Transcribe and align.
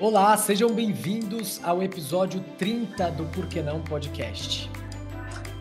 Olá, 0.00 0.36
sejam 0.36 0.70
bem-vindos 0.70 1.60
ao 1.62 1.82
episódio 1.82 2.40
30 2.58 3.10
do 3.12 3.24
Por 3.26 3.46
que 3.46 3.60
Não 3.62 3.80
Podcast. 3.82 4.68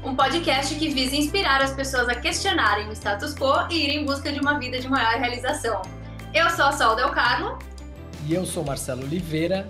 Um 0.03 0.15
podcast 0.15 0.73
que 0.75 0.89
visa 0.89 1.15
inspirar 1.15 1.61
as 1.61 1.73
pessoas 1.73 2.09
a 2.09 2.15
questionarem 2.15 2.87
o 2.87 2.91
status 2.93 3.35
quo 3.35 3.67
e 3.69 3.85
ir 3.85 3.89
em 3.89 4.05
busca 4.05 4.31
de 4.31 4.39
uma 4.39 4.57
vida 4.57 4.79
de 4.79 4.87
maior 4.87 5.19
realização. 5.19 5.81
Eu 6.33 6.49
sou 6.49 6.65
a 6.65 6.71
Sol 6.71 6.95
Del 6.95 7.11
Carlo. 7.11 7.59
E 8.27 8.33
eu 8.33 8.45
sou 8.45 8.63
Marcelo 8.63 9.03
Oliveira. 9.03 9.69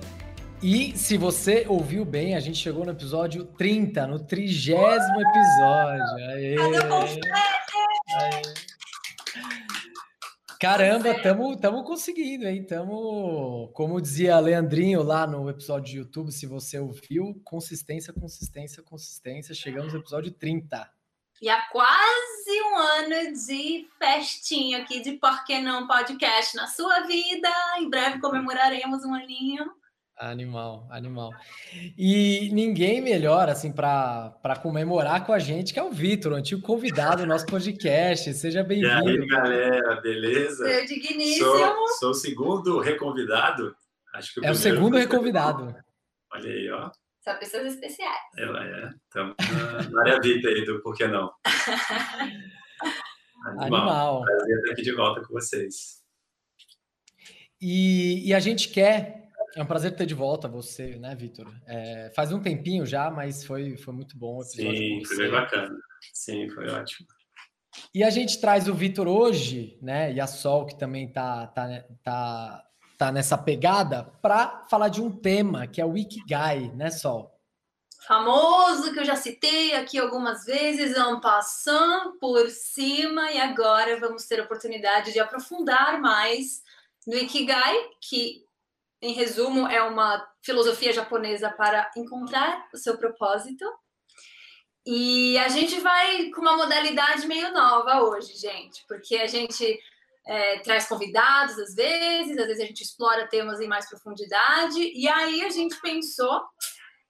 E 0.64 0.96
se 0.96 1.18
você 1.18 1.66
ouviu 1.68 2.06
bem, 2.06 2.36
a 2.36 2.40
gente 2.40 2.58
chegou 2.58 2.86
no 2.86 2.92
episódio 2.92 3.44
30, 3.44 4.08
no 4.08 4.20
trigésimo 4.20 5.22
episódio. 5.22 6.16
Aê! 6.30 6.56
Cadê 6.56 6.80
o 6.80 6.94
Aê. 6.94 8.61
Caramba, 10.62 11.20
tamo, 11.20 11.58
tamo 11.60 11.84
conseguindo, 11.84 12.48
hein? 12.48 12.64
Tamo, 12.64 13.72
como 13.74 14.00
dizia 14.00 14.40
Leandrinho 14.40 15.02
lá 15.02 15.26
no 15.26 15.50
episódio 15.50 15.92
de 15.92 15.98
YouTube, 15.98 16.32
se 16.32 16.46
você 16.46 16.78
ouviu, 16.78 17.42
consistência, 17.44 18.14
consistência, 18.14 18.84
consistência. 18.84 19.56
Chegamos 19.56 19.92
no 19.92 20.00
episódio 20.02 20.32
30. 20.32 20.88
E 21.42 21.50
há 21.50 21.68
quase 21.70 22.62
um 22.62 22.78
ano 22.78 23.34
de 23.34 23.90
festinha 23.98 24.84
aqui 24.84 25.00
de 25.00 25.14
Por 25.14 25.44
que 25.46 25.60
Não 25.60 25.88
Podcast 25.88 26.56
na 26.56 26.68
sua 26.68 27.08
vida. 27.08 27.50
Em 27.80 27.90
breve 27.90 28.20
comemoraremos 28.20 29.04
um 29.04 29.16
aninho. 29.16 29.66
Animal, 30.22 30.86
animal. 30.92 31.32
E 31.98 32.52
ninguém 32.54 33.02
melhor, 33.02 33.50
assim, 33.50 33.72
para 33.72 34.56
comemorar 34.62 35.26
com 35.26 35.34
a 35.34 35.40
gente, 35.40 35.74
que 35.74 35.80
é 35.80 35.84
o 35.84 35.90
Vitor, 35.90 36.34
o 36.34 36.36
antigo 36.36 36.62
convidado 36.62 37.24
do 37.24 37.26
nosso 37.26 37.48
podcast. 37.48 38.32
Seja 38.36 38.64
bem-vindo. 38.64 39.10
E 39.10 39.20
aí, 39.20 39.28
galera, 39.28 40.00
beleza? 40.00 40.64
Meu 40.64 40.86
digníssimo. 40.86 41.48
Sou, 41.48 41.88
sou 42.00 42.10
o 42.12 42.14
segundo 42.14 42.80
reconvidado. 42.80 43.76
Acho 44.14 44.36
que 44.36 44.42
o 44.42 44.46
é 44.46 44.52
o 44.52 44.56
segundo 44.56 44.96
reconvidado. 44.96 45.76
Olha 46.32 46.52
aí, 46.52 46.70
ó. 46.70 46.92
São 47.22 47.36
pessoas 47.40 47.74
especiais. 47.74 48.22
Ela 48.38 48.64
é. 48.64 48.90
Estamos 49.10 49.36
na 49.90 50.02
área 50.02 50.20
VIP 50.22 50.48
aí 50.48 50.64
do 50.66 50.84
Por 50.84 50.96
que 50.96 51.08
Não. 51.08 51.32
Animal. 53.44 53.64
Animal. 53.64 54.22
Prazer 54.22 54.58
estar 54.58 54.72
aqui 54.74 54.82
de 54.84 54.92
volta 54.92 55.22
com 55.22 55.34
vocês. 55.34 56.00
E, 57.60 58.30
e 58.30 58.36
a 58.36 58.40
gente 58.40 58.70
quer 58.70 59.21
é 59.56 59.62
um 59.62 59.66
prazer 59.66 59.96
ter 59.96 60.06
de 60.06 60.14
volta 60.14 60.48
você, 60.48 60.96
né, 60.96 61.16
Vitor? 61.16 61.52
É, 61.68 62.12
faz 62.16 62.32
um 62.32 62.42
tempinho 62.42 62.86
já, 62.86 63.10
mas 63.10 63.44
foi, 63.44 63.78
foi 63.78 63.94
muito 63.94 64.18
bom 64.18 64.38
o 64.38 64.42
episódio. 64.42 64.78
Sim, 64.78 65.06
foi 65.06 65.18
bem 65.18 65.32
bacana. 65.32 65.76
Sim, 66.14 66.50
foi 66.50 66.70
ótimo. 66.70 67.08
E 67.94 68.04
a 68.04 68.10
gente 68.10 68.40
traz 68.40 68.68
o 68.68 68.74
Vitor 68.74 69.08
hoje, 69.08 69.78
né, 69.82 70.12
e 70.14 70.20
a 70.20 70.28
Sol, 70.28 70.66
que 70.66 70.78
também 70.78 71.12
tá, 71.12 71.48
tá, 71.48 71.84
tá, 72.04 72.64
tá 72.98 73.12
nessa 73.12 73.38
pegada, 73.38 74.04
para 74.22 74.66
falar 74.70 74.90
de 74.90 75.02
um 75.02 75.12
tema 75.12 75.68
que 75.68 75.82
é 75.82 75.86
o 75.86 75.98
Ikigai, 75.98 76.72
né, 76.76 76.90
Sol? 76.90 77.32
Famoso, 78.08 78.92
que 78.94 79.00
eu 79.00 79.06
já 79.06 79.16
citei 79.16 79.76
aqui 79.76 79.98
algumas 79.98 80.44
vezes, 80.44 80.96
é 80.96 81.06
um 81.06 81.22
passando 81.22 82.18
por 82.20 82.50
cima, 82.50 83.32
e 83.32 83.40
agora 83.40 84.00
vamos 84.00 84.26
ter 84.26 84.40
a 84.40 84.44
oportunidade 84.44 85.14
de 85.14 85.20
aprofundar 85.20 86.02
mais 86.02 86.62
no 87.06 87.16
Ikigai, 87.16 87.76
que 88.02 88.44
em 89.02 89.14
resumo, 89.14 89.68
é 89.68 89.82
uma 89.82 90.26
filosofia 90.44 90.94
japonesa 90.94 91.50
para 91.50 91.90
encontrar 91.98 92.68
o 92.74 92.78
seu 92.78 92.98
propósito. 92.98 93.66
E 94.86 95.38
a 95.40 95.48
gente 95.48 95.80
vai 95.80 96.30
com 96.30 96.42
uma 96.42 96.58
modalidade 96.58 97.28
meio 97.28 97.52
nova 97.54 98.02
hoje, 98.04 98.36
gente, 98.36 98.84
porque 98.88 99.16
a 99.18 99.28
gente 99.28 99.80
é, 100.26 100.60
traz 100.60 100.88
convidados 100.88 101.58
às 101.58 101.76
vezes, 101.76 102.38
às 102.38 102.48
vezes 102.48 102.64
a 102.64 102.66
gente 102.66 102.84
explora 102.84 103.28
temas 103.28 103.60
em 103.60 103.68
mais 103.68 103.88
profundidade, 103.90 104.80
e 104.80 105.08
aí 105.08 105.44
a 105.44 105.50
gente 105.50 105.80
pensou 105.82 106.42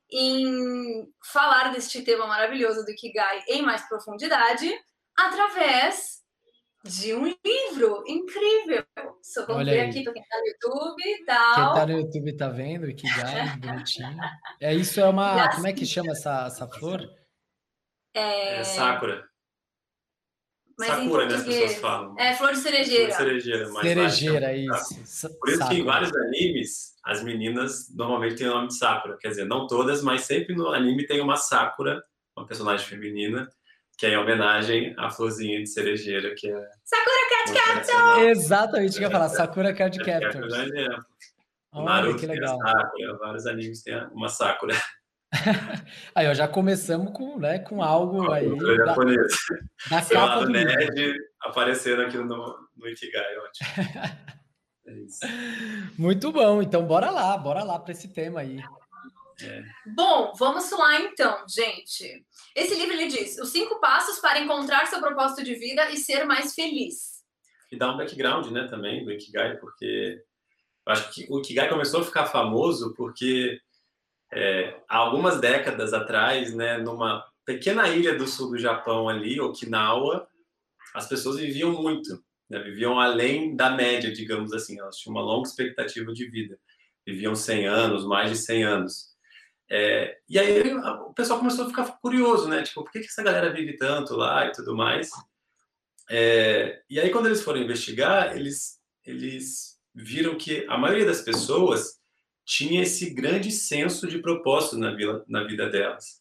em 0.09 1.07
falar 1.31 1.71
deste 1.71 2.01
tema 2.01 2.27
maravilhoso 2.27 2.85
do 2.85 2.93
Kigai 2.93 3.43
em 3.47 3.61
mais 3.61 3.87
profundidade 3.87 4.69
através 5.17 6.21
de 6.83 7.13
um 7.13 7.25
livro 7.25 8.03
incrível. 8.07 8.83
Só 9.21 9.45
vamos 9.45 9.65
ver 9.65 9.81
aqui 9.81 10.03
para 10.03 10.13
quem 10.13 10.21
está 10.21 10.37
no 10.37 10.47
YouTube 10.47 11.03
e 11.05 11.25
tal. 11.25 11.55
Quem 11.55 11.67
está 11.67 11.85
no 11.85 11.91
YouTube 11.99 12.31
está 12.31 12.49
vendo, 12.49 12.95
que 12.95 13.07
dá, 13.15 13.55
bonitinho. 13.67 14.17
É, 14.59 14.73
isso 14.73 14.99
é 14.99 15.07
uma. 15.07 15.49
como 15.55 15.67
é 15.67 15.73
que 15.73 15.85
chama 15.85 16.11
essa, 16.11 16.45
essa 16.47 16.67
flor? 16.67 17.01
É, 18.13 18.59
é 18.59 18.63
Sakura. 18.63 19.29
Mas 20.77 20.89
Sakura, 20.89 21.27
né? 21.27 21.35
As 21.35 21.43
pessoas 21.43 21.75
falam. 21.75 22.15
É 22.17 22.33
flor 22.33 22.53
de 22.53 22.59
cerejeira. 22.59 23.13
Flor 23.13 23.27
de 23.27 23.41
cerejeira, 23.41 23.69
mas 23.71 23.81
cerejeira, 23.83 24.53
isso. 24.55 25.39
Por 25.39 25.49
isso 25.49 25.57
Sakura. 25.59 25.67
que 25.67 25.81
em 25.81 25.85
vários 25.85 26.15
animes, 26.15 26.95
as 27.05 27.23
meninas 27.23 27.93
normalmente 27.93 28.35
têm 28.35 28.47
o 28.47 28.53
nome 28.55 28.67
de 28.69 28.77
Sakura. 28.77 29.17
Quer 29.19 29.29
dizer, 29.29 29.45
não 29.45 29.67
todas, 29.67 30.01
mas 30.01 30.21
sempre 30.21 30.55
no 30.55 30.69
anime 30.69 31.05
tem 31.05 31.21
uma 31.21 31.37
Sakura, 31.37 32.03
uma 32.35 32.47
personagem 32.47 32.87
feminina 32.87 33.47
que 34.01 34.07
é 34.07 34.13
em 34.13 34.17
homenagem 34.17 34.95
à 34.97 35.11
florzinha 35.11 35.59
de 35.59 35.67
cerejeira, 35.67 36.33
que 36.35 36.49
é. 36.49 36.69
Sakura 36.83 37.29
Card 37.29 37.85
Captors! 37.85 38.29
Exatamente, 38.29 38.97
que 38.97 39.03
eu 39.03 39.03
ia 39.03 39.11
falar, 39.11 39.29
Sakura 39.29 39.73
Card 39.75 39.99
Captors. 39.99 40.53
É, 40.55 40.87
Olha, 41.71 41.85
Naruto 41.85 42.19
que 42.19 42.25
legal. 42.25 42.57
tem 42.57 42.67
a 42.67 42.71
Sakura, 42.71 43.17
vários 43.19 43.45
animes 43.45 43.83
têm 43.83 43.95
uma 44.11 44.27
Sakura. 44.27 44.73
aí, 46.15 46.27
ó, 46.27 46.33
já 46.33 46.47
começamos 46.47 47.13
com, 47.13 47.37
né, 47.37 47.59
com 47.59 47.83
algo 47.83 48.31
aí. 48.31 48.49
Da, 48.57 48.85
japonês. 48.87 49.33
da 49.87 50.01
capa 50.01 50.45
do 50.45 50.49
nerd 50.49 50.95
livro. 50.95 51.19
aparecendo 51.43 52.01
aqui 52.01 52.17
no, 52.17 52.57
no 52.75 52.87
Ikigai, 52.87 53.37
ótimo. 53.37 53.67
É 54.83 54.93
isso. 54.93 55.19
Muito 55.95 56.31
bom, 56.31 56.59
então 56.59 56.83
bora 56.87 57.11
lá, 57.11 57.37
bora 57.37 57.63
lá 57.63 57.77
para 57.77 57.91
esse 57.91 58.07
tema 58.07 58.39
aí. 58.39 58.59
É. 59.43 59.63
Bom, 59.95 60.33
vamos 60.37 60.69
lá 60.71 61.01
então, 61.01 61.45
gente. 61.47 62.25
Esse 62.55 62.75
livro 62.75 62.93
ele 62.93 63.07
diz: 63.07 63.37
os 63.39 63.49
cinco 63.49 63.79
passos 63.79 64.19
para 64.19 64.39
encontrar 64.39 64.85
seu 64.87 64.99
propósito 64.99 65.43
de 65.43 65.55
vida 65.55 65.89
e 65.91 65.97
ser 65.97 66.25
mais 66.25 66.53
feliz. 66.53 67.21
E 67.71 67.77
dá 67.77 67.93
um 67.93 67.97
background, 67.97 68.47
né, 68.47 68.67
também 68.67 69.05
do 69.05 69.11
Ikigai, 69.11 69.57
porque 69.57 70.21
eu 70.85 70.93
acho 70.93 71.11
que 71.11 71.25
o 71.29 71.39
Ikigai 71.39 71.69
começou 71.69 72.01
a 72.01 72.03
ficar 72.03 72.25
famoso 72.25 72.93
porque 72.95 73.59
é, 74.33 74.81
há 74.87 74.97
algumas 74.97 75.39
décadas 75.39 75.93
atrás, 75.93 76.53
né, 76.53 76.77
numa 76.77 77.25
pequena 77.45 77.87
ilha 77.89 78.17
do 78.17 78.27
sul 78.27 78.51
do 78.51 78.57
Japão 78.57 79.09
ali, 79.09 79.39
Okinawa, 79.39 80.27
as 80.93 81.07
pessoas 81.07 81.37
viviam 81.37 81.71
muito, 81.71 82.23
né, 82.49 82.59
viviam 82.59 82.99
além 82.99 83.55
da 83.55 83.69
média, 83.69 84.11
digamos 84.11 84.53
assim, 84.53 84.79
elas 84.79 84.97
tinham 84.97 85.15
uma 85.15 85.23
longa 85.23 85.47
expectativa 85.47 86.13
de 86.13 86.29
vida, 86.29 86.59
viviam 87.05 87.35
100 87.35 87.67
anos, 87.67 88.05
mais 88.05 88.31
de 88.31 88.37
100 88.37 88.63
anos. 88.63 89.10
É, 89.73 90.17
e 90.27 90.37
aí 90.37 90.73
o 90.73 91.13
pessoal 91.13 91.39
começou 91.39 91.63
a 91.63 91.69
ficar 91.69 91.85
curioso, 92.01 92.49
né? 92.49 92.61
Tipo, 92.61 92.83
por 92.83 92.91
que, 92.91 92.99
que 92.99 93.05
essa 93.05 93.23
galera 93.23 93.53
vive 93.53 93.77
tanto 93.77 94.17
lá 94.17 94.45
e 94.45 94.51
tudo 94.51 94.75
mais? 94.75 95.09
É, 96.09 96.81
e 96.89 96.99
aí 96.99 97.09
quando 97.09 97.27
eles 97.27 97.41
foram 97.41 97.61
investigar, 97.61 98.35
eles, 98.35 98.81
eles 99.05 99.79
viram 99.95 100.37
que 100.37 100.65
a 100.67 100.77
maioria 100.77 101.05
das 101.05 101.21
pessoas 101.21 102.01
tinha 102.45 102.81
esse 102.81 103.11
grande 103.11 103.49
senso 103.49 104.07
de 104.07 104.19
propósito 104.19 104.77
na, 104.77 104.91
vida, 104.93 105.23
na 105.25 105.45
vida 105.45 105.69
delas. 105.69 106.19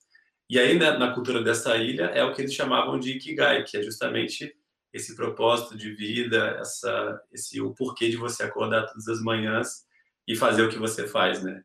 E 0.49 0.56
aí, 0.56 0.78
na, 0.78 0.97
na, 0.97 1.12
cultura 1.12 1.43
dessa 1.43 1.77
ilha, 1.77 2.05
é 2.05 2.22
o 2.22 2.33
que 2.33 2.43
eles 2.43 2.55
chamavam 2.55 3.00
de 3.00 3.12
Ikigai, 3.12 3.65
que 3.65 3.77
é 3.77 3.83
justamente 3.83 4.55
esse 4.93 5.16
propósito 5.16 5.77
de 5.77 5.93
vida, 5.93 6.56
essa, 6.60 7.21
esse, 7.33 7.60
o 7.60 7.75
porquê 7.75 8.10
de 8.10 8.16
você 8.16 8.44
acordar 8.44 8.87
todas 8.87 9.09
as 9.09 9.21
manhãs 9.21 9.84
e 10.27 10.37
fazer 10.37 10.62
o 10.62 10.69
que 10.69 10.78
você 10.78 11.09
faz, 11.09 11.43
né? 11.43 11.65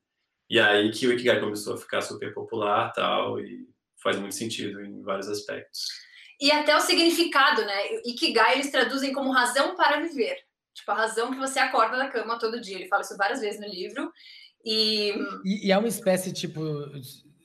E 0.50 0.60
aí 0.60 0.92
que 0.92 1.08
o 1.08 1.14
Ikigai 1.14 1.40
começou 1.40 1.74
a 1.74 1.78
ficar 1.78 2.02
super 2.02 2.34
popular 2.34 2.92
tal, 2.94 3.40
e 3.40 3.68
faz 4.02 4.18
muito 4.18 4.36
sentido 4.36 4.82
em 4.82 5.02
vários 5.02 5.28
aspectos. 5.28 5.88
E 6.40 6.52
até 6.52 6.76
o 6.76 6.82
significado, 6.82 7.64
né? 7.66 7.96
Ikigai 8.06 8.56
eles 8.56 8.72
traduzem 8.72 9.14
como 9.14 9.32
razão 9.32 9.76
para 9.76 10.02
viver. 10.02 10.38
Tipo, 10.74 10.92
a 10.92 10.96
razão 10.96 11.32
que 11.32 11.40
você 11.40 11.58
acorda 11.60 11.98
da 11.98 12.10
cama 12.10 12.38
todo 12.38 12.62
dia. 12.62 12.76
Ele 12.76 12.88
fala 12.88 13.02
isso 13.02 13.18
várias 13.18 13.40
vezes 13.40 13.60
no 13.60 13.68
livro. 13.68 14.12
E, 14.64 15.14
e, 15.46 15.68
e 15.68 15.72
é 15.72 15.78
uma 15.78 15.88
espécie, 15.88 16.34
tipo, 16.34 16.62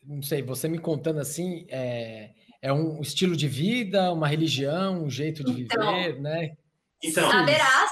não 0.04 0.22
sei, 0.22 0.42
você 0.42 0.66
me 0.68 0.78
contando 0.78 1.20
assim, 1.20 1.66
é, 1.68 2.30
é 2.60 2.72
um 2.72 3.00
estilo 3.00 3.36
de 3.36 3.46
vida, 3.46 4.12
uma 4.12 4.26
religião, 4.26 5.04
um 5.04 5.10
jeito 5.10 5.44
de 5.44 5.62
então, 5.62 5.96
viver, 5.96 6.20
né? 6.20 6.50
Então, 7.02 7.30
saberás 7.30 7.90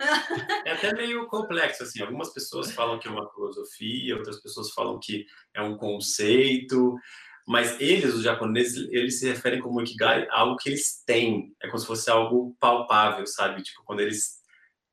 é 0.64 0.72
até 0.72 0.94
meio 0.94 1.26
complexo, 1.26 1.82
assim. 1.82 2.00
Algumas 2.00 2.32
pessoas 2.32 2.72
falam 2.72 2.98
que 2.98 3.06
é 3.06 3.10
uma 3.10 3.30
filosofia, 3.32 4.16
outras 4.16 4.40
pessoas 4.40 4.70
falam 4.70 4.98
que 4.98 5.26
é 5.54 5.60
um 5.60 5.76
conceito, 5.76 6.96
mas 7.46 7.80
eles, 7.80 8.14
os 8.14 8.22
japoneses, 8.22 8.88
eles 8.90 9.18
se 9.18 9.28
referem 9.28 9.60
como 9.60 9.80
Ikigai 9.80 10.26
a 10.30 10.40
algo 10.40 10.56
que 10.56 10.70
eles 10.70 11.02
têm. 11.04 11.54
É 11.62 11.66
como 11.66 11.78
se 11.78 11.86
fosse 11.86 12.10
algo 12.10 12.56
palpável, 12.58 13.26
sabe? 13.26 13.62
Tipo, 13.62 13.82
quando 13.84 14.00
eles 14.00 14.40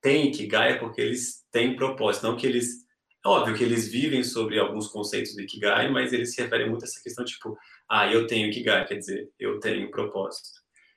têm 0.01 0.27
Ikigai 0.27 0.73
é 0.73 0.77
porque 0.77 1.01
eles 1.01 1.45
têm 1.51 1.75
propósito, 1.75 2.27
não 2.27 2.35
que 2.35 2.47
eles... 2.47 2.85
É 3.25 3.29
óbvio 3.29 3.55
que 3.55 3.63
eles 3.63 3.87
vivem 3.87 4.23
sobre 4.23 4.59
alguns 4.59 4.87
conceitos 4.87 5.35
do 5.35 5.41
Ikigai, 5.41 5.89
mas 5.89 6.13
eles 6.13 6.33
se 6.33 6.41
referem 6.41 6.69
muito 6.69 6.83
a 6.83 6.87
essa 6.87 7.01
questão, 7.01 7.25
tipo, 7.25 7.57
ah, 7.89 8.11
eu 8.11 8.25
tenho 8.27 8.47
Ikigai, 8.47 8.85
quer 8.85 8.95
dizer, 8.95 9.29
eu 9.39 9.59
tenho 9.59 9.91
propósito. 9.91 10.49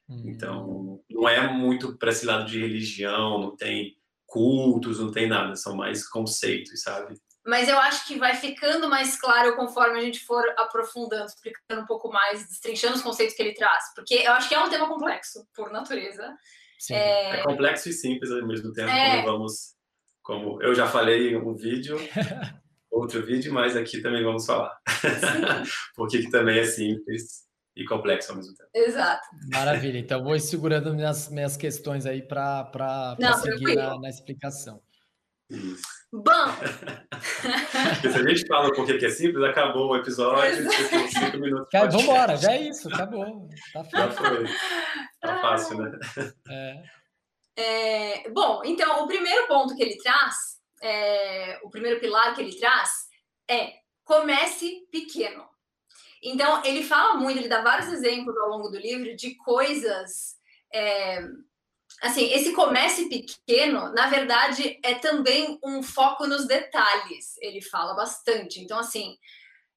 Hum. 0.08 0.22
Então, 0.26 1.00
não 1.10 1.28
é 1.28 1.52
muito 1.52 1.96
para 1.96 2.10
esse 2.10 2.26
lado 2.26 2.48
de 2.48 2.60
religião, 2.60 3.40
não 3.40 3.56
tem 3.56 3.96
cultos, 4.30 5.00
não 5.00 5.10
tem 5.10 5.28
nada, 5.28 5.56
são 5.56 5.76
mais 5.76 6.08
conceitos, 6.08 6.82
sabe? 6.82 7.14
mas 7.46 7.68
eu 7.68 7.78
acho 7.78 8.06
que 8.06 8.18
vai 8.18 8.34
ficando 8.34 8.88
mais 8.88 9.18
claro 9.18 9.56
conforme 9.56 9.98
a 9.98 10.02
gente 10.02 10.20
for 10.20 10.44
aprofundando, 10.58 11.26
explicando 11.26 11.82
um 11.82 11.86
pouco 11.86 12.08
mais, 12.08 12.46
destrinchando 12.46 12.96
os 12.96 13.02
conceitos 13.02 13.34
que 13.34 13.42
ele 13.42 13.54
traz, 13.54 13.84
porque 13.94 14.14
eu 14.14 14.32
acho 14.32 14.48
que 14.48 14.54
é 14.54 14.62
um 14.62 14.68
tema 14.68 14.88
complexo, 14.88 15.46
por 15.54 15.72
natureza. 15.72 16.36
É... 16.90 17.40
é... 17.40 17.42
complexo 17.42 17.88
e 17.88 17.92
simples 17.92 18.30
ao 18.30 18.46
mesmo 18.46 18.72
tempo, 18.72 18.90
é... 18.90 19.22
como 19.22 19.32
vamos, 19.32 19.74
como 20.22 20.62
eu 20.62 20.74
já 20.74 20.86
falei 20.86 21.30
em 21.30 21.36
um 21.36 21.54
vídeo, 21.54 21.96
outro 22.90 23.24
vídeo, 23.24 23.52
mas 23.52 23.76
aqui 23.76 24.02
também 24.02 24.22
vamos 24.22 24.44
falar, 24.44 24.76
porque 25.96 26.18
que 26.18 26.30
também 26.30 26.58
é 26.58 26.64
simples 26.64 27.49
e 27.80 27.84
complexo 27.86 28.30
ao 28.30 28.36
mesmo 28.36 28.54
tempo. 28.54 28.68
Exato. 28.74 29.26
Maravilha, 29.50 29.98
então 29.98 30.22
vou 30.22 30.36
ir 30.36 30.40
segurando 30.40 30.94
minhas, 30.94 31.30
minhas 31.30 31.56
questões 31.56 32.04
aí 32.04 32.22
para 32.22 33.16
seguir 33.42 33.74
na, 33.74 33.98
na 33.98 34.08
explicação. 34.08 34.82
Isso. 35.48 35.82
Bom! 36.12 36.46
Se 38.00 38.08
a 38.08 38.28
gente 38.28 38.46
fala 38.46 38.72
porque 38.72 38.98
que 38.98 39.06
é 39.06 39.10
simples, 39.10 39.42
acabou 39.44 39.90
o 39.90 39.96
episódio, 39.96 40.70
cinco 41.10 41.38
minutos. 41.38 41.68
Cara, 41.72 41.88
vamos 41.88 42.04
embora, 42.04 42.36
já 42.36 42.52
é 42.52 42.68
isso, 42.68 42.88
acabou. 42.92 43.48
Tá 43.72 43.82
já 43.82 44.10
foi. 44.10 44.44
Tá 45.20 45.40
fácil, 45.40 45.78
né? 45.78 45.98
É. 46.48 46.82
É, 47.56 48.30
bom, 48.30 48.62
então, 48.64 49.04
o 49.04 49.06
primeiro 49.06 49.46
ponto 49.46 49.74
que 49.74 49.82
ele 49.82 49.96
traz, 49.96 50.34
é, 50.82 51.58
o 51.62 51.70
primeiro 51.70 52.00
pilar 52.00 52.34
que 52.34 52.40
ele 52.40 52.58
traz 52.58 52.90
é 53.50 53.72
comece 54.04 54.86
pequeno. 54.90 55.49
Então, 56.22 56.62
ele 56.64 56.82
fala 56.82 57.14
muito, 57.14 57.38
ele 57.38 57.48
dá 57.48 57.62
vários 57.62 57.92
exemplos 57.92 58.36
ao 58.36 58.48
longo 58.48 58.68
do 58.68 58.78
livro 58.78 59.16
de 59.16 59.34
coisas 59.36 60.38
é, 60.72 61.20
assim, 62.00 62.32
esse 62.32 62.52
comece 62.52 63.08
pequeno, 63.08 63.92
na 63.92 64.06
verdade, 64.06 64.78
é 64.82 64.94
também 64.94 65.58
um 65.62 65.82
foco 65.82 66.26
nos 66.26 66.46
detalhes. 66.46 67.36
Ele 67.40 67.60
fala 67.60 67.94
bastante. 67.94 68.60
Então, 68.60 68.78
assim, 68.78 69.16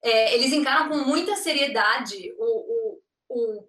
é, 0.02 0.36
eles 0.36 0.54
encaram 0.54 0.90
com 0.90 0.98
muita 0.98 1.36
seriedade 1.36 2.34
o, 2.38 2.46
o, 2.46 3.02
o, 3.30 3.68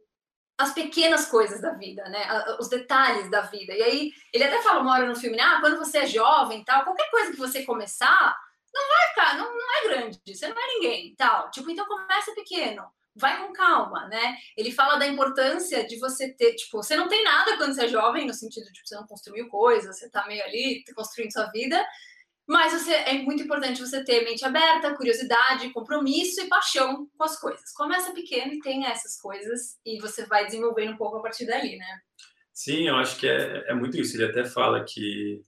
as 0.58 0.72
pequenas 0.72 1.26
coisas 1.26 1.60
da 1.60 1.72
vida, 1.72 2.04
né? 2.08 2.26
Os 2.60 2.68
detalhes 2.68 3.30
da 3.30 3.40
vida. 3.42 3.72
E 3.72 3.82
aí, 3.82 4.12
ele 4.32 4.44
até 4.44 4.62
fala 4.62 4.80
uma 4.80 4.92
hora 4.92 5.06
no 5.06 5.16
filme, 5.16 5.40
ah, 5.40 5.58
quando 5.60 5.78
você 5.78 5.98
é 5.98 6.06
jovem 6.06 6.64
tal, 6.64 6.84
qualquer 6.84 7.10
coisa 7.10 7.32
que 7.32 7.38
você 7.38 7.64
começar, 7.64 8.36
não 8.74 8.88
vai 8.88 9.08
ficar, 9.08 9.38
não, 9.38 9.56
não 9.56 9.76
é 9.76 9.88
grande, 9.88 10.20
você 10.26 10.48
não 10.48 10.58
é 10.58 10.66
ninguém, 10.74 11.14
tal. 11.16 11.50
Tipo, 11.50 11.70
então 11.70 11.86
começa 11.86 12.34
pequeno 12.34 12.84
vai 13.16 13.38
com 13.38 13.52
calma, 13.52 14.08
né? 14.08 14.36
Ele 14.56 14.72
fala 14.72 14.96
da 14.96 15.06
importância 15.06 15.86
de 15.86 15.98
você 15.98 16.32
ter, 16.32 16.54
tipo, 16.54 16.82
você 16.82 16.96
não 16.96 17.08
tem 17.08 17.22
nada 17.22 17.56
quando 17.56 17.72
você 17.72 17.84
é 17.84 17.88
jovem, 17.88 18.26
no 18.26 18.34
sentido 18.34 18.64
de 18.64 18.72
tipo, 18.72 18.88
você 18.88 18.96
não 18.96 19.06
construiu 19.06 19.48
coisas, 19.48 19.96
você 19.96 20.10
tá 20.10 20.26
meio 20.26 20.42
ali 20.42 20.82
construindo 20.94 21.32
sua 21.32 21.46
vida, 21.50 21.84
mas 22.46 22.72
você, 22.72 22.92
é 22.92 23.14
muito 23.22 23.42
importante 23.42 23.80
você 23.80 24.04
ter 24.04 24.24
mente 24.24 24.44
aberta, 24.44 24.94
curiosidade, 24.96 25.70
compromisso 25.70 26.42
e 26.42 26.48
paixão 26.48 27.08
com 27.16 27.24
as 27.24 27.38
coisas. 27.40 27.72
Começa 27.72 28.12
pequeno 28.12 28.52
e 28.52 28.60
tenha 28.60 28.90
essas 28.90 29.18
coisas 29.18 29.78
e 29.84 29.98
você 29.98 30.26
vai 30.26 30.44
desenvolvendo 30.44 30.92
um 30.92 30.96
pouco 30.96 31.16
a 31.16 31.22
partir 31.22 31.46
dali, 31.46 31.78
né? 31.78 32.00
Sim, 32.52 32.88
eu 32.88 32.96
acho 32.96 33.18
que 33.18 33.26
é, 33.26 33.64
é 33.68 33.74
muito 33.74 33.98
isso. 33.98 34.16
Ele 34.16 34.26
até 34.26 34.44
fala 34.44 34.84
que 34.84 35.42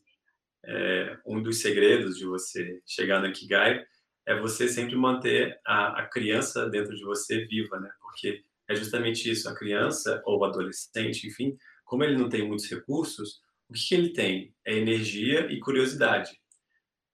é, 0.66 1.18
um 1.24 1.42
dos 1.42 1.60
segredos 1.60 2.16
de 2.16 2.24
você 2.24 2.80
chegar 2.84 3.20
no 3.20 3.28
Ikigai 3.28 3.84
é 4.26 4.38
você 4.38 4.68
sempre 4.68 4.96
manter 4.96 5.58
a, 5.64 6.00
a 6.00 6.06
criança 6.06 6.68
dentro 6.68 6.94
de 6.94 7.04
você 7.04 7.46
viva, 7.46 7.78
né? 7.78 7.90
Porque 8.00 8.42
é 8.68 8.74
justamente 8.74 9.30
isso, 9.30 9.48
a 9.48 9.54
criança 9.54 10.20
ou 10.26 10.40
o 10.40 10.44
adolescente, 10.44 11.26
enfim, 11.26 11.56
como 11.84 12.02
ele 12.02 12.16
não 12.16 12.28
tem 12.28 12.46
muitos 12.46 12.68
recursos, 12.68 13.40
o 13.68 13.72
que, 13.72 13.88
que 13.88 13.94
ele 13.94 14.12
tem? 14.12 14.54
É 14.64 14.74
energia 14.74 15.50
e 15.50 15.60
curiosidade. 15.60 16.38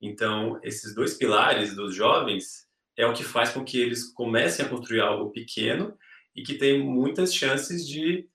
Então, 0.01 0.59
esses 0.63 0.93
dois 0.93 1.13
pilares 1.13 1.75
dos 1.75 1.95
jovens 1.95 2.67
é 2.97 3.05
o 3.05 3.13
que 3.13 3.23
faz 3.23 3.51
com 3.51 3.63
que 3.63 3.79
eles 3.79 4.11
comecem 4.11 4.65
a 4.65 4.69
construir 4.69 5.01
algo 5.01 5.31
pequeno 5.31 5.97
e 6.35 6.43
que 6.43 6.55
tem 6.55 6.83
muitas 6.83 7.33
chances 7.33 7.87
de 7.87 8.27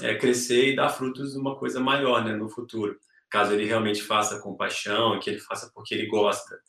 é, 0.00 0.14
crescer 0.14 0.72
e 0.72 0.76
dar 0.76 0.88
frutos 0.88 1.32
de 1.32 1.38
uma 1.38 1.56
coisa 1.56 1.78
maior 1.78 2.24
né, 2.24 2.34
no 2.34 2.48
futuro. 2.48 2.98
Caso 3.32 3.54
ele 3.54 3.64
realmente 3.64 4.02
faça 4.02 4.38
com 4.40 4.56
paixão, 4.56 5.18
que 5.18 5.28
ele 5.30 5.40
faça 5.40 5.72
porque 5.74 5.94
ele 5.94 6.06
gosta 6.06 6.60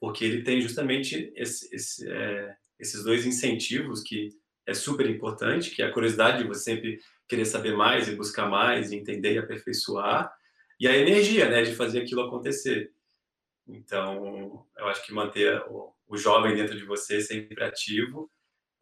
porque 0.00 0.24
ele 0.24 0.42
tem 0.42 0.60
justamente 0.62 1.30
esse, 1.36 1.72
esse, 1.74 2.10
é, 2.10 2.56
esses 2.78 3.04
dois 3.04 3.26
incentivos 3.26 4.02
que 4.02 4.30
é 4.66 4.72
super 4.72 5.08
importante, 5.08 5.70
que 5.70 5.82
é 5.82 5.86
a 5.86 5.92
curiosidade 5.92 6.42
de 6.42 6.48
você 6.48 6.62
sempre 6.62 6.98
querer 7.28 7.44
saber 7.44 7.76
mais 7.76 8.08
e 8.08 8.16
buscar 8.16 8.48
mais, 8.48 8.90
e 8.90 8.96
entender 8.96 9.34
e 9.34 9.38
aperfeiçoar, 9.38 10.32
e 10.80 10.88
a 10.88 10.96
energia, 10.96 11.50
né, 11.50 11.62
de 11.62 11.74
fazer 11.74 12.00
aquilo 12.00 12.22
acontecer. 12.22 12.90
Então, 13.68 14.66
eu 14.78 14.88
acho 14.88 15.04
que 15.04 15.12
manter 15.12 15.62
o, 15.68 15.92
o 16.08 16.16
jovem 16.16 16.56
dentro 16.56 16.76
de 16.76 16.84
você 16.84 17.20
sempre 17.20 17.62
ativo, 17.62 18.30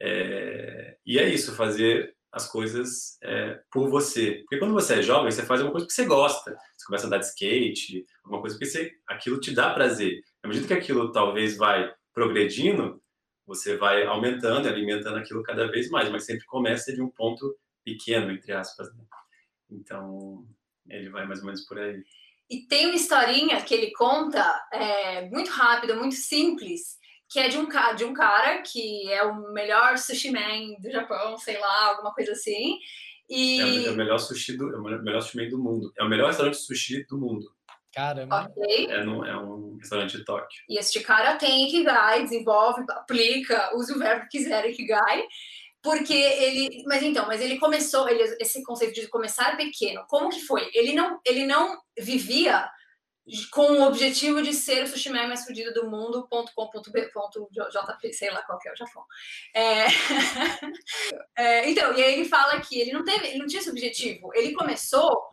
é, 0.01 0.97
e 1.05 1.19
é 1.19 1.29
isso, 1.29 1.57
fazer 1.57 2.15
as 2.33 2.51
coisas 2.51 3.19
é, 3.23 3.61
por 3.71 3.89
você. 3.89 4.41
Porque 4.41 4.59
quando 4.59 4.75
você 4.75 4.95
é 4.95 5.03
jovem, 5.03 5.31
você 5.31 5.45
faz 5.45 5.61
uma 5.61 5.71
coisa 5.71 5.87
que 5.87 5.93
você 5.93 6.05
gosta. 6.05 6.51
Você 6.77 6.87
começa 6.87 7.05
a 7.05 7.09
andar 7.09 7.19
de 7.19 7.27
skate, 7.27 8.05
alguma 8.25 8.41
coisa 8.41 8.59
que 8.59 8.67
você, 8.67 8.93
aquilo 9.07 9.41
te 9.41 9.55
dá 9.55 9.73
prazer. 9.73 10.21
À 10.43 10.49
medida 10.49 10.67
que 10.67 10.75
aquilo 10.75 11.11
talvez 11.13 11.57
vai 11.57 11.93
progredindo, 12.13 13.03
você 13.47 13.77
vai 13.77 14.05
aumentando 14.05 14.67
e 14.67 14.71
alimentando 14.71 15.17
aquilo 15.17 15.43
cada 15.43 15.67
vez 15.71 15.89
mais, 15.89 16.11
mas 16.11 16.27
sempre 16.27 16.45
começa 16.47 16.93
de 16.93 17.01
um 17.01 17.09
ponto 17.09 17.57
pequeno, 17.85 18.31
entre 18.31 18.53
aspas. 18.53 18.95
Né? 18.95 19.05
Então, 19.71 20.47
ele 20.89 21.09
vai 21.09 21.27
mais 21.27 21.41
ou 21.41 21.47
menos 21.47 21.63
por 21.65 21.79
aí. 21.79 22.03
E 22.51 22.67
tem 22.67 22.87
uma 22.87 22.95
historinha 22.95 23.63
que 23.63 23.75
ele 23.75 23.93
conta, 23.93 24.43
é, 24.73 25.29
muito 25.29 25.51
rápida, 25.51 25.95
muito 25.95 26.15
simples, 26.15 26.99
que 27.29 27.39
é 27.39 27.49
de 27.49 27.59
um, 27.59 27.69
de 27.97 28.05
um 28.05 28.15
cara 28.15 28.63
que 28.63 29.11
é 29.11 29.23
o 29.23 29.53
melhor 29.53 29.99
sushi 29.99 30.31
man 30.31 30.75
do 30.81 30.91
Japão, 30.91 31.37
sei 31.39 31.59
lá, 31.59 31.91
alguma 31.91 32.13
coisa 32.13 32.33
assim. 32.33 32.79
E... 33.29 33.87
É, 33.87 33.91
o 33.91 33.97
melhor 33.97 34.19
sushi 34.19 34.57
do, 34.57 34.75
é 34.75 34.79
o 34.79 35.03
melhor 35.03 35.21
sushi 35.21 35.37
man 35.37 35.49
do 35.49 35.59
mundo. 35.59 35.93
É 35.99 36.03
o 36.03 36.09
melhor 36.09 36.29
restaurante 36.29 36.57
de 36.57 36.65
sushi 36.65 37.05
do 37.07 37.19
mundo. 37.19 37.47
Caramba. 37.95 38.51
Okay. 38.57 38.87
É, 38.87 39.05
no, 39.05 39.25
é 39.25 39.37
um 39.37 39.77
restaurante 39.79 40.17
de 40.17 40.25
Tóquio. 40.25 40.63
E 40.69 40.79
este 40.79 41.01
cara 41.01 41.37
tem 41.37 41.67
Ikigai, 41.67 42.23
desenvolve, 42.23 42.85
aplica, 42.91 43.77
use 43.77 43.93
o 43.93 43.99
verbo 43.99 44.23
que 44.23 44.39
quiser 44.39 44.65
Ikigai, 44.71 45.27
porque 45.83 46.15
ele, 46.15 46.85
mas 46.87 47.03
então, 47.03 47.27
mas 47.27 47.41
ele 47.41 47.59
começou, 47.59 48.09
ele, 48.09 48.23
esse 48.41 48.63
conceito 48.63 48.95
de 48.95 49.09
começar 49.09 49.57
pequeno, 49.57 50.05
como 50.09 50.31
que 50.31 50.41
foi? 50.41 50.71
Ele 50.75 50.93
não, 50.93 51.21
ele 51.25 51.47
não 51.47 51.79
vivia 51.99 52.69
com 53.51 53.73
o 53.73 53.87
objetivo 53.87 54.43
de 54.43 54.53
ser 54.53 54.85
o 54.85 54.87
sushi 54.87 55.11
mais 55.11 55.45
fudido 55.45 55.73
do 55.73 55.91
mundo, 55.91 56.27
ponto 56.29 56.53
com, 56.55 56.69
ponto 56.69 56.91
B, 56.91 57.07
ponto 57.13 57.49
JP, 57.51 58.13
sei 58.13 58.31
lá 58.31 58.43
qual 58.43 58.59
que 58.59 58.69
é 58.69 58.73
o 58.73 58.77
Japão. 58.77 59.05
É... 59.55 59.87
é, 61.37 61.71
então, 61.71 61.93
e 61.95 62.03
aí 62.03 62.15
ele 62.15 62.29
fala 62.29 62.61
que 62.61 62.81
ele 62.81 62.93
não 62.93 63.05
teve, 63.05 63.27
ele 63.27 63.39
não 63.39 63.47
tinha 63.47 63.61
esse 63.61 63.71
objetivo. 63.71 64.31
Ele 64.35 64.55
começou 64.55 65.29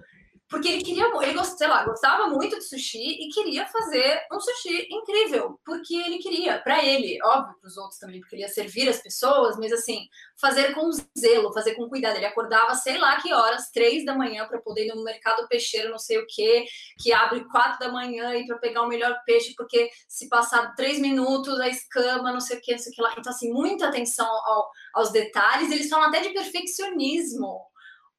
porque 0.48 0.68
ele 0.68 0.84
queria, 0.84 1.12
ele 1.22 1.34
gostava, 1.34 1.74
lá, 1.74 1.86
gostava 1.86 2.28
muito 2.28 2.58
de 2.58 2.64
sushi 2.64 3.00
e 3.00 3.30
queria 3.30 3.66
fazer 3.66 4.22
um 4.32 4.40
sushi 4.40 4.88
incrível, 4.92 5.60
porque 5.66 5.96
ele 5.96 6.20
queria, 6.20 6.60
para 6.60 6.86
ele, 6.86 7.18
óbvio, 7.24 7.56
para 7.60 7.68
os 7.68 7.78
outros 7.78 8.00
também, 8.00 8.20
porque 8.20 8.36
ele 8.36 8.44
ia 8.44 8.50
servir 8.50 8.88
as 8.88 9.02
pessoas, 9.02 9.58
mas 9.58 9.72
assim, 9.72 10.08
fazer 10.40 10.75
com 10.75 10.92
zelo, 11.18 11.52
fazer 11.52 11.74
com 11.74 11.90
cuidado. 11.90 12.18
Ele 12.18 12.28
acordava, 12.28 12.75
sei 12.75 12.98
lá 13.00 13.20
que 13.20 13.34
horas, 13.34 13.72
três 13.72 14.06
da 14.06 14.16
manhã, 14.16 14.48
para 14.48 14.62
poder 14.62 14.86
ir 14.86 14.96
no 14.96 15.04
mercado 15.04 15.48
peixeiro, 15.48 15.90
não 15.90 15.98
sei 15.98 16.20
o 16.20 16.28
que, 16.28 16.66
que 17.00 17.12
abre 17.12 17.44
quatro 17.46 17.80
da 17.80 17.92
manhã 17.92 18.36
e 18.36 18.46
para 18.46 18.60
pegar 18.60 18.84
o 18.84 18.88
melhor 18.88 19.18
peixe, 19.25 19.54
porque 19.58 19.90
se 20.08 20.30
passar 20.30 20.75
três 20.75 21.00
minutos, 21.00 21.60
a 21.60 21.68
escama, 21.68 22.32
não 22.32 22.40
sei 22.40 22.58
o 22.58 22.62
que, 22.62 22.72
não 22.72 22.80
sei 22.80 22.92
o 22.92 22.96
que 22.96 23.02
lá. 23.02 23.16
Então, 23.18 23.32
assim, 23.32 23.52
muita 23.52 23.88
atenção 23.88 24.28
ao, 24.28 24.70
aos 24.94 25.12
detalhes. 25.12 25.72
Eles 25.72 25.90
falam 25.90 26.08
até 26.08 26.22
de 26.22 26.30
perfeccionismo 26.30 27.62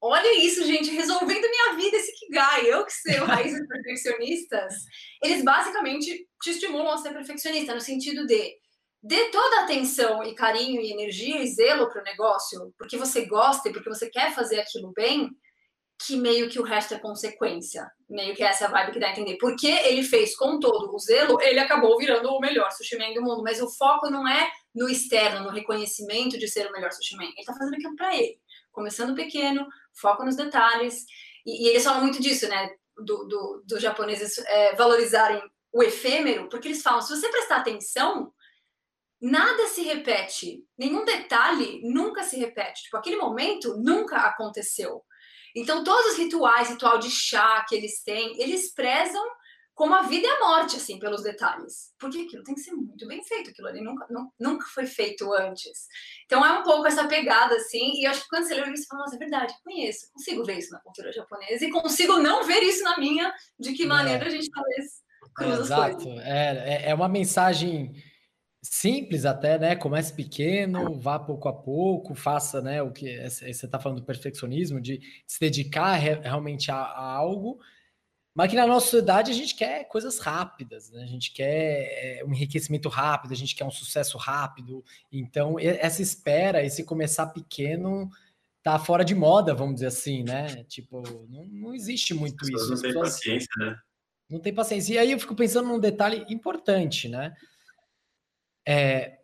Olha 0.07 0.45
isso, 0.45 0.65
gente, 0.65 0.91
resolvendo 0.91 1.51
minha 1.51 1.75
vida 1.75 1.97
esse 1.97 2.13
Kigai. 2.15 2.67
Eu 2.67 2.85
que 2.85 2.93
sei 2.93 3.19
raízes 3.27 3.67
perfeccionistas, 3.67 4.75
eles 5.23 5.43
basicamente 5.43 6.27
te 6.43 6.51
estimulam 6.51 6.95
a 6.95 6.99
ser 6.99 7.13
perfeccionista, 7.13 7.75
no 7.75 7.81
sentido 7.81 8.27
de 8.27 8.55
dê 9.03 9.31
toda 9.31 9.61
a 9.61 9.65
atenção 9.65 10.23
e 10.25 10.35
carinho 10.35 10.81
e 10.81 10.91
energia 10.91 11.43
e 11.43 11.47
zelo 11.47 11.89
para 11.89 12.01
o 12.01 12.05
negócio, 12.05 12.75
porque 12.79 12.97
você 12.97 13.25
gosta 13.25 13.69
e 13.69 13.73
porque 13.73 13.89
você 13.89 14.11
quer 14.11 14.35
fazer 14.35 14.59
aquilo 14.59 14.93
bem, 14.93 15.31
que 16.05 16.17
meio 16.17 16.49
que 16.49 16.59
o 16.59 16.63
resto 16.63 16.95
é 16.95 16.99
consequência. 16.99 17.89
Meio 18.09 18.35
que 18.35 18.43
essa 18.43 18.65
é 18.65 18.67
a 18.67 18.71
vibe 18.71 18.93
que 18.93 19.01
dá 19.01 19.09
a 19.09 19.11
entender. 19.13 19.39
Porque 19.39 19.67
ele 19.67 20.03
fez 20.03 20.37
com 20.37 20.61
todo 20.61 20.95
o 20.95 20.99
zelo, 20.99 21.41
ele 21.41 21.59
acabou 21.59 21.97
virando 21.99 22.29
o 22.29 22.41
melhor 22.41 22.71
sushi 22.71 22.97
do 23.15 23.23
mundo. 23.23 23.43
Mas 23.43 23.61
o 23.61 23.71
foco 23.71 24.11
não 24.11 24.29
é 24.29 24.51
no 24.75 24.89
externo, 24.89 25.45
no 25.45 25.51
reconhecimento 25.51 26.39
de 26.39 26.49
ser 26.49 26.67
o 26.67 26.73
melhor 26.73 26.93
sushi 26.93 27.17
man. 27.17 27.25
Ele 27.25 27.35
está 27.39 27.55
fazendo 27.55 27.75
aquilo 27.75 27.97
para 27.97 28.15
ele. 28.15 28.39
Começando 28.77 29.15
pequeno, 29.15 29.67
foco 29.99 30.23
nos 30.23 30.37
detalhes. 30.37 31.07
E, 31.47 31.65
e 31.65 31.69
eles 31.71 31.83
falam 31.83 32.03
muito 32.03 32.21
disso, 32.21 32.47
né? 32.47 32.69
Do, 32.95 33.25
do, 33.25 33.65
do 33.67 33.81
japoneses 33.81 34.37
é, 34.37 34.75
valorizarem 34.75 35.43
o 35.73 35.83
efêmero, 35.83 36.47
porque 36.51 36.69
eles 36.69 36.83
falam: 36.83 37.01
se 37.01 37.17
você 37.17 37.27
prestar 37.31 37.57
atenção, 37.57 38.31
nada 39.19 39.67
se 39.69 39.81
repete, 39.81 40.63
nenhum 40.77 41.07
detalhe 41.07 41.81
nunca 41.85 42.23
se 42.23 42.39
repete. 42.39 42.83
Tipo, 42.83 42.99
aquele 42.99 43.17
momento 43.17 43.79
nunca 43.79 44.19
aconteceu. 44.19 45.03
Então, 45.55 45.83
todos 45.83 46.13
os 46.13 46.19
rituais, 46.19 46.69
ritual 46.69 46.99
de 46.99 47.11
chá 47.11 47.65
que 47.67 47.75
eles 47.75 48.03
têm, 48.03 48.39
eles 48.43 48.75
prezam 48.75 49.25
como 49.77 49.95
a 49.95 50.03
vida 50.03 50.27
e 50.27 50.31
a 50.31 50.41
morte, 50.41 50.77
assim, 50.77 50.99
pelos 50.99 51.23
detalhes. 51.23 51.93
Porque 52.01 52.23
aquilo 52.23 52.43
tem 52.43 52.55
que 52.55 52.63
ser 52.63 52.73
muito 52.73 53.07
bem 53.07 53.23
feito, 53.23 53.51
aquilo 53.51 53.69
ali 53.69 53.83
nunca, 53.83 54.09
nunca 54.41 54.67
foi 54.75 54.87
feito 54.87 55.31
antes. 55.35 55.87
Então 56.25 56.45
é 56.45 56.59
um 56.59 56.63
pouco 56.63 56.87
essa 56.87 57.07
pegada, 57.07 57.55
assim, 57.55 57.93
e 57.95 58.07
eu 58.07 58.11
acho 58.11 58.23
que 58.23 58.29
quando 58.31 58.45
você 58.45 58.55
lê 58.55 58.63
isso, 58.73 58.85
você 58.85 58.87
fala, 58.89 59.03
nossa, 59.03 59.17
é 59.17 59.19
verdade, 59.19 59.55
conheço, 59.63 60.11
consigo 60.15 60.45
ver 60.45 60.59
isso 60.59 60.73
na 60.73 60.81
cultura 60.81 61.13
japonesa 61.13 61.67
e 61.67 61.71
consigo 61.71 62.17
não 62.17 62.45
ver 62.45 62.63
isso 62.63 62.83
na 62.83 62.97
minha, 62.97 63.31
de 63.61 63.75
que 63.75 63.85
maneira 63.85 64.25
é. 64.25 64.29
a 64.29 64.31
gente 64.31 64.51
talvez 64.51 64.87
cruza 65.35 65.59
é, 65.59 65.61
Exato, 65.61 66.11
é, 66.21 66.85
é, 66.87 66.91
é 66.91 66.95
uma 66.95 67.09
mensagem 67.09 67.93
simples 68.63 69.27
até, 69.27 69.59
né? 69.59 69.77
Comece 69.77 70.15
pequeno, 70.15 70.99
vá 70.99 71.19
pouco 71.19 71.51
a 71.51 71.53
pouco, 71.53 72.15
faça, 72.15 72.63
né? 72.63 72.83
O 72.83 72.91
que 72.91 73.15
você 73.29 73.51
está 73.51 73.79
falando 73.79 74.01
do 74.01 74.07
perfeccionismo, 74.07 74.81
de 74.81 75.01
se 75.27 75.39
dedicar 75.39 75.97
realmente 75.97 76.71
a, 76.71 76.77
a 76.77 77.13
algo 77.13 77.61
mas 78.37 78.51
que 78.51 78.57
na 78.57 78.67
nossa 78.67 78.85
sociedade 78.85 79.31
a 79.31 79.35
gente 79.35 79.55
quer 79.55 79.89
coisas 79.89 80.19
rápidas, 80.19 80.91
né? 80.91 81.03
A 81.03 81.07
gente 81.07 81.33
quer 81.33 82.19
é, 82.19 82.23
um 82.23 82.35
enriquecimento 82.35 82.87
rápido, 82.87 83.33
a 83.33 83.37
gente 83.37 83.57
quer 83.57 83.65
um 83.65 83.71
sucesso 83.71 84.19
rápido. 84.19 84.85
Então, 85.11 85.59
essa 85.59 86.03
espera, 86.03 86.63
esse 86.63 86.85
começar 86.85 87.29
pequeno, 87.29 88.11
tá 88.63 88.79
fora 88.79 89.03
de 89.03 89.15
moda, 89.15 89.55
vamos 89.55 89.77
dizer 89.77 89.87
assim, 89.87 90.23
né? 90.23 90.65
Tipo, 90.65 91.03
não, 91.31 91.47
não 91.47 91.75
existe 91.75 92.13
muito 92.13 92.45
isso. 92.45 92.69
Não 92.69 92.77
tem 92.77 92.93
pessoas, 92.93 93.15
paciência, 93.15 93.49
né? 93.57 93.77
Não 94.29 94.39
tem 94.39 94.53
paciência. 94.53 94.93
E 94.93 94.99
aí 94.99 95.13
eu 95.13 95.19
fico 95.19 95.35
pensando 95.35 95.69
num 95.69 95.81
detalhe 95.81 96.27
importante, 96.29 97.09
né? 97.09 97.35
É, 98.69 99.17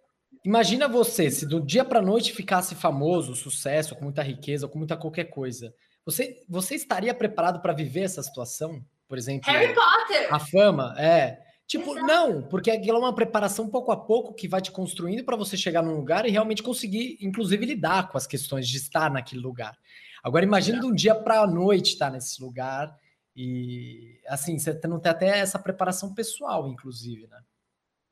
imagina 0.42 0.88
você, 0.88 1.30
se 1.30 1.44
do 1.44 1.60
dia 1.60 1.84
para 1.84 2.00
noite 2.00 2.32
ficasse 2.32 2.74
famoso, 2.74 3.36
sucesso, 3.36 3.94
com 3.94 4.04
muita 4.04 4.22
riqueza, 4.22 4.66
com 4.66 4.78
muita 4.78 4.96
qualquer 4.96 5.24
coisa. 5.24 5.74
Você, 6.06 6.42
você 6.48 6.76
estaria 6.76 7.12
preparado 7.12 7.60
para 7.60 7.74
viver 7.74 8.04
essa 8.04 8.22
situação? 8.22 8.82
Por 9.12 9.18
exemplo. 9.18 9.52
Harry 9.52 9.74
Potter! 9.74 10.32
A 10.32 10.38
fama, 10.38 10.94
é. 10.98 11.38
Tipo, 11.66 11.90
Exato. 11.92 12.06
não, 12.06 12.42
porque 12.48 12.70
aquilo 12.70 12.96
é 12.96 13.00
uma 13.00 13.14
preparação 13.14 13.68
pouco 13.68 13.92
a 13.92 13.96
pouco 13.96 14.32
que 14.32 14.48
vai 14.48 14.62
te 14.62 14.70
construindo 14.70 15.22
para 15.22 15.36
você 15.36 15.54
chegar 15.54 15.82
num 15.82 15.96
lugar 15.96 16.24
e 16.24 16.30
realmente 16.30 16.62
conseguir, 16.62 17.18
inclusive, 17.20 17.66
lidar 17.66 18.08
com 18.08 18.16
as 18.16 18.26
questões 18.26 18.66
de 18.66 18.78
estar 18.78 19.10
naquele 19.10 19.42
lugar. 19.42 19.76
Agora, 20.22 20.46
imagina 20.46 20.80
de 20.80 20.86
um 20.86 20.94
dia 20.94 21.14
para 21.14 21.42
a 21.42 21.46
noite 21.46 21.92
estar 21.92 22.10
nesse 22.10 22.42
lugar 22.42 22.96
e, 23.36 24.18
assim, 24.28 24.58
você 24.58 24.80
não 24.88 24.98
tem 24.98 25.12
até 25.12 25.40
essa 25.40 25.58
preparação 25.58 26.14
pessoal, 26.14 26.66
inclusive, 26.66 27.26
né? 27.26 27.42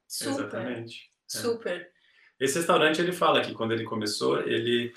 Super. 0.06 0.32
Exatamente. 0.32 1.10
É. 1.34 1.38
Super. 1.38 1.90
Esse 2.38 2.58
restaurante, 2.58 3.00
ele 3.00 3.12
fala 3.12 3.40
que 3.40 3.54
quando 3.54 3.72
ele 3.72 3.84
começou, 3.84 4.38
ele, 4.42 4.92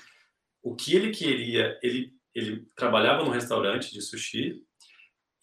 o 0.62 0.74
que 0.74 0.94
ele 0.94 1.12
queria, 1.12 1.78
ele, 1.82 2.12
ele 2.34 2.68
trabalhava 2.76 3.24
num 3.24 3.30
restaurante 3.30 3.90
de 3.90 4.02
sushi 4.02 4.62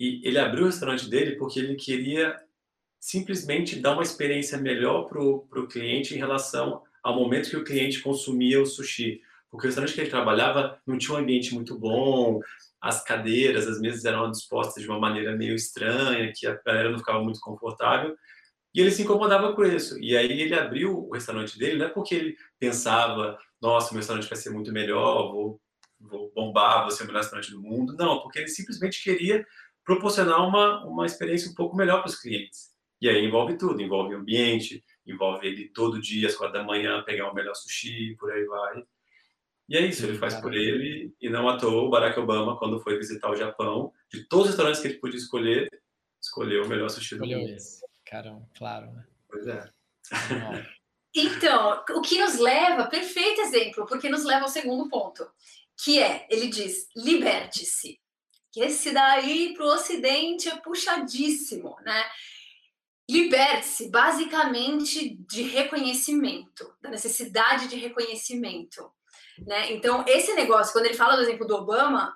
e 0.02 0.28
ele 0.28 0.40
abriu 0.40 0.64
o 0.64 0.66
restaurante 0.66 1.08
dele 1.08 1.36
porque 1.36 1.60
ele 1.60 1.76
queria 1.76 2.36
simplesmente 3.00 3.80
dar 3.80 3.94
uma 3.94 4.02
experiência 4.02 4.58
melhor 4.58 5.08
para 5.08 5.22
o 5.22 5.68
cliente 5.68 6.16
em 6.16 6.18
relação 6.18 6.82
ao 7.04 7.16
momento 7.16 7.52
que 7.52 7.58
o 7.58 7.64
cliente 7.64 8.02
consumia 8.02 8.60
o 8.60 8.66
sushi. 8.66 9.22
Porque 9.52 9.68
o 9.68 9.70
restaurante 9.70 9.94
que 9.94 10.02
ele 10.02 10.10
trabalhava 10.10 10.82
não 10.88 10.98
tinha 10.98 11.16
um 11.16 11.22
ambiente 11.22 11.54
muito 11.54 11.78
bom, 11.78 12.40
as 12.82 13.04
cadeiras, 13.04 13.68
as 13.68 13.80
mesas 13.80 14.04
eram 14.04 14.32
dispostas 14.32 14.82
de 14.82 14.90
uma 14.90 15.00
maneira 15.00 15.36
meio 15.38 15.54
estranha, 15.54 16.34
que 16.36 16.48
a 16.48 16.60
galera 16.66 16.90
não 16.90 16.98
ficava 16.98 17.24
muito 17.24 17.40
confortável. 17.40 18.16
E 18.74 18.82
ele 18.82 18.90
se 18.90 19.04
incomodava 19.04 19.54
com 19.54 19.64
isso. 19.64 20.00
E 20.00 20.18
aí 20.18 20.42
ele 20.42 20.56
abriu 20.56 20.98
o 20.98 21.14
restaurante 21.14 21.60
dele, 21.60 21.78
não 21.78 21.86
é 21.86 21.90
porque 21.90 22.16
ele 22.16 22.36
pensava, 22.58 23.38
nossa, 23.62 23.92
meu 23.92 24.00
restaurante 24.00 24.28
vai 24.28 24.38
ser 24.38 24.50
muito 24.50 24.72
melhor, 24.72 25.32
vou, 25.32 25.62
vou 26.00 26.32
bombar, 26.34 26.82
vou 26.82 26.92
ser 26.92 27.04
o 27.04 27.06
melhor 27.08 27.20
restaurante 27.20 27.52
do 27.52 27.62
mundo. 27.62 27.96
Não, 27.96 28.22
porque 28.22 28.40
ele 28.40 28.48
simplesmente 28.48 29.04
queria 29.04 29.46
proporcionar 29.84 30.48
uma, 30.48 30.86
uma 30.86 31.06
experiência 31.06 31.50
um 31.52 31.56
pouco 31.56 31.76
melhor 31.76 32.02
para 32.02 32.10
os 32.10 32.20
clientes. 32.20 32.72
E 33.02 33.10
aí 33.10 33.26
envolve 33.26 33.58
tudo, 33.58 33.82
envolve 33.82 34.14
o 34.14 34.20
ambiente, 34.20 34.84
envolve 35.06 35.48
ele 35.48 35.70
todo 35.70 36.02
dia, 36.02 36.28
às 36.28 36.36
quatro 36.36 36.54
da 36.54 36.64
manhã, 36.64 37.04
pegar 37.04 37.32
o 37.32 37.34
melhor 37.34 37.56
sushi, 37.56 38.16
por 38.20 38.32
aí 38.32 38.46
vai. 38.46 38.84
E 39.68 39.78
é 39.78 39.82
isso, 39.82 40.06
ele 40.06 40.18
faz 40.18 40.36
por 40.36 40.54
ele, 40.54 41.14
e 41.20 41.30
não 41.30 41.48
à 41.48 41.58
toa 41.58 41.84
o 41.84 41.90
Barack 41.90 42.20
Obama, 42.20 42.58
quando 42.58 42.80
foi 42.80 42.98
visitar 42.98 43.32
o 43.32 43.36
Japão, 43.36 43.92
de 44.12 44.26
todos 44.26 44.46
os 44.46 44.52
restaurantes 44.52 44.82
que 44.82 44.88
ele 44.88 45.00
podia 45.00 45.18
escolher, 45.18 45.70
escolheu 46.22 46.66
o 46.66 46.68
melhor 46.68 46.90
sushi 46.90 47.16
do 47.16 47.26
mundo. 47.26 47.50
Esse. 47.50 47.82
Caramba, 48.06 48.48
claro, 48.56 48.92
né? 48.92 49.06
Pois 49.28 49.48
é. 49.48 49.72
Então, 51.14 51.84
o 51.90 52.02
que 52.02 52.20
nos 52.20 52.38
leva, 52.38 52.88
perfeito 52.88 53.42
exemplo, 53.42 53.86
porque 53.86 54.10
nos 54.10 54.24
leva 54.24 54.44
ao 54.44 54.50
segundo 54.50 54.88
ponto, 54.88 55.30
que 55.84 56.00
é, 56.00 56.26
ele 56.30 56.48
diz, 56.48 56.88
liberte-se 56.96 58.00
que 58.52 58.62
esse 58.62 58.92
daí 58.92 59.54
para 59.54 59.66
o 59.66 59.74
Ocidente 59.74 60.50
é 60.50 60.58
puxadíssimo, 60.58 61.76
né? 61.82 62.06
Liberte-se 63.10 63.90
basicamente 63.90 65.16
de 65.28 65.44
reconhecimento, 65.44 66.74
da 66.82 66.90
necessidade 66.90 67.68
de 67.68 67.76
reconhecimento. 67.76 68.92
Né? 69.40 69.74
Então, 69.74 70.06
esse 70.08 70.34
negócio, 70.34 70.72
quando 70.72 70.86
ele 70.86 70.94
fala 70.96 71.16
do 71.16 71.24
exemplo 71.24 71.48
do 71.48 71.56
Obama, 71.56 72.16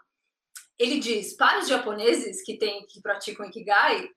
ele 0.77 0.99
diz 0.99 1.33
para 1.33 1.59
os 1.59 1.67
japoneses 1.67 2.43
que, 2.43 2.57
tem, 2.57 2.85
que 2.85 3.01
praticam 3.01 3.45
Ikigai, 3.45 4.09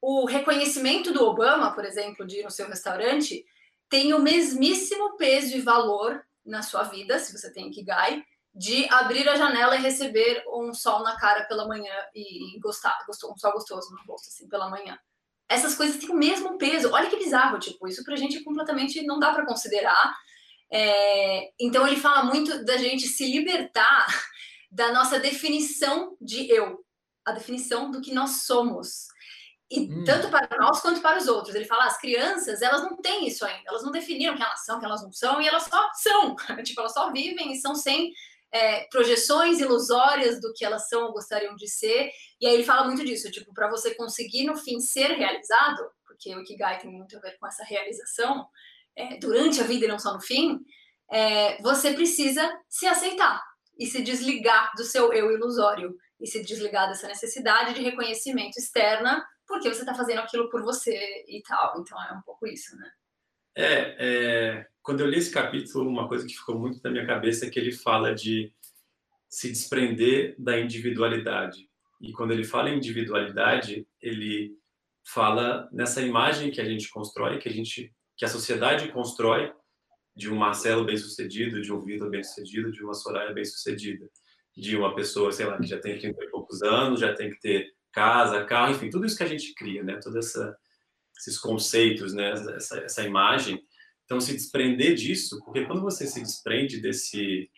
o 0.00 0.24
reconhecimento 0.24 1.12
do 1.12 1.24
Obama, 1.24 1.74
por 1.74 1.84
exemplo, 1.84 2.26
de 2.26 2.38
ir 2.38 2.44
no 2.44 2.50
seu 2.50 2.66
restaurante, 2.66 3.44
tem 3.88 4.14
o 4.14 4.20
mesmíssimo 4.20 5.16
peso 5.16 5.56
e 5.56 5.60
valor 5.60 6.24
na 6.44 6.62
sua 6.62 6.84
vida, 6.84 7.18
se 7.18 7.36
você 7.36 7.52
tem 7.52 7.68
Ikigai, 7.68 8.24
de 8.54 8.88
abrir 8.90 9.28
a 9.28 9.36
janela 9.36 9.76
e 9.76 9.80
receber 9.80 10.42
um 10.48 10.74
sol 10.74 11.02
na 11.02 11.16
cara 11.16 11.44
pela 11.44 11.68
manhã 11.68 11.94
e, 12.14 12.58
gostar, 12.60 12.98
um 13.08 13.36
sol 13.36 13.52
gostoso 13.52 13.90
no 13.92 14.12
rosto, 14.12 14.28
assim, 14.28 14.48
pela 14.48 14.68
manhã. 14.68 14.98
Essas 15.48 15.74
coisas 15.74 15.98
têm 15.98 16.10
o 16.10 16.16
mesmo 16.16 16.58
peso. 16.58 16.92
Olha 16.92 17.08
que 17.08 17.16
bizarro, 17.16 17.58
tipo, 17.58 17.86
isso 17.86 18.04
pra 18.04 18.16
gente 18.16 18.42
completamente 18.42 19.02
não 19.02 19.18
dá 19.18 19.32
para 19.32 19.46
considerar. 19.46 20.14
É, 20.72 21.50
então 21.60 21.86
ele 21.86 21.96
fala 21.96 22.24
muito 22.24 22.64
da 22.64 22.76
gente 22.76 23.06
se 23.06 23.30
libertar 23.30 24.06
da 24.70 24.92
nossa 24.92 25.18
definição 25.18 26.16
de 26.20 26.48
eu, 26.48 26.84
a 27.24 27.32
definição 27.32 27.90
do 27.90 28.00
que 28.00 28.14
nós 28.14 28.44
somos. 28.44 29.08
E 29.70 29.80
hum. 29.82 30.02
tanto 30.04 30.28
para 30.28 30.48
nós 30.58 30.80
quanto 30.80 31.00
para 31.00 31.18
os 31.18 31.28
outros. 31.28 31.54
Ele 31.54 31.64
fala, 31.64 31.84
as 31.84 31.98
crianças, 31.98 32.60
elas 32.60 32.82
não 32.82 32.96
têm 32.96 33.28
isso 33.28 33.44
ainda. 33.44 33.62
Elas 33.68 33.84
não 33.84 33.92
definiram 33.92 34.34
que 34.36 34.42
elas 34.42 34.64
são, 34.64 34.80
que 34.80 34.84
elas 34.84 35.02
não 35.02 35.12
são, 35.12 35.40
e 35.40 35.46
elas 35.46 35.62
só 35.64 35.90
são. 35.94 36.34
tipo, 36.64 36.80
elas 36.80 36.92
só 36.92 37.12
vivem 37.12 37.52
e 37.52 37.60
são 37.60 37.76
sem 37.76 38.12
é, 38.52 38.84
projeções 38.90 39.60
ilusórias 39.60 40.40
do 40.40 40.52
que 40.52 40.64
elas 40.64 40.88
são 40.88 41.04
ou 41.04 41.12
gostariam 41.12 41.54
de 41.54 41.68
ser. 41.68 42.10
E 42.40 42.46
aí 42.46 42.54
ele 42.54 42.64
fala 42.64 42.86
muito 42.86 43.04
disso, 43.04 43.30
tipo, 43.30 43.52
para 43.54 43.70
você 43.70 43.94
conseguir 43.94 44.44
no 44.44 44.56
fim 44.56 44.80
ser 44.80 45.12
realizado, 45.12 45.90
porque 46.06 46.34
o 46.34 46.40
Ikigai 46.40 46.78
tem 46.78 46.90
muito 46.90 47.16
a 47.16 47.20
ver 47.20 47.36
com 47.38 47.46
essa 47.46 47.64
realização 47.64 48.46
é, 48.96 49.18
durante 49.18 49.60
a 49.60 49.64
vida 49.64 49.84
e 49.84 49.88
não 49.88 49.98
só 49.98 50.12
no 50.12 50.20
fim, 50.20 50.58
é, 51.10 51.60
você 51.62 51.92
precisa 51.92 52.48
se 52.68 52.86
aceitar 52.86 53.42
e 53.78 53.86
se 53.86 54.02
desligar 54.02 54.72
do 54.76 54.84
seu 54.84 55.12
eu 55.12 55.30
ilusório 55.30 55.96
e 56.20 56.26
se 56.26 56.42
desligar 56.42 56.88
dessa 56.88 57.08
necessidade 57.08 57.74
de 57.74 57.82
reconhecimento 57.82 58.58
externa, 58.58 59.24
porque 59.46 59.68
você 59.68 59.80
está 59.80 59.94
fazendo 59.94 60.20
aquilo 60.20 60.50
por 60.50 60.62
você 60.62 61.24
e 61.26 61.42
tal. 61.42 61.80
Então 61.80 62.00
é 62.02 62.12
um 62.12 62.22
pouco 62.22 62.46
isso, 62.46 62.76
né? 62.76 62.90
É, 63.60 63.96
é, 63.98 64.66
quando 64.82 65.00
eu 65.00 65.06
li 65.06 65.18
esse 65.18 65.30
capítulo, 65.30 65.86
uma 65.86 66.08
coisa 66.08 66.26
que 66.26 66.32
ficou 66.32 66.58
muito 66.58 66.80
na 66.82 66.90
minha 66.90 67.06
cabeça 67.06 67.44
é 67.44 67.50
que 67.50 67.58
ele 67.58 67.72
fala 67.72 68.14
de 68.14 68.50
se 69.28 69.50
desprender 69.50 70.34
da 70.38 70.58
individualidade. 70.58 71.68
E 72.00 72.10
quando 72.12 72.32
ele 72.32 72.42
fala 72.42 72.70
em 72.70 72.78
individualidade, 72.78 73.86
ele 74.00 74.56
fala 75.04 75.68
nessa 75.72 76.00
imagem 76.00 76.50
que 76.50 76.58
a 76.58 76.64
gente 76.64 76.88
constrói, 76.88 77.38
que 77.38 77.50
a 77.50 77.52
gente, 77.52 77.94
que 78.16 78.24
a 78.24 78.28
sociedade 78.28 78.88
constrói 78.88 79.52
de 80.16 80.32
um 80.32 80.36
Marcelo 80.36 80.86
bem-sucedido, 80.86 81.60
de 81.60 81.70
um 81.70 81.84
Vitor 81.84 82.08
bem-sucedido, 82.08 82.72
de 82.72 82.82
uma 82.82 82.94
Soraya 82.94 83.34
bem-sucedida, 83.34 84.08
de 84.56 84.74
uma 84.74 84.94
pessoa, 84.94 85.32
sei 85.32 85.44
lá, 85.44 85.58
que 85.58 85.66
já 85.66 85.78
tem 85.78 85.98
30 85.98 86.24
e 86.24 86.30
poucos 86.30 86.62
anos, 86.62 86.98
já 86.98 87.12
tem 87.12 87.28
que 87.28 87.38
ter 87.38 87.70
casa, 87.92 88.42
carro, 88.46 88.72
enfim, 88.72 88.88
tudo 88.88 89.04
isso 89.04 89.18
que 89.18 89.22
a 89.22 89.28
gente 89.28 89.52
cria, 89.52 89.82
né? 89.82 90.00
Toda 90.02 90.18
essa 90.18 90.56
esses 91.20 91.38
conceitos, 91.38 92.12
né? 92.14 92.32
Essa, 92.32 92.78
essa 92.78 93.02
imagem. 93.04 93.62
Então, 94.04 94.20
se 94.20 94.32
desprender 94.32 94.94
disso, 94.94 95.38
porque 95.44 95.64
quando 95.64 95.82
você 95.82 96.06
se 96.06 96.20
desprende 96.20 96.80
desse, 96.80 97.48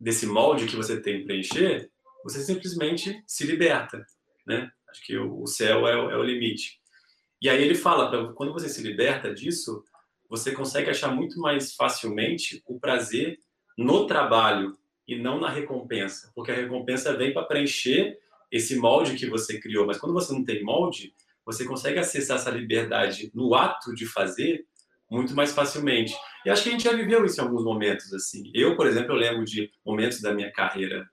desse 0.00 0.26
molde 0.26 0.66
que 0.66 0.76
você 0.76 1.00
tem 1.00 1.24
preencher, 1.24 1.90
você 2.24 2.40
simplesmente 2.40 3.22
se 3.26 3.44
liberta, 3.46 4.04
né? 4.46 4.70
Acho 4.88 5.04
que 5.04 5.18
o, 5.18 5.46
céu 5.46 5.86
é 5.86 5.96
o, 5.96 6.10
é 6.10 6.16
o 6.16 6.22
limite. 6.22 6.80
E 7.42 7.50
aí 7.50 7.62
ele 7.62 7.74
fala, 7.74 8.32
quando 8.32 8.52
você 8.52 8.68
se 8.68 8.82
liberta 8.82 9.34
disso, 9.34 9.84
você 10.28 10.52
consegue 10.52 10.88
achar 10.88 11.14
muito 11.14 11.38
mais 11.38 11.74
facilmente 11.74 12.62
o 12.66 12.80
prazer 12.80 13.38
no 13.76 14.06
trabalho 14.06 14.76
e 15.06 15.16
não 15.16 15.38
na 15.38 15.50
recompensa, 15.50 16.32
porque 16.34 16.50
a 16.50 16.54
recompensa 16.54 17.16
vem 17.16 17.32
para 17.32 17.44
preencher 17.44 18.18
esse 18.50 18.76
molde 18.76 19.16
que 19.16 19.28
você 19.28 19.60
criou, 19.60 19.86
mas 19.86 19.98
quando 19.98 20.14
você 20.14 20.32
não 20.32 20.44
tem 20.44 20.64
molde, 20.64 21.12
você 21.46 21.64
consegue 21.64 21.98
acessar 21.98 22.36
essa 22.36 22.50
liberdade 22.50 23.30
no 23.32 23.54
ato 23.54 23.94
de 23.94 24.04
fazer 24.04 24.66
muito 25.08 25.34
mais 25.34 25.52
facilmente. 25.52 26.12
E 26.44 26.50
acho 26.50 26.64
que 26.64 26.68
a 26.68 26.72
gente 26.72 26.84
já 26.84 26.92
viveu 26.92 27.24
isso 27.24 27.40
em 27.40 27.44
alguns 27.44 27.64
momentos 27.64 28.12
assim. 28.12 28.50
Eu, 28.52 28.76
por 28.76 28.86
exemplo, 28.86 29.12
eu 29.12 29.16
lembro 29.16 29.44
de 29.44 29.70
momentos 29.84 30.20
da 30.20 30.34
minha 30.34 30.52
carreira 30.52 31.08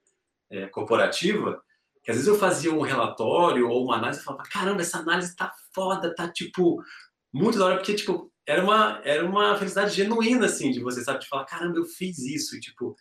é, 0.50 0.66
corporativa 0.66 1.62
que 2.04 2.10
às 2.10 2.18
vezes 2.18 2.28
eu 2.28 2.38
fazia 2.38 2.70
um 2.70 2.82
relatório 2.82 3.66
ou 3.66 3.84
uma 3.84 3.96
análise 3.96 4.20
e 4.20 4.24
falava, 4.24 4.44
caramba, 4.44 4.82
essa 4.82 4.98
análise 4.98 5.34
tá 5.34 5.50
foda, 5.74 6.14
tá 6.14 6.30
tipo 6.30 6.82
muito 7.32 7.58
da 7.58 7.64
hora, 7.64 7.76
porque 7.76 7.94
tipo, 7.94 8.30
era 8.46 8.62
uma, 8.62 9.00
era 9.04 9.24
uma 9.24 9.56
felicidade 9.56 9.96
genuína, 9.96 10.46
assim, 10.46 10.70
de 10.70 10.80
você, 10.80 11.02
sabe, 11.02 11.20
de 11.20 11.28
falar, 11.28 11.46
caramba, 11.46 11.78
eu 11.78 11.86
fiz 11.86 12.18
isso, 12.18 12.56
e 12.56 12.60
tipo, 12.60 12.94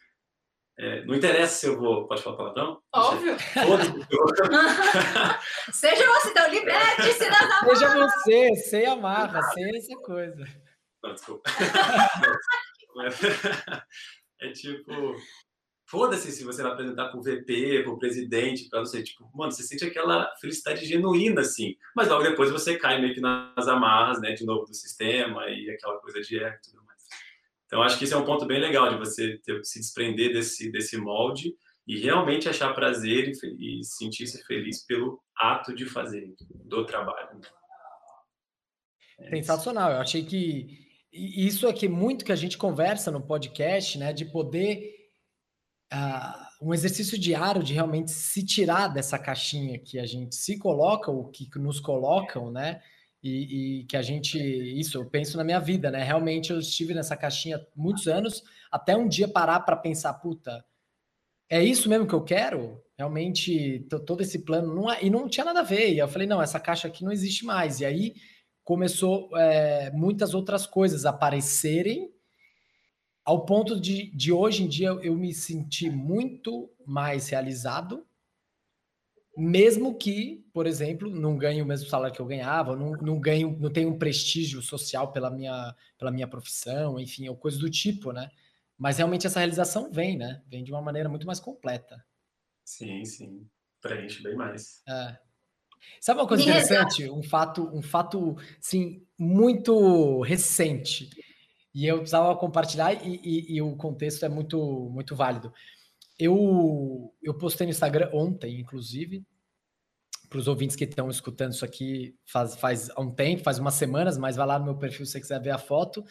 é, 0.78 1.06
não 1.06 1.16
interessa 1.16 1.54
se 1.54 1.68
eu 1.68 1.78
vou. 1.78 2.08
Pode 2.08 2.24
falar 2.24 2.38
palavrão? 2.38 2.82
Óbvio. 2.94 3.38
Seja 5.72 6.08
você, 6.08 6.30
então, 6.30 6.50
liberte-se 6.50 7.30
das 7.30 7.42
amarras. 7.42 7.80
Seja 7.80 7.94
você, 7.94 8.56
sem 8.56 8.88
amarra, 8.88 9.44
sem 9.54 9.78
essa 9.78 9.96
coisa. 9.98 10.44
Não, 11.04 11.14
desculpa. 11.14 11.48
é 14.42 14.52
tipo, 14.52 15.16
foda-se 15.86 16.32
se 16.32 16.44
você 16.44 16.64
vai 16.64 16.72
apresentar 16.72 17.10
para 17.10 17.20
o 17.20 17.24
VP, 17.24 17.84
para 17.84 17.92
o 17.92 18.00
presidente, 18.00 18.68
para 18.68 18.80
você, 18.80 19.04
tipo, 19.04 19.30
mano, 19.34 19.52
você 19.52 19.62
sente 19.62 19.86
aquela 19.86 20.34
felicidade 20.42 20.84
genuína, 20.86 21.42
assim, 21.42 21.76
mas 21.96 22.08
logo 22.08 22.24
depois 22.24 22.50
você 22.50 22.78
cai 22.78 23.00
meio 23.00 23.14
que 23.14 23.22
nas 23.22 23.68
amarras, 23.68 24.20
né, 24.22 24.32
de 24.32 24.44
novo 24.46 24.66
do 24.66 24.74
sistema 24.74 25.48
e 25.50 25.70
aquela 25.70 26.00
coisa 26.00 26.20
de 26.22 26.44
ego 26.44 26.56
e 26.56 26.62
tudo. 26.62 26.83
Então, 27.74 27.82
acho 27.82 27.98
que 27.98 28.04
esse 28.04 28.14
é 28.14 28.18
um 28.18 28.24
ponto 28.24 28.46
bem 28.46 28.62
legal 28.62 28.88
de 28.88 29.00
você 29.00 29.40
ter, 29.40 29.66
se 29.66 29.80
desprender 29.80 30.32
desse, 30.32 30.72
desse 30.72 30.96
molde 30.96 31.56
e 31.88 31.98
realmente 31.98 32.48
achar 32.48 32.72
prazer 32.72 33.32
e, 33.58 33.80
e 33.80 33.84
sentir-se 33.84 34.44
feliz 34.44 34.86
pelo 34.86 35.20
ato 35.36 35.74
de 35.74 35.84
fazer, 35.84 36.36
do 36.66 36.86
trabalho. 36.86 37.42
É 39.18 39.28
Sensacional, 39.28 39.90
eu 39.90 39.98
achei 39.98 40.24
que 40.24 40.88
isso 41.12 41.68
aqui 41.68 41.88
muito 41.88 42.24
que 42.24 42.32
a 42.32 42.36
gente 42.36 42.60
conversa 42.60 43.10
no 43.10 43.26
podcast, 43.26 43.98
né, 43.98 44.14
de 44.14 44.26
poder 44.26 44.94
uh, 45.92 46.68
um 46.68 46.76
exercício 46.76 47.18
diário 47.18 47.64
de 47.64 47.74
realmente 47.74 48.12
se 48.12 48.46
tirar 48.46 48.88
dessa 48.88 49.18
caixinha 49.18 49.80
que 49.80 49.98
a 49.98 50.06
gente 50.06 50.36
se 50.36 50.60
coloca, 50.60 51.10
ou 51.10 51.28
que 51.32 51.50
nos 51.58 51.80
colocam, 51.80 52.52
né? 52.52 52.84
E, 53.24 53.80
e, 53.80 53.84
que 53.86 53.96
a 53.96 54.02
gente, 54.02 54.38
isso 54.38 54.98
eu 54.98 55.06
penso 55.06 55.38
na 55.38 55.44
minha 55.44 55.60
vida, 55.60 55.90
né? 55.90 56.04
Realmente 56.04 56.52
eu 56.52 56.60
estive 56.60 56.94
nessa 56.94 57.16
caixinha 57.16 57.66
muitos 57.74 58.08
anos, 58.08 58.44
até 58.70 58.98
um 58.98 59.08
dia 59.08 59.28
parar 59.28 59.62
para 59.62 59.78
pensar, 59.78 60.14
puta, 60.16 60.64
é 61.50 61.64
isso 61.64 61.88
mesmo 61.88 62.06
que 62.06 62.14
eu 62.14 62.24
quero? 62.24 62.84
Realmente, 62.98 63.88
todo 64.06 64.22
esse 64.22 64.40
plano, 64.40 64.76
não, 64.76 64.92
é, 64.92 65.04
e 65.04 65.10
não 65.10 65.30
tinha 65.30 65.46
nada 65.46 65.62
a 65.62 65.64
ver. 65.64 65.94
E 65.94 66.00
eu 66.00 66.08
falei, 66.08 66.28
não, 66.28 66.42
essa 66.42 66.60
caixa 66.60 66.88
aqui 66.88 67.04
não 67.04 67.12
existe 67.12 67.46
mais. 67.46 67.80
E 67.80 67.86
aí 67.86 68.16
começou 68.64 69.30
é, 69.38 69.90
muitas 69.92 70.34
outras 70.34 70.66
coisas 70.66 71.06
aparecerem 71.06 72.14
ao 73.26 73.46
ponto 73.46 73.80
de, 73.80 74.12
de 74.16 74.32
hoje 74.32 74.64
em 74.64 74.68
dia 74.68 74.90
eu 75.02 75.16
me 75.16 75.34
sentir 75.34 75.90
muito 75.90 76.70
mais 76.86 77.30
realizado, 77.30 78.06
mesmo 79.36 79.98
que, 79.98 80.46
por 80.54 80.68
exemplo, 80.68 81.10
não 81.10 81.38
ganhe 81.38 81.62
o 81.62 81.66
mesmo 81.66 81.88
salário 81.90 82.16
que 82.16 82.22
eu 82.22 82.26
ganhava, 82.26 82.76
não, 82.76 82.92
não 82.92 83.20
ganho, 83.20 83.58
não 83.60 83.72
tenho 83.72 83.90
um 83.90 83.98
prestígio 83.98 84.62
social 84.62 85.12
pela 85.12 85.30
minha, 85.30 85.76
pela 85.98 86.12
minha 86.12 86.28
profissão, 86.28 87.00
enfim, 87.00 87.28
ou 87.28 87.36
coisa 87.36 87.58
do 87.58 87.70
tipo, 87.70 88.12
né? 88.12 88.30
Mas 88.78 88.98
realmente 88.98 89.28
essa 89.28 89.40
realização 89.40 89.92
vem, 89.92 90.18
né? 90.18 90.42
Vem 90.48 90.64
de 90.64 90.72
uma 90.72 90.82
maneira 90.82 91.10
muito 91.10 91.26
mais 91.26 91.40
completa. 91.40 92.04
Sim, 92.64 93.04
sim. 93.06 93.48
Preenche 93.82 94.22
bem 94.24 94.36
mais. 94.36 94.82
É. 94.88 95.18
Sabe 96.00 96.20
uma 96.22 96.28
coisa 96.28 96.44
interessante? 96.44 97.10
Um 97.10 97.24
fato, 97.24 97.70
um 97.74 97.82
fato, 97.82 98.38
sim, 98.62 99.06
muito 99.18 100.22
recente 100.22 101.10
e 101.74 101.88
eu 101.88 101.98
precisava 101.98 102.36
compartilhar 102.36 102.94
e, 102.94 103.20
e, 103.24 103.56
e, 103.56 103.62
o 103.62 103.76
contexto 103.76 104.24
é 104.24 104.30
muito, 104.30 104.90
muito 104.92 105.16
válido. 105.16 105.52
Eu, 106.18 107.14
eu 107.22 107.34
postei 107.38 107.66
no 107.66 107.72
Instagram 107.72 108.10
ontem, 108.14 108.60
inclusive, 108.60 109.26
para 110.30 110.40
os 110.40 110.48
ouvintes 110.48 110.76
que 110.76 110.84
estão 110.84 111.10
escutando 111.10 111.54
isso 111.54 111.64
aqui 111.64 112.16
faz, 112.26 112.56
faz 112.56 112.90
um 112.98 113.12
tempo, 113.12 113.44
faz 113.44 113.60
umas 113.60 113.76
semanas, 113.76 114.18
mas 114.18 114.36
vai 114.36 114.48
lá 114.48 114.58
no 114.58 114.66
meu 114.66 114.76
perfil 114.76 115.06
se 115.06 115.12
você 115.12 115.22
quiser 115.22 115.40
ver 115.40 115.52
a 115.52 115.60
foto, 115.60 116.04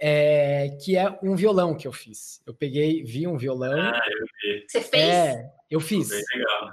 é, 0.00 0.76
que 0.82 0.96
é 0.96 1.18
um 1.22 1.36
violão 1.36 1.74
que 1.74 1.86
eu 1.86 1.92
fiz. 1.92 2.42
Eu 2.46 2.54
peguei, 2.54 3.02
vi 3.04 3.26
um 3.26 3.36
violão. 3.36 3.78
Ah, 3.78 4.00
eu 4.06 4.26
vi. 4.26 4.64
Você 4.66 4.80
fez? 4.80 5.02
É, 5.02 5.52
eu 5.70 5.80
fiz. 5.80 6.08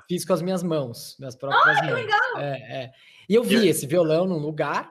Fiz 0.08 0.24
com 0.24 0.34
as 0.34 0.42
minhas 0.42 0.64
mãos, 0.64 1.18
minhas 1.20 1.36
próprias 1.36 1.78
ah, 1.78 1.84
mãos. 1.84 1.96
legal! 1.96 2.38
É, 2.38 2.84
é. 2.84 2.92
E 3.28 3.36
eu 3.36 3.44
vi 3.44 3.56
eu... 3.56 3.66
esse 3.66 3.86
violão 3.86 4.26
num 4.26 4.40
lugar, 4.40 4.90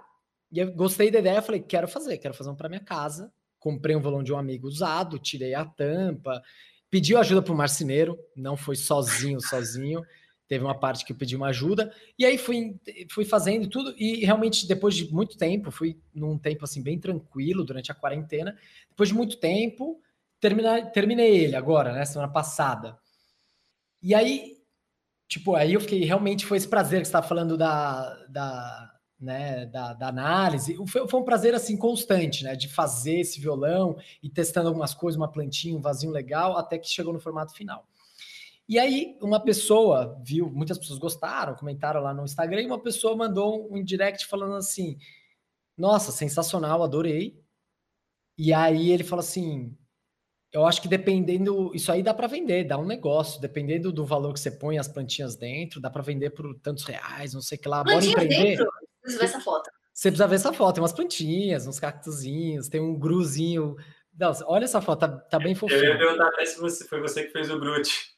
e 0.50 0.58
eu 0.58 0.70
gostei 0.72 1.10
da 1.10 1.18
ideia, 1.18 1.40
falei, 1.40 1.60
quero 1.60 1.88
fazer, 1.88 2.18
quero 2.18 2.34
fazer 2.34 2.50
um 2.50 2.56
para 2.56 2.68
minha 2.68 2.84
casa 2.84 3.32
comprei 3.62 3.94
um 3.94 4.00
violão 4.00 4.24
de 4.24 4.32
um 4.32 4.36
amigo 4.36 4.66
usado, 4.66 5.20
tirei 5.20 5.54
a 5.54 5.64
tampa, 5.64 6.42
pediu 6.92 7.16
ajuda 7.16 7.40
para 7.40 7.54
o 7.54 7.56
marceneiro, 7.56 8.18
não 8.36 8.54
foi 8.54 8.76
sozinho, 8.76 9.40
sozinho. 9.40 10.04
Teve 10.46 10.62
uma 10.62 10.78
parte 10.78 11.06
que 11.06 11.12
eu 11.12 11.16
pedi 11.16 11.34
uma 11.34 11.46
ajuda, 11.46 11.90
e 12.18 12.26
aí 12.26 12.36
fui, 12.36 12.78
fui 13.10 13.24
fazendo 13.24 13.66
tudo, 13.66 13.94
e 13.96 14.22
realmente 14.22 14.68
depois 14.68 14.94
de 14.94 15.10
muito 15.10 15.38
tempo, 15.38 15.70
fui 15.70 15.98
num 16.14 16.36
tempo 16.36 16.64
assim 16.64 16.82
bem 16.82 16.98
tranquilo 16.98 17.64
durante 17.64 17.90
a 17.90 17.94
quarentena. 17.94 18.54
Depois 18.90 19.08
de 19.08 19.14
muito 19.14 19.38
tempo, 19.38 20.02
terminei, 20.38 20.84
terminei 20.90 21.36
ele 21.38 21.56
agora, 21.56 21.94
né? 21.94 22.04
Semana 22.04 22.30
passada. 22.30 22.98
E 24.02 24.14
aí, 24.14 24.58
tipo, 25.26 25.56
aí 25.56 25.72
eu 25.72 25.80
fiquei, 25.80 26.04
realmente 26.04 26.44
foi 26.44 26.58
esse 26.58 26.68
prazer 26.68 27.00
que 27.00 27.06
você 27.06 27.08
estava 27.08 27.26
falando 27.26 27.56
da, 27.56 28.26
da, 28.26 28.91
né, 29.22 29.66
da, 29.66 29.94
da, 29.94 30.08
análise. 30.08 30.76
Foi, 30.86 31.06
foi, 31.06 31.20
um 31.20 31.24
prazer 31.24 31.54
assim 31.54 31.76
constante, 31.76 32.42
né, 32.42 32.56
de 32.56 32.68
fazer 32.68 33.20
esse 33.20 33.40
violão 33.40 33.96
e 34.22 34.28
testando 34.28 34.68
algumas 34.68 34.92
coisas, 34.92 35.16
uma 35.16 35.30
plantinha, 35.30 35.76
um 35.76 35.80
vasinho 35.80 36.12
legal, 36.12 36.56
até 36.58 36.76
que 36.76 36.88
chegou 36.88 37.12
no 37.12 37.20
formato 37.20 37.54
final. 37.54 37.86
E 38.68 38.78
aí 38.78 39.16
uma 39.22 39.40
pessoa 39.40 40.20
viu, 40.24 40.50
muitas 40.50 40.76
pessoas 40.76 40.98
gostaram, 40.98 41.54
comentaram 41.54 42.00
lá 42.00 42.12
no 42.12 42.24
Instagram, 42.24 42.62
e 42.62 42.66
uma 42.66 42.80
pessoa 42.80 43.16
mandou 43.16 43.72
um 43.72 43.82
direct 43.82 44.26
falando 44.26 44.56
assim: 44.56 44.98
"Nossa, 45.76 46.12
sensacional, 46.12 46.82
adorei". 46.82 47.40
E 48.38 48.52
aí 48.52 48.90
ele 48.90 49.04
falou 49.04 49.20
assim: 49.20 49.76
eu 50.52 50.66
acho 50.66 50.82
que 50.82 50.88
dependendo, 50.88 51.72
isso 51.74 51.90
aí 51.90 52.02
dá 52.02 52.12
para 52.12 52.26
vender, 52.26 52.64
dá 52.64 52.78
um 52.78 52.84
negócio, 52.84 53.40
dependendo 53.40 53.90
do 53.92 54.04
valor 54.04 54.34
que 54.34 54.40
você 54.40 54.50
põe 54.50 54.78
as 54.78 54.88
plantinhas 54.88 55.34
dentro, 55.34 55.80
dá 55.80 55.90
para 55.90 56.02
vender 56.02 56.30
por 56.30 56.54
tantos 56.60 56.84
reais, 56.84 57.34
não 57.34 57.40
sei 57.40 57.56
o 57.56 57.60
que 57.60 57.68
lá. 57.68 57.82
Bora 57.82 58.04
empreender. 58.04 58.56
Dentro? 58.56 58.81
Preciso 59.02 59.20
ver 59.20 59.24
essa 59.26 59.40
foto. 59.40 59.70
Você 59.92 60.10
precisa 60.10 60.28
ver 60.28 60.36
essa 60.36 60.52
foto. 60.52 60.74
Tem 60.74 60.82
umas 60.82 60.92
plantinhas, 60.92 61.66
uns 61.66 61.78
cactuzinhos, 61.78 62.68
tem 62.68 62.80
um 62.80 62.98
gruzinho. 62.98 63.76
Não, 64.18 64.32
olha 64.46 64.64
essa 64.64 64.80
foto, 64.80 65.00
tá, 65.00 65.08
tá 65.08 65.38
bem 65.38 65.54
fofinho. 65.54 65.80
Eu 65.80 65.92
ia 65.92 65.98
perguntar 65.98 66.28
até 66.28 66.44
se 66.44 66.58
você, 66.60 66.84
foi 66.86 67.00
você 67.00 67.24
que 67.24 67.32
fez 67.32 67.50
o 67.50 67.58
Brute. 67.58 68.12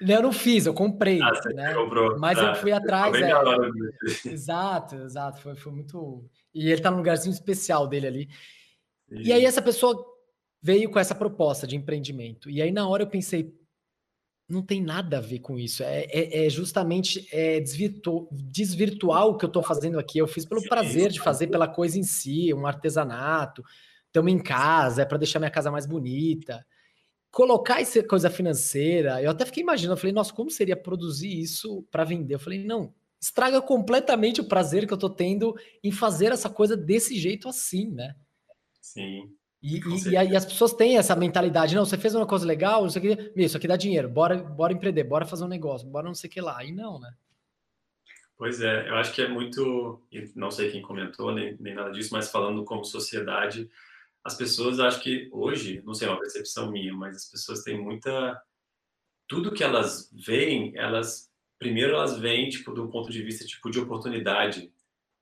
Eu 0.00 0.22
não 0.22 0.32
fiz, 0.32 0.64
eu 0.64 0.72
comprei. 0.72 1.20
Ah, 1.20 1.34
você 1.34 1.52
né? 1.52 1.74
comprou. 1.74 2.18
Mas 2.18 2.38
ah, 2.38 2.48
eu 2.48 2.54
fui 2.54 2.72
atrás. 2.72 3.14
É... 3.16 4.30
Exato, 4.30 4.96
exato. 4.96 5.40
Foi, 5.42 5.54
foi 5.56 5.72
muito. 5.72 6.24
E 6.54 6.70
ele 6.70 6.80
tá 6.80 6.90
num 6.90 6.96
lugarzinho 6.98 7.32
especial 7.32 7.86
dele 7.86 8.06
ali. 8.06 8.28
Sim. 9.08 9.22
E 9.22 9.32
aí, 9.32 9.44
essa 9.44 9.60
pessoa 9.60 10.02
veio 10.62 10.90
com 10.90 10.98
essa 10.98 11.14
proposta 11.14 11.66
de 11.66 11.76
empreendimento. 11.76 12.48
E 12.48 12.62
aí, 12.62 12.72
na 12.72 12.88
hora, 12.88 13.02
eu 13.02 13.08
pensei, 13.08 13.54
não 14.50 14.62
tem 14.62 14.82
nada 14.82 15.18
a 15.18 15.20
ver 15.20 15.38
com 15.38 15.58
isso. 15.58 15.82
É, 15.82 16.02
é, 16.10 16.46
é 16.46 16.50
justamente 16.50 17.26
é 17.32 17.60
desvirtu, 17.60 18.28
desvirtuar 18.32 19.26
o 19.26 19.36
que 19.36 19.44
eu 19.44 19.48
estou 19.48 19.62
fazendo 19.62 19.98
aqui. 19.98 20.18
Eu 20.18 20.26
fiz 20.26 20.44
pelo 20.44 20.62
prazer 20.68 21.10
de 21.10 21.20
fazer, 21.20 21.46
pela 21.46 21.68
coisa 21.68 21.98
em 21.98 22.02
si, 22.02 22.52
um 22.52 22.66
artesanato. 22.66 23.64
Estamos 24.06 24.32
em 24.32 24.38
casa, 24.38 25.02
é 25.02 25.04
para 25.04 25.18
deixar 25.18 25.38
minha 25.38 25.50
casa 25.50 25.70
mais 25.70 25.86
bonita. 25.86 26.66
Colocar 27.30 27.80
essa 27.80 28.02
coisa 28.02 28.28
financeira, 28.28 29.22
eu 29.22 29.30
até 29.30 29.46
fiquei 29.46 29.62
imaginando, 29.62 29.94
eu 29.94 30.00
falei, 30.00 30.12
nossa, 30.12 30.34
como 30.34 30.50
seria 30.50 30.76
produzir 30.76 31.40
isso 31.40 31.86
para 31.88 32.02
vender? 32.02 32.34
Eu 32.34 32.40
falei, 32.40 32.64
não, 32.64 32.92
estraga 33.20 33.62
completamente 33.62 34.40
o 34.40 34.48
prazer 34.48 34.84
que 34.84 34.92
eu 34.92 34.96
estou 34.96 35.10
tendo 35.10 35.54
em 35.82 35.92
fazer 35.92 36.32
essa 36.32 36.50
coisa 36.50 36.76
desse 36.76 37.16
jeito 37.16 37.48
assim, 37.48 37.88
né? 37.92 38.16
Sim. 38.80 39.32
E, 39.62 39.78
e, 39.78 40.10
e, 40.10 40.36
as 40.36 40.46
pessoas 40.46 40.72
têm 40.72 40.96
essa 40.96 41.14
mentalidade, 41.14 41.74
não, 41.74 41.84
você 41.84 41.98
fez 41.98 42.14
uma 42.14 42.26
coisa 42.26 42.46
legal, 42.46 42.86
isso 42.86 42.96
aqui, 42.96 43.32
isso 43.36 43.56
aqui 43.56 43.68
dá 43.68 43.76
dinheiro, 43.76 44.08
bora, 44.08 44.36
bora 44.36 44.72
empreender, 44.72 45.04
bora 45.04 45.26
fazer 45.26 45.44
um 45.44 45.48
negócio, 45.48 45.86
bora 45.86 46.06
não 46.06 46.14
sei 46.14 46.30
o 46.30 46.32
que 46.32 46.40
lá. 46.40 46.64
E 46.64 46.72
não, 46.72 46.98
né? 46.98 47.12
Pois 48.38 48.62
é, 48.62 48.88
eu 48.88 48.94
acho 48.94 49.12
que 49.12 49.20
é 49.20 49.28
muito, 49.28 50.00
não 50.34 50.50
sei 50.50 50.70
quem 50.70 50.80
comentou, 50.80 51.30
nem, 51.30 51.58
nem 51.60 51.74
nada 51.74 51.90
disso, 51.90 52.08
mas 52.12 52.30
falando 52.30 52.64
como 52.64 52.86
sociedade, 52.86 53.70
as 54.24 54.34
pessoas, 54.34 54.78
acho 54.80 55.00
que 55.00 55.28
hoje, 55.32 55.82
não 55.84 55.94
sei, 55.94 56.06
é 56.08 56.10
uma 56.10 56.20
percepção 56.20 56.70
minha, 56.70 56.92
mas 56.92 57.16
as 57.16 57.24
pessoas 57.30 57.62
têm 57.62 57.78
muita. 57.78 58.40
Tudo 59.26 59.52
que 59.52 59.64
elas 59.64 60.10
veem, 60.12 60.76
elas. 60.76 61.30
Primeiro, 61.58 61.92
elas 61.92 62.18
veem, 62.18 62.48
tipo, 62.48 62.72
um 62.80 62.90
ponto 62.90 63.10
de 63.10 63.22
vista, 63.22 63.44
tipo, 63.44 63.70
de 63.70 63.78
oportunidade. 63.78 64.72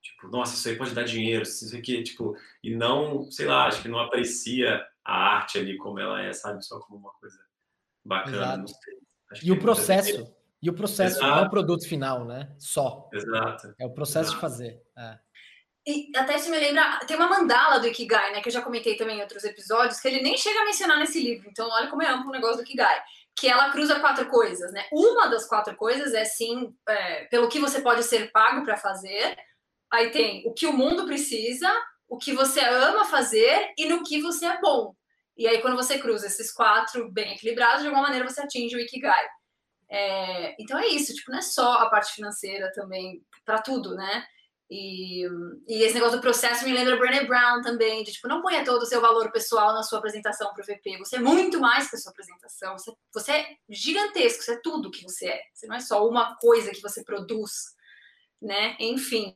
Tipo, 0.03 0.29
nossa, 0.29 0.55
isso 0.55 0.69
aí 0.69 0.77
pode 0.77 0.95
dar 0.95 1.05
dinheiro, 1.05 1.43
isso 1.43 1.77
aqui, 1.77 2.03
tipo, 2.03 2.37
e 2.63 2.75
não, 2.75 3.31
sei 3.31 3.47
lá, 3.47 3.67
acho 3.67 3.83
que 3.83 3.89
não 3.89 3.99
aprecia 3.99 4.85
a 5.05 5.37
arte 5.37 5.59
ali 5.59 5.77
como 5.77 5.99
ela 5.99 6.23
é, 6.23 6.33
sabe? 6.33 6.65
Só 6.65 6.79
como 6.81 6.99
uma 6.99 7.13
coisa 7.13 7.39
bacana. 8.05 8.65
E 9.43 9.53
o 9.53 9.59
processo, 9.59 10.33
e 10.63 10.71
o 10.71 10.75
processo 10.75 11.17
Exato. 11.17 11.31
não 11.31 11.39
é 11.39 11.47
o 11.47 11.51
produto 11.51 11.87
final, 11.87 12.25
né? 12.25 12.55
Só. 12.59 13.09
Exato. 13.13 13.75
É 13.79 13.87
o 13.87 13.93
processo 13.93 14.31
Exato. 14.31 14.37
de 14.37 14.41
fazer. 14.41 14.83
É. 14.97 15.19
E 15.87 16.11
até 16.15 16.37
isso 16.37 16.51
me 16.51 16.59
lembra, 16.59 17.01
tem 17.07 17.17
uma 17.17 17.29
mandala 17.29 17.81
do 17.81 17.87
Ikigai, 17.87 18.33
né, 18.33 18.43
que 18.43 18.49
eu 18.49 18.53
já 18.53 18.61
comentei 18.61 18.95
também 18.95 19.19
em 19.19 19.23
outros 19.23 19.43
episódios, 19.43 19.99
que 19.99 20.07
ele 20.07 20.21
nem 20.21 20.37
chega 20.37 20.61
a 20.61 20.65
mencionar 20.67 20.99
nesse 20.99 21.19
livro, 21.19 21.49
então 21.49 21.67
olha 21.71 21.89
como 21.89 22.03
é 22.03 22.11
amplo 22.11 22.29
o 22.29 22.33
negócio 22.33 22.59
do 22.59 22.63
Ikigai, 22.63 23.03
que 23.35 23.49
ela 23.49 23.71
cruza 23.71 23.99
quatro 23.99 24.27
coisas, 24.27 24.71
né? 24.71 24.87
Uma 24.93 25.29
das 25.29 25.47
quatro 25.47 25.75
coisas 25.77 26.13
é 26.13 26.27
sim 26.27 26.75
é, 26.87 27.25
pelo 27.27 27.49
que 27.49 27.59
você 27.59 27.81
pode 27.81 28.03
ser 28.03 28.31
pago 28.33 28.65
para 28.65 28.77
fazer. 28.77 29.35
Aí 29.91 30.11
tem 30.11 30.47
o 30.47 30.53
que 30.53 30.67
o 30.67 30.73
mundo 30.73 31.07
precisa, 31.07 31.69
o 32.09 32.19
que 32.19 32.33
você 32.33 32.61
ama 32.61 33.05
fazer 33.05 33.73
e 33.77 33.87
no 33.87 34.03
que 34.03 34.21
você 34.21 34.47
é 34.47 34.61
bom. 34.61 34.95
E 35.37 35.47
aí, 35.47 35.63
quando 35.63 35.77
você 35.77 35.99
cruza 35.99 36.27
esses 36.27 36.53
quatro 36.53 37.11
bem 37.13 37.33
equilibrados, 37.33 37.83
de 37.83 37.87
alguma 37.87 38.03
maneira 38.03 38.29
você 38.29 38.41
atinge 38.41 38.75
o 38.75 38.81
Ikigai. 38.81 39.25
É, 39.89 40.55
então 40.61 40.79
é 40.79 40.89
isso, 40.89 41.15
tipo, 41.15 41.31
não 41.31 41.39
é 41.39 41.43
só 41.43 41.75
a 41.75 41.89
parte 41.89 42.13
financeira 42.13 42.71
também, 42.73 43.25
para 43.45 43.63
tudo, 43.63 43.95
né? 43.95 44.27
E, 44.71 45.25
e, 45.67 45.83
esse 45.83 45.95
negócio 45.95 46.19
do 46.19 46.21
processo 46.21 46.63
me 46.65 46.73
lembra 46.73 46.99
Brené 46.99 47.25
Brown 47.25 47.63
também, 47.63 48.05
de 48.05 48.13
tipo, 48.13 48.29
não 48.29 48.43
ponha 48.43 48.65
todo 48.65 48.83
o 48.83 48.87
seu 48.87 49.01
valor 49.01 49.33
pessoal 49.33 49.73
na 49.73 49.83
sua 49.83 49.99
apresentação 49.99 50.53
para 50.53 50.63
o 50.63 50.67
VP. 50.67 50.99
Você 50.99 51.17
é 51.17 51.21
muito 51.21 51.59
mais 51.59 51.89
que 51.89 51.97
a 51.97 51.99
sua 51.99 52.13
apresentação. 52.13 52.77
Você, 52.77 52.93
você 53.15 53.33
é 53.33 53.57
gigantesco, 53.71 54.43
você 54.43 54.53
é 54.53 54.61
tudo 54.63 54.91
que 54.91 55.03
você 55.05 55.29
é. 55.29 55.43
Você 55.55 55.67
não 55.67 55.77
é 55.77 55.81
só 55.81 56.07
uma 56.07 56.37
coisa 56.37 56.71
que 56.71 56.83
você 56.83 57.03
produz, 57.03 57.75
né? 58.43 58.77
Enfim. 58.79 59.35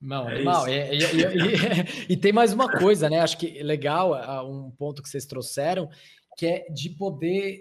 Não, 0.00 0.28
é 0.28 0.42
mal. 0.42 0.68
E, 0.68 0.72
e, 0.72 0.98
e, 0.98 2.12
e, 2.12 2.16
tem 2.16 2.32
mais 2.32 2.52
uma 2.52 2.70
coisa, 2.70 3.10
né? 3.10 3.20
Acho 3.20 3.36
que 3.36 3.62
legal 3.62 4.14
um 4.48 4.70
ponto 4.70 5.02
que 5.02 5.08
vocês 5.08 5.26
trouxeram, 5.26 5.88
que 6.36 6.46
é 6.46 6.66
de 6.70 6.90
poder 6.90 7.60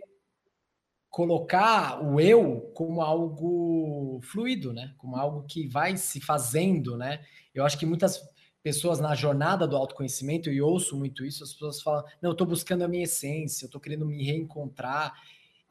colocar 1.09 2.03
o 2.03 2.19
eu 2.19 2.71
como 2.75 3.01
algo 3.01 4.19
fluido, 4.23 4.71
né? 4.71 4.93
Como 4.97 5.15
algo 5.15 5.45
que 5.47 5.67
vai 5.67 5.97
se 5.97 6.21
fazendo, 6.21 6.95
né? 6.95 7.25
Eu 7.55 7.65
acho 7.65 7.77
que 7.77 7.87
muitas 7.87 8.21
pessoas 8.61 8.99
na 8.99 9.15
jornada 9.15 9.67
do 9.67 9.75
autoconhecimento, 9.75 10.51
e 10.51 10.61
ouço 10.61 10.95
muito 10.95 11.25
isso, 11.25 11.43
as 11.43 11.53
pessoas 11.53 11.81
falam, 11.81 12.03
não, 12.21 12.29
eu 12.29 12.33
estou 12.33 12.45
buscando 12.45 12.83
a 12.83 12.87
minha 12.87 13.05
essência, 13.05 13.63
eu 13.63 13.67
estou 13.67 13.81
querendo 13.81 14.05
me 14.05 14.23
reencontrar, 14.23 15.13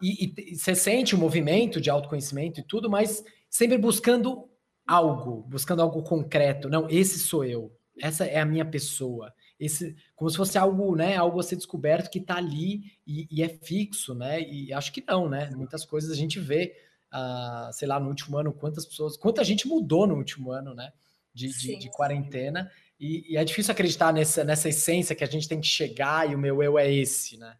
e, 0.02 0.32
e, 0.36 0.56
você 0.56 0.74
sente 0.74 1.14
o 1.14 1.18
movimento 1.18 1.80
de 1.80 1.90
autoconhecimento 1.90 2.60
e 2.60 2.62
tudo, 2.62 2.90
mas 2.90 3.22
sempre 3.48 3.78
buscando 3.78 4.48
algo, 4.86 5.42
buscando 5.48 5.82
algo 5.82 6.02
concreto, 6.02 6.68
não, 6.68 6.88
esse 6.88 7.18
sou 7.18 7.44
eu, 7.44 7.76
essa 7.98 8.24
é 8.24 8.38
a 8.38 8.46
minha 8.46 8.64
pessoa, 8.64 9.32
esse 9.58 9.96
como 10.14 10.30
se 10.30 10.36
fosse 10.36 10.58
algo, 10.58 10.94
né, 10.94 11.16
algo 11.16 11.40
a 11.40 11.42
ser 11.42 11.56
descoberto 11.56 12.10
que 12.10 12.18
está 12.18 12.36
ali 12.36 12.92
e, 13.06 13.26
e, 13.30 13.42
é 13.42 13.48
fixo, 13.48 14.14
né? 14.14 14.40
E 14.42 14.72
acho 14.72 14.92
que 14.92 15.02
não, 15.06 15.28
né? 15.28 15.50
Muitas 15.54 15.84
coisas 15.84 16.10
a 16.10 16.14
gente 16.14 16.38
vê, 16.38 16.76
uh, 17.12 17.72
sei 17.72 17.88
lá, 17.88 17.98
no 17.98 18.08
último 18.08 18.36
ano, 18.36 18.52
quantas 18.52 18.84
pessoas, 18.84 19.16
quanta 19.16 19.42
gente 19.44 19.66
mudou 19.66 20.06
no 20.06 20.14
último 20.14 20.52
ano, 20.52 20.74
né? 20.74 20.92
De, 21.32 21.48
de, 21.48 21.78
de 21.78 21.90
quarentena. 21.90 22.70
E, 22.98 23.32
e, 23.32 23.36
é 23.36 23.44
difícil 23.44 23.72
acreditar 23.72 24.12
nessa, 24.12 24.44
nessa 24.44 24.68
essência 24.68 25.14
que 25.14 25.24
a 25.24 25.26
gente 25.26 25.48
tem 25.48 25.60
que 25.60 25.66
chegar 25.66 26.30
e 26.30 26.34
o 26.34 26.38
meu 26.38 26.62
eu 26.62 26.78
é 26.78 26.90
esse, 26.90 27.38
né? 27.38 27.56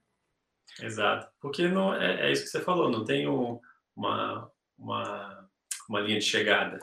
Exato. 0.81 1.29
Porque 1.41 1.69
não, 1.69 1.95
é, 1.95 2.29
é 2.29 2.33
isso 2.33 2.45
que 2.45 2.49
você 2.49 2.61
falou, 2.61 2.91
não 2.91 3.05
tem 3.05 3.27
uma, 3.27 4.51
uma, 4.79 5.49
uma 5.89 6.01
linha 6.01 6.19
de 6.19 6.25
chegada. 6.25 6.79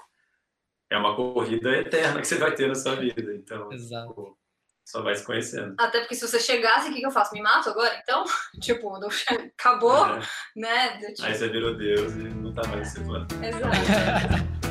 É 0.90 0.98
uma 0.98 1.16
corrida 1.16 1.72
eterna 1.78 2.22
que 2.22 2.28
você 2.28 2.38
vai 2.38 2.54
ter 2.54 2.68
na 2.68 2.76
sua 2.76 2.96
vida. 2.96 3.34
Então, 3.34 3.72
Exato. 3.72 4.14
Pô, 4.14 4.38
só 4.86 5.02
vai 5.02 5.16
se 5.16 5.26
conhecendo. 5.26 5.76
Até 5.80 6.02
porque 6.02 6.14
se 6.14 6.28
você 6.28 6.40
chegasse, 6.40 6.90
o 6.90 6.94
que, 6.94 7.06
eu 7.06 7.12
faço? 7.12 7.34
Me 7.34 7.42
mato 7.42 7.70
agora? 7.70 7.98
Então, 8.04 8.26
tipo, 8.60 8.92
acabou, 9.58 10.06
é. 10.06 10.22
né? 10.56 10.98
Tipo... 11.14 11.24
Aí 11.24 11.34
você 11.34 11.48
virou 11.48 11.76
Deus 11.76 12.14
e 12.14 12.18
não 12.18 12.54
tá 12.54 12.68
mais 12.68 12.80
nesse 12.82 13.00
plano. 13.04 13.28
Exato. 13.42 14.64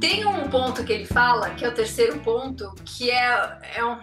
Tem 0.00 0.26
um 0.26 0.48
ponto 0.50 0.84
que 0.84 0.92
ele 0.92 1.06
fala, 1.06 1.50
que 1.54 1.64
é 1.64 1.68
o 1.68 1.74
terceiro 1.74 2.18
ponto, 2.20 2.74
que 2.84 3.10
é, 3.10 3.58
é 3.76 3.84
um 3.84 4.00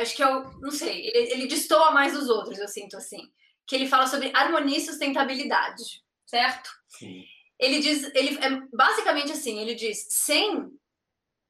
acho 0.00 0.16
que 0.16 0.22
eu, 0.22 0.50
não 0.60 0.70
sei, 0.70 1.06
ele, 1.08 1.32
ele 1.32 1.46
destoa 1.46 1.90
mais 1.90 2.12
dos 2.12 2.28
outros, 2.28 2.58
eu 2.58 2.68
sinto 2.68 2.96
assim, 2.96 3.30
que 3.66 3.74
ele 3.74 3.88
fala 3.88 4.06
sobre 4.06 4.30
harmonia 4.34 4.78
e 4.78 4.84
sustentabilidade, 4.84 6.02
certo? 6.26 6.70
Sim. 6.88 7.24
Ele 7.58 7.80
diz, 7.80 8.10
ele 8.14 8.38
é 8.42 8.50
basicamente 8.74 9.32
assim, 9.32 9.60
ele 9.60 9.74
diz, 9.74 10.06
sem 10.10 10.70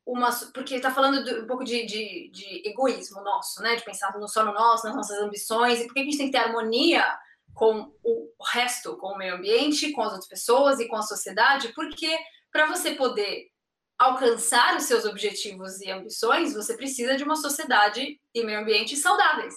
uma, 0.06 0.30
porque 0.52 0.74
está 0.74 0.90
falando 0.90 1.24
de, 1.24 1.40
um 1.40 1.46
pouco 1.46 1.64
de, 1.64 1.86
de, 1.86 2.30
de, 2.30 2.68
egoísmo 2.68 3.22
nosso, 3.22 3.62
né, 3.62 3.76
de 3.76 3.84
pensar 3.84 4.12
no, 4.18 4.28
só 4.28 4.44
no 4.44 4.52
nosso, 4.52 4.86
nas 4.86 4.96
nossas 4.96 5.18
ambições, 5.18 5.80
e 5.80 5.86
por 5.86 5.94
que 5.94 6.00
a 6.00 6.04
gente 6.04 6.18
tem 6.18 6.26
que 6.26 6.32
ter 6.32 6.44
harmonia 6.44 7.06
com 7.54 7.92
o 8.02 8.32
resto, 8.52 8.96
com 8.96 9.08
o 9.08 9.18
meio 9.18 9.36
ambiente, 9.36 9.92
com 9.92 10.02
as 10.02 10.12
outras 10.12 10.28
pessoas 10.28 10.80
e 10.80 10.88
com 10.88 10.96
a 10.96 11.02
sociedade, 11.02 11.72
porque 11.74 12.18
para 12.50 12.66
você 12.66 12.94
poder 12.94 13.51
alcançar 13.98 14.76
os 14.76 14.84
seus 14.84 15.04
objetivos 15.04 15.80
e 15.80 15.90
ambições, 15.90 16.54
você 16.54 16.76
precisa 16.76 17.16
de 17.16 17.24
uma 17.24 17.36
sociedade 17.36 18.20
e 18.34 18.44
meio 18.44 18.60
ambiente 18.60 18.96
saudáveis, 18.96 19.54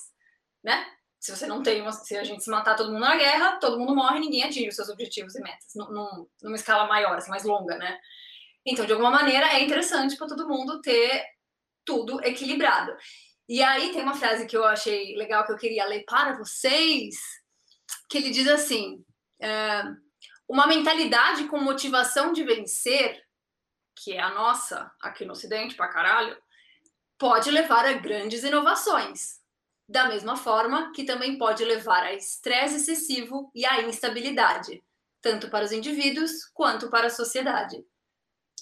né? 0.64 0.86
Se 1.20 1.36
você 1.36 1.48
não 1.48 1.64
tem 1.64 1.82
uma, 1.82 1.92
se 1.92 2.16
a 2.16 2.24
gente 2.24 2.44
se 2.44 2.52
matar 2.52 2.76
todo 2.76 2.92
mundo 2.92 3.02
na 3.02 3.16
guerra, 3.16 3.58
todo 3.58 3.80
mundo 3.80 3.96
morre, 3.96 4.20
ninguém 4.20 4.44
atinge 4.44 4.70
os 4.70 4.76
seus 4.76 4.90
objetivos 4.90 5.36
e 5.36 5.42
metas, 5.42 5.74
num, 5.74 6.28
numa 6.44 6.56
escala 6.56 6.88
maior, 6.88 7.18
assim, 7.18 7.32
mais 7.32 7.44
longa, 7.44 7.78
né? 7.78 7.98
Então, 8.64 8.86
de 8.86 8.92
alguma 8.94 9.10
maneira, 9.10 9.48
é 9.54 9.64
interessante 9.64 10.18
para 10.18 10.28
todo 10.28 10.48
mundo 10.48 10.82
ter 10.82 11.24
tudo 11.84 12.24
equilibrado. 12.24 12.96
E 13.48 13.62
aí 13.62 13.92
tem 13.92 14.02
uma 14.02 14.16
frase 14.16 14.46
que 14.48 14.58
eu 14.58 14.66
achei 14.66 15.16
legal 15.16 15.46
que 15.46 15.52
eu 15.52 15.58
queria 15.58 15.86
ler 15.86 16.04
para 16.06 16.38
vocês, 16.38 17.16
que 18.10 18.18
ele 18.18 18.32
diz 18.32 18.48
assim: 18.48 19.04
é, 19.42 19.84
uma 20.48 20.68
mentalidade 20.68 21.46
com 21.46 21.60
motivação 21.60 22.34
de 22.34 22.44
vencer 22.44 23.25
que 23.96 24.14
é 24.14 24.20
a 24.20 24.34
nossa 24.34 24.92
aqui 25.02 25.26
no 25.26 25.34
Ocidente 25.34 25.76
pra 25.76 25.88
caralho, 25.88 26.38
pode 27.18 27.50
levar 27.50 27.86
a 27.86 27.94
grandes 27.94 28.44
inovações. 28.44 29.40
Da 29.88 30.08
mesma 30.08 30.36
forma 30.36 30.92
que 30.94 31.04
também 31.04 31.38
pode 31.38 31.64
levar 31.64 32.04
a 32.04 32.14
estresse 32.14 32.78
excessivo 32.78 33.52
e 33.54 33.66
a 33.66 33.84
instabilidade, 33.84 34.84
tanto 35.22 35.50
para 35.50 35.64
os 35.64 35.72
indivíduos 35.72 36.46
quanto 36.54 36.90
para 36.90 37.08
a 37.08 37.12
sociedade. 37.12 37.86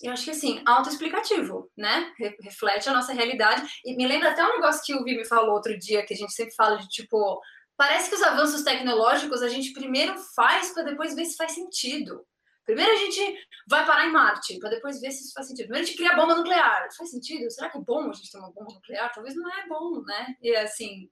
Eu 0.01 0.11
acho 0.11 0.25
que 0.25 0.31
assim, 0.31 0.61
autoexplicativo, 0.65 1.71
né? 1.77 2.11
Reflete 2.41 2.89
a 2.89 2.93
nossa 2.93 3.13
realidade. 3.13 3.65
E 3.85 3.95
me 3.95 4.05
lembra 4.05 4.31
até 4.31 4.43
um 4.43 4.55
negócio 4.55 4.83
que 4.83 4.93
o 4.93 5.03
Vivi 5.03 5.23
falou 5.25 5.55
outro 5.55 5.77
dia, 5.79 6.05
que 6.05 6.13
a 6.13 6.17
gente 6.17 6.33
sempre 6.33 6.53
fala 6.55 6.77
de 6.77 6.89
tipo, 6.89 7.41
parece 7.77 8.09
que 8.09 8.15
os 8.15 8.21
avanços 8.21 8.63
tecnológicos 8.63 9.41
a 9.41 9.47
gente 9.47 9.71
primeiro 9.71 10.17
faz 10.35 10.73
para 10.73 10.83
depois 10.83 11.15
ver 11.15 11.23
se 11.23 11.37
faz 11.37 11.53
sentido. 11.53 12.25
Primeiro 12.65 12.91
a 12.91 12.95
gente 12.95 13.47
vai 13.67 13.85
parar 13.85 14.07
em 14.07 14.11
Marte, 14.11 14.57
para 14.59 14.69
depois 14.69 15.01
ver 15.01 15.11
se 15.11 15.23
isso 15.23 15.33
faz 15.33 15.47
sentido. 15.47 15.65
Primeiro 15.65 15.85
a 15.85 15.87
gente 15.87 15.97
cria 15.97 16.13
a 16.13 16.15
bomba 16.15 16.35
nuclear. 16.35 16.87
Faz 16.95 17.09
sentido? 17.09 17.49
Será 17.51 17.69
que 17.69 17.77
é 17.77 17.81
bom 17.81 18.09
a 18.09 18.13
gente 18.13 18.31
ter 18.31 18.37
uma 18.37 18.51
bomba 18.51 18.73
nuclear? 18.73 19.11
Talvez 19.13 19.35
não 19.35 19.49
é 19.49 19.67
bom, 19.67 20.01
né? 20.01 20.35
E 20.41 20.55
assim, 20.55 21.09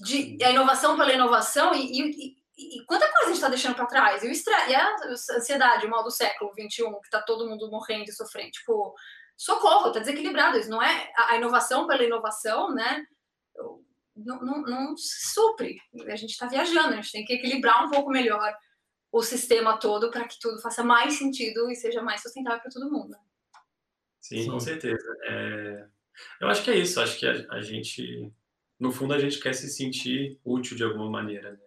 de, 0.00 0.42
a 0.42 0.50
inovação 0.50 0.96
pela 0.96 1.12
inovação 1.12 1.74
e, 1.74 1.80
e, 1.80 2.36
e, 2.56 2.80
e 2.80 2.84
quanta 2.86 3.06
coisa 3.06 3.24
a 3.24 3.26
gente 3.26 3.36
está 3.36 3.48
deixando 3.48 3.74
para 3.74 3.86
trás? 3.86 4.22
E, 4.22 4.28
o 4.28 4.30
estre... 4.30 4.54
e 4.68 4.74
a 4.74 4.96
ansiedade, 5.36 5.86
o 5.86 5.90
mal 5.90 6.02
do 6.02 6.10
século 6.10 6.52
XXI, 6.52 6.84
que 6.84 7.04
está 7.04 7.20
todo 7.20 7.48
mundo 7.48 7.70
morrendo 7.70 8.08
e 8.08 8.12
sofrendo. 8.12 8.50
Tipo, 8.50 8.94
socorro, 9.36 9.88
está 9.88 10.00
desequilibrado. 10.00 10.58
Isso 10.58 10.70
não 10.70 10.82
é 10.82 11.12
a 11.16 11.36
inovação 11.36 11.86
pela 11.86 12.02
inovação, 12.02 12.74
né? 12.74 13.04
Não, 14.16 14.40
não, 14.40 14.62
não 14.62 14.94
supre. 14.96 15.78
A 16.06 16.16
gente 16.16 16.30
está 16.30 16.46
viajando, 16.46 16.94
a 16.94 16.96
gente 16.96 17.12
tem 17.12 17.24
que 17.24 17.34
equilibrar 17.34 17.84
um 17.84 17.90
pouco 17.90 18.10
melhor 18.10 18.52
o 19.10 19.22
sistema 19.22 19.78
todo 19.78 20.10
para 20.10 20.26
que 20.26 20.38
tudo 20.38 20.60
faça 20.60 20.84
mais 20.84 21.14
sentido 21.14 21.70
e 21.70 21.74
seja 21.74 22.02
mais 22.02 22.22
sustentável 22.22 22.60
para 22.60 22.70
todo 22.70 22.90
mundo. 22.90 23.16
Sim, 24.20 24.42
Sim. 24.42 24.50
com 24.50 24.60
certeza. 24.60 25.18
É... 25.24 25.88
Eu 26.40 26.48
acho 26.48 26.62
que 26.62 26.70
é 26.70 26.76
isso. 26.76 27.00
Acho 27.00 27.18
que 27.18 27.26
a, 27.26 27.46
a, 27.50 27.62
gente, 27.62 28.32
no 28.78 28.92
fundo, 28.92 29.14
a 29.14 29.18
gente 29.18 29.40
quer 29.40 29.54
se 29.54 29.68
sentir 29.68 30.38
útil 30.44 30.76
de 30.76 30.84
alguma 30.84 31.08
maneira. 31.08 31.52
Né? 31.52 31.58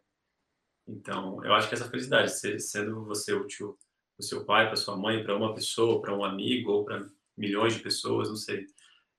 Então, 0.87 1.43
eu 1.43 1.53
acho 1.53 1.67
que 1.67 1.73
essa 1.73 1.89
felicidade, 1.89 2.31
sendo 2.61 3.05
você 3.05 3.33
útil 3.33 3.77
para 4.17 4.23
o 4.23 4.27
seu 4.27 4.45
pai, 4.45 4.67
para 4.67 4.75
sua 4.75 4.97
mãe, 4.97 5.23
para 5.23 5.35
uma 5.35 5.53
pessoa, 5.53 6.01
para 6.01 6.15
um 6.15 6.23
amigo 6.23 6.71
ou 6.71 6.85
para 6.85 7.05
milhões 7.37 7.73
de 7.73 7.79
pessoas, 7.81 8.29
não 8.29 8.35
sei. 8.35 8.67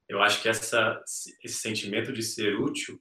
Eu 0.08 0.20
acho 0.22 0.42
que 0.42 0.48
essa, 0.48 1.02
esse 1.42 1.54
sentimento 1.54 2.12
de 2.12 2.22
ser 2.22 2.60
útil, 2.60 3.00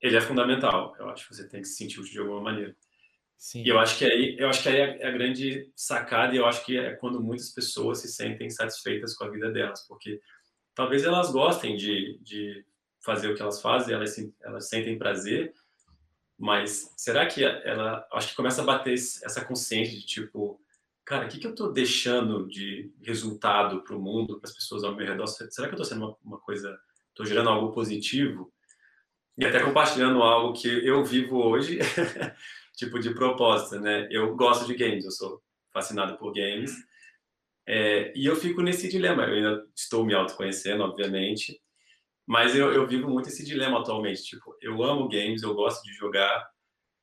ele 0.00 0.16
é 0.16 0.20
fundamental. 0.20 0.94
Eu 0.98 1.08
acho 1.08 1.26
que 1.26 1.34
você 1.34 1.48
tem 1.48 1.60
que 1.60 1.68
se 1.68 1.74
sentir 1.74 2.00
útil 2.00 2.12
de 2.12 2.18
alguma 2.20 2.40
maneira. 2.40 2.76
Sim. 3.42 3.64
E 3.64 3.68
eu 3.70 3.80
acho 3.80 3.98
que 3.98 4.04
aí, 4.04 4.36
eu 4.38 4.48
acho 4.48 4.62
que 4.62 4.68
aí 4.68 4.76
é 4.76 5.04
a 5.04 5.10
grande 5.10 5.68
sacada 5.74 6.32
e 6.32 6.38
eu 6.38 6.46
acho 6.46 6.64
que 6.64 6.78
é 6.78 6.94
quando 6.94 7.20
muitas 7.20 7.50
pessoas 7.50 7.98
se 7.98 8.06
sentem 8.06 8.48
satisfeitas 8.48 9.16
com 9.16 9.24
a 9.24 9.30
vida 9.30 9.50
delas, 9.50 9.84
porque 9.88 10.20
talvez 10.76 11.02
elas 11.02 11.32
gostem 11.32 11.76
de, 11.76 12.20
de 12.22 12.64
fazer 13.04 13.28
o 13.28 13.34
que 13.34 13.42
elas 13.42 13.60
fazem, 13.60 13.96
elas, 13.96 14.16
elas 14.42 14.68
sentem 14.68 14.96
prazer, 14.96 15.52
mas 16.38 16.94
será 16.96 17.26
que 17.26 17.42
ela, 17.42 18.06
acho 18.12 18.28
que 18.28 18.36
começa 18.36 18.62
a 18.62 18.64
bater 18.64 18.94
essa 18.94 19.44
consciência 19.44 19.98
de 19.98 20.06
tipo, 20.06 20.60
cara, 21.04 21.26
o 21.26 21.28
que, 21.28 21.40
que 21.40 21.46
eu 21.48 21.50
estou 21.50 21.72
deixando 21.72 22.46
de 22.46 22.92
resultado 23.02 23.82
para 23.82 23.96
o 23.96 24.00
mundo, 24.00 24.38
para 24.38 24.48
as 24.48 24.54
pessoas 24.54 24.84
ao 24.84 24.94
meu 24.94 25.04
redor? 25.04 25.26
Será 25.26 25.66
que 25.66 25.74
eu 25.74 25.82
estou 25.82 25.84
sendo 25.84 26.06
uma, 26.06 26.16
uma 26.24 26.38
coisa, 26.38 26.78
estou 27.08 27.26
gerando 27.26 27.48
algo 27.50 27.72
positivo? 27.72 28.52
E 29.36 29.44
até 29.44 29.60
compartilhando 29.60 30.22
algo 30.22 30.52
que 30.52 30.68
eu 30.68 31.04
vivo 31.04 31.38
hoje, 31.38 31.80
tipo 32.76 32.98
de 32.98 33.14
propósito, 33.14 33.80
né? 33.80 34.08
Eu 34.10 34.34
gosto 34.36 34.66
de 34.66 34.74
games, 34.74 35.04
eu 35.04 35.10
sou 35.10 35.42
fascinado 35.72 36.16
por 36.18 36.32
games 36.32 36.72
É, 37.66 38.12
e 38.16 38.26
eu 38.26 38.36
fico 38.36 38.62
nesse 38.62 38.88
dilema. 38.88 39.24
Eu 39.24 39.34
ainda 39.34 39.66
estou 39.76 40.04
me 40.04 40.14
autoconhecendo, 40.14 40.82
obviamente, 40.82 41.60
mas 42.26 42.56
eu, 42.56 42.72
eu 42.72 42.86
vivo 42.86 43.08
muito 43.10 43.28
esse 43.28 43.44
dilema 43.44 43.80
atualmente. 43.80 44.22
Tipo, 44.24 44.56
eu 44.60 44.82
amo 44.82 45.08
games, 45.08 45.42
eu 45.42 45.54
gosto 45.54 45.82
de 45.84 45.92
jogar, 45.94 46.46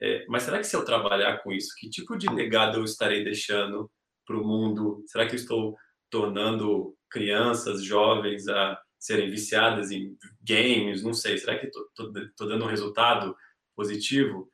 é, 0.02 0.26
mas 0.30 0.44
será 0.44 0.60
que 0.60 0.66
se 0.68 0.76
eu 0.76 0.86
trabalhar 0.86 1.40
com 1.44 1.52
isso, 1.52 1.74
que 1.78 1.90
tipo 1.90 2.18
de 2.18 2.28
legado 2.30 2.80
eu 2.80 2.86
estarei 2.86 3.24
deixando 3.24 3.92
para 4.26 4.38
o 4.38 4.46
mundo? 4.48 5.04
Será 5.08 5.26
que 5.28 5.34
eu 5.34 5.40
estou 5.40 5.76
tornando 6.10 6.96
crianças, 7.10 7.84
jovens 7.84 8.48
a 8.48 8.80
serem 9.00 9.30
viciadas 9.30 9.92
em 9.92 10.18
games? 10.42 11.04
Não 11.04 11.14
sei. 11.14 11.38
Será 11.38 11.58
que 11.60 11.68
estou 11.68 12.48
dando 12.48 12.66
um 12.66 12.70
resultado 12.70 13.36
positivo? 13.76 14.50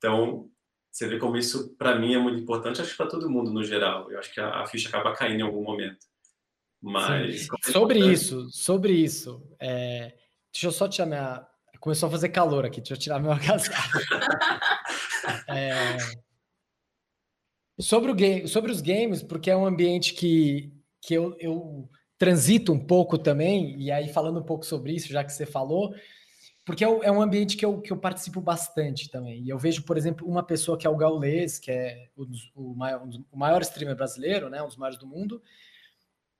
Então, 0.00 0.50
você 0.90 1.06
vê 1.06 1.18
como 1.18 1.36
isso, 1.36 1.76
para 1.76 1.94
mim, 1.98 2.14
é 2.14 2.18
muito 2.18 2.40
importante, 2.40 2.80
acho 2.80 2.92
que 2.92 2.96
para 2.96 3.06
todo 3.06 3.28
mundo 3.28 3.52
no 3.52 3.62
geral. 3.62 4.10
Eu 4.10 4.18
acho 4.18 4.32
que 4.32 4.40
a, 4.40 4.62
a, 4.62 4.66
ficha 4.66 4.88
acaba 4.88 5.14
caindo 5.14 5.40
em 5.40 5.42
algum 5.42 5.62
momento. 5.62 5.98
Mas. 6.80 7.46
É 7.66 7.70
sobre 7.70 7.98
isso, 7.98 8.48
sobre 8.50 8.94
isso. 8.94 9.46
É... 9.60 10.14
Deixa 10.50 10.66
eu 10.66 10.72
só 10.72 10.88
tirar 10.88 11.06
minha. 11.06 11.46
Começou 11.78 12.08
a 12.08 12.10
fazer 12.10 12.30
calor 12.30 12.64
aqui, 12.64 12.80
deixa 12.80 12.94
eu 12.94 12.98
tirar 12.98 13.20
meu 13.20 13.30
agasalho. 13.32 14.06
é... 15.48 15.96
sobre, 17.78 18.10
o 18.10 18.14
game, 18.14 18.48
sobre 18.48 18.72
os 18.72 18.80
games, 18.80 19.22
porque 19.22 19.50
é 19.50 19.56
um 19.56 19.66
ambiente 19.66 20.14
que, 20.14 20.72
que 21.02 21.12
eu, 21.12 21.36
eu 21.38 21.88
transito 22.18 22.72
um 22.72 22.78
pouco 22.78 23.18
também, 23.18 23.78
e 23.80 23.92
aí 23.92 24.08
falando 24.08 24.40
um 24.40 24.44
pouco 24.44 24.64
sobre 24.64 24.92
isso, 24.92 25.08
já 25.08 25.22
que 25.22 25.32
você 25.32 25.46
falou, 25.46 25.94
porque 26.70 26.84
é, 26.84 26.88
é 26.88 27.10
um 27.10 27.20
ambiente 27.20 27.56
que 27.56 27.66
eu, 27.66 27.80
que 27.80 27.92
eu 27.92 27.96
participo 27.96 28.40
bastante 28.40 29.10
também. 29.10 29.42
E 29.42 29.48
eu 29.48 29.58
vejo, 29.58 29.82
por 29.82 29.98
exemplo, 29.98 30.24
uma 30.24 30.40
pessoa 30.40 30.78
que 30.78 30.86
é 30.86 30.90
o 30.90 30.96
Gaules, 30.96 31.58
que 31.58 31.68
é 31.68 32.08
o, 32.16 32.24
o, 32.54 32.76
maior, 32.76 33.02
o 33.32 33.36
maior 33.36 33.60
streamer 33.62 33.96
brasileiro, 33.96 34.48
né, 34.48 34.62
um 34.62 34.68
dos 34.68 34.76
maiores 34.76 34.96
do 34.96 35.04
mundo, 35.04 35.42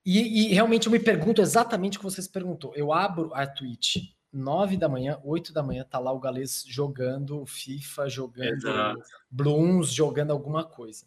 e, 0.05 0.47
e, 0.47 0.53
realmente 0.53 0.87
eu 0.87 0.91
me 0.91 0.99
pergunto 0.99 1.41
exatamente 1.41 1.97
o 1.97 1.99
que 1.99 2.05
você 2.05 2.21
se 2.21 2.29
perguntou. 2.29 2.73
Eu 2.77 2.93
abro 2.93 3.29
a 3.33 3.45
Twitch, 3.45 3.97
9 4.31 4.77
da 4.77 4.87
manhã, 4.87 5.19
8 5.21 5.51
da 5.51 5.61
manhã, 5.61 5.83
tá 5.83 5.99
lá 5.99 6.13
o 6.13 6.19
Gales 6.19 6.63
jogando 6.65 7.45
FIFA, 7.45 8.07
jogando 8.07 8.53
Exato. 8.53 9.01
Blooms, 9.29 9.91
jogando 9.91 10.31
alguma 10.31 10.63
coisa. 10.63 11.05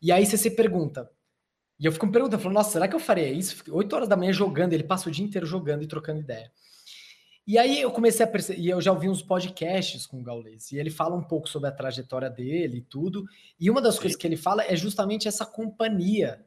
E 0.00 0.10
aí 0.10 0.24
você 0.24 0.38
se 0.38 0.50
pergunta, 0.50 1.10
e 1.78 1.84
eu 1.84 1.92
fico 1.92 2.06
me 2.06 2.12
perguntando, 2.12 2.40
falando, 2.40 2.56
nossa, 2.56 2.70
será 2.70 2.88
que 2.88 2.96
eu 2.96 3.00
faria 3.00 3.30
isso? 3.30 3.62
8 3.70 3.94
horas 3.94 4.08
da 4.08 4.16
manhã 4.16 4.32
jogando, 4.32 4.72
ele 4.72 4.82
passa 4.82 5.10
o 5.10 5.12
dia 5.12 5.26
inteiro 5.26 5.46
jogando 5.46 5.82
e 5.82 5.86
trocando 5.86 6.20
ideia. 6.20 6.50
E 7.46 7.58
aí 7.58 7.80
eu 7.80 7.90
comecei 7.90 8.24
a 8.24 8.28
perceber, 8.28 8.60
e 8.60 8.68
eu 8.68 8.80
já 8.80 8.92
ouvi 8.92 9.08
uns 9.08 9.22
podcasts 9.22 10.06
com 10.06 10.20
o 10.20 10.22
Gaules, 10.22 10.70
e 10.70 10.78
ele 10.78 10.90
fala 10.90 11.16
um 11.16 11.22
pouco 11.22 11.48
sobre 11.48 11.68
a 11.68 11.72
trajetória 11.72 12.30
dele 12.30 12.78
e 12.78 12.82
tudo. 12.82 13.24
E 13.58 13.68
uma 13.68 13.80
das 13.80 13.96
Sim. 13.96 14.02
coisas 14.02 14.16
que 14.16 14.26
ele 14.26 14.36
fala 14.36 14.64
é 14.64 14.76
justamente 14.76 15.26
essa 15.26 15.44
companhia 15.44 16.44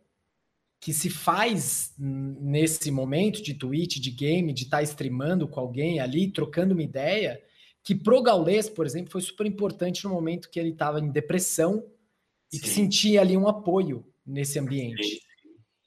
que 0.80 0.94
se 0.94 1.10
faz 1.10 1.94
nesse 1.98 2.92
momento 2.92 3.42
de 3.42 3.56
tweet, 3.56 4.00
de 4.00 4.12
game, 4.12 4.54
de 4.54 4.64
estar 4.64 4.78
tá 4.78 4.84
streamando 4.84 5.48
com 5.48 5.60
alguém 5.60 6.00
ali, 6.00 6.32
trocando 6.32 6.74
uma 6.74 6.84
ideia, 6.84 7.42
que 7.84 7.96
pro 7.96 8.22
Gaules, 8.22 8.70
por 8.70 8.86
exemplo, 8.86 9.12
foi 9.12 9.22
super 9.22 9.46
importante 9.46 10.04
no 10.06 10.12
momento 10.12 10.50
que 10.50 10.60
ele 10.60 10.70
estava 10.70 11.00
em 11.00 11.12
depressão 11.12 11.86
e 12.54 12.58
Sim. 12.58 12.62
que 12.62 12.70
sentia 12.70 13.22
ali 13.22 13.36
um 13.36 13.48
apoio 13.48 14.06
nesse 14.26 14.60
ambiente. 14.60 15.04
Sim. 15.04 15.25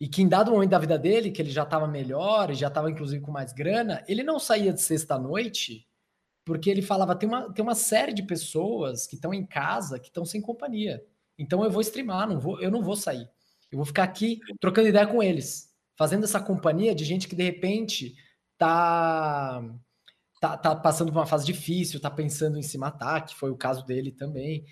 E 0.01 0.09
que 0.09 0.23
em 0.23 0.29
dado 0.29 0.53
momento 0.53 0.71
da 0.71 0.79
vida 0.79 0.99
dele, 0.99 1.31
que 1.31 1.43
ele 1.43 1.51
já 1.51 1.65
estava 1.65 1.89
melhor, 1.89 2.55
já 2.55 2.69
estava 2.69 2.91
inclusive 2.91 3.21
com 3.21 3.33
mais 3.33 3.53
grana, 3.53 4.05
ele 4.07 4.23
não 4.23 4.39
saía 4.39 4.73
de 4.73 4.81
sexta-noite, 4.81 5.89
porque 6.45 6.71
ele 6.71 6.83
falava: 6.83 7.17
tem 7.17 7.29
uma, 7.29 7.53
tem 7.53 7.63
uma 7.63 7.75
série 7.75 8.13
de 8.13 8.23
pessoas 8.23 9.07
que 9.07 9.17
estão 9.17 9.35
em 9.35 9.45
casa, 9.45 9.99
que 9.99 10.07
estão 10.07 10.25
sem 10.25 10.41
companhia. 10.41 11.05
Então 11.39 11.65
eu 11.65 11.71
vou 11.71 11.81
streamar, 11.81 12.29
não 12.29 12.39
vou, 12.39 12.61
eu 12.61 12.71
não 12.71 12.83
vou 12.83 12.97
sair. 12.97 13.29
Eu 13.71 13.77
vou 13.77 13.85
ficar 13.85 14.05
aqui 14.05 14.41
trocando 14.61 14.89
ideia 14.89 15.07
com 15.07 15.23
eles, 15.23 15.71
fazendo 15.97 16.25
essa 16.25 16.41
companhia 16.41 16.95
de 16.95 17.05
gente 17.05 17.29
que 17.29 17.37
de 17.37 17.43
repente 17.43 18.15
tá, 18.57 19.63
tá, 20.41 20.57
tá 20.57 20.75
passando 20.77 21.13
por 21.13 21.19
uma 21.19 21.27
fase 21.27 21.45
difícil, 21.45 22.01
tá 22.01 22.11
pensando 22.11 22.59
em 22.59 22.63
se 22.63 22.79
matar, 22.79 23.27
que 23.27 23.35
foi 23.35 23.51
o 23.51 23.57
caso 23.57 23.85
dele 23.85 24.11
também. 24.11 24.65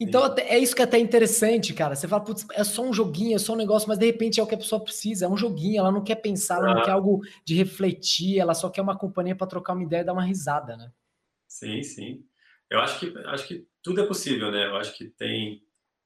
Então, 0.00 0.34
é 0.38 0.58
isso 0.58 0.74
que 0.74 0.80
é 0.80 0.84
até 0.86 0.98
interessante, 0.98 1.74
cara. 1.74 1.94
Você 1.94 2.08
fala, 2.08 2.24
putz, 2.24 2.46
é 2.52 2.64
só 2.64 2.82
um 2.82 2.92
joguinho, 2.92 3.36
é 3.36 3.38
só 3.38 3.52
um 3.52 3.56
negócio, 3.56 3.86
mas 3.86 3.98
de 3.98 4.06
repente 4.06 4.40
é 4.40 4.42
o 4.42 4.46
que 4.46 4.54
a 4.54 4.58
pessoa 4.58 4.82
precisa. 4.82 5.26
É 5.26 5.28
um 5.28 5.36
joguinho, 5.36 5.80
ela 5.80 5.92
não 5.92 6.02
quer 6.02 6.14
pensar, 6.16 6.56
ela 6.56 6.70
ah. 6.70 6.74
não 6.76 6.82
quer 6.82 6.92
algo 6.92 7.20
de 7.44 7.54
refletir, 7.54 8.38
ela 8.38 8.54
só 8.54 8.70
quer 8.70 8.80
uma 8.80 8.96
companhia 8.96 9.36
para 9.36 9.46
trocar 9.46 9.74
uma 9.74 9.82
ideia 9.82 10.00
e 10.00 10.04
dar 10.04 10.14
uma 10.14 10.24
risada, 10.24 10.74
né? 10.74 10.90
Sim, 11.46 11.82
sim. 11.82 12.24
Eu 12.70 12.80
acho 12.80 12.98
que, 12.98 13.18
acho 13.26 13.46
que 13.46 13.66
tudo 13.82 14.00
é 14.00 14.06
possível, 14.06 14.50
né? 14.50 14.66
Eu 14.66 14.76
acho 14.76 14.96
que 14.96 15.04
tem. 15.04 15.62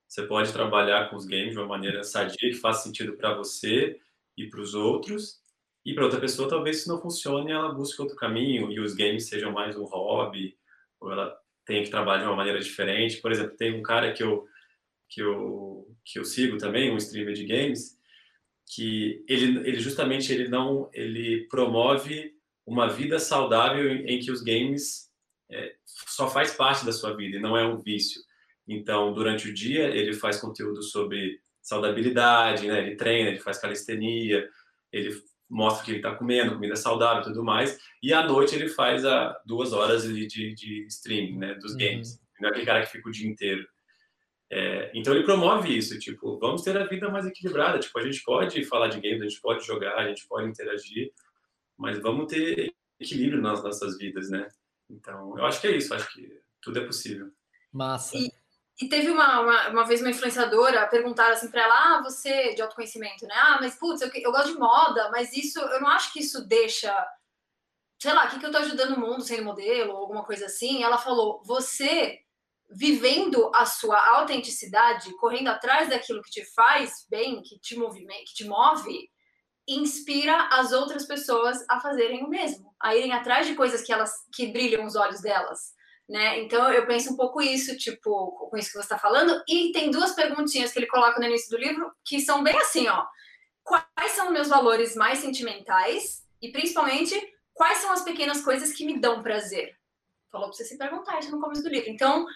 Você 0.09 0.27
pode 0.27 0.53
trabalhar 0.53 1.09
com 1.09 1.17
os 1.17 1.25
games 1.25 1.53
de 1.53 1.59
uma 1.59 1.67
maneira 1.67 2.03
sadia, 2.03 2.37
que 2.37 2.55
faz 2.55 2.79
sentido 2.79 3.17
para 3.17 3.35
você 3.35 4.01
e 4.37 4.49
para 4.49 4.61
os 4.61 4.75
outros. 4.75 5.41
E 5.85 5.95
para 5.95 6.05
outra 6.05 6.19
pessoa, 6.19 6.49
talvez 6.49 6.79
isso 6.79 6.89
não 6.89 7.01
funcione, 7.01 7.53
ela 7.53 7.73
busque 7.73 8.01
outro 8.01 8.17
caminho 8.17 8.73
e 8.73 8.81
os 8.81 8.95
games 8.95 9.29
sejam 9.29 9.53
mais 9.53 9.77
um 9.77 9.85
hobby, 9.85 10.57
ou 10.99 11.13
ela 11.13 11.39
tem 11.65 11.83
que 11.83 11.91
trabalhar 11.91 12.23
de 12.23 12.27
uma 12.27 12.37
maneira 12.37 12.61
diferente. 12.61 13.21
Por 13.21 13.33
exemplo, 13.33 13.57
tem 13.57 13.75
um 13.75 13.83
cara 13.83 14.13
que 14.13 14.23
eu, 14.23 14.47
que 15.09 15.23
eu, 15.23 15.87
que 16.05 16.19
eu 16.19 16.25
sigo 16.25 16.57
também, 16.57 16.93
um 16.93 16.97
streamer 16.97 17.35
de 17.35 17.45
games, 17.45 17.99
que 18.67 19.25
ele, 19.29 19.59
ele 19.69 19.79
justamente 19.79 20.33
ele 20.33 20.49
não 20.49 20.89
ele 20.93 21.47
promove 21.49 22.33
uma 22.67 22.89
vida 22.89 23.19
saudável 23.19 23.91
em, 23.91 24.07
em 24.07 24.19
que 24.19 24.31
os 24.31 24.43
games 24.43 25.11
é, 25.51 25.75
só 25.85 26.29
faz 26.31 26.55
parte 26.55 26.85
da 26.85 26.93
sua 26.93 27.15
vida 27.15 27.37
e 27.37 27.41
não 27.41 27.57
é 27.57 27.67
um 27.67 27.77
vício. 27.77 28.21
Então, 28.67 29.13
durante 29.13 29.49
o 29.49 29.55
dia 29.55 29.89
ele 29.89 30.15
faz 30.15 30.41
conteúdo 30.41 30.83
sobre 30.83 31.39
saudabilidade, 31.61 32.67
né? 32.67 32.81
Ele 32.81 32.97
treina, 32.97 33.31
ele 33.31 33.39
faz 33.39 33.59
calistenia, 33.59 34.49
ele 34.93 35.23
mostra 35.55 35.85
que 35.85 35.93
ele 35.93 35.99
está 35.99 36.15
comendo, 36.15 36.55
comida 36.55 36.75
saudável 36.75 37.23
e 37.23 37.25
tudo 37.25 37.45
mais. 37.45 37.79
E 38.03 38.13
à 38.13 38.27
noite 38.27 38.55
ele 38.57 38.69
faz 38.69 39.05
a 39.05 39.41
duas 39.47 39.73
horas 39.73 40.03
de, 40.03 40.27
de, 40.27 40.55
de 40.55 40.87
streaming, 40.87 41.39
né, 41.39 41.55
dos 41.55 41.73
uhum. 41.73 41.79
games. 41.79 42.21
Não 42.41 42.49
é 42.49 42.51
aquele 42.51 42.67
cara 42.67 42.85
que 42.85 42.91
fica 42.91 43.09
o 43.09 43.13
dia 43.13 43.31
inteiro. 43.31 43.65
É, 44.51 44.91
então 44.95 45.15
ele 45.15 45.25
promove 45.25 45.77
isso, 45.77 45.99
tipo, 45.99 46.39
vamos 46.39 46.63
ter 46.63 46.77
a 46.77 46.85
vida 46.85 47.09
mais 47.09 47.25
equilibrada. 47.25 47.79
Tipo, 47.79 47.99
a 48.01 48.03
gente 48.03 48.23
pode 48.25 48.65
falar 48.65 48.89
de 48.89 49.01
games, 49.01 49.23
a 49.23 49.29
gente 49.29 49.41
pode 49.41 49.65
jogar, 49.65 49.97
a 49.97 50.09
gente 50.09 50.27
pode 50.27 50.49
interagir, 50.49 51.13
mas 51.77 52.01
vamos 52.01 52.27
ter 52.27 52.75
equilíbrio 52.99 53.41
nas 53.41 53.63
nossas 53.63 53.97
vidas, 53.97 54.29
né? 54.29 54.49
Então, 54.91 55.39
eu 55.39 55.45
acho 55.45 55.61
que 55.61 55.69
é 55.69 55.77
isso, 55.77 55.95
acho 55.95 56.13
que 56.13 56.29
tudo 56.61 56.81
é 56.81 56.85
possível. 56.85 57.31
Massa. 57.73 58.17
E, 58.17 58.31
e 58.81 58.89
teve 58.89 59.09
uma, 59.09 59.41
uma, 59.41 59.69
uma, 59.69 59.85
vez 59.85 60.01
uma 60.01 60.11
influenciadora 60.11 60.89
perguntar 60.89 61.31
assim 61.31 61.49
para 61.49 61.63
ela, 61.63 61.75
ah, 61.75 62.03
você 62.03 62.55
de 62.55 62.63
autoconhecimento, 62.63 63.25
né? 63.25 63.35
Ah, 63.37 63.59
mas 63.61 63.77
putz, 63.77 64.01
eu, 64.01 64.11
eu 64.13 64.33
gosto 64.33 64.53
de 64.53 64.59
moda, 64.59 65.11
mas 65.11 65.33
isso, 65.33 65.61
eu 65.61 65.81
não 65.81 65.89
acho 65.89 66.13
que 66.13 66.21
isso 66.21 66.45
deixa, 66.45 66.93
sei 68.01 68.13
lá, 68.13 68.27
o 68.27 68.31
que, 68.31 68.41
que 68.41 68.47
eu 68.47 68.51
tô 68.51 68.59
ajudando 68.59 68.97
o 68.97 69.01
mundo 69.01 69.23
sendo 69.23 69.45
modelo 69.45 69.93
ou 69.93 69.99
alguma 69.99 70.25
coisa 70.25 70.47
assim. 70.47 70.83
Ela 70.83 70.99
falou, 70.99 71.41
você 71.45 72.19
vivendo 72.69 73.53
a 73.55 73.65
sua 73.65 74.05
autenticidade, 74.17 75.15
correndo 75.19 75.49
atrás 75.49 75.89
daquilo 75.89 76.23
que 76.23 76.31
te 76.31 76.45
faz 76.55 77.07
bem, 77.09 77.43
que 77.43 77.61
te 77.61 77.77
movimenta, 77.77 78.25
que 78.27 78.35
te 78.35 78.45
move, 78.45 79.09
inspira 79.69 80.49
as 80.51 80.73
outras 80.73 81.07
pessoas 81.07 81.65
a 81.71 81.79
fazerem 81.79 82.25
o 82.25 82.29
mesmo, 82.29 82.75
a 82.81 82.97
irem 82.97 83.13
atrás 83.13 83.47
de 83.47 83.55
coisas 83.55 83.83
que 83.83 83.93
elas 83.93 84.13
que 84.35 84.49
brilham 84.49 84.85
os 84.85 84.97
olhos 84.97 85.21
delas 85.21 85.75
né? 86.09 86.41
Então 86.41 86.71
eu 86.73 86.87
penso 86.87 87.13
um 87.13 87.17
pouco 87.17 87.41
isso, 87.41 87.77
tipo, 87.77 88.49
com 88.51 88.57
isso 88.57 88.69
que 88.69 88.75
você 88.75 88.85
está 88.85 88.99
falando. 88.99 89.43
E 89.49 89.73
tem 89.73 89.91
duas 89.91 90.13
perguntinhas 90.13 90.73
que 90.73 90.79
ele 90.79 90.87
coloca 90.87 91.19
no 91.19 91.27
início 91.27 91.51
do 91.51 91.63
livro 91.63 91.93
que 92.05 92.21
são 92.21 92.43
bem 92.43 92.57
assim, 92.59 92.89
ó. 92.89 93.05
Quais 93.63 94.13
são 94.13 94.31
meus 94.31 94.49
valores 94.49 94.95
mais 94.95 95.21
sentimentais? 95.21 96.23
E 96.41 96.53
principalmente, 96.53 97.15
quais 97.55 97.79
são 97.79 97.93
as 97.93 98.03
pequenas 98.03 98.43
coisas 98.43 98.73
que 98.73 98.85
me 98.85 98.99
dão 98.99 99.23
prazer? 99.23 99.75
Falou 100.31 100.49
para 100.49 100.57
você 100.57 100.65
se 100.65 100.77
perguntar 100.77 101.19
isso 101.21 101.31
no 101.31 101.41
começo 101.41 101.63
do 101.63 101.71
livro. 101.71 101.89
Então, 101.89 102.27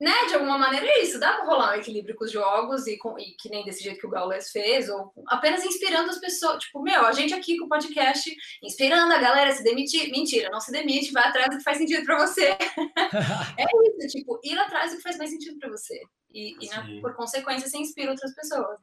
né, 0.00 0.26
de 0.28 0.34
alguma 0.34 0.56
maneira 0.56 0.86
é 0.86 1.02
isso, 1.02 1.18
dá 1.18 1.32
para 1.32 1.44
rolar 1.44 1.72
um 1.72 1.80
equilíbrio 1.80 2.14
com 2.14 2.24
os 2.24 2.30
jogos 2.30 2.86
e, 2.86 2.96
com, 2.96 3.18
e 3.18 3.34
que 3.38 3.50
nem 3.50 3.64
desse 3.64 3.82
jeito 3.82 3.98
que 3.98 4.06
o 4.06 4.10
Gaules 4.10 4.50
fez, 4.50 4.88
ou 4.88 5.12
apenas 5.26 5.64
inspirando 5.64 6.10
as 6.10 6.18
pessoas, 6.18 6.62
tipo, 6.62 6.80
meu, 6.80 7.04
a 7.04 7.12
gente 7.12 7.34
aqui 7.34 7.56
com 7.58 7.66
o 7.66 7.68
podcast, 7.68 8.34
inspirando 8.62 9.12
a 9.12 9.18
galera 9.18 9.50
a 9.50 9.54
se 9.54 9.64
demitir, 9.64 10.10
mentira, 10.10 10.50
não 10.50 10.60
se 10.60 10.70
demite, 10.70 11.12
vai 11.12 11.24
atrás 11.24 11.50
do 11.50 11.58
que 11.58 11.64
faz 11.64 11.78
sentido 11.78 12.04
para 12.04 12.26
você. 12.26 12.56
é 13.58 13.64
isso, 14.04 14.16
tipo, 14.16 14.38
ir 14.44 14.58
atrás 14.58 14.92
do 14.92 14.98
que 14.98 15.02
faz 15.02 15.18
mais 15.18 15.30
sentido 15.30 15.58
para 15.58 15.70
você. 15.70 16.00
E, 16.32 16.54
e 16.64 16.68
né, 16.68 17.00
por 17.00 17.14
consequência, 17.16 17.68
você 17.68 17.78
inspira 17.78 18.10
outras 18.10 18.34
pessoas. 18.34 18.78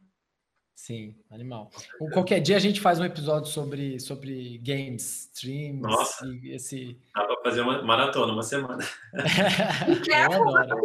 Sim, 0.75 1.15
animal. 1.31 1.71
Qualquer 2.13 2.41
dia 2.41 2.57
a 2.57 2.59
gente 2.59 2.81
faz 2.81 2.99
um 2.99 3.05
episódio 3.05 3.49
sobre, 3.49 3.97
sobre 3.99 4.57
games, 4.57 5.29
streams, 5.33 5.81
Nossa, 5.81 6.25
esse. 6.43 6.99
Dá 7.15 7.23
para 7.23 7.41
fazer 7.43 7.61
uma 7.61 7.81
maratona, 7.81 8.33
uma 8.33 8.43
semana. 8.43 8.85
Eu 10.05 10.41
adoro. 10.43 10.81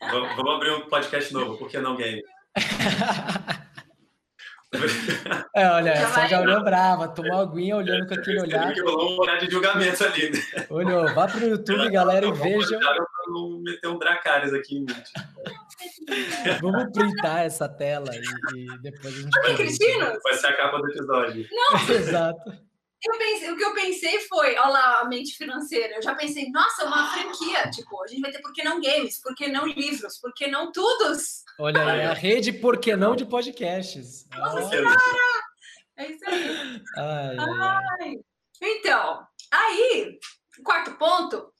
vamos, 0.00 0.36
vamos 0.36 0.54
abrir 0.54 0.70
um 0.72 0.88
podcast 0.88 1.32
novo, 1.34 1.58
por 1.58 1.68
que 1.68 1.78
não 1.78 1.96
game? 1.96 2.22
É, 5.54 5.70
olha, 5.70 5.90
essa 5.90 6.26
já 6.26 6.40
olhou 6.40 6.64
brava, 6.64 7.08
tomou 7.08 7.40
aguinha 7.40 7.76
olhando 7.76 8.08
com 8.08 8.14
aquele 8.14 8.40
olhar. 8.40 8.72
Que 8.72 8.80
rolou 8.80 9.12
um 9.12 9.20
olhar 9.20 9.38
de 9.38 9.50
julgamento 9.50 10.02
ali, 10.02 10.30
né? 10.30 10.38
Olhou, 10.68 11.14
vá 11.14 11.28
pro 11.28 11.46
YouTube, 11.46 11.90
galera, 11.90 12.26
e 12.26 12.32
veja. 12.32 12.80
Não 13.28 13.60
meter 13.60 13.88
um 13.88 13.98
Dracarys 13.98 14.52
aqui 14.52 14.78
em 14.78 14.80
mente. 14.80 15.12
Vamos 16.60 16.92
printar 16.92 17.44
essa 17.46 17.68
tela 17.68 18.10
e, 18.14 18.64
e 18.64 18.78
depois 18.78 19.14
a 19.16 19.20
gente. 19.20 19.38
Ok, 19.38 19.54
Cristina? 19.56 20.18
Vai 20.22 20.34
ser 20.34 20.46
a 20.48 20.56
capa 20.56 20.78
do 20.78 20.90
episódio. 20.90 21.46
Não, 21.50 21.80
Exato. 21.94 22.50
eu 23.04 23.18
pensei, 23.18 23.50
o 23.50 23.56
que 23.56 23.64
eu 23.64 23.74
pensei 23.74 24.20
foi, 24.20 24.56
olha 24.56 24.68
lá, 24.68 25.00
a 25.00 25.04
mente 25.06 25.36
financeira. 25.36 25.96
Eu 25.96 26.02
já 26.02 26.14
pensei, 26.14 26.50
nossa, 26.50 26.84
uma 26.84 27.12
franquia. 27.12 27.70
Tipo, 27.70 28.02
a 28.02 28.06
gente 28.06 28.20
vai 28.20 28.32
ter 28.32 28.40
por 28.40 28.52
que 28.52 28.62
não 28.62 28.80
games, 28.80 29.20
por 29.20 29.34
que 29.34 29.48
não 29.48 29.66
livros, 29.66 30.18
por 30.18 30.32
que 30.34 30.46
não 30.46 30.72
tudos? 30.72 31.44
Olha 31.58 31.84
aí, 31.86 32.02
a 32.02 32.12
rede 32.12 32.52
Por 32.52 32.78
que 32.78 32.96
não 32.96 33.14
de 33.14 33.24
podcasts. 33.24 34.26
Nossa 34.36 34.68
senhora! 34.68 34.96
É 35.96 36.10
isso 36.10 36.28
aí. 36.28 36.82
ai, 36.96 37.36
ai. 37.38 37.80
Ai. 38.00 38.14
Então, 38.60 39.24
aí, 39.52 40.18
quarto 40.64 40.92
ponto, 40.96 41.52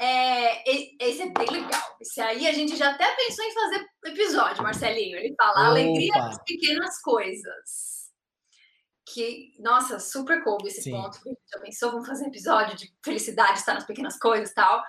é, 0.00 0.62
esse 1.00 1.22
é 1.22 1.30
bem 1.30 1.46
legal. 1.50 1.96
Esse 2.00 2.20
aí 2.20 2.46
a 2.46 2.52
gente 2.52 2.76
já 2.76 2.90
até 2.90 3.14
pensou 3.16 3.44
em 3.44 3.52
fazer 3.52 3.86
episódio, 4.06 4.62
Marcelinho. 4.62 5.18
Ele 5.18 5.34
fala 5.34 5.58
a 5.58 5.66
alegria 5.66 6.12
Opa. 6.14 6.26
das 6.26 6.42
pequenas 6.44 7.00
coisas. 7.02 7.98
Que, 9.12 9.54
nossa, 9.58 9.98
super 9.98 10.44
coube 10.44 10.68
esse 10.68 10.82
Sim. 10.82 10.92
ponto. 10.92 11.18
Já 11.52 11.60
pensou? 11.60 11.90
Vamos 11.90 12.06
fazer 12.06 12.24
um 12.24 12.28
episódio 12.28 12.76
de 12.76 12.92
felicidade 13.04 13.58
estar 13.58 13.74
nas 13.74 13.86
pequenas 13.86 14.18
coisas 14.18 14.50
e 14.50 14.54
tal. 14.54 14.82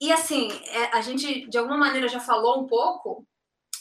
E 0.00 0.10
assim, 0.10 0.50
é, 0.68 0.96
a 0.96 1.00
gente 1.02 1.48
de 1.48 1.58
alguma 1.58 1.76
maneira 1.76 2.08
já 2.08 2.18
falou 2.18 2.62
um 2.62 2.66
pouco, 2.66 3.26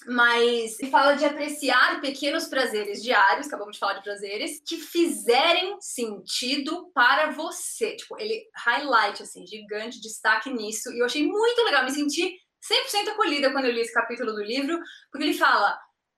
mas 0.08 0.80
ele 0.80 0.92
fala 0.92 1.14
de 1.14 1.26
apreciar 1.26 2.00
pequenos 2.02 2.48
prazeres 2.48 3.02
diários, 3.02 3.48
acabamos 3.48 3.74
de 3.74 3.80
falar 3.80 3.94
de 3.94 4.04
prazeres, 4.04 4.62
que 4.66 4.78
fizerem 4.78 5.78
sentido 5.82 6.90
para 6.94 7.32
você. 7.32 7.96
Tipo, 7.96 8.20
ele 8.20 8.46
highlight, 8.56 9.22
assim, 9.22 9.46
gigante, 9.46 10.02
destaque 10.02 10.52
nisso. 10.52 10.92
E 10.92 11.00
eu 11.00 11.06
achei 11.06 11.26
muito 11.26 11.64
legal, 11.64 11.84
me 11.84 11.92
senti 11.92 12.38
100% 12.62 13.10
acolhida 13.10 13.52
quando 13.52 13.66
eu 13.66 13.72
li 13.72 13.82
esse 13.82 13.94
capítulo 13.94 14.32
do 14.32 14.44
livro, 14.44 14.80
porque 15.12 15.26
ele 15.26 15.38
fala. 15.38 15.78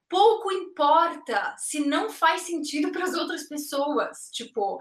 Pouco 0.09 0.51
importa 0.51 1.55
se 1.57 1.79
não 1.79 2.09
faz 2.09 2.41
sentido 2.41 2.91
para 2.91 3.05
as 3.05 3.13
outras 3.13 3.47
pessoas. 3.47 4.29
Tipo, 4.33 4.77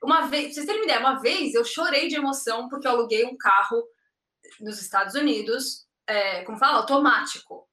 uma 0.00 0.28
vez, 0.28 0.44
pra 0.44 0.54
vocês 0.54 0.66
terem 0.66 0.82
uma 0.82 0.84
ideia, 0.84 1.00
uma 1.00 1.20
vez 1.20 1.52
eu 1.52 1.64
chorei 1.64 2.06
de 2.06 2.14
emoção 2.14 2.68
porque 2.68 2.86
eu 2.86 2.92
aluguei 2.92 3.24
um 3.26 3.36
carro 3.36 3.84
nos 4.60 4.80
Estados 4.80 5.16
Unidos, 5.16 5.84
é, 6.06 6.44
como 6.44 6.58
fala, 6.58 6.78
automático. 6.78 7.67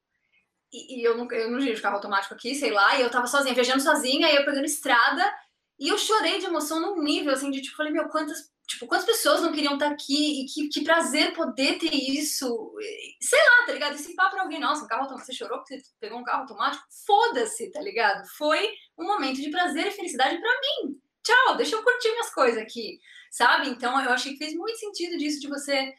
E, 0.76 1.00
e 1.00 1.04
eu, 1.04 1.16
não, 1.16 1.30
eu 1.32 1.50
não 1.50 1.58
dirijo 1.58 1.80
carro 1.80 1.96
automático 1.96 2.34
aqui, 2.34 2.54
sei 2.54 2.70
lá, 2.70 2.98
e 2.98 3.02
eu 3.02 3.10
tava 3.10 3.26
sozinha, 3.26 3.54
viajando 3.54 3.82
sozinha, 3.82 4.30
e 4.30 4.36
eu 4.36 4.44
pegando 4.44 4.66
estrada, 4.66 5.34
e 5.78 5.88
eu 5.88 5.96
chorei 5.96 6.38
de 6.38 6.44
emoção 6.44 6.80
num 6.80 7.02
nível, 7.02 7.32
assim, 7.32 7.50
de 7.50 7.62
tipo, 7.62 7.76
falei, 7.76 7.92
meu, 7.92 8.08
quantas, 8.08 8.50
tipo, 8.66 8.86
quantas 8.86 9.06
pessoas 9.06 9.40
não 9.40 9.52
queriam 9.52 9.74
estar 9.74 9.90
aqui, 9.90 10.42
e 10.42 10.46
que, 10.46 10.68
que 10.68 10.84
prazer 10.84 11.32
poder 11.32 11.78
ter 11.78 11.94
isso, 11.94 12.74
sei 13.20 13.38
lá, 13.38 13.66
tá 13.66 13.72
ligado? 13.72 13.94
Esse 13.94 14.14
papo 14.14 14.32
pra 14.32 14.42
alguém, 14.42 14.60
nossa, 14.60 14.84
um 14.84 14.86
carro 14.86 15.02
automático, 15.02 15.32
você 15.32 15.38
chorou 15.38 15.58
porque 15.58 15.80
você 15.80 15.90
pegou 15.98 16.18
um 16.18 16.24
carro 16.24 16.42
automático? 16.42 16.84
Foda-se, 17.06 17.70
tá 17.70 17.80
ligado? 17.80 18.26
Foi 18.36 18.68
um 18.98 19.04
momento 19.04 19.40
de 19.40 19.50
prazer 19.50 19.86
e 19.86 19.92
felicidade 19.92 20.38
pra 20.38 20.60
mim. 20.60 21.00
Tchau, 21.22 21.56
deixa 21.56 21.74
eu 21.74 21.82
curtir 21.82 22.10
minhas 22.10 22.32
coisas 22.32 22.62
aqui, 22.62 23.00
sabe? 23.30 23.68
Então, 23.68 24.00
eu 24.00 24.10
achei 24.10 24.32
que 24.32 24.38
fez 24.38 24.54
muito 24.54 24.78
sentido 24.78 25.16
disso, 25.16 25.40
de 25.40 25.48
você 25.48 25.92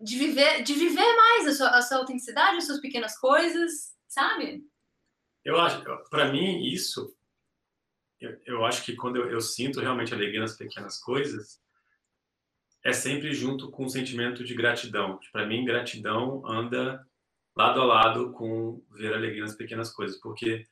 de 0.00 0.18
viver, 0.18 0.62
de 0.62 0.74
viver 0.74 1.16
mais 1.16 1.48
a 1.48 1.52
sua, 1.52 1.68
a 1.70 1.82
sua 1.82 1.98
autenticidade, 1.98 2.56
as 2.56 2.66
suas 2.66 2.80
pequenas 2.80 3.18
coisas, 3.18 3.94
sabe? 4.08 4.62
Eu 5.44 5.60
acho, 5.60 5.82
para 6.10 6.32
mim, 6.32 6.64
isso, 6.64 7.14
eu, 8.20 8.40
eu 8.46 8.64
acho 8.64 8.84
que 8.84 8.96
quando 8.96 9.16
eu, 9.16 9.30
eu 9.30 9.40
sinto 9.40 9.80
realmente 9.80 10.14
alegria 10.14 10.40
nas 10.40 10.56
pequenas 10.56 10.98
coisas, 10.98 11.60
é 12.84 12.92
sempre 12.92 13.32
junto 13.32 13.70
com 13.70 13.84
o 13.84 13.90
sentimento 13.90 14.44
de 14.44 14.54
gratidão. 14.54 15.18
Para 15.32 15.46
mim, 15.46 15.64
gratidão 15.64 16.46
anda 16.46 17.04
lado 17.56 17.80
a 17.80 17.84
lado 17.84 18.32
com 18.32 18.82
ver 18.90 19.14
alegria 19.14 19.42
nas 19.42 19.54
pequenas 19.54 19.92
coisas, 19.92 20.20
porque, 20.20 20.66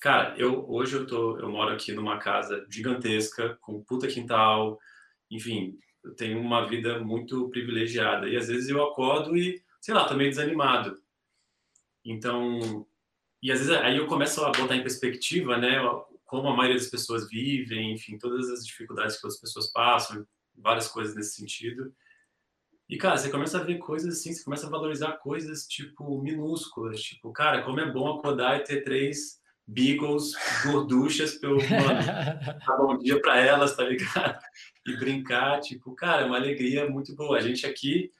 cara, 0.00 0.34
eu 0.38 0.68
hoje 0.70 0.96
eu 0.96 1.06
tô, 1.06 1.38
eu 1.38 1.50
moro 1.50 1.74
aqui 1.74 1.92
numa 1.92 2.18
casa 2.18 2.64
gigantesca, 2.70 3.58
com 3.60 3.82
puta 3.84 4.06
quintal, 4.06 4.78
enfim, 5.30 5.78
eu 6.04 6.14
tenho 6.14 6.40
uma 6.40 6.66
vida 6.68 7.00
muito 7.00 7.48
privilegiada 7.48 8.28
e 8.28 8.36
às 8.36 8.48
vezes 8.48 8.68
eu 8.68 8.82
acordo 8.84 9.36
e, 9.36 9.62
sei 9.80 9.94
lá, 9.94 10.06
tô 10.06 10.14
meio 10.14 10.30
desanimado. 10.30 11.00
Então, 12.04 12.86
e 13.42 13.50
às 13.50 13.58
vezes 13.58 13.74
aí 13.74 13.96
eu 13.96 14.06
começo 14.06 14.44
a 14.44 14.52
botar 14.52 14.76
em 14.76 14.82
perspectiva, 14.82 15.56
né, 15.56 15.78
como 16.24 16.48
a 16.48 16.56
maioria 16.56 16.78
das 16.78 16.90
pessoas 16.90 17.28
vivem, 17.28 17.92
enfim, 17.92 18.18
todas 18.18 18.50
as 18.50 18.66
dificuldades 18.66 19.20
que 19.20 19.26
as 19.26 19.40
pessoas 19.40 19.72
passam, 19.72 20.26
várias 20.54 20.88
coisas 20.88 21.14
nesse 21.14 21.36
sentido. 21.36 21.94
E, 22.88 22.98
cara, 22.98 23.16
você 23.16 23.30
começa 23.30 23.58
a 23.58 23.62
ver 23.62 23.78
coisas 23.78 24.18
assim, 24.18 24.32
você 24.32 24.44
começa 24.44 24.66
a 24.66 24.70
valorizar 24.70 25.12
coisas, 25.12 25.66
tipo, 25.66 26.20
minúsculas. 26.20 27.02
Tipo, 27.02 27.32
cara, 27.32 27.62
como 27.62 27.80
é 27.80 27.90
bom 27.90 28.18
acordar 28.18 28.60
e 28.60 28.64
ter 28.64 28.82
três 28.82 29.40
beagles 29.66 30.32
gorduchas 30.62 31.42
eu, 31.42 31.56
mano, 31.56 31.58
dar 32.66 32.76
bom 32.76 32.98
dia 32.98 33.20
pra 33.20 33.38
elas, 33.38 33.74
tá 33.74 33.84
ligado? 33.84 34.38
E 34.86 34.96
brincar, 34.96 35.60
tipo, 35.60 35.94
cara, 35.94 36.22
é 36.22 36.24
uma 36.26 36.36
alegria 36.36 36.88
muito 36.88 37.14
boa. 37.14 37.38
A 37.38 37.40
gente 37.40 37.66
aqui, 37.66 38.12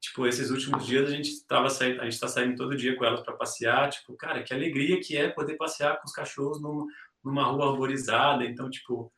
tipo, 0.00 0.26
esses 0.26 0.50
últimos 0.50 0.86
dias 0.86 1.08
a 1.08 1.14
gente 1.14 1.44
tava 1.46 1.68
saindo, 1.68 2.00
a 2.00 2.04
gente 2.04 2.20
tá 2.20 2.28
saindo 2.28 2.56
todo 2.56 2.76
dia 2.76 2.96
com 2.96 3.04
elas 3.04 3.22
para 3.22 3.36
passear, 3.36 3.90
tipo, 3.90 4.16
cara, 4.16 4.42
que 4.42 4.54
alegria 4.54 5.00
que 5.00 5.16
é 5.16 5.28
poder 5.28 5.56
passear 5.56 5.98
com 5.98 6.06
os 6.06 6.12
cachorros 6.12 6.60
numa, 6.62 6.86
numa 7.24 7.44
rua 7.44 7.72
arborizada. 7.72 8.44
Então, 8.44 8.70
tipo, 8.70 9.12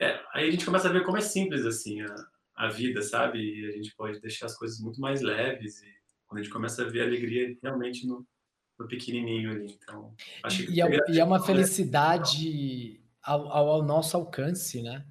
é, 0.00 0.20
aí 0.32 0.48
a 0.48 0.50
gente 0.50 0.64
começa 0.64 0.88
a 0.88 0.92
ver 0.92 1.04
como 1.04 1.16
é 1.16 1.20
simples 1.20 1.64
assim 1.64 2.02
a, 2.02 2.14
a 2.56 2.68
vida, 2.68 3.00
sabe? 3.02 3.38
E 3.38 3.66
a 3.68 3.72
gente 3.72 3.94
pode 3.94 4.20
deixar 4.20 4.46
as 4.46 4.56
coisas 4.56 4.80
muito 4.80 5.00
mais 5.00 5.20
leves 5.22 5.80
e 5.82 5.94
quando 6.26 6.40
a 6.40 6.42
gente 6.42 6.52
começa 6.52 6.82
a 6.82 6.88
ver 6.88 7.02
a 7.02 7.04
alegria 7.04 7.56
realmente 7.62 8.06
no, 8.06 8.26
no 8.78 8.88
pequenininho 8.88 9.50
ali. 9.50 9.78
Então, 9.82 10.12
acho 10.42 10.66
que 10.66 10.72
E 10.72 10.80
é, 10.80 11.00
e 11.08 11.20
é 11.20 11.24
uma 11.24 11.38
né? 11.38 11.46
felicidade 11.46 13.00
ao, 13.22 13.48
ao, 13.48 13.68
ao 13.68 13.82
nosso 13.82 14.16
alcance, 14.16 14.82
né? 14.82 15.04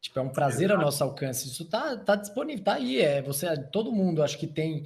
Tipo, 0.00 0.20
é 0.20 0.22
um 0.22 0.28
prazer 0.28 0.70
ao 0.70 0.78
nosso 0.78 1.02
alcance. 1.02 1.48
Isso 1.48 1.64
tá, 1.64 1.96
tá 1.96 2.14
disponível, 2.14 2.64
tá 2.64 2.74
aí. 2.74 3.00
É 3.00 3.20
você, 3.20 3.56
todo 3.72 3.92
mundo 3.92 4.22
acho 4.22 4.38
que 4.38 4.46
tem 4.46 4.84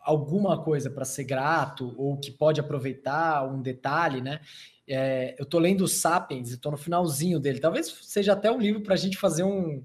alguma 0.00 0.62
coisa 0.62 0.90
para 0.90 1.04
ser 1.04 1.24
grato 1.24 1.94
ou 1.98 2.16
que 2.16 2.30
pode 2.30 2.58
aproveitar 2.58 3.46
um 3.46 3.60
detalhe, 3.60 4.22
né? 4.22 4.40
É, 4.88 5.36
eu 5.38 5.44
tô 5.44 5.58
lendo 5.58 5.86
Sapiens 5.86 6.50
e 6.50 6.56
tô 6.56 6.70
no 6.70 6.78
finalzinho 6.78 7.38
dele. 7.38 7.60
Talvez 7.60 7.88
seja 8.02 8.32
até 8.32 8.50
um 8.50 8.58
livro 8.58 8.80
para 8.80 8.94
a 8.94 8.96
gente 8.96 9.18
fazer 9.18 9.42
um. 9.42 9.84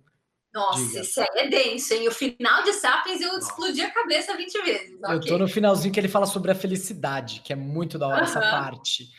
Nossa, 0.54 1.02
Diga. 1.02 1.28
aí 1.34 1.46
é 1.46 1.50
denso, 1.50 1.94
hein? 1.96 2.08
O 2.08 2.12
final 2.12 2.64
de 2.64 2.74
Sapiens 2.74 3.20
eu 3.22 3.38
explodi 3.40 3.82
a 3.82 3.90
cabeça 3.90 4.38
20 4.38 4.62
vezes. 4.62 5.00
Eu 5.02 5.20
tô 5.20 5.38
no 5.40 5.48
finalzinho 5.48 5.92
que 5.92 6.00
ele 6.00 6.08
fala 6.08 6.28
sobre 6.28 6.52
a 6.52 6.56
felicidade, 6.56 7.42
que 7.44 7.52
é 7.52 7.56
muito 7.56 7.98
da 7.98 8.08
hora 8.08 8.24
essa 8.24 8.40
Aham. 8.40 8.52
parte. 8.52 9.10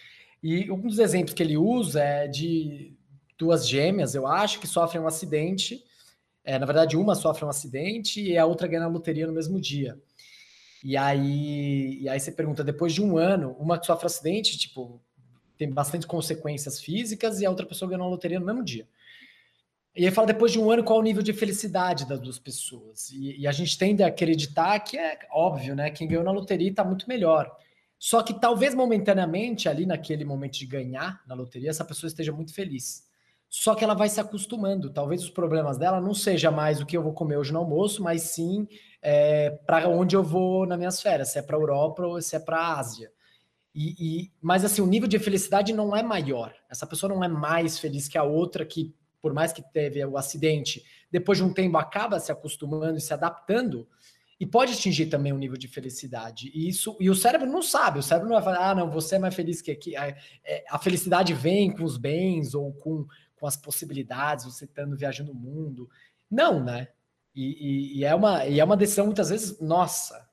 E 0.40 0.70
um 0.70 0.80
dos 0.80 1.00
exemplos 1.00 1.34
que 1.34 1.42
ele 1.42 1.56
usa 1.56 2.00
é 2.00 2.28
de 2.28 2.94
duas 3.36 3.66
gêmeas, 3.66 4.14
eu 4.14 4.26
acho, 4.28 4.60
que 4.60 4.66
sofrem 4.66 5.02
um 5.02 5.08
acidente. 5.08 5.82
É, 6.44 6.58
na 6.58 6.66
verdade, 6.66 6.96
uma 6.96 7.16
sofre 7.16 7.44
um 7.44 7.48
acidente 7.48 8.22
e 8.22 8.38
a 8.38 8.46
outra 8.46 8.68
ganha 8.68 8.82
na 8.82 8.88
loteria 8.88 9.26
no 9.26 9.32
mesmo 9.32 9.60
dia. 9.60 9.98
E 10.84 10.96
aí, 10.96 11.98
e 12.02 12.08
aí 12.08 12.20
você 12.20 12.30
pergunta, 12.30 12.62
depois 12.62 12.92
de 12.92 13.02
um 13.02 13.16
ano, 13.16 13.56
uma 13.58 13.78
que 13.78 13.86
sofre 13.86 14.06
acidente, 14.06 14.58
tipo, 14.58 15.02
tem 15.56 15.68
bastante 15.72 16.06
consequências 16.06 16.80
físicas 16.80 17.40
e 17.40 17.46
a 17.46 17.50
outra 17.50 17.66
pessoa 17.66 17.88
ganhou 17.88 18.04
na 18.04 18.10
loteria 18.10 18.38
no 18.38 18.46
mesmo 18.46 18.62
dia. 18.62 18.86
E 19.96 20.04
aí 20.04 20.10
fala 20.10 20.26
depois 20.26 20.50
de 20.50 20.58
um 20.58 20.70
ano 20.70 20.82
qual 20.82 20.98
o 20.98 21.02
nível 21.02 21.22
de 21.22 21.32
felicidade 21.32 22.06
das 22.06 22.20
duas 22.20 22.38
pessoas. 22.38 23.10
E, 23.10 23.40
e 23.40 23.46
a 23.46 23.52
gente 23.52 23.78
tende 23.78 24.02
a 24.02 24.08
acreditar 24.08 24.78
que 24.80 24.98
é 24.98 25.18
óbvio, 25.30 25.74
né? 25.74 25.90
Quem 25.90 26.08
ganhou 26.08 26.24
na 26.24 26.32
loteria 26.32 26.70
está 26.70 26.82
muito 26.82 27.08
melhor. 27.08 27.50
Só 27.98 28.22
que 28.22 28.34
talvez 28.34 28.74
momentaneamente, 28.74 29.68
ali 29.68 29.86
naquele 29.86 30.24
momento 30.24 30.58
de 30.58 30.66
ganhar 30.66 31.22
na 31.26 31.34
loteria, 31.34 31.70
essa 31.70 31.84
pessoa 31.84 32.08
esteja 32.08 32.32
muito 32.32 32.52
feliz. 32.52 33.04
Só 33.48 33.74
que 33.74 33.84
ela 33.84 33.94
vai 33.94 34.08
se 34.08 34.20
acostumando. 34.20 34.90
Talvez 34.90 35.22
os 35.22 35.30
problemas 35.30 35.78
dela 35.78 36.00
não 36.00 36.12
seja 36.12 36.50
mais 36.50 36.80
o 36.80 36.86
que 36.86 36.96
eu 36.96 37.02
vou 37.02 37.12
comer 37.12 37.36
hoje 37.36 37.52
no 37.52 37.60
almoço, 37.60 38.02
mas 38.02 38.22
sim 38.22 38.66
é, 39.00 39.50
para 39.64 39.88
onde 39.88 40.16
eu 40.16 40.24
vou 40.24 40.66
nas 40.66 40.76
minhas 40.76 41.00
férias, 41.00 41.28
se 41.28 41.38
é 41.38 41.42
para 41.42 41.56
a 41.56 41.60
Europa 41.60 42.02
ou 42.04 42.20
se 42.20 42.34
é 42.34 42.40
para 42.40 42.58
a 42.58 42.78
Ásia. 42.78 43.12
E, 43.74 43.94
e, 43.98 44.32
mas 44.40 44.64
assim, 44.64 44.80
o 44.82 44.86
nível 44.86 45.08
de 45.08 45.18
felicidade 45.18 45.72
não 45.72 45.94
é 45.94 46.02
maior. 46.02 46.54
Essa 46.70 46.86
pessoa 46.86 47.12
não 47.12 47.22
é 47.22 47.28
mais 47.28 47.78
feliz 47.78 48.08
que 48.08 48.18
a 48.18 48.22
outra 48.22 48.64
que, 48.64 48.94
por 49.24 49.32
mais 49.32 49.54
que 49.54 49.62
teve 49.62 50.04
o 50.04 50.18
acidente, 50.18 50.84
depois 51.10 51.38
de 51.38 51.44
um 51.44 51.50
tempo 51.50 51.78
acaba 51.78 52.20
se 52.20 52.30
acostumando 52.30 52.98
e 52.98 53.00
se 53.00 53.14
adaptando 53.14 53.88
e 54.38 54.44
pode 54.44 54.74
atingir 54.74 55.06
também 55.06 55.32
um 55.32 55.38
nível 55.38 55.56
de 55.56 55.66
felicidade. 55.66 56.50
E 56.54 56.68
isso 56.68 56.94
e 57.00 57.08
o 57.08 57.14
cérebro 57.14 57.50
não 57.50 57.62
sabe. 57.62 58.00
O 58.00 58.02
cérebro 58.02 58.28
não 58.28 58.36
vai 58.36 58.44
falar, 58.44 58.68
ah, 58.70 58.74
não, 58.74 58.90
você 58.90 59.16
é 59.16 59.18
mais 59.18 59.34
feliz 59.34 59.62
que 59.62 59.70
aqui. 59.70 59.96
A, 59.96 60.14
a 60.68 60.78
felicidade 60.78 61.32
vem 61.32 61.74
com 61.74 61.84
os 61.84 61.96
bens 61.96 62.54
ou 62.54 62.70
com, 62.74 63.06
com 63.34 63.46
as 63.46 63.56
possibilidades, 63.56 64.44
você 64.44 64.66
estando 64.66 64.94
viajando 64.94 65.32
o 65.32 65.34
mundo. 65.34 65.88
Não, 66.30 66.62
né? 66.62 66.88
E, 67.34 67.44
e, 67.44 67.98
e, 68.00 68.04
é 68.04 68.14
uma, 68.14 68.44
e 68.44 68.60
é 68.60 68.64
uma 68.64 68.76
decisão 68.76 69.06
muitas 69.06 69.30
vezes 69.30 69.58
nossa, 69.58 70.28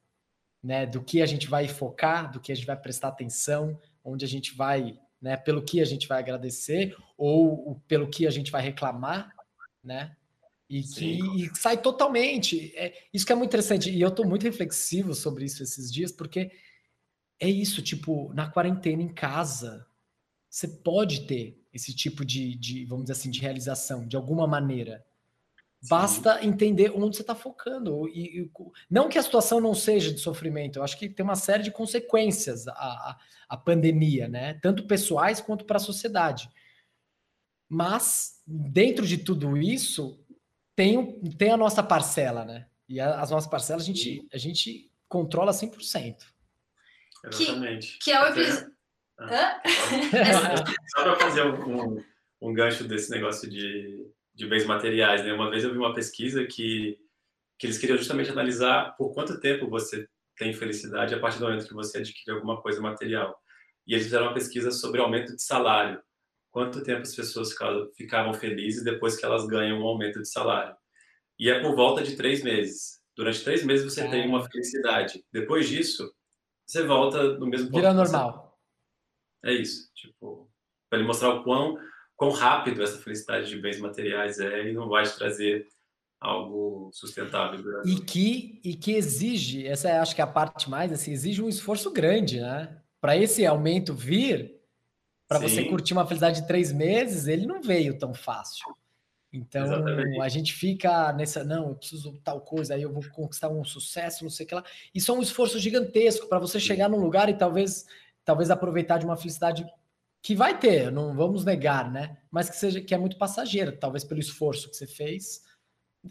né? 0.62 0.86
Do 0.86 1.02
que 1.02 1.22
a 1.22 1.26
gente 1.26 1.48
vai 1.48 1.66
focar, 1.70 2.30
do 2.30 2.42
que 2.42 2.52
a 2.52 2.56
gente 2.56 2.68
vai 2.68 2.76
prestar 2.76 3.08
atenção, 3.08 3.80
onde 4.04 4.26
a 4.26 4.28
gente 4.28 4.54
vai, 4.54 5.00
né? 5.22 5.38
Pelo 5.38 5.62
que 5.62 5.80
a 5.80 5.86
gente 5.86 6.08
vai 6.08 6.20
agradecer 6.20 6.96
ou, 7.18 7.80
pelo 7.88 8.10
que 8.10 8.26
a 8.26 8.32
gente 8.32 8.52
vai 8.52 8.62
reclamar, 8.62 9.32
né? 9.84 10.16
E 10.70 10.84
que 10.84 11.20
e 11.36 11.56
sai 11.56 11.78
totalmente. 11.82 12.74
É, 12.76 12.94
isso 13.14 13.26
que 13.26 13.32
é 13.34 13.36
muito 13.36 13.50
interessante. 13.50 13.92
E 13.92 14.02
eu 14.02 14.08
estou 14.08 14.26
muito 14.26 14.44
reflexivo 14.44 15.14
sobre 15.14 15.46
isso 15.46 15.62
esses 15.62 15.92
dias, 15.92 16.12
porque 16.12 16.50
é 17.40 17.50
isso, 17.50 17.82
tipo, 17.82 18.32
na 18.34 18.50
quarentena 18.50 19.02
em 19.02 19.10
casa, 19.10 19.86
você 20.50 20.68
pode 20.68 21.28
ter 21.28 21.62
esse 21.74 21.94
tipo 21.94 22.24
de, 22.24 22.56
de 22.56 22.86
vamos 22.86 23.06
dizer 23.06 23.14
assim, 23.14 23.30
de 23.30 23.40
realização, 23.40 24.08
de 24.08 24.16
alguma 24.16 24.48
maneira. 24.48 25.06
Basta 25.90 26.40
Sim. 26.40 26.48
entender 26.48 26.92
onde 26.96 27.16
você 27.16 27.24
está 27.24 27.34
focando. 27.34 28.08
E, 28.10 28.42
e, 28.42 28.52
não 28.90 29.10
que 29.10 29.18
a 29.18 29.24
situação 29.24 29.60
não 29.60 29.74
seja 29.74 30.14
de 30.14 30.20
sofrimento, 30.20 30.78
eu 30.78 30.84
acho 30.84 30.98
que 30.98 31.10
tem 31.10 31.24
uma 31.24 31.36
série 31.36 31.64
de 31.64 31.72
consequências 31.72 32.68
a, 32.68 32.74
a, 32.74 33.18
a 33.50 33.58
pandemia, 33.58 34.28
né? 34.28 34.60
Tanto 34.62 34.86
pessoais 34.86 35.42
quanto 35.42 35.66
para 35.66 35.78
a 35.78 35.80
sociedade. 35.80 36.50
Mas, 37.68 38.42
dentro 38.46 39.08
de 39.08 39.18
tudo 39.18 39.58
isso, 39.58 40.24
tem, 40.76 41.20
tem 41.32 41.52
a 41.52 41.58
nossa 41.58 41.82
parcela, 41.82 42.46
né? 42.46 42.68
E 42.88 43.00
a, 43.00 43.20
as 43.20 43.32
nossas 43.32 43.50
parcelas 43.50 43.84
a 43.84 43.86
gente, 43.86 44.28
a 44.32 44.38
gente 44.38 44.92
controla 45.08 45.52
100%. 45.52 46.18
Exatamente. 47.26 47.94
Que, 47.94 48.06
que 48.06 48.12
é 48.12 48.22
o 48.22 48.28
episódio. 48.28 48.72
Ah, 49.20 49.62
só 50.90 51.04
para 51.04 51.16
fazer 51.20 51.44
um, 51.44 51.96
um, 51.96 52.04
um 52.42 52.54
gancho 52.54 52.84
desse 52.84 53.10
negócio 53.12 53.50
de 53.50 54.06
de 54.34 54.48
bens 54.48 54.66
materiais. 54.66 55.24
Né? 55.24 55.34
Uma 55.34 55.50
vez 55.50 55.64
eu 55.64 55.72
vi 55.72 55.78
uma 55.78 55.94
pesquisa 55.94 56.46
que, 56.46 56.98
que 57.58 57.68
eles 57.68 57.78
queriam 57.78 57.98
justamente 57.98 58.32
analisar 58.32 58.96
por 58.98 59.14
quanto 59.14 59.40
tempo 59.40 59.70
você 59.70 60.08
tem 60.38 60.54
felicidade 60.54 61.14
a 61.14 61.20
partir 61.20 61.40
do 61.40 61.46
momento 61.46 61.68
que 61.68 61.74
você 61.74 62.00
adquire 62.00 62.36
alguma 62.36 62.62
coisa 62.62 62.82
material. 62.82 63.40
E 63.86 63.94
eles 63.94 64.06
fizeram 64.06 64.28
uma 64.28 64.34
pesquisa 64.34 64.72
sobre 64.72 65.02
aumento 65.02 65.36
de 65.36 65.42
salário. 65.42 66.02
Quanto 66.52 66.84
tempo 66.84 67.02
as 67.02 67.16
pessoas 67.16 67.56
ficavam 67.96 68.34
felizes 68.34 68.84
depois 68.84 69.16
que 69.16 69.26
elas 69.26 69.46
ganham 69.48 69.80
um 69.80 69.86
aumento 69.86 70.22
de 70.22 70.28
salário. 70.28 70.76
E 71.40 71.50
é 71.50 71.60
por 71.62 71.76
volta 71.76 72.04
de 72.04 72.16
três 72.16 72.44
meses. 72.44 73.02
Durante 73.16 73.44
três 73.44 73.64
meses 73.64 73.86
você 73.86 74.02
é. 74.02 74.10
tem 74.10 74.28
uma 74.28 74.48
felicidade. 74.50 75.24
Depois 75.32 75.68
disso, 75.68 76.14
você 76.66 76.84
volta 76.84 77.38
no 77.38 77.48
mesmo 77.48 77.68
ponto. 77.68 77.82
Vira 77.82 77.94
normal. 77.94 78.60
É 79.44 79.54
isso. 79.54 79.92
Tipo, 79.94 80.50
para 80.90 81.00
ele 81.00 81.08
mostrar 81.08 81.34
o 81.34 81.44
quão 81.44 81.78
quão 82.22 82.30
rápido 82.30 82.84
essa 82.84 83.00
felicidade 83.00 83.50
de 83.50 83.58
bens 83.58 83.80
materiais 83.80 84.40
é 84.40 84.70
e 84.70 84.74
não 84.74 84.88
vai 84.88 85.04
te 85.06 85.18
trazer 85.18 85.68
algo 86.20 86.92
sustentável. 86.94 87.82
E 87.84 88.00
que, 88.00 88.62
e 88.64 88.76
que 88.76 88.92
exige, 88.92 89.66
essa 89.66 89.90
é, 89.90 89.98
acho 89.98 90.14
que 90.14 90.22
é 90.22 90.24
a 90.24 90.28
parte 90.28 90.70
mais, 90.70 90.92
assim, 90.92 91.12
exige 91.12 91.42
um 91.42 91.50
esforço 91.50 91.92
grande, 91.92 92.40
né? 92.40 92.78
Para 93.02 93.18
esse 93.18 93.44
aumento 93.44 93.96
vir, 93.96 94.56
para 95.28 95.40
você 95.40 95.66
curtir 95.66 95.94
uma 95.94 96.06
felicidade 96.06 96.42
de 96.42 96.48
três 96.48 96.72
meses, 96.72 97.26
ele 97.26 97.48
não 97.48 97.60
veio 97.60 97.98
tão 97.98 98.14
fácil. 98.14 98.68
Então, 99.34 99.64
Exatamente. 99.64 100.22
a 100.22 100.30
gente 100.30 100.54
fica 100.54 101.12
nessa, 101.14 101.44
não, 101.44 101.70
eu 101.70 101.76
preciso 101.76 102.14
tal 102.24 102.42
coisa, 102.42 102.76
aí 102.76 102.84
eu 102.84 102.94
vou 102.94 103.04
conquistar 103.10 103.50
um 103.50 103.64
sucesso, 103.64 104.24
não 104.24 104.30
sei 104.30 104.46
o 104.46 104.50
que 104.50 104.54
lá. 104.54 104.64
Isso 104.94 105.12
é 105.12 105.16
um 105.16 105.24
esforço 105.24 105.58
gigantesco 105.58 106.28
para 106.28 106.38
você 106.38 106.60
chegar 106.60 106.88
num 106.88 107.00
lugar 107.00 107.30
e 107.30 107.34
talvez, 107.34 107.88
talvez 108.24 108.52
aproveitar 108.52 109.00
de 109.00 109.06
uma 109.06 109.18
felicidade 109.18 109.66
que 110.22 110.36
vai 110.36 110.58
ter, 110.58 110.92
não 110.92 111.16
vamos 111.16 111.44
negar, 111.44 111.92
né? 111.92 112.18
Mas 112.30 112.50
que 112.50 112.56
seja 112.56 112.82
que 112.82 112.94
é 112.94 112.98
muito 112.98 113.18
passageira, 113.18 113.72
talvez 113.72 114.04
pelo 114.04 114.20
esforço 114.20 114.70
que 114.70 114.76
você 114.76 114.86
fez, 114.86 115.42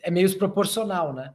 é 0.02 0.10
meio 0.10 0.26
desproporcional, 0.26 1.12
né? 1.12 1.34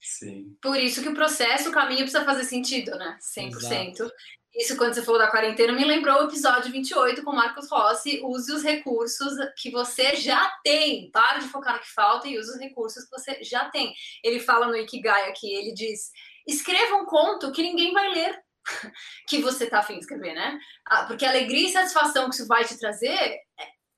Sim. 0.00 0.56
Por 0.62 0.76
isso 0.76 1.02
que 1.02 1.08
o 1.08 1.14
processo, 1.14 1.68
o 1.68 1.72
caminho 1.72 2.02
precisa 2.02 2.24
fazer 2.24 2.44
sentido, 2.44 2.92
né? 2.96 3.18
100%. 3.20 3.50
Exato. 3.56 4.12
Isso, 4.54 4.76
quando 4.76 4.94
você 4.94 5.02
falou 5.02 5.20
da 5.20 5.30
quarentena, 5.30 5.72
me 5.72 5.84
lembrou 5.84 6.22
o 6.22 6.28
episódio 6.28 6.72
28 6.72 7.22
com 7.22 7.32
Marcos 7.32 7.68
Rossi. 7.70 8.22
Use 8.24 8.50
os 8.52 8.62
recursos 8.62 9.34
que 9.58 9.70
você 9.70 10.16
já 10.16 10.50
tem. 10.64 11.10
Para 11.10 11.40
de 11.40 11.48
focar 11.48 11.74
no 11.74 11.80
que 11.80 11.92
falta 11.92 12.26
e 12.26 12.38
use 12.38 12.50
os 12.50 12.58
recursos 12.58 13.04
que 13.04 13.10
você 13.10 13.42
já 13.42 13.68
tem. 13.68 13.92
Ele 14.24 14.40
fala 14.40 14.68
no 14.68 14.76
Ikigai 14.76 15.28
aqui, 15.28 15.52
ele 15.52 15.74
diz: 15.74 16.10
escreva 16.46 16.96
um 16.96 17.04
conto 17.04 17.52
que 17.52 17.62
ninguém 17.62 17.92
vai 17.92 18.08
ler 18.14 18.45
que 19.28 19.40
você 19.40 19.64
está 19.64 19.80
afim 19.80 19.94
de 19.94 20.00
escrever, 20.00 20.34
né? 20.34 20.58
Ah, 20.84 21.04
porque 21.04 21.24
a 21.24 21.30
alegria 21.30 21.68
e 21.68 21.72
satisfação 21.72 22.28
que 22.28 22.34
isso 22.34 22.46
vai 22.46 22.64
te 22.64 22.78
trazer 22.78 23.08
é, 23.08 23.40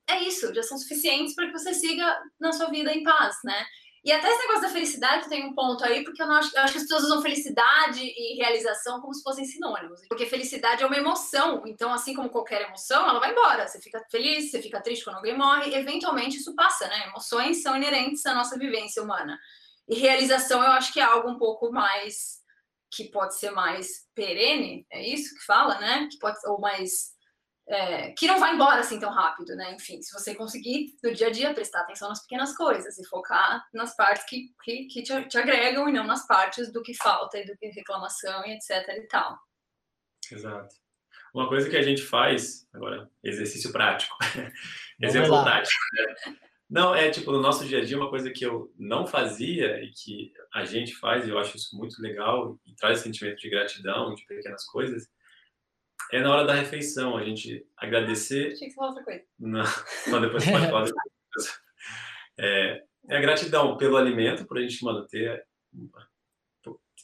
é 0.09 0.23
isso, 0.23 0.53
já 0.55 0.63
são 0.63 0.79
suficientes 0.79 1.35
para 1.35 1.47
que 1.47 1.53
você 1.53 1.75
siga 1.75 2.19
na 2.41 2.53
sua 2.53 2.69
vida 2.71 2.93
em 2.93 3.03
paz, 3.03 3.37
né? 3.45 3.67
E 4.05 4.13
até 4.13 4.29
esse 4.29 4.41
negócio 4.41 4.63
da 4.63 4.69
felicidade 4.69 5.29
tem 5.29 5.45
um 5.45 5.55
ponto 5.55 5.85
aí, 5.85 6.05
porque 6.05 6.23
eu, 6.23 6.27
não 6.27 6.37
acho, 6.37 6.57
eu 6.57 6.63
acho 6.63 6.73
que 6.73 6.79
as 6.79 6.85
pessoas 6.85 7.05
usam 7.05 7.21
felicidade 7.21 8.01
e 8.01 8.37
realização 8.37 9.01
como 9.01 9.13
se 9.13 9.23
fossem 9.23 9.45
sinônimos. 9.45 10.01
Porque 10.09 10.25
felicidade 10.25 10.83
é 10.83 10.87
uma 10.87 10.97
emoção, 10.97 11.65
então, 11.67 11.93
assim 11.93 12.15
como 12.15 12.31
qualquer 12.31 12.63
emoção, 12.63 13.09
ela 13.09 13.19
vai 13.19 13.33
embora. 13.33 13.67
Você 13.67 13.81
fica 13.81 14.03
feliz, 14.11 14.51
você 14.51 14.63
fica 14.63 14.81
triste 14.81 15.05
quando 15.05 15.17
alguém 15.17 15.37
morre, 15.37 15.75
eventualmente 15.75 16.37
isso 16.37 16.55
passa, 16.55 16.87
né? 16.87 17.09
Emoções 17.09 17.61
são 17.61 17.77
inerentes 17.77 18.25
à 18.25 18.35
nossa 18.35 18.57
vivência 18.57 19.03
humana. 19.03 19.39
E 19.89 19.97
realização 19.97 20.63
eu 20.63 20.71
acho 20.71 20.93
que 20.93 21.01
é 21.01 21.05
algo 21.05 21.29
um 21.29 21.39
pouco 21.39 21.73
mais 21.73 22.38
que 22.91 23.05
pode 23.05 23.39
ser 23.39 23.51
mais 23.51 23.87
perene, 24.15 24.87
é 24.91 25.07
isso 25.07 25.35
que 25.35 25.45
fala, 25.45 25.79
né? 25.79 26.09
Que 26.11 26.19
pode 26.19 26.39
ou 26.47 26.61
mais 26.61 27.17
é, 27.69 28.13
que 28.13 28.27
não 28.27 28.41
vai 28.41 28.55
embora 28.55 28.81
assim 28.81 28.99
tão 28.99 29.11
rápido, 29.11 29.55
né? 29.55 29.75
Enfim, 29.75 30.01
se 30.01 30.13
você 30.13 30.35
conseguir 30.35 30.97
no 31.05 31.13
dia 31.13 31.27
a 31.27 31.31
dia 31.31 31.53
prestar 31.53 31.81
atenção 31.81 32.09
nas 32.09 32.23
pequenas 32.23 32.57
coisas 32.57 32.99
e 32.99 33.07
focar 33.07 33.63
nas 33.75 33.95
partes 33.95 34.25
que, 34.25 34.55
que, 34.65 34.87
que 34.87 35.03
te, 35.03 35.29
te, 35.29 35.39
agregam 35.39 35.89
e 35.89 35.93
não 35.93 36.07
nas 36.07 36.27
partes 36.27 36.73
do 36.73 36.83
que 36.83 36.95
falta 36.95 37.39
e 37.39 37.45
do 37.45 37.57
que 37.59 37.67
reclamação 37.69 38.45
e 38.47 38.55
etc 38.55 38.89
e 38.89 39.07
tal. 39.07 39.39
Exato. 40.33 40.75
Uma 41.35 41.47
coisa 41.47 41.69
que 41.69 41.77
a 41.77 41.83
gente 41.83 42.03
faz, 42.03 42.67
agora, 42.73 43.11
exercício 43.23 43.71
prático, 43.71 44.17
exemplo 45.01 45.45
tático, 45.45 45.79
né? 45.93 46.39
Não, 46.69 46.95
é 46.95 47.11
tipo, 47.11 47.33
no 47.33 47.41
nosso 47.41 47.67
dia 47.67 47.79
a 47.79 47.85
dia, 47.85 47.97
uma 47.97 48.11
coisa 48.11 48.31
que 48.31 48.45
eu 48.45 48.71
não 48.79 49.07
fazia 49.07 49.83
e 49.83 49.91
que 49.91 50.33
a 50.53 50.65
gente 50.65 50.95
faz, 50.97 51.27
e 51.27 51.31
eu 51.31 51.39
acho 51.39 51.57
isso 51.57 51.77
muito 51.77 52.01
legal, 52.03 52.59
e 52.67 52.75
traz 52.75 53.01
sentimento 53.01 53.39
de 53.39 53.49
gratidão, 53.49 54.15
de 54.15 54.27
pequenas 54.27 54.65
coisas, 54.67 55.09
é 56.13 56.21
na 56.21 56.31
hora 56.31 56.47
da 56.47 56.55
refeição, 56.55 57.17
a 57.17 57.25
gente 57.25 57.67
agradecer. 57.77 58.53
Achei 58.53 58.69
que 58.69 58.75
falou 58.75 58.91
outra 58.91 59.05
coisa. 59.05 59.23
Não, 59.39 59.65
não 60.09 60.21
depois 60.21 60.45
você 60.45 60.51
pode 60.51 60.67
falar 60.67 60.85
depois. 60.85 60.99
É, 62.41 62.85
é 63.09 63.17
a 63.17 63.21
gratidão 63.21 63.77
pelo 63.77 63.97
alimento, 63.97 64.47
por 64.47 64.59
a 64.59 64.61
gente, 64.61 64.85
mano, 64.85 65.05
ter, 65.09 65.45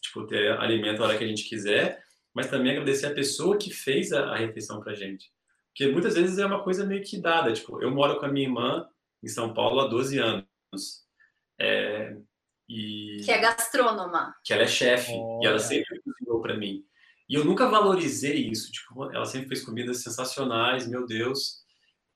tipo, 0.01 0.25
ter 0.29 0.53
alimento 0.61 1.03
a 1.03 1.07
hora 1.07 1.19
que 1.19 1.25
a 1.25 1.27
gente 1.27 1.49
quiser, 1.49 2.01
mas 2.33 2.49
também 2.49 2.71
agradecer 2.71 3.07
a 3.07 3.15
pessoa 3.15 3.59
que 3.59 3.73
fez 3.73 4.13
a, 4.13 4.27
a 4.27 4.37
refeição 4.37 4.81
pra 4.81 4.95
gente. 4.95 5.33
Porque 5.71 5.91
muitas 5.91 6.15
vezes 6.15 6.39
é 6.39 6.47
uma 6.47 6.63
coisa 6.63 6.87
meio 6.87 7.03
que 7.03 7.21
dada, 7.21 7.53
tipo, 7.53 7.83
eu 7.83 7.91
moro 7.91 8.21
com 8.21 8.27
a 8.27 8.29
minha 8.29 8.47
irmã, 8.47 8.89
em 9.25 9.29
São 9.29 9.55
Paulo 9.55 9.81
há 9.81 9.89
12 9.89 10.19
anos. 10.19 10.47
É, 11.59 12.17
e, 12.69 13.21
que 13.25 13.31
é 13.31 13.39
gastrônoma. 13.39 14.35
Que 14.45 14.53
ela 14.53 14.63
é 14.63 14.67
chefe. 14.67 15.13
e 15.13 15.47
ela 15.47 15.59
sempre 15.59 16.01
cozinhou 16.03 16.41
para 16.41 16.57
mim. 16.57 16.85
E 17.29 17.35
eu 17.35 17.45
nunca 17.45 17.69
valorizei 17.69 18.49
isso. 18.49 18.71
Tipo, 18.71 19.11
ela 19.11 19.25
sempre 19.25 19.49
fez 19.49 19.65
comidas 19.65 20.03
sensacionais, 20.03 20.87
meu 20.87 21.07
Deus. 21.07 21.65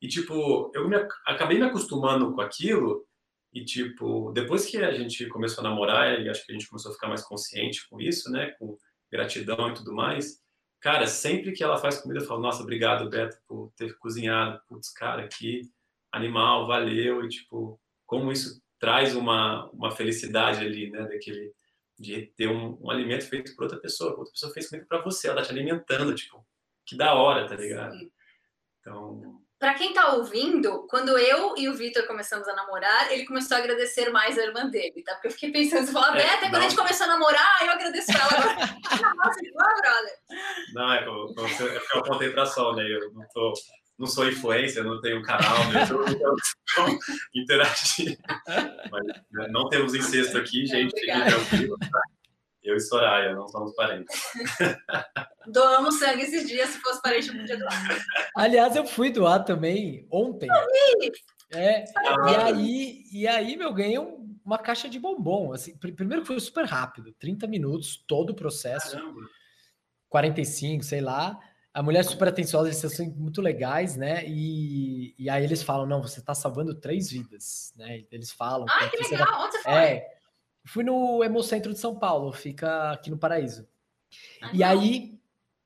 E, 0.01 0.07
tipo, 0.07 0.71
eu 0.75 0.89
me, 0.89 0.97
acabei 1.27 1.59
me 1.59 1.65
acostumando 1.65 2.33
com 2.35 2.41
aquilo. 2.41 3.07
E, 3.53 3.65
tipo, 3.65 4.31
depois 4.33 4.67
que 4.67 4.77
a 4.77 4.93
gente 4.93 5.27
começou 5.29 5.65
a 5.65 5.69
namorar, 5.69 6.21
e 6.21 6.29
acho 6.29 6.45
que 6.45 6.53
a 6.53 6.55
gente 6.55 6.69
começou 6.69 6.91
a 6.91 6.95
ficar 6.95 7.09
mais 7.09 7.23
consciente 7.23 7.89
com 7.89 7.99
isso, 8.01 8.31
né? 8.31 8.51
Com 8.59 8.77
gratidão 9.11 9.71
e 9.71 9.75
tudo 9.75 9.95
mais. 9.95 10.41
Cara, 10.81 11.07
sempre 11.07 11.53
que 11.53 11.65
ela 11.65 11.79
faz 11.79 12.01
comida, 12.01 12.21
eu 12.21 12.27
falo, 12.27 12.41
nossa, 12.41 12.63
obrigado, 12.63 13.09
Beto, 13.09 13.37
por 13.49 13.73
ter 13.77 13.97
cozinhado. 13.99 14.61
Putz, 14.69 14.93
cara, 14.93 15.25
aqui 15.25 15.63
animal, 16.13 16.67
valeu, 16.67 17.25
e 17.25 17.29
tipo, 17.29 17.81
como 18.07 18.33
isso 18.33 18.61
traz 18.79 19.15
uma, 19.15 19.69
uma 19.71 19.91
felicidade 19.91 20.65
ali, 20.65 20.91
né, 20.91 21.03
daquele, 21.03 21.53
de 21.99 22.33
ter 22.37 22.49
um, 22.49 22.79
um 22.81 22.91
alimento 22.91 23.29
feito 23.29 23.55
por 23.55 23.65
outra 23.65 23.79
pessoa, 23.79 24.17
outra 24.17 24.33
pessoa 24.33 24.53
fez 24.53 24.69
comida 24.69 24.87
para 24.89 25.03
você, 25.03 25.29
ela 25.29 25.41
tá 25.41 25.49
te 25.49 25.51
alimentando, 25.51 26.15
tipo, 26.15 26.47
que 26.87 26.97
da 26.97 27.15
hora, 27.15 27.47
tá 27.47 27.57
ligado? 27.57 27.99
Sim. 27.99 28.11
Então... 28.81 29.43
Para 29.59 29.75
quem 29.75 29.93
tá 29.93 30.13
ouvindo, 30.15 30.87
quando 30.89 31.19
eu 31.19 31.57
e 31.57 31.69
o 31.69 31.75
Vitor 31.75 32.07
começamos 32.07 32.47
a 32.47 32.55
namorar, 32.55 33.11
ele 33.13 33.27
começou 33.27 33.57
a 33.57 33.61
agradecer 33.61 34.09
mais 34.11 34.39
a 34.39 34.45
irmã 34.45 34.71
dele, 34.71 35.03
tá? 35.03 35.15
Porque 35.15 35.27
eu 35.27 35.33
fiquei 35.33 35.51
pensando, 35.51 35.85
você 35.85 35.93
falou, 35.93 36.15
é, 36.15 36.35
até 36.35 36.49
quando 36.49 36.63
a 36.63 36.69
gente 36.69 36.77
começou 36.77 37.07
a 37.07 37.09
namorar, 37.09 37.67
eu 37.67 37.73
agradeço 37.73 38.13
ela 38.13 38.23
agora. 38.39 38.79
Brother. 39.83 40.19
Não, 40.73 40.93
é, 40.93 41.05
eu, 41.05 41.35
eu, 41.37 41.69
eu 41.69 41.99
apontei 41.99 42.31
pra 42.31 42.47
sol, 42.47 42.77
né? 42.77 42.85
Eu 42.85 43.13
não 43.13 43.27
tô 43.35 43.53
não 43.99 44.07
sou 44.07 44.29
influência, 44.29 44.85
não 44.85 45.01
tenho 45.01 45.23
canal 45.23 45.65
no 45.65 45.79
YouTube, 45.79 46.13
então 46.15 46.99
interagir. 47.35 48.17
Mas 48.91 49.07
né, 49.33 49.49
não 49.51 49.69
temos 49.69 49.95
incesto 49.95 50.39
aqui, 50.39 50.65
gente. 50.67 50.95
Tá? 51.07 52.01
Eu 52.63 52.77
e 52.77 52.81
Soraya, 52.81 53.35
não 53.35 53.49
somos 53.49 53.75
parentes. 53.75 54.15
Doamos 55.49 55.99
sangue 55.99 56.23
esses 56.23 56.47
dias, 56.47 56.69
se 56.69 56.81
fosse 56.81 57.03
parente, 57.03 57.29
eu 57.29 57.35
podia 57.35 57.59
doar. 57.59 58.07
Aliás, 58.37 58.77
eu 58.77 58.87
fui 58.87 59.11
doar 59.11 59.45
também 59.45 60.07
ontem. 60.11 60.49
É, 61.53 61.85
e 61.85 62.37
aí, 62.37 63.05
e 63.11 63.27
aí, 63.27 63.57
meu, 63.57 63.73
ganhei 63.73 63.99
uma 64.45 64.59
caixa 64.59 64.89
de 64.89 64.99
bombom. 64.99 65.53
Assim, 65.53 65.77
primeiro 65.77 66.23
que 66.23 66.29
foi 66.29 66.39
super 66.39 66.67
rápido, 66.67 67.13
30 67.19 67.47
minutos, 67.47 67.97
todo 68.07 68.31
o 68.31 68.37
processo. 68.37 68.93
Caramba. 68.93 69.23
45, 70.11 70.85
sei 70.85 71.01
lá 71.01 71.39
a 71.79 71.83
mulher 71.83 72.03
super 72.03 72.27
atenciosa, 72.27 72.69
eles 72.69 72.79
são 72.79 73.07
muito 73.11 73.41
legais, 73.41 73.97
né? 73.97 74.25
E, 74.27 75.15
e 75.17 75.31
aí 75.31 75.45
eles 75.45 75.63
falam, 75.63 75.87
não, 75.87 76.03
você 76.03 76.19
está 76.19 76.35
salvando 76.35 76.75
três 76.75 77.09
vidas, 77.09 77.73
né? 77.77 78.05
Eles 78.11 78.33
falam. 78.33 78.67
Ah, 78.69 78.89
que 78.89 78.97
legal! 78.97 79.29
Vai... 79.29 79.45
Onde 79.45 79.53
você 79.53 79.63
foi? 79.63 79.73
É, 79.73 80.19
fui 80.65 80.83
no 80.83 81.23
Hemocentro 81.23 81.73
de 81.73 81.79
São 81.79 81.97
Paulo, 81.97 82.33
fica 82.33 82.91
aqui 82.91 83.11
no 83.11 83.17
Paraíso. 83.17 83.65
Ah, 84.43 84.51
e 84.53 84.59
não. 84.59 84.67
aí, 84.67 85.21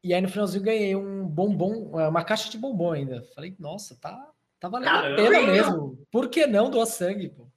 E 0.05 0.13
aí 0.13 0.21
no 0.21 0.29
finalzinho 0.29 0.63
ganhei 0.63 0.95
um 0.95 1.27
bombom, 1.27 1.99
é, 1.99 2.07
uma 2.07 2.23
caixa 2.23 2.51
de 2.51 2.59
bombom 2.59 2.93
ainda. 2.93 3.23
Falei, 3.35 3.57
nossa, 3.59 3.97
tá, 3.97 4.31
tá 4.61 4.69
valendo 4.69 4.91
Caramba. 4.91 5.15
a 5.15 5.17
pena 5.17 5.47
mesmo. 5.47 6.07
Por 6.11 6.29
que 6.29 6.47
não 6.47 6.69
doar 6.69 6.89
sangue, 6.89 7.31
pô? 7.31 7.49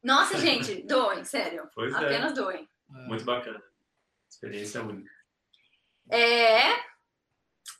Nossa, 0.00 0.38
gente, 0.38 0.86
doem, 0.86 1.24
sério. 1.24 1.68
Pois 1.74 1.92
é. 1.92 1.96
Apenas 1.96 2.30
é. 2.30 2.34
doem. 2.34 2.68
Muito 2.88 3.24
bacana. 3.24 3.60
Experiência 4.30 4.80
única. 4.80 5.10
É, 6.08 6.95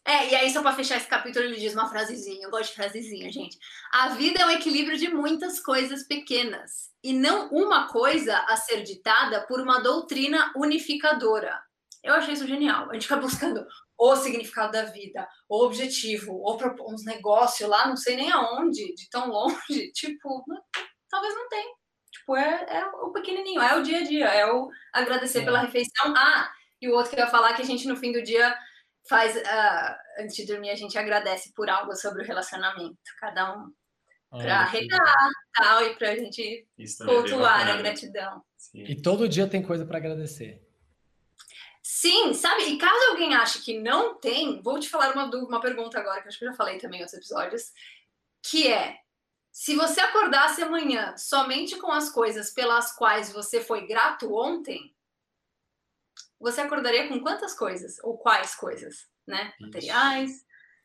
é, 0.05 0.31
e 0.31 0.35
aí, 0.37 0.51
só 0.51 0.63
para 0.63 0.75
fechar 0.77 0.97
esse 0.97 1.09
capítulo, 1.09 1.45
ele 1.45 1.57
diz 1.57 1.75
uma 1.75 1.89
frasezinha. 1.89 2.45
Eu 2.45 2.51
gosto 2.51 2.71
de 2.71 2.77
frasezinha, 2.77 3.31
gente. 3.33 3.59
A 3.93 4.11
vida 4.11 4.41
é 4.41 4.47
um 4.47 4.51
equilíbrio 4.51 4.97
de 4.97 5.09
muitas 5.13 5.59
coisas 5.59 6.07
pequenas 6.07 6.91
e 7.03 7.13
não 7.13 7.49
uma 7.51 7.89
coisa 7.89 8.37
a 8.49 8.57
ser 8.57 8.83
ditada 8.83 9.45
por 9.47 9.61
uma 9.61 9.81
doutrina 9.81 10.53
unificadora. 10.57 11.61
Eu 12.05 12.15
achei 12.15 12.35
isso 12.35 12.47
genial. 12.47 12.89
A 12.89 12.95
gente 12.95 13.09
fica 13.09 13.17
buscando 13.17 13.67
o 13.99 14.15
significado 14.15 14.73
da 14.73 14.85
vida, 14.85 15.27
o 15.49 15.65
objetivo, 15.65 16.35
ou 16.35 16.57
uns 16.89 17.05
negócios 17.05 17.69
lá, 17.69 17.89
não 17.89 17.97
sei 17.97 18.15
nem 18.15 18.31
aonde, 18.31 18.95
de 18.95 19.11
tão 19.11 19.29
longe. 19.29 19.57
Tipo, 19.93 20.45
talvez 21.11 21.35
não 21.35 21.49
tenha. 21.49 21.75
Tipo, 22.13 22.37
é, 22.37 22.67
é 22.69 22.87
o 22.87 23.11
pequenininho, 23.11 23.61
é 23.61 23.77
o 23.77 23.83
dia 23.83 23.99
a 23.99 24.05
dia, 24.05 24.27
é 24.27 24.47
o 24.53 24.71
agradecer 24.93 25.41
é. 25.41 25.45
pela 25.45 25.61
refeição. 25.61 26.15
Ah, 26.17 26.49
e 26.81 26.89
o 26.89 26.95
outro 26.95 27.11
que 27.11 27.17
eu 27.17 27.25
ia 27.25 27.31
falar 27.31 27.55
que 27.55 27.63
a 27.63 27.65
gente 27.65 27.89
no 27.89 27.97
fim 27.97 28.13
do 28.13 28.23
dia 28.23 28.57
faz 29.09 29.37
uh, 29.37 30.23
antes 30.23 30.37
de 30.37 30.47
dormir 30.47 30.71
a 30.71 30.75
gente 30.75 30.99
agradece 30.99 31.53
por 31.53 31.69
algo 31.69 31.95
sobre 31.95 32.23
o 32.23 32.27
relacionamento, 32.27 32.99
cada 33.19 33.57
um 33.57 33.73
para 34.31 34.65
regar 34.65 35.29
tal 35.55 35.83
e 35.83 35.95
para 35.95 36.11
a 36.11 36.17
gente 36.17 36.67
cultuar 37.05 37.69
a 37.69 37.77
gratidão. 37.77 38.43
Sim. 38.57 38.85
E 38.85 39.01
todo 39.01 39.29
dia 39.29 39.47
tem 39.47 39.63
coisa 39.63 39.87
para 39.87 39.99
agradecer. 39.99 40.63
Sim, 41.83 42.35
sabe? 42.35 42.65
E 42.65 42.79
caso 42.79 43.11
alguém 43.11 43.35
ache 43.35 43.63
que 43.63 43.79
não 43.79 44.19
tem, 44.19 44.61
vou 44.61 44.79
te 44.79 44.89
falar 44.89 45.13
uma, 45.13 45.25
uma 45.37 45.61
pergunta 45.61 45.99
agora, 45.99 46.21
que 46.21 46.29
acho 46.29 46.39
que 46.39 46.45
eu 46.45 46.51
já 46.51 46.57
falei 46.57 46.79
também 46.79 46.99
em 46.99 47.03
outros 47.03 47.17
episódios, 47.17 47.73
que 48.43 48.67
é: 48.67 48.97
se 49.53 49.77
você 49.77 50.01
acordasse 50.01 50.63
amanhã 50.63 51.17
somente 51.17 51.77
com 51.77 51.91
as 51.93 52.11
coisas 52.11 52.51
pelas 52.51 52.93
quais 52.93 53.33
você 53.33 53.61
foi 53.61 53.87
grato 53.87 54.35
ontem, 54.35 54.96
você 56.41 56.61
acordaria 56.61 57.09
com 57.09 57.21
quantas 57.21 57.55
coisas? 57.55 57.97
Ou 58.03 58.19
quais 58.19 58.55
coisas? 58.55 59.07
Né? 59.27 59.53
Materiais, 59.61 60.31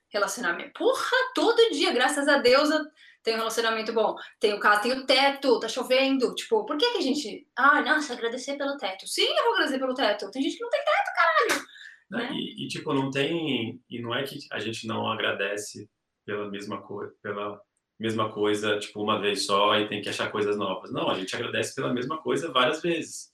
relacionamento. 0.09 0.71
Porra, 0.77 1.17
todo 1.35 1.71
dia, 1.71 1.91
graças 1.93 2.27
a 2.27 2.37
Deus, 2.37 2.69
eu 2.69 2.83
tenho 3.23 3.37
um 3.37 3.39
relacionamento 3.39 3.93
bom. 3.93 4.15
Tenho 4.39 4.59
casa, 4.59 4.81
tenho 4.81 5.05
teto, 5.05 5.59
tá 5.59 5.67
chovendo. 5.67 6.33
Tipo, 6.35 6.65
por 6.65 6.77
que, 6.77 6.91
que 6.91 6.97
a 6.97 7.01
gente. 7.01 7.47
Ah, 7.55 7.81
nossa, 7.81 8.13
agradecer 8.13 8.57
pelo 8.57 8.77
teto. 8.77 9.07
Sim, 9.07 9.27
eu 9.27 9.43
vou 9.43 9.53
agradecer 9.53 9.79
pelo 9.79 9.93
teto. 9.93 10.31
Tem 10.31 10.41
gente 10.41 10.57
que 10.57 10.63
não 10.63 10.69
tem 10.69 10.81
teto, 10.83 11.11
caralho. 11.15 11.65
Né? 12.09 12.29
E, 12.33 12.65
e, 12.65 12.67
tipo, 12.67 12.93
não 12.93 13.09
tem. 13.09 13.81
E 13.89 14.01
não 14.01 14.13
é 14.13 14.23
que 14.23 14.37
a 14.51 14.59
gente 14.59 14.87
não 14.87 15.09
agradece 15.09 15.89
pela 16.25 16.49
mesma 16.49 16.81
coisa, 16.81 17.13
pela 17.21 17.61
mesma 17.99 18.31
coisa, 18.31 18.79
tipo, 18.79 19.01
uma 19.01 19.21
vez 19.21 19.45
só 19.45 19.77
e 19.77 19.87
tem 19.87 20.01
que 20.01 20.09
achar 20.09 20.31
coisas 20.31 20.57
novas. 20.57 20.91
Não, 20.91 21.09
a 21.09 21.15
gente 21.15 21.35
agradece 21.35 21.75
pela 21.75 21.93
mesma 21.93 22.21
coisa 22.21 22.51
várias 22.51 22.81
vezes 22.81 23.30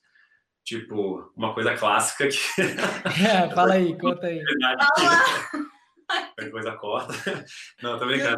tipo, 0.68 1.32
uma 1.36 1.54
coisa 1.54 1.76
clássica 1.78 2.28
que. 2.28 2.38
É, 3.26 3.50
fala 3.56 3.76
aí, 3.76 3.98
conta 3.98 4.28
aí. 4.28 4.44
Qualquer 6.36 6.52
coisa 6.52 6.76
corta. 6.76 7.14
Não, 7.82 7.98
tô 7.98 8.06
brincando. 8.06 8.38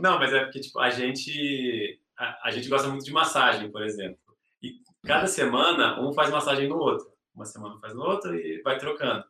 Não, 0.00 0.18
mas 0.18 0.32
é 0.32 0.44
porque, 0.44 0.60
tipo, 0.60 0.78
a 0.78 0.90
gente. 0.90 2.00
A, 2.16 2.48
a, 2.48 2.50
gente 2.52 2.68
gosta 2.68 2.86
muito 2.86 3.04
de 3.04 3.12
massagem, 3.12 3.72
por 3.72 3.82
exemplo. 3.82 4.18
E 4.62 4.74
cada 5.04 5.26
semana 5.26 6.00
um 6.00 6.12
faz 6.12 6.30
massagem 6.30 6.68
no 6.68 6.78
outro. 6.78 7.12
Uma 7.34 7.44
semana 7.44 7.76
faz 7.80 7.92
no 7.92 8.02
outro 8.02 8.36
e 8.36 8.62
vai 8.62 8.78
trocando. 8.78 9.24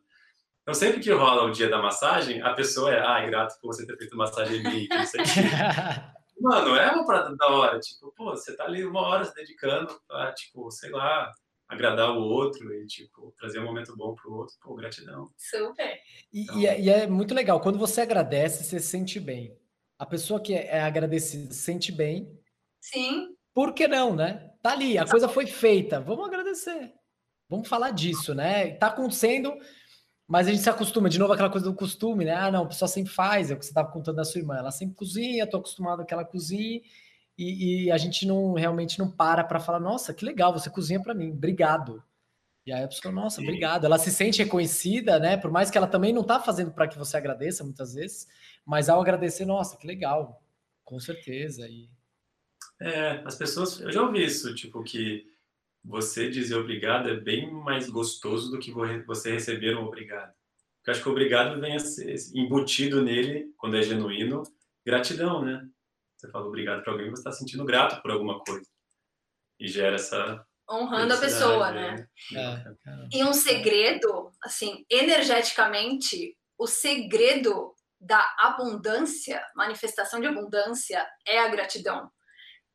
Então, 0.61 0.73
sempre 0.73 0.99
que 0.99 1.11
rola 1.11 1.43
o 1.43 1.51
dia 1.51 1.67
da 1.67 1.81
massagem, 1.81 2.41
a 2.43 2.53
pessoa 2.53 2.93
é, 2.93 2.99
ah, 2.99 3.25
grato 3.25 3.59
por 3.59 3.73
você 3.73 3.85
ter 3.87 3.97
feito 3.97 4.15
massagem 4.15 4.57
em 4.57 4.63
mim, 4.63 4.87
não 4.89 5.05
sei 5.05 5.21
Mano, 6.39 6.75
é 6.75 6.91
uma 6.91 7.05
parada 7.05 7.35
da 7.35 7.47
hora. 7.47 7.79
Tipo, 7.79 8.11
pô, 8.15 8.31
você 8.31 8.55
tá 8.55 8.65
ali 8.65 8.85
uma 8.85 9.01
hora 9.01 9.25
se 9.25 9.33
dedicando 9.33 9.99
pra, 10.07 10.31
tipo, 10.33 10.69
sei 10.69 10.91
lá, 10.91 11.31
agradar 11.67 12.11
o 12.11 12.21
outro 12.21 12.73
e, 12.73 12.85
tipo, 12.85 13.33
trazer 13.37 13.59
um 13.59 13.65
momento 13.65 13.95
bom 13.95 14.13
pro 14.13 14.33
outro, 14.33 14.55
pô, 14.61 14.75
gratidão. 14.75 15.29
Super. 15.37 15.99
E, 16.31 16.43
então... 16.43 16.59
e, 16.59 16.67
é, 16.67 16.79
e, 16.79 16.89
é, 16.89 17.07
muito 17.07 17.33
legal, 17.33 17.59
quando 17.59 17.79
você 17.79 18.01
agradece, 18.01 18.63
você 18.63 18.79
se 18.79 18.87
sente 18.87 19.19
bem. 19.19 19.57
A 19.97 20.05
pessoa 20.05 20.41
que 20.41 20.53
é, 20.53 20.81
agradecida 20.81 21.53
se 21.53 21.61
sente 21.61 21.91
bem. 21.91 22.37
Sim. 22.81 23.35
Por 23.53 23.73
que 23.73 23.87
não, 23.87 24.15
né? 24.15 24.51
Tá 24.61 24.73
ali, 24.73 24.97
a 24.97 25.07
coisa 25.07 25.29
foi 25.29 25.47
feita, 25.47 25.99
vamos 25.99 26.27
agradecer. 26.27 26.93
Vamos 27.49 27.67
falar 27.67 27.91
disso, 27.91 28.33
né? 28.33 28.71
Tá 28.75 28.87
acontecendo, 28.87 29.55
mas 30.27 30.47
a 30.47 30.51
gente 30.51 30.63
se 30.63 30.69
acostuma, 30.69 31.09
de 31.09 31.19
novo, 31.19 31.33
aquela 31.33 31.49
coisa 31.49 31.69
do 31.69 31.75
costume, 31.75 32.25
né? 32.25 32.33
Ah, 32.33 32.51
não, 32.51 32.63
a 32.63 32.67
pessoa 32.67 32.89
sempre 32.89 33.13
faz, 33.13 33.49
é 33.49 33.53
o 33.53 33.57
que 33.57 33.65
você 33.65 33.71
estava 33.71 33.91
contando 33.91 34.17
da 34.17 34.25
sua 34.25 34.39
irmã. 34.39 34.57
Ela 34.57 34.71
sempre 34.71 34.95
cozinha, 34.95 35.47
tô 35.47 35.57
acostumado 35.57 36.05
que 36.05 36.13
ela 36.13 36.25
cozinhe, 36.25 36.83
e, 37.37 37.85
e 37.85 37.91
a 37.91 37.97
gente 37.97 38.25
não 38.25 38.53
realmente 38.53 38.97
não 38.99 39.09
para 39.09 39.43
para 39.43 39.59
falar, 39.59 39.79
nossa, 39.79 40.13
que 40.13 40.25
legal, 40.25 40.53
você 40.53 40.69
cozinha 40.69 41.01
para 41.01 41.13
mim, 41.13 41.31
obrigado. 41.31 42.03
E 42.65 42.73
aí 42.73 42.83
a 42.83 42.87
pessoa, 42.87 43.13
nossa, 43.13 43.41
obrigado. 43.41 43.85
Ela 43.85 43.99
se 43.99 44.09
sente 44.09 44.41
reconhecida, 44.41 45.19
né? 45.19 45.37
Por 45.37 45.51
mais 45.51 45.69
que 45.69 45.77
ela 45.77 45.85
também 45.85 46.11
não 46.11 46.21
está 46.21 46.39
fazendo 46.39 46.71
para 46.71 46.87
que 46.87 46.97
você 46.97 47.15
agradeça 47.15 47.63
muitas 47.63 47.93
vezes, 47.93 48.27
mas 48.65 48.89
ao 48.89 48.99
agradecer, 48.99 49.45
nossa, 49.45 49.77
que 49.77 49.85
legal, 49.85 50.41
com 50.83 50.99
certeza. 50.99 51.67
E... 51.67 51.87
É, 52.81 53.21
as 53.23 53.35
pessoas, 53.35 53.79
eu 53.79 53.91
já 53.91 54.01
ouvi 54.01 54.23
isso, 54.23 54.55
tipo, 54.55 54.83
que 54.83 55.27
você 55.83 56.27
dizer 56.27 56.55
obrigado 56.55 57.07
é 57.07 57.15
bem 57.15 57.51
mais 57.51 57.87
gostoso 57.87 58.49
do 58.49 58.57
que 58.57 58.71
você 59.05 59.31
receber 59.31 59.77
um 59.77 59.85
obrigado. 59.85 60.33
Porque 60.77 60.91
acho 60.91 61.03
que 61.03 61.09
o 61.09 61.11
obrigado 61.11 61.61
vem 61.61 61.75
a 61.75 61.79
ser 61.79 62.15
embutido 62.33 63.03
nele, 63.03 63.53
quando 63.57 63.77
é 63.77 63.83
genuíno, 63.83 64.41
gratidão, 64.83 65.45
né? 65.45 65.67
Você 66.25 66.31
fala 66.31 66.47
obrigado 66.47 66.83
para 66.83 66.91
alguém, 66.91 67.09
você 67.09 67.19
está 67.19 67.31
sentindo 67.31 67.63
grato 67.63 68.01
por 68.01 68.09
alguma 68.09 68.39
coisa. 68.43 68.67
E 69.59 69.67
gera 69.67 69.95
essa. 69.95 70.43
Honrando 70.69 71.13
a 71.13 71.17
pessoa, 71.17 71.71
né? 71.71 72.07
É, 72.35 72.65
e 73.13 73.23
um 73.23 73.33
segredo, 73.33 74.31
assim, 74.43 74.83
energeticamente, 74.89 76.35
o 76.57 76.65
segredo 76.65 77.75
da 77.99 78.35
abundância, 78.39 79.45
manifestação 79.55 80.19
de 80.19 80.25
abundância, 80.25 81.07
é 81.27 81.39
a 81.39 81.47
gratidão. 81.47 82.11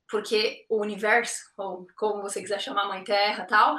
Porque 0.09 0.65
o 0.69 0.81
universo, 0.81 1.41
ou 1.57 1.87
como 1.97 2.23
você 2.23 2.41
quiser 2.41 2.61
chamar, 2.61 2.87
Mãe 2.87 3.03
Terra 3.03 3.45
tal, 3.45 3.77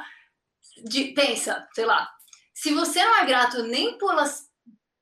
de, 0.83 1.13
pensa, 1.13 1.65
sei 1.73 1.85
lá, 1.85 2.09
se 2.53 2.73
você 2.73 3.03
não 3.03 3.17
é 3.19 3.25
grato 3.25 3.63
nem 3.63 3.97
pelas 3.97 4.49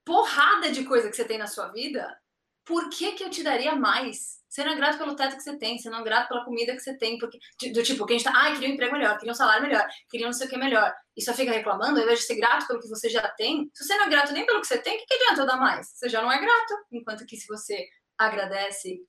porrada 0.05 0.72
de 0.72 0.84
coisa 0.86 1.09
que 1.09 1.15
você 1.15 1.26
tem 1.26 1.38
na 1.39 1.47
sua 1.47 1.70
vida, 1.70 2.15
por 2.63 2.89
que, 2.89 3.13
que 3.13 3.24
eu 3.24 3.30
te 3.30 3.43
daria 3.43 3.76
mais? 3.76 4.39
Você 4.50 4.64
não 4.64 4.72
é 4.72 4.76
grato 4.76 4.97
pelo 4.97 5.16
teto 5.16 5.36
que 5.36 5.43
você 5.43 5.58
tem, 5.58 5.78
você 5.78 5.89
não 5.89 6.00
é 6.00 6.04
grato 6.04 6.28
pela 6.28 6.43
comida 6.43 6.74
que 6.74 6.80
você 6.80 6.97
tem, 6.97 7.18
porque 7.20 7.38
do 7.72 7.84
tipo, 7.84 8.06
que 8.06 8.14
a 8.14 8.18
gente 8.18 8.26
tá, 8.26 8.34
ah, 8.36 8.52
queria 8.52 8.70
um 8.70 8.74
emprego 8.74 8.93
melhor, 8.93 9.18
queria 9.18 9.32
um 9.32 9.36
salário 9.36 9.62
melhor, 9.62 9.88
queria 10.10 10.26
não 10.26 10.34
sei 10.34 10.47
o 10.47 10.50
que 10.50 10.58
melhor, 10.58 10.91
e 11.16 11.22
só 11.22 11.34
fica 11.34 11.52
reclamando, 11.52 12.00
ao 12.00 12.04
invés 12.04 12.20
de 12.20 12.26
ser 12.26 12.36
grato 12.36 12.66
pelo 12.66 12.80
que 12.80 12.89
você 12.89 13.10
já 13.10 13.28
tem, 13.30 13.70
se 13.74 13.86
você 13.86 13.95
não 13.95 14.06
é 14.06 14.10
grato 14.10 14.34
nem 14.34 14.45
pelo 14.45 14.60
que 14.60 14.68
você 14.68 14.80
tem, 14.80 14.95
o 14.95 15.00
que, 15.00 15.06
que 15.06 15.14
adianta 15.14 15.41
eu 15.41 15.45
dar 15.45 15.58
mais? 15.58 15.91
Você 15.93 16.10
já 16.10 16.22
não 16.22 16.32
é 16.32 16.39
grato. 16.39 16.76
Enquanto 16.91 17.26
que 17.26 17.38
se 17.38 17.47
você 17.47 17.88
agradece, 18.18 19.00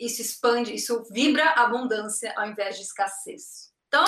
isso 0.00 0.20
expande, 0.20 0.74
isso 0.74 1.04
vibra 1.12 1.50
abundância 1.50 2.32
ao 2.36 2.46
invés 2.46 2.76
de 2.76 2.82
escassez. 2.82 3.72
Então, 3.86 4.04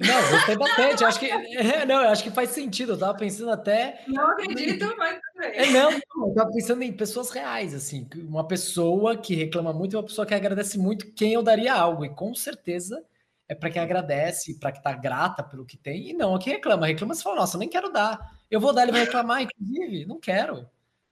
não, 0.00 0.30
gostei 0.30 0.56
bastante. 0.56 1.04
acho 1.04 1.20
que, 1.20 1.30
é, 1.30 1.86
não, 1.86 1.98
acho 2.08 2.22
que 2.24 2.30
faz 2.30 2.50
sentido. 2.50 2.92
Eu 2.92 2.98
tava 2.98 3.16
pensando 3.16 3.50
até. 3.50 4.02
Não 4.08 4.32
acredito, 4.32 4.94
mas 4.96 5.20
também. 5.20 5.50
É, 5.56 5.70
não, 5.70 5.92
eu 5.92 6.34
tava 6.34 6.50
pensando 6.50 6.82
em 6.82 6.92
pessoas 6.92 7.30
reais, 7.30 7.72
assim. 7.74 8.08
Uma 8.16 8.46
pessoa 8.46 9.16
que 9.16 9.36
reclama 9.36 9.72
muito 9.72 9.92
e 9.92 9.96
uma 9.96 10.02
pessoa 10.02 10.26
que 10.26 10.34
agradece 10.34 10.78
muito 10.78 11.12
quem 11.12 11.34
eu 11.34 11.42
daria 11.42 11.74
algo. 11.74 12.04
E 12.04 12.08
com 12.08 12.34
certeza 12.34 13.04
é 13.48 13.54
para 13.54 13.70
quem 13.70 13.80
agradece, 13.80 14.58
para 14.58 14.72
quem 14.72 14.82
tá 14.82 14.92
grata 14.92 15.44
pelo 15.44 15.64
que 15.64 15.76
tem. 15.76 16.10
E 16.10 16.12
não 16.12 16.34
a 16.34 16.40
quem 16.40 16.54
reclama. 16.54 16.86
Reclama, 16.86 17.14
você 17.14 17.22
fala, 17.22 17.36
nossa, 17.36 17.56
nem 17.56 17.68
quero 17.68 17.92
dar. 17.92 18.36
Eu 18.50 18.60
vou 18.60 18.72
dar, 18.72 18.82
ele 18.82 18.92
vai 18.92 19.02
reclamar, 19.02 19.42
inclusive. 19.42 20.06
Não 20.06 20.18
quero. 20.18 20.68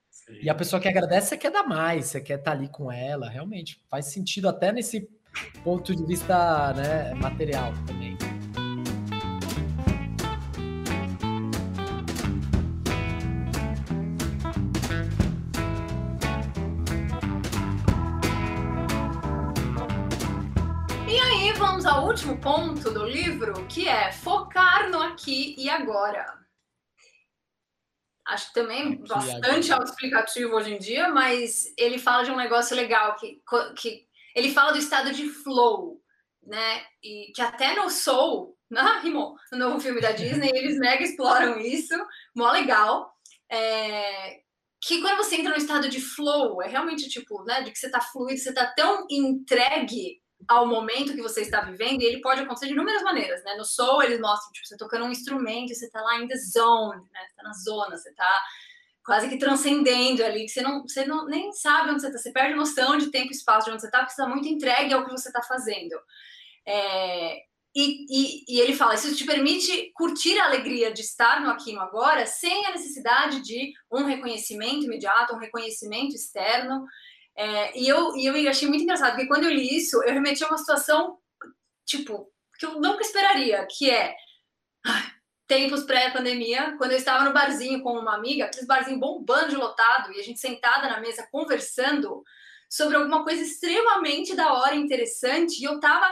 Sim. 0.09 0.39
E 0.41 0.49
a 0.49 0.55
pessoa 0.55 0.81
que 0.81 0.89
agradece, 0.89 1.29
você 1.29 1.37
quer 1.37 1.51
dar 1.51 1.63
mais, 1.63 2.07
você 2.07 2.19
quer 2.19 2.37
estar 2.37 2.51
tá 2.51 2.57
ali 2.57 2.67
com 2.67 2.91
ela. 2.91 3.29
Realmente 3.29 3.81
faz 3.89 4.07
sentido 4.07 4.49
até 4.49 4.73
nesse 4.73 5.09
ponto 5.63 5.95
de 5.95 6.05
vista 6.05 6.73
né, 6.73 7.13
material 7.13 7.71
também. 7.87 8.17
Vamos 21.83 21.85
ao 21.85 22.07
último 22.07 22.39
ponto 22.39 22.91
do 22.91 23.05
livro, 23.05 23.67
que 23.67 23.89
é 23.89 24.11
focar 24.11 24.89
no 24.89 25.01
aqui 25.01 25.53
e 25.57 25.69
agora. 25.69 26.25
Acho 28.25 28.47
que 28.47 28.53
também 28.53 28.93
aqui 28.93 29.07
bastante 29.07 29.71
autoexplicativo 29.71 30.55
hoje 30.55 30.75
em 30.75 30.79
dia, 30.79 31.09
mas 31.09 31.65
ele 31.77 31.99
fala 31.99 32.23
de 32.23 32.31
um 32.31 32.37
negócio 32.37 32.73
legal, 32.75 33.15
que, 33.17 33.41
que 33.75 34.07
ele 34.33 34.53
fala 34.53 34.71
do 34.71 34.77
estado 34.77 35.11
de 35.11 35.27
flow, 35.29 36.01
né? 36.41 36.85
E 37.03 37.33
que 37.35 37.41
até 37.41 37.75
no 37.75 37.89
Soul, 37.89 38.57
né, 38.71 39.01
Rimon, 39.03 39.35
no 39.51 39.57
novo 39.57 39.79
filme 39.81 39.99
da 39.99 40.13
Disney, 40.13 40.51
eles 40.55 40.77
mega 40.77 41.03
exploram 41.03 41.59
isso, 41.59 41.93
mó 42.33 42.49
legal. 42.51 43.13
é, 43.51 44.39
que 44.81 45.01
quando 45.01 45.17
você 45.17 45.35
entra 45.35 45.51
no 45.51 45.57
estado 45.57 45.89
de 45.89 45.99
flow, 45.99 46.61
é 46.61 46.67
realmente 46.67 47.09
tipo, 47.09 47.43
né, 47.43 47.61
de 47.61 47.71
que 47.71 47.77
você 47.77 47.89
tá 47.89 47.99
fluido, 47.99 48.39
você 48.39 48.53
tá 48.53 48.73
tão 48.73 49.05
entregue 49.09 50.22
ao 50.47 50.67
momento 50.67 51.13
que 51.13 51.21
você 51.21 51.41
está 51.41 51.61
vivendo, 51.61 52.01
e 52.01 52.05
ele 52.05 52.21
pode 52.21 52.41
acontecer 52.41 52.67
de 52.67 52.73
inúmeras 52.73 53.03
maneiras, 53.03 53.43
né? 53.43 53.55
No 53.55 53.65
soul, 53.65 54.03
eles 54.03 54.19
mostram, 54.19 54.51
tipo, 54.51 54.67
você 54.67 54.77
tocando 54.77 55.05
um 55.05 55.11
instrumento, 55.11 55.73
você 55.73 55.89
tá 55.89 56.01
lá 56.01 56.19
em 56.19 56.27
the 56.27 56.35
zone, 56.35 57.01
né? 57.11 57.19
Você 57.27 57.35
tá 57.35 57.43
na 57.43 57.53
zona, 57.53 57.97
você 57.97 58.13
tá 58.13 58.41
quase 59.05 59.27
que 59.27 59.37
transcendendo 59.37 60.23
ali, 60.23 60.45
que 60.45 60.51
você 60.51 60.61
não, 60.61 60.81
você 60.81 61.05
não 61.05 61.25
nem 61.25 61.51
sabe 61.51 61.91
onde 61.91 62.01
você 62.01 62.11
tá, 62.11 62.17
você 62.17 62.31
perde 62.31 62.55
noção 62.55 62.97
de 62.97 63.11
tempo 63.11 63.27
e 63.27 63.35
espaço 63.35 63.65
de 63.65 63.73
onde 63.73 63.81
você 63.81 63.91
tá, 63.91 63.99
porque 63.99 64.13
você 64.13 64.21
tá 64.21 64.29
muito 64.29 64.47
entregue 64.47 64.93
ao 64.93 65.05
que 65.05 65.11
você 65.11 65.31
tá 65.31 65.41
fazendo. 65.41 65.95
É, 66.65 67.41
e, 67.75 68.05
e, 68.09 68.45
e, 68.47 68.59
ele 68.61 68.73
fala: 68.73 68.93
isso 68.93 69.15
te 69.15 69.25
permite 69.25 69.91
curtir 69.93 70.37
a 70.39 70.45
alegria 70.45 70.93
de 70.93 71.01
estar 71.01 71.41
no 71.41 71.49
aqui 71.49 71.71
e 71.71 71.73
no 71.73 71.81
agora, 71.81 72.25
sem 72.25 72.65
a 72.67 72.71
necessidade 72.71 73.41
de 73.41 73.73
um 73.91 74.05
reconhecimento 74.05 74.85
imediato, 74.85 75.33
um 75.33 75.39
reconhecimento 75.39 76.15
externo. 76.15 76.85
É, 77.35 77.79
e, 77.79 77.87
eu, 77.87 78.15
e 78.15 78.25
eu 78.25 78.49
achei 78.49 78.67
muito 78.67 78.83
engraçado, 78.83 79.11
porque 79.11 79.27
quando 79.27 79.45
eu 79.45 79.51
li 79.51 79.77
isso, 79.77 80.01
eu 80.03 80.13
remeti 80.13 80.43
a 80.43 80.47
uma 80.47 80.57
situação, 80.57 81.17
tipo, 81.85 82.31
que 82.59 82.65
eu 82.65 82.79
nunca 82.79 83.01
esperaria, 83.01 83.65
que 83.69 83.89
é 83.89 84.15
tempos 85.47 85.83
pré-pandemia, 85.83 86.75
quando 86.77 86.91
eu 86.91 86.97
estava 86.97 87.25
no 87.25 87.33
barzinho 87.33 87.81
com 87.81 87.97
uma 87.97 88.15
amiga, 88.15 88.45
aqueles 88.45 88.67
barzinho 88.67 88.99
bombando 88.99 89.49
de 89.49 89.55
lotado, 89.55 90.11
e 90.13 90.19
a 90.19 90.23
gente 90.23 90.39
sentada 90.39 90.87
na 90.89 90.99
mesa 90.99 91.27
conversando 91.31 92.23
sobre 92.69 92.95
alguma 92.95 93.23
coisa 93.23 93.41
extremamente 93.41 94.35
da 94.35 94.53
hora, 94.53 94.75
interessante, 94.75 95.59
e 95.59 95.63
eu 95.63 95.79
tava 95.79 96.07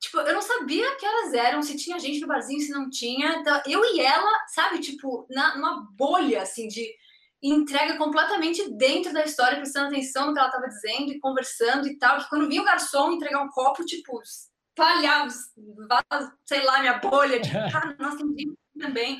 Tipo, 0.00 0.18
eu 0.18 0.32
não 0.32 0.42
sabia 0.42 0.94
que 0.96 1.04
horas 1.04 1.34
eram, 1.34 1.62
se 1.62 1.76
tinha 1.76 1.98
gente 1.98 2.20
no 2.20 2.28
barzinho, 2.28 2.60
se 2.60 2.70
não 2.70 2.88
tinha. 2.88 3.38
Então, 3.38 3.60
eu 3.66 3.84
e 3.84 4.00
ela, 4.00 4.46
sabe, 4.46 4.78
tipo, 4.78 5.26
na, 5.28 5.56
numa 5.56 5.88
bolha, 5.92 6.42
assim, 6.42 6.68
de 6.68 6.88
entrega 7.42 7.96
completamente 7.96 8.68
dentro 8.70 9.12
da 9.12 9.24
história, 9.24 9.58
prestando 9.58 9.88
atenção 9.88 10.26
no 10.26 10.32
que 10.32 10.38
ela 10.38 10.48
estava 10.48 10.68
dizendo 10.68 11.12
e 11.12 11.20
conversando 11.20 11.86
e 11.86 11.96
tal. 11.98 12.18
Que 12.18 12.28
quando 12.28 12.48
vinha 12.48 12.62
o 12.62 12.64
garçom 12.64 13.12
entregar 13.12 13.42
um 13.42 13.48
copo, 13.48 13.84
tipo, 13.84 14.20
espalhava, 14.22 15.30
sei 16.44 16.64
lá, 16.64 16.80
minha 16.80 16.98
bolha, 16.98 17.40
tipo, 17.40 17.54
cara, 17.72 17.96
nossa, 17.98 18.18
tem 18.34 18.54
também. 18.78 19.18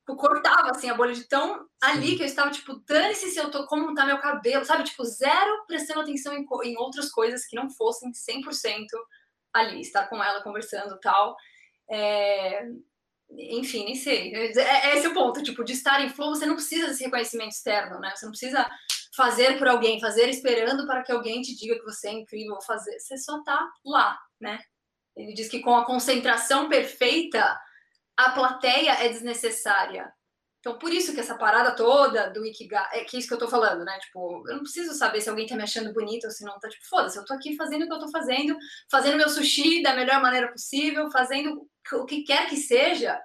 Tipo, 0.00 0.16
cortava, 0.16 0.70
assim, 0.70 0.90
a 0.90 0.94
bolha 0.94 1.14
de 1.14 1.26
tão 1.26 1.66
ali 1.82 2.16
que 2.16 2.22
eu 2.22 2.26
estava, 2.26 2.50
tipo, 2.50 2.74
dane-se 2.86 3.30
se 3.30 3.38
eu 3.38 3.50
tô, 3.50 3.66
como 3.66 3.94
tá 3.94 4.04
meu 4.04 4.18
cabelo, 4.18 4.64
sabe? 4.64 4.84
Tipo, 4.84 5.04
zero 5.04 5.64
prestando 5.66 6.00
atenção 6.00 6.34
em, 6.34 6.46
em 6.64 6.76
outras 6.76 7.10
coisas 7.10 7.46
que 7.46 7.56
não 7.56 7.70
fossem 7.70 8.10
100% 8.12 8.84
ali, 9.54 9.80
estar 9.80 10.08
com 10.08 10.22
ela 10.22 10.42
conversando 10.42 10.98
tal. 11.00 11.36
É... 11.88 12.68
Enfim, 13.30 13.84
nem 13.84 13.94
sei. 13.94 14.34
É, 14.34 14.90
é 14.90 14.98
esse 14.98 15.08
o 15.08 15.14
ponto, 15.14 15.42
tipo, 15.42 15.64
de 15.64 15.72
estar 15.72 16.04
em 16.04 16.08
flow, 16.08 16.34
você 16.34 16.46
não 16.46 16.54
precisa 16.54 16.86
desse 16.86 17.04
reconhecimento 17.04 17.52
externo, 17.52 17.98
né? 17.98 18.12
Você 18.14 18.26
não 18.26 18.32
precisa 18.32 18.70
fazer 19.16 19.58
por 19.58 19.68
alguém, 19.68 20.00
fazer 20.00 20.28
esperando 20.28 20.86
para 20.86 21.02
que 21.02 21.12
alguém 21.12 21.40
te 21.40 21.56
diga 21.56 21.76
que 21.76 21.84
você 21.84 22.08
é 22.08 22.12
incrível 22.12 22.60
fazer. 22.62 22.98
Você 22.98 23.16
só 23.16 23.42
tá 23.42 23.60
lá, 23.84 24.18
né? 24.40 24.60
Ele 25.16 25.32
diz 25.32 25.48
que 25.48 25.60
com 25.60 25.74
a 25.74 25.84
concentração 25.84 26.68
perfeita, 26.68 27.58
a 28.16 28.30
plateia 28.30 29.04
é 29.04 29.08
desnecessária. 29.08 30.12
Então, 30.64 30.78
por 30.78 30.90
isso 30.90 31.12
que 31.12 31.20
essa 31.20 31.36
parada 31.36 31.76
toda 31.76 32.30
do 32.30 32.42
Ikigai, 32.42 32.88
é 32.98 33.04
que 33.04 33.18
isso 33.18 33.28
que 33.28 33.34
eu 33.34 33.38
tô 33.38 33.46
falando, 33.46 33.84
né? 33.84 33.98
Tipo, 33.98 34.48
eu 34.48 34.54
não 34.54 34.62
preciso 34.62 34.94
saber 34.94 35.20
se 35.20 35.28
alguém 35.28 35.46
tá 35.46 35.54
me 35.54 35.62
achando 35.62 35.92
bonita 35.92 36.26
ou 36.26 36.30
se 36.30 36.42
não 36.42 36.58
tá, 36.58 36.70
tipo, 36.70 36.86
foda-se, 36.86 37.18
eu 37.18 37.24
tô 37.26 37.34
aqui 37.34 37.54
fazendo 37.54 37.82
o 37.82 37.86
que 37.86 37.92
eu 37.92 37.98
tô 37.98 38.10
fazendo, 38.10 38.56
fazendo 38.90 39.18
meu 39.18 39.28
sushi 39.28 39.82
da 39.82 39.94
melhor 39.94 40.22
maneira 40.22 40.50
possível, 40.50 41.10
fazendo 41.10 41.68
o 41.92 42.06
que 42.06 42.22
quer 42.22 42.48
que 42.48 42.56
seja, 42.56 43.20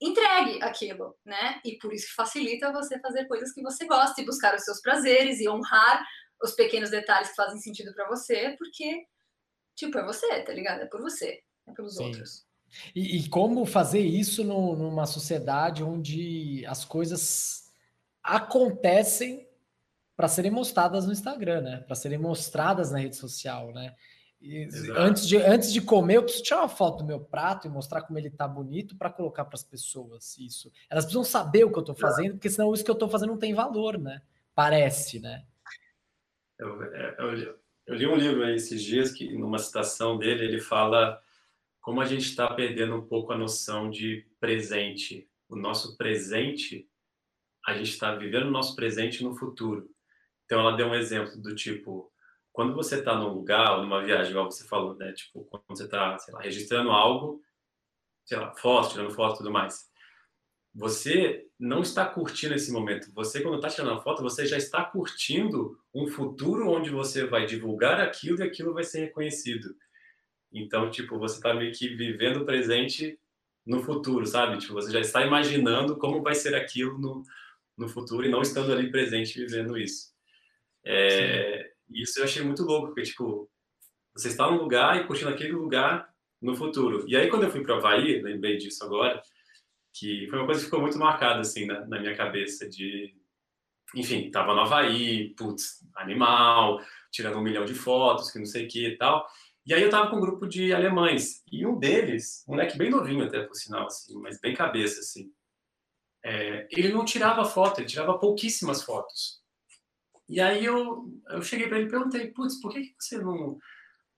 entregue 0.00 0.62
aquilo, 0.62 1.18
né? 1.24 1.60
E 1.64 1.76
por 1.78 1.92
isso 1.92 2.06
que 2.06 2.14
facilita 2.14 2.70
você 2.70 2.96
fazer 3.00 3.26
coisas 3.26 3.52
que 3.52 3.60
você 3.60 3.84
gosta 3.84 4.20
e 4.20 4.24
buscar 4.24 4.54
os 4.54 4.62
seus 4.62 4.80
prazeres 4.80 5.40
e 5.40 5.48
honrar 5.48 6.06
os 6.40 6.52
pequenos 6.52 6.90
detalhes 6.90 7.30
que 7.30 7.34
fazem 7.34 7.58
sentido 7.58 7.92
para 7.92 8.06
você, 8.06 8.54
porque, 8.56 9.04
tipo, 9.74 9.98
é 9.98 10.04
você, 10.04 10.44
tá 10.44 10.52
ligado? 10.52 10.82
É 10.82 10.86
por 10.86 11.00
você, 11.00 11.42
é 11.66 11.72
pelos 11.72 11.96
Sim. 11.96 12.04
outros. 12.04 12.47
E, 12.94 13.18
e 13.18 13.28
como 13.28 13.64
fazer 13.64 14.00
isso 14.00 14.44
no, 14.44 14.76
numa 14.76 15.06
sociedade 15.06 15.82
onde 15.82 16.64
as 16.66 16.84
coisas 16.84 17.72
acontecem 18.22 19.48
para 20.16 20.28
serem 20.28 20.50
mostradas 20.50 21.06
no 21.06 21.12
Instagram, 21.12 21.60
né? 21.60 21.76
Para 21.86 21.94
serem 21.94 22.18
mostradas 22.18 22.90
na 22.90 22.98
rede 22.98 23.16
social, 23.16 23.72
né? 23.72 23.94
Antes, 24.96 25.26
de, 25.26 25.36
antes 25.36 25.72
de 25.72 25.80
comer, 25.80 26.16
eu 26.16 26.22
preciso 26.22 26.44
tirar 26.44 26.60
uma 26.60 26.68
foto 26.68 26.98
do 26.98 27.04
meu 27.04 27.18
prato 27.18 27.66
e 27.66 27.70
mostrar 27.70 28.02
como 28.02 28.18
ele 28.18 28.30
tá 28.30 28.46
bonito 28.46 28.96
para 28.96 29.10
colocar 29.10 29.44
para 29.44 29.56
as 29.56 29.64
pessoas. 29.64 30.38
Isso. 30.38 30.70
Elas 30.88 31.04
precisam 31.04 31.24
saber 31.24 31.64
o 31.64 31.72
que 31.72 31.78
eu 31.78 31.82
estou 31.82 31.94
fazendo, 31.94 32.32
porque 32.34 32.48
senão 32.48 32.72
isso 32.72 32.84
que 32.84 32.90
eu 32.90 32.94
estou 32.94 33.08
fazendo 33.08 33.30
não 33.30 33.38
tem 33.38 33.52
valor, 33.52 33.98
né? 33.98 34.22
Parece, 34.54 35.18
né? 35.18 35.44
Eu, 36.58 36.82
é, 36.82 37.16
eu, 37.18 37.56
eu, 37.86 37.94
li 37.94 38.06
um 38.06 38.16
livro 38.16 38.44
aí 38.44 38.54
esses 38.54 38.82
dias 38.82 39.10
que, 39.10 39.36
numa 39.36 39.58
citação 39.58 40.16
dele, 40.16 40.44
ele 40.44 40.60
fala 40.60 41.20
como 41.88 42.02
a 42.02 42.04
gente 42.04 42.26
está 42.26 42.46
perdendo 42.52 42.96
um 42.96 43.00
pouco 43.00 43.32
a 43.32 43.38
noção 43.38 43.88
de 43.88 44.26
presente. 44.38 45.26
O 45.48 45.56
nosso 45.56 45.96
presente, 45.96 46.86
a 47.66 47.72
gente 47.72 47.92
está 47.92 48.14
vivendo 48.14 48.48
o 48.48 48.50
nosso 48.50 48.76
presente 48.76 49.24
no 49.24 49.34
futuro. 49.34 49.88
Então, 50.44 50.60
ela 50.60 50.76
deu 50.76 50.88
um 50.88 50.94
exemplo 50.94 51.40
do 51.40 51.54
tipo, 51.54 52.12
quando 52.52 52.74
você 52.74 52.98
está 52.98 53.16
num 53.16 53.32
lugar, 53.32 53.78
numa 53.78 54.04
viagem, 54.04 54.32
igual 54.32 54.50
você 54.50 54.68
falou, 54.68 54.98
né? 54.98 55.14
Tipo, 55.14 55.46
quando 55.46 55.64
você 55.66 55.84
está, 55.86 56.18
registrando 56.40 56.90
algo, 56.90 57.40
sei 58.26 58.36
lá, 58.36 58.54
foto, 58.54 58.90
tirando 58.90 59.14
foto 59.14 59.36
e 59.36 59.38
tudo 59.38 59.50
mais. 59.50 59.90
Você 60.74 61.48
não 61.58 61.80
está 61.80 62.04
curtindo 62.04 62.52
esse 62.52 62.70
momento. 62.70 63.10
Você, 63.14 63.40
quando 63.40 63.56
está 63.56 63.70
tirando 63.70 63.98
a 63.98 64.02
foto, 64.02 64.22
você 64.22 64.44
já 64.44 64.58
está 64.58 64.84
curtindo 64.84 65.80
um 65.94 66.06
futuro 66.06 66.68
onde 66.68 66.90
você 66.90 67.24
vai 67.24 67.46
divulgar 67.46 67.98
aquilo 67.98 68.40
e 68.40 68.42
aquilo 68.42 68.74
vai 68.74 68.84
ser 68.84 69.06
reconhecido. 69.06 69.74
Então, 70.52 70.90
tipo, 70.90 71.18
você 71.18 71.36
está 71.36 71.52
meio 71.54 71.72
que 71.72 71.88
vivendo 71.88 72.38
o 72.38 72.44
presente 72.44 73.18
no 73.66 73.82
futuro, 73.82 74.26
sabe? 74.26 74.58
Tipo, 74.58 74.74
você 74.74 74.90
já 74.90 75.00
está 75.00 75.24
imaginando 75.24 75.96
como 75.98 76.22
vai 76.22 76.34
ser 76.34 76.54
aquilo 76.54 76.98
no, 76.98 77.22
no 77.76 77.88
futuro 77.88 78.24
e 78.24 78.30
não 78.30 78.40
estando 78.40 78.72
ali 78.72 78.90
presente 78.90 79.38
vivendo 79.38 79.76
isso. 79.76 80.12
É, 80.84 81.70
isso 81.90 82.18
eu 82.18 82.24
achei 82.24 82.42
muito 82.42 82.62
louco, 82.62 82.88
porque, 82.88 83.02
tipo, 83.02 83.50
você 84.14 84.28
está 84.28 84.50
num 84.50 84.58
lugar 84.58 84.96
e 84.96 85.06
curtindo 85.06 85.30
aquele 85.30 85.52
lugar 85.52 86.08
no 86.40 86.56
futuro. 86.56 87.04
E 87.06 87.16
aí, 87.16 87.28
quando 87.28 87.44
eu 87.44 87.50
fui 87.50 87.62
para 87.62 87.74
o 87.74 87.78
Havaí, 87.78 88.22
lembrei 88.22 88.56
disso 88.56 88.84
agora, 88.84 89.22
que 89.92 90.26
foi 90.28 90.38
uma 90.38 90.46
coisa 90.46 90.60
que 90.60 90.66
ficou 90.66 90.80
muito 90.80 90.98
marcada, 90.98 91.40
assim, 91.40 91.66
na, 91.66 91.86
na 91.86 92.00
minha 92.00 92.16
cabeça, 92.16 92.68
de... 92.68 93.14
Enfim, 93.94 94.30
tava 94.30 94.54
no 94.54 94.60
Havaí, 94.60 95.34
putz, 95.34 95.86
animal, 95.94 96.80
tirando 97.10 97.38
um 97.38 97.42
milhão 97.42 97.64
de 97.64 97.74
fotos, 97.74 98.30
que 98.30 98.38
não 98.38 98.46
sei 98.46 98.66
o 98.66 98.68
que 98.68 98.86
e 98.86 98.96
tal. 98.96 99.26
E 99.68 99.74
aí 99.74 99.82
eu 99.82 99.90
tava 99.90 100.08
com 100.08 100.16
um 100.16 100.20
grupo 100.20 100.48
de 100.48 100.72
alemães, 100.72 101.42
e 101.52 101.66
um 101.66 101.78
deles, 101.78 102.42
um 102.48 102.52
moleque 102.52 102.78
bem 102.78 102.88
novinho 102.88 103.26
até, 103.26 103.42
por 103.42 103.54
sinal, 103.54 103.84
assim, 103.84 104.18
mas 104.18 104.40
bem 104.40 104.54
cabeça, 104.54 105.00
assim, 105.00 105.30
é, 106.24 106.66
ele 106.70 106.90
não 106.90 107.04
tirava 107.04 107.44
foto, 107.44 107.78
ele 107.78 107.86
tirava 107.86 108.18
pouquíssimas 108.18 108.82
fotos. 108.82 109.42
E 110.26 110.40
aí 110.40 110.64
eu, 110.64 111.12
eu 111.28 111.42
cheguei 111.42 111.68
para 111.68 111.76
ele 111.78 111.88
e 111.88 111.90
perguntei, 111.90 112.28
putz, 112.28 112.58
por 112.62 112.72
que, 112.72 112.80
que 112.80 112.94
você 112.98 113.18
não, 113.18 113.58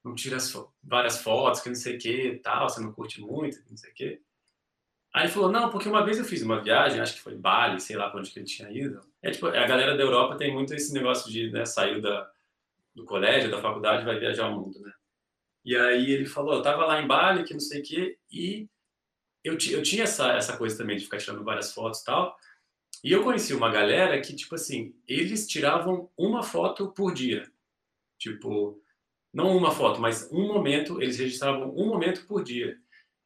não 0.05 0.15
tira 0.15 0.37
várias 0.85 1.21
fotos, 1.21 1.61
que 1.61 1.69
não 1.69 1.75
sei 1.75 1.97
o 1.97 1.99
que 1.99 2.41
tal, 2.45 2.69
você 2.69 2.81
não 2.81 2.93
curte 2.93 3.21
muito, 3.21 3.59
não 3.69 3.77
sei 3.77 3.91
o 3.91 3.95
que. 3.95 4.23
Aí 5.13 5.25
ele 5.25 5.33
falou, 5.33 5.51
não, 5.51 5.69
porque 5.69 5.89
uma 5.89 6.05
vez 6.05 6.17
eu 6.17 6.25
fiz 6.25 6.43
uma 6.43 6.63
viagem, 6.63 7.01
acho 7.01 7.15
que 7.15 7.23
foi 7.23 7.35
Bali, 7.35 7.81
sei 7.81 7.97
lá 7.97 8.09
pra 8.09 8.21
onde 8.21 8.31
que 8.31 8.39
ele 8.39 8.47
tinha 8.47 8.71
ido. 8.71 9.01
É 9.21 9.33
tipo, 9.33 9.49
a 9.49 9.67
galera 9.67 9.97
da 9.97 10.03
Europa 10.05 10.37
tem 10.37 10.55
muito 10.55 10.73
esse 10.73 10.93
negócio 10.93 11.29
de, 11.29 11.51
né, 11.51 11.65
da, 12.01 12.31
do 12.95 13.05
colégio, 13.05 13.51
da 13.51 13.61
faculdade, 13.61 14.05
vai 14.05 14.17
viajar 14.17 14.49
o 14.49 14.55
mundo, 14.55 14.79
né? 14.79 14.93
E 15.65 15.77
aí 15.77 16.11
ele 16.11 16.27
falou, 16.27 16.55
eu 16.55 16.63
tava 16.63 16.87
lá 16.87 17.01
em 17.01 17.07
Bali, 17.07 17.45
que 17.45 17.53
não 17.53 17.61
sei 17.61 17.81
o 17.81 17.85
quê, 17.85 18.19
e 18.31 18.69
eu, 19.45 19.55
eu 19.55 19.83
tinha 19.83 20.05
essa, 20.05 20.33
essa 20.33 20.57
coisa 20.57 20.77
também 20.77 20.97
de 20.97 21.05
ficar 21.05 21.19
tirando 21.19 21.45
várias 21.45 21.73
fotos 21.73 22.01
e 22.01 22.05
tal. 22.05 22.37
E 23.03 23.13
eu 23.13 23.23
conheci 23.23 23.55
uma 23.55 23.71
galera 23.71 24.21
que, 24.21 24.35
tipo 24.35 24.55
assim, 24.55 24.95
eles 25.07 25.47
tiravam 25.47 26.11
uma 26.17 26.43
foto 26.43 26.93
por 26.93 27.15
dia. 27.15 27.51
Tipo, 28.19 28.83
não 29.33 29.57
uma 29.57 29.71
foto, 29.71 30.01
mas 30.01 30.29
um 30.31 30.47
momento, 30.47 31.01
eles 31.01 31.19
registravam 31.19 31.71
um 31.75 31.87
momento 31.87 32.27
por 32.27 32.45
dia. 32.45 32.77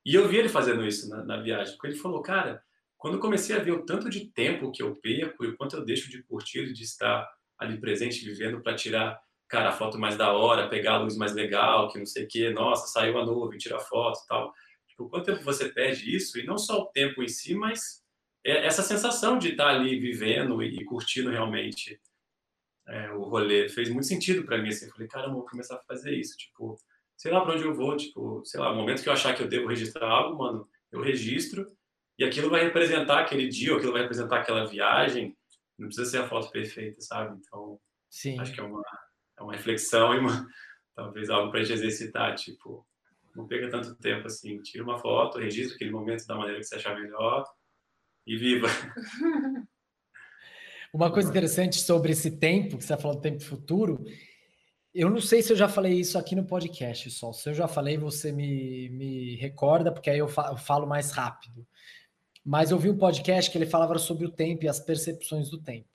E 0.04 0.14
eu 0.14 0.28
vi 0.28 0.36
ele 0.36 0.48
fazendo 0.48 0.86
isso 0.86 1.08
na, 1.08 1.24
na 1.24 1.40
viagem, 1.40 1.76
ele 1.82 1.96
falou, 1.96 2.22
cara, 2.22 2.62
quando 2.96 3.14
eu 3.14 3.20
comecei 3.20 3.56
a 3.56 3.58
ver 3.58 3.72
o 3.72 3.84
tanto 3.84 4.08
de 4.08 4.26
tempo 4.26 4.70
que 4.70 4.82
eu 4.82 4.94
perco 4.96 5.44
e 5.44 5.48
o 5.48 5.56
quanto 5.56 5.76
eu 5.76 5.84
deixo 5.84 6.10
de 6.10 6.22
curtir, 6.22 6.72
de 6.72 6.82
estar 6.84 7.28
ali 7.58 7.78
presente, 7.80 8.24
vivendo 8.24 8.60
para 8.60 8.76
tirar 8.76 9.20
cara, 9.48 9.70
a 9.70 9.72
foto 9.72 9.98
mais 9.98 10.16
da 10.16 10.32
hora, 10.32 10.68
pegar 10.68 10.94
a 10.94 10.98
luz 10.98 11.16
mais 11.16 11.32
legal, 11.32 11.88
que 11.90 11.98
não 11.98 12.06
sei 12.06 12.24
o 12.24 12.28
quê, 12.28 12.50
nossa, 12.50 12.86
saiu 12.86 13.18
a 13.18 13.24
nuvem, 13.24 13.58
tira 13.58 13.78
foto 13.78 14.20
e 14.22 14.26
tal. 14.26 14.52
Tipo, 14.88 15.08
quanto 15.08 15.26
tempo 15.26 15.42
você 15.42 15.68
perde 15.68 16.14
isso? 16.14 16.38
E 16.38 16.44
não 16.44 16.56
só 16.56 16.82
o 16.82 16.86
tempo 16.86 17.22
em 17.22 17.28
si, 17.28 17.54
mas 17.54 18.02
é 18.44 18.66
essa 18.66 18.82
sensação 18.82 19.38
de 19.38 19.50
estar 19.50 19.68
ali 19.68 19.98
vivendo 19.98 20.62
e 20.62 20.84
curtindo 20.84 21.30
realmente 21.30 22.00
é, 22.86 23.10
o 23.12 23.22
rolê. 23.22 23.68
Fez 23.68 23.88
muito 23.90 24.06
sentido 24.06 24.44
para 24.44 24.58
mim, 24.58 24.68
assim. 24.68 24.86
Eu 24.86 24.92
falei, 24.92 25.08
cara, 25.08 25.30
vou 25.30 25.44
começar 25.44 25.76
a 25.76 25.82
fazer 25.82 26.14
isso. 26.14 26.36
Tipo, 26.36 26.78
sei 27.16 27.32
lá 27.32 27.40
para 27.40 27.54
onde 27.54 27.64
eu 27.64 27.74
vou, 27.74 27.96
tipo, 27.96 28.44
sei 28.44 28.60
lá, 28.60 28.70
no 28.70 28.76
momento 28.76 29.02
que 29.02 29.08
eu 29.08 29.12
achar 29.12 29.34
que 29.34 29.42
eu 29.42 29.48
devo 29.48 29.68
registrar 29.68 30.08
algo, 30.08 30.38
mano, 30.38 30.68
eu 30.92 31.00
registro 31.00 31.66
e 32.18 32.24
aquilo 32.24 32.50
vai 32.50 32.62
representar 32.62 33.20
aquele 33.20 33.48
dia, 33.48 33.72
ou 33.72 33.78
aquilo 33.78 33.92
vai 33.92 34.02
representar 34.02 34.40
aquela 34.40 34.64
viagem, 34.66 35.36
não 35.78 35.88
precisa 35.88 36.08
ser 36.08 36.18
a 36.18 36.28
foto 36.28 36.50
perfeita, 36.50 37.00
sabe? 37.00 37.36
Então, 37.38 37.80
Sim. 38.08 38.38
acho 38.38 38.52
que 38.52 38.60
é 38.60 38.62
uma, 38.62 38.82
é 39.38 39.42
uma 39.42 39.52
reflexão 39.52 40.14
e 40.14 40.18
uma, 40.18 40.46
talvez 40.94 41.30
algo 41.30 41.50
para 41.50 41.60
a 41.60 41.64
gente 41.64 41.74
exercitar, 41.74 42.34
tipo, 42.34 42.86
não 43.34 43.46
perca 43.46 43.70
tanto 43.70 43.94
tempo 43.96 44.26
assim, 44.26 44.60
tira 44.62 44.84
uma 44.84 44.98
foto, 44.98 45.38
registra 45.38 45.74
aquele 45.74 45.90
momento 45.90 46.26
da 46.26 46.36
maneira 46.36 46.60
que 46.60 46.66
você 46.66 46.76
achar 46.76 46.94
melhor 46.94 47.44
e 48.26 48.36
viva. 48.36 48.68
Uma 50.92 51.10
coisa 51.10 51.28
interessante 51.28 51.80
sobre 51.80 52.12
esse 52.12 52.38
tempo, 52.38 52.78
que 52.78 52.84
você 52.84 52.96
falou 52.96 53.16
do 53.16 53.20
tempo 53.20 53.42
futuro, 53.42 54.04
eu 54.94 55.10
não 55.10 55.20
sei 55.20 55.42
se 55.42 55.52
eu 55.52 55.56
já 55.56 55.68
falei 55.68 55.98
isso 55.98 56.16
aqui 56.16 56.36
no 56.36 56.46
podcast, 56.46 57.10
só. 57.10 57.32
Se 57.32 57.50
eu 57.50 57.54
já 57.54 57.66
falei, 57.66 57.98
você 57.98 58.30
me, 58.30 58.88
me 58.90 59.34
recorda, 59.34 59.90
porque 59.90 60.08
aí 60.08 60.20
eu 60.20 60.28
falo 60.28 60.86
mais 60.86 61.10
rápido. 61.10 61.66
Mas 62.44 62.70
eu 62.70 62.78
vi 62.78 62.90
um 62.90 62.96
podcast 62.96 63.50
que 63.50 63.58
ele 63.58 63.66
falava 63.66 63.98
sobre 63.98 64.24
o 64.24 64.30
tempo 64.30 64.64
e 64.64 64.68
as 64.68 64.78
percepções 64.78 65.50
do 65.50 65.60
tempo. 65.60 65.88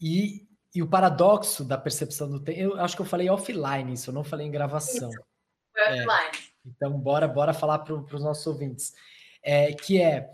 E, 0.00 0.47
e 0.78 0.82
o 0.82 0.86
paradoxo 0.86 1.64
da 1.64 1.76
percepção 1.76 2.30
do 2.30 2.38
tempo, 2.38 2.60
eu 2.60 2.80
acho 2.80 2.94
que 2.94 3.02
eu 3.02 3.06
falei 3.06 3.28
offline 3.28 3.92
isso, 3.92 4.10
eu 4.10 4.14
não 4.14 4.22
falei 4.22 4.46
em 4.46 4.50
gravação. 4.50 5.10
Isso. 5.10 5.20
É, 5.76 6.06
então, 6.64 6.96
bora, 7.00 7.26
bora 7.26 7.52
falar 7.52 7.80
para 7.80 7.94
os 7.94 8.22
nossos 8.22 8.46
ouvintes. 8.46 8.94
É, 9.42 9.72
que 9.72 10.00
é 10.00 10.30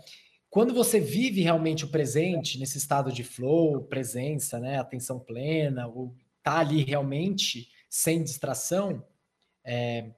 quando 0.47 0.71
você 0.71 0.99
vive 0.99 1.41
realmente 1.41 1.83
o 1.83 1.87
presente, 1.87 2.59
nesse 2.59 2.77
estado 2.77 3.11
de 3.11 3.23
flow, 3.23 3.85
presença, 3.85 4.59
né, 4.59 4.77
atenção 4.77 5.19
plena, 5.19 5.87
ou 5.87 6.15
tá 6.43 6.59
ali 6.59 6.83
realmente 6.83 7.67
sem 7.89 8.21
distração, 8.21 9.03
é, 9.63 10.11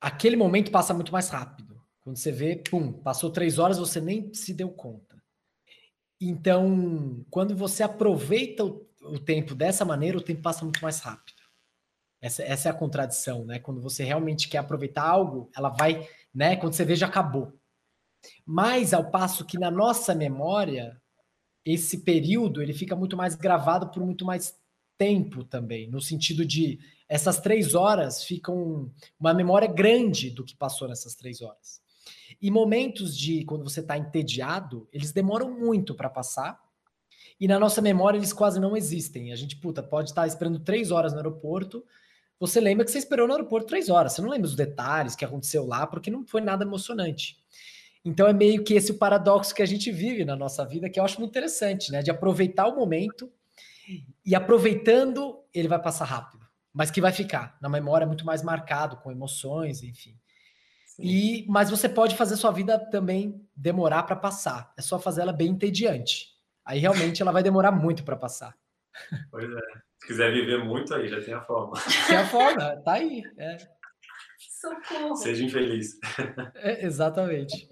aquele 0.00 0.36
momento 0.36 0.70
passa 0.70 0.94
muito 0.94 1.10
mais 1.10 1.28
rápido. 1.30 1.82
Quando 2.04 2.16
você 2.16 2.30
vê, 2.30 2.54
pum, 2.54 2.92
passou 2.92 3.28
três 3.28 3.58
horas, 3.58 3.76
você 3.76 4.00
nem 4.00 4.32
se 4.32 4.54
deu 4.54 4.70
conta. 4.70 5.13
Então, 6.20 7.24
quando 7.30 7.56
você 7.56 7.82
aproveita 7.82 8.64
o, 8.64 8.86
o 9.02 9.18
tempo 9.18 9.54
dessa 9.54 9.84
maneira, 9.84 10.18
o 10.18 10.22
tempo 10.22 10.42
passa 10.42 10.64
muito 10.64 10.80
mais 10.82 11.00
rápido. 11.00 11.42
Essa, 12.20 12.42
essa 12.42 12.68
é 12.68 12.70
a 12.70 12.74
contradição, 12.74 13.44
né? 13.44 13.58
Quando 13.58 13.80
você 13.80 14.02
realmente 14.02 14.48
quer 14.48 14.58
aproveitar 14.58 15.02
algo, 15.02 15.50
ela 15.54 15.68
vai, 15.68 16.08
né? 16.34 16.56
Quando 16.56 16.72
você 16.72 16.84
vê, 16.84 16.96
já 16.96 17.06
acabou. 17.06 17.52
Mas 18.46 18.94
ao 18.94 19.10
passo 19.10 19.44
que 19.44 19.58
na 19.58 19.70
nossa 19.70 20.14
memória, 20.14 21.00
esse 21.64 21.98
período 21.98 22.62
ele 22.62 22.72
fica 22.72 22.96
muito 22.96 23.16
mais 23.16 23.34
gravado 23.34 23.90
por 23.90 24.02
muito 24.04 24.24
mais 24.24 24.58
tempo 24.96 25.44
também, 25.44 25.90
no 25.90 26.00
sentido 26.00 26.44
de 26.46 26.78
essas 27.08 27.40
três 27.40 27.74
horas 27.74 28.24
ficam 28.24 28.90
uma 29.18 29.34
memória 29.34 29.68
grande 29.68 30.30
do 30.30 30.44
que 30.44 30.56
passou 30.56 30.88
nessas 30.88 31.14
três 31.14 31.42
horas. 31.42 31.82
E 32.40 32.50
momentos 32.50 33.16
de 33.16 33.44
quando 33.44 33.64
você 33.64 33.80
está 33.80 33.96
entediado, 33.96 34.88
eles 34.92 35.12
demoram 35.12 35.50
muito 35.50 35.94
para 35.94 36.10
passar. 36.10 36.60
E 37.40 37.48
na 37.48 37.58
nossa 37.58 37.82
memória 37.82 38.18
eles 38.18 38.32
quase 38.32 38.60
não 38.60 38.76
existem. 38.76 39.32
A 39.32 39.36
gente, 39.36 39.56
puta, 39.56 39.82
pode 39.82 40.10
estar 40.10 40.22
tá 40.22 40.26
esperando 40.26 40.60
três 40.60 40.90
horas 40.90 41.12
no 41.12 41.18
aeroporto. 41.18 41.84
Você 42.38 42.60
lembra 42.60 42.84
que 42.84 42.90
você 42.90 42.98
esperou 42.98 43.26
no 43.26 43.34
aeroporto 43.34 43.68
três 43.68 43.88
horas. 43.88 44.12
Você 44.12 44.22
não 44.22 44.28
lembra 44.28 44.46
os 44.46 44.56
detalhes 44.56 45.16
que 45.16 45.24
aconteceu 45.24 45.66
lá, 45.66 45.86
porque 45.86 46.10
não 46.10 46.26
foi 46.26 46.40
nada 46.40 46.64
emocionante. 46.64 47.38
Então 48.04 48.28
é 48.28 48.32
meio 48.32 48.62
que 48.62 48.74
esse 48.74 48.92
o 48.92 48.98
paradoxo 48.98 49.54
que 49.54 49.62
a 49.62 49.66
gente 49.66 49.90
vive 49.90 50.24
na 50.24 50.36
nossa 50.36 50.64
vida, 50.64 50.90
que 50.90 51.00
eu 51.00 51.04
acho 51.04 51.18
muito 51.18 51.30
interessante, 51.30 51.90
né? 51.90 52.02
De 52.02 52.10
aproveitar 52.10 52.66
o 52.66 52.76
momento 52.76 53.32
e 54.24 54.34
aproveitando, 54.34 55.40
ele 55.52 55.68
vai 55.68 55.80
passar 55.80 56.04
rápido, 56.04 56.46
mas 56.72 56.90
que 56.90 57.00
vai 57.00 57.12
ficar 57.12 57.56
na 57.60 57.68
memória 57.68 58.06
muito 58.06 58.24
mais 58.24 58.42
marcado, 58.42 58.98
com 58.98 59.10
emoções, 59.10 59.82
enfim. 59.82 60.14
E 60.98 61.44
mas 61.48 61.70
você 61.70 61.88
pode 61.88 62.16
fazer 62.16 62.36
sua 62.36 62.50
vida 62.50 62.78
também 62.78 63.44
demorar 63.56 64.04
para 64.04 64.16
passar. 64.16 64.72
É 64.78 64.82
só 64.82 64.98
fazer 64.98 65.22
ela 65.22 65.32
bem 65.32 65.48
entediante. 65.48 66.28
Aí 66.64 66.78
realmente 66.78 67.20
ela 67.20 67.32
vai 67.32 67.42
demorar 67.42 67.72
muito 67.72 68.04
para 68.04 68.16
passar. 68.16 68.56
Pois 69.30 69.44
é. 69.44 69.84
Se 70.00 70.06
quiser 70.08 70.32
viver 70.32 70.62
muito 70.62 70.94
aí, 70.94 71.08
já 71.08 71.20
tem 71.20 71.34
a 71.34 71.42
forma. 71.42 71.74
Tem 72.06 72.16
a 72.16 72.26
forma, 72.26 72.76
tá 72.82 72.92
aí. 72.92 73.22
É. 73.38 73.56
Socorro. 74.38 75.16
Seja 75.16 75.44
infeliz. 75.44 75.98
É, 76.56 76.84
exatamente. 76.84 77.68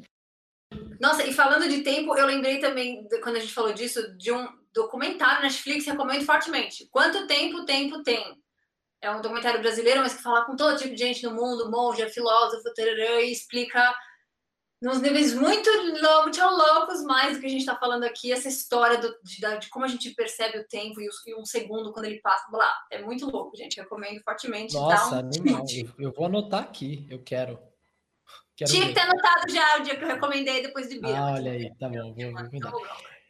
Nossa, 1.00 1.24
e 1.24 1.32
falando 1.32 1.68
de 1.68 1.82
tempo, 1.82 2.16
eu 2.16 2.26
lembrei 2.26 2.58
também, 2.58 3.06
quando 3.22 3.36
a 3.36 3.40
gente 3.40 3.52
falou 3.52 3.72
disso, 3.72 4.16
de 4.16 4.32
um 4.32 4.48
documentário 4.72 5.36
na 5.36 5.42
Netflix, 5.42 5.84
recomendo 5.86 6.24
fortemente. 6.24 6.88
Quanto 6.90 7.26
tempo 7.26 7.58
o 7.58 7.64
tempo 7.64 8.02
tem? 8.02 8.41
É 9.02 9.10
um 9.10 9.20
documentário 9.20 9.60
brasileiro, 9.60 10.00
mas 10.00 10.14
que 10.14 10.22
fala 10.22 10.44
com 10.44 10.54
todo 10.54 10.78
tipo 10.78 10.94
de 10.94 11.00
gente 11.04 11.24
no 11.24 11.34
mundo, 11.34 11.70
monge, 11.70 12.08
filósofo, 12.08 12.72
tarará, 12.72 13.20
e 13.20 13.32
explica 13.32 13.92
nos 14.82 15.00
níveis 15.00 15.32
muito, 15.32 15.70
loucos 15.70 17.04
mais 17.04 17.34
do 17.34 17.40
que 17.40 17.46
a 17.46 17.48
gente 17.48 17.60
está 17.60 17.76
falando 17.76 18.02
aqui, 18.02 18.32
essa 18.32 18.48
história 18.48 18.98
do, 18.98 19.14
de, 19.22 19.40
de, 19.58 19.68
como 19.70 19.84
a 19.84 19.88
gente 19.88 20.10
percebe 20.10 20.58
o 20.58 20.66
tempo 20.66 21.00
e, 21.00 21.08
e, 21.26 21.34
um 21.34 21.44
segundo 21.44 21.92
quando 21.92 22.06
ele 22.06 22.20
passa. 22.20 22.50
Blá, 22.50 22.72
é 22.90 23.00
muito 23.00 23.30
louco, 23.30 23.56
gente. 23.56 23.80
Recomendo 23.80 24.20
fortemente. 24.22 24.74
Nossa, 24.74 25.16
um... 25.16 25.18
animal. 25.20 25.64
Eu, 25.72 26.06
eu 26.06 26.12
vou 26.12 26.26
anotar 26.26 26.64
aqui, 26.64 27.06
eu 27.08 27.22
quero. 27.22 27.58
Quero 28.56 28.70
Tinha 28.70 28.86
ver. 28.86 28.88
que 28.88 28.94
ter 28.94 29.00
anotado 29.00 29.52
já 29.52 29.78
o 29.78 29.82
dia 29.82 29.96
que 29.96 30.04
eu 30.04 30.08
recomendei 30.08 30.62
depois 30.62 30.88
de 30.88 31.00
Bia. 31.00 31.16
Ah, 31.16 31.32
olha 31.32 31.52
aí, 31.52 31.72
tá 31.78 31.88
bom, 31.88 32.12
vou, 32.14 32.32
vou 32.32 32.50
cuidar. 32.50 32.72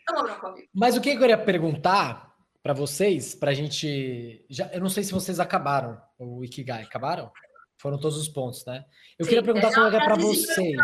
Então, 0.03 0.55
Mas 0.75 0.97
o 0.97 1.01
que 1.01 1.11
eu 1.11 1.18
queria 1.18 1.39
perguntar 1.39 2.32
para 2.63 2.73
vocês, 2.73 3.35
para 3.35 3.51
a 3.51 3.55
gente. 3.55 4.45
Já, 4.49 4.71
eu 4.73 4.81
não 4.81 4.89
sei 4.89 5.03
se 5.03 5.13
vocês 5.13 5.41
acabaram 5.41 6.01
o 6.19 6.45
Ikigai. 6.45 6.83
Acabaram? 6.83 7.31
Foram 7.81 7.99
todos 7.99 8.17
os 8.17 8.29
pontos, 8.29 8.65
né? 8.65 8.85
Eu 9.19 9.25
Sim, 9.25 9.31
queria 9.31 9.43
perguntar 9.43 9.75
como 9.75 9.87
é, 9.87 9.97
é 9.97 10.05
para 10.05 10.15
vocês. 10.15 10.77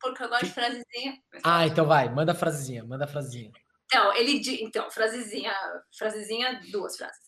Porque 0.00 0.22
eu 0.22 0.28
gosto 0.28 0.46
de 0.46 0.52
frasezinha. 0.52 1.18
Ah, 1.42 1.66
então 1.66 1.84
vai, 1.84 2.08
manda 2.08 2.30
a 2.32 2.34
frasezinha, 2.34 2.84
manda 2.84 3.04
a 3.04 3.08
frasezinha. 3.08 3.50
Então, 3.86 4.14
ele 4.14 4.40
então, 4.62 4.90
frasezinha, 4.90 5.52
frasezinha, 5.96 6.60
duas 6.70 6.96
frases. 6.96 7.18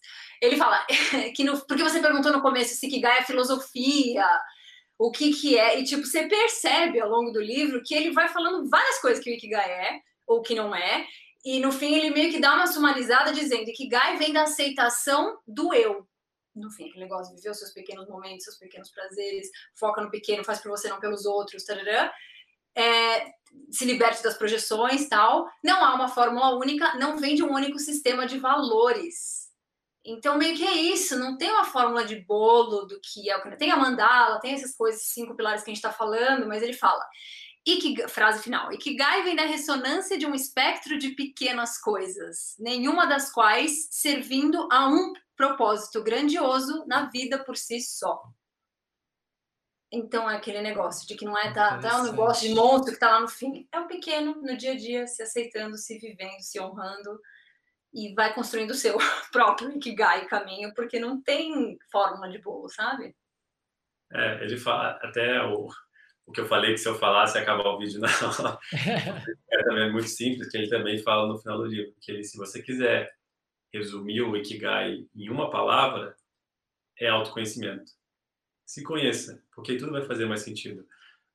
Ele 0.40 0.56
fala 0.56 0.86
que 1.34 1.42
no, 1.42 1.58
porque 1.66 1.82
você 1.82 2.00
perguntou 2.00 2.30
no 2.30 2.42
começo 2.42 2.74
se 2.74 2.86
Ikigai 2.86 3.18
é 3.18 3.24
filosofia, 3.24 4.26
o 4.98 5.10
que 5.10 5.32
que 5.32 5.58
é, 5.58 5.80
e 5.80 5.84
tipo, 5.84 6.04
você 6.04 6.28
percebe 6.28 7.00
ao 7.00 7.08
longo 7.08 7.32
do 7.32 7.40
livro 7.40 7.82
que 7.84 7.94
ele 7.94 8.12
vai 8.12 8.28
falando 8.28 8.68
várias 8.68 9.00
coisas 9.00 9.22
que 9.22 9.30
o 9.30 9.34
Ikigai 9.34 9.70
é, 9.70 10.00
ou 10.26 10.42
que 10.42 10.54
não 10.54 10.74
é, 10.74 11.06
e 11.48 11.60
no 11.60 11.72
fim 11.72 11.94
ele 11.94 12.10
meio 12.10 12.30
que 12.30 12.38
dá 12.38 12.54
uma 12.54 12.66
sumarizada 12.66 13.32
dizendo 13.32 13.64
que 13.64 13.70
Ikigai 13.70 14.18
vem 14.18 14.34
da 14.34 14.42
aceitação 14.42 15.38
do 15.46 15.72
eu. 15.72 16.06
No 16.54 16.70
fim, 16.70 16.90
aquele 16.90 17.04
negócio 17.04 17.30
de 17.30 17.36
viver 17.40 17.50
os 17.50 17.58
seus 17.58 17.72
pequenos 17.72 18.06
momentos, 18.06 18.44
seus 18.44 18.58
pequenos 18.58 18.90
prazeres, 18.90 19.48
foca 19.74 20.02
no 20.02 20.10
pequeno, 20.10 20.44
faz 20.44 20.60
por 20.60 20.68
você, 20.68 20.90
não 20.90 21.00
pelos 21.00 21.24
outros, 21.24 21.64
tarará. 21.64 22.12
É, 22.76 23.32
se 23.70 23.86
liberte 23.86 24.22
das 24.22 24.36
projeções 24.36 25.08
tal. 25.08 25.48
Não 25.64 25.82
há 25.82 25.94
uma 25.94 26.08
fórmula 26.08 26.54
única, 26.54 26.94
não 26.98 27.16
vem 27.16 27.34
de 27.34 27.42
um 27.42 27.54
único 27.54 27.78
sistema 27.78 28.26
de 28.26 28.38
valores. 28.38 29.48
Então, 30.04 30.36
meio 30.36 30.54
que 30.54 30.66
é 30.66 30.74
isso, 30.74 31.18
não 31.18 31.38
tem 31.38 31.50
uma 31.50 31.64
fórmula 31.64 32.04
de 32.04 32.16
bolo 32.16 32.84
do 32.84 33.00
que 33.00 33.30
é 33.30 33.36
o 33.38 33.42
que. 33.42 33.56
Tem 33.56 33.70
a 33.70 33.76
mandala, 33.76 34.38
tem 34.40 34.52
essas 34.52 34.76
coisas, 34.76 35.02
cinco 35.02 35.34
pilares 35.34 35.62
que 35.62 35.70
a 35.70 35.74
gente 35.74 35.82
está 35.82 35.92
falando, 35.92 36.46
mas 36.46 36.62
ele 36.62 36.74
fala. 36.74 37.02
Ikigai, 37.72 38.08
frase 38.08 38.42
final. 38.42 38.72
Ikigai 38.72 39.22
vem 39.24 39.36
da 39.36 39.44
ressonância 39.44 40.16
de 40.16 40.26
um 40.26 40.34
espectro 40.34 40.98
de 40.98 41.10
pequenas 41.10 41.78
coisas, 41.78 42.54
nenhuma 42.58 43.06
das 43.06 43.30
quais 43.30 43.88
servindo 43.90 44.66
a 44.72 44.88
um 44.88 45.12
propósito 45.36 46.02
grandioso 46.02 46.84
na 46.86 47.10
vida 47.10 47.44
por 47.44 47.56
si 47.56 47.80
só. 47.80 48.22
Então 49.92 50.28
é 50.30 50.36
aquele 50.36 50.60
negócio 50.60 51.06
de 51.06 51.14
que 51.14 51.24
não 51.24 51.36
é 51.36 51.52
tá, 51.52 51.78
tá 51.78 52.00
um 52.00 52.04
negócio 52.04 52.48
de 52.48 52.54
monstro 52.54 52.92
que 52.92 53.00
tá 53.00 53.10
lá 53.10 53.20
no 53.20 53.28
fim. 53.28 53.68
É 53.72 53.80
o 53.80 53.86
pequeno 53.86 54.40
no 54.42 54.56
dia 54.56 54.72
a 54.72 54.76
dia, 54.76 55.06
se 55.06 55.22
aceitando, 55.22 55.76
se 55.76 55.98
vivendo, 55.98 56.40
se 56.40 56.60
honrando 56.60 57.20
e 57.92 58.14
vai 58.14 58.34
construindo 58.34 58.70
o 58.70 58.74
seu 58.74 58.96
próprio 59.32 59.70
Ikigai 59.76 60.26
caminho, 60.26 60.72
porque 60.74 60.98
não 60.98 61.22
tem 61.22 61.78
fórmula 61.90 62.30
de 62.30 62.38
bolo, 62.38 62.68
sabe? 62.68 63.14
É, 64.12 64.42
ele 64.42 64.56
fala, 64.56 64.98
até 65.02 65.42
o, 65.42 65.68
o 66.28 66.32
que 66.32 66.42
eu 66.42 66.46
falei 66.46 66.72
que 66.72 66.78
se 66.78 66.86
eu 66.86 66.94
falasse 66.94 67.38
acabar 67.38 67.66
o 67.66 67.78
vídeo 67.78 68.00
não. 68.00 68.08
é 69.50 69.64
também 69.64 69.90
muito 69.90 70.08
simples, 70.08 70.50
que 70.50 70.58
ele 70.58 70.68
também 70.68 70.98
fala 70.98 71.26
no 71.26 71.38
final 71.38 71.56
do 71.56 71.64
livro, 71.64 71.94
que 72.02 72.12
ele, 72.12 72.22
se 72.22 72.36
você 72.36 72.62
quiser 72.62 73.10
resumir 73.72 74.20
o 74.20 74.36
Ikigai 74.36 75.06
em 75.16 75.30
uma 75.30 75.50
palavra, 75.50 76.14
é 77.00 77.08
autoconhecimento. 77.08 77.90
Se 78.66 78.82
conheça, 78.82 79.42
porque 79.54 79.78
tudo 79.78 79.92
vai 79.92 80.04
fazer 80.04 80.26
mais 80.26 80.42
sentido. 80.42 80.86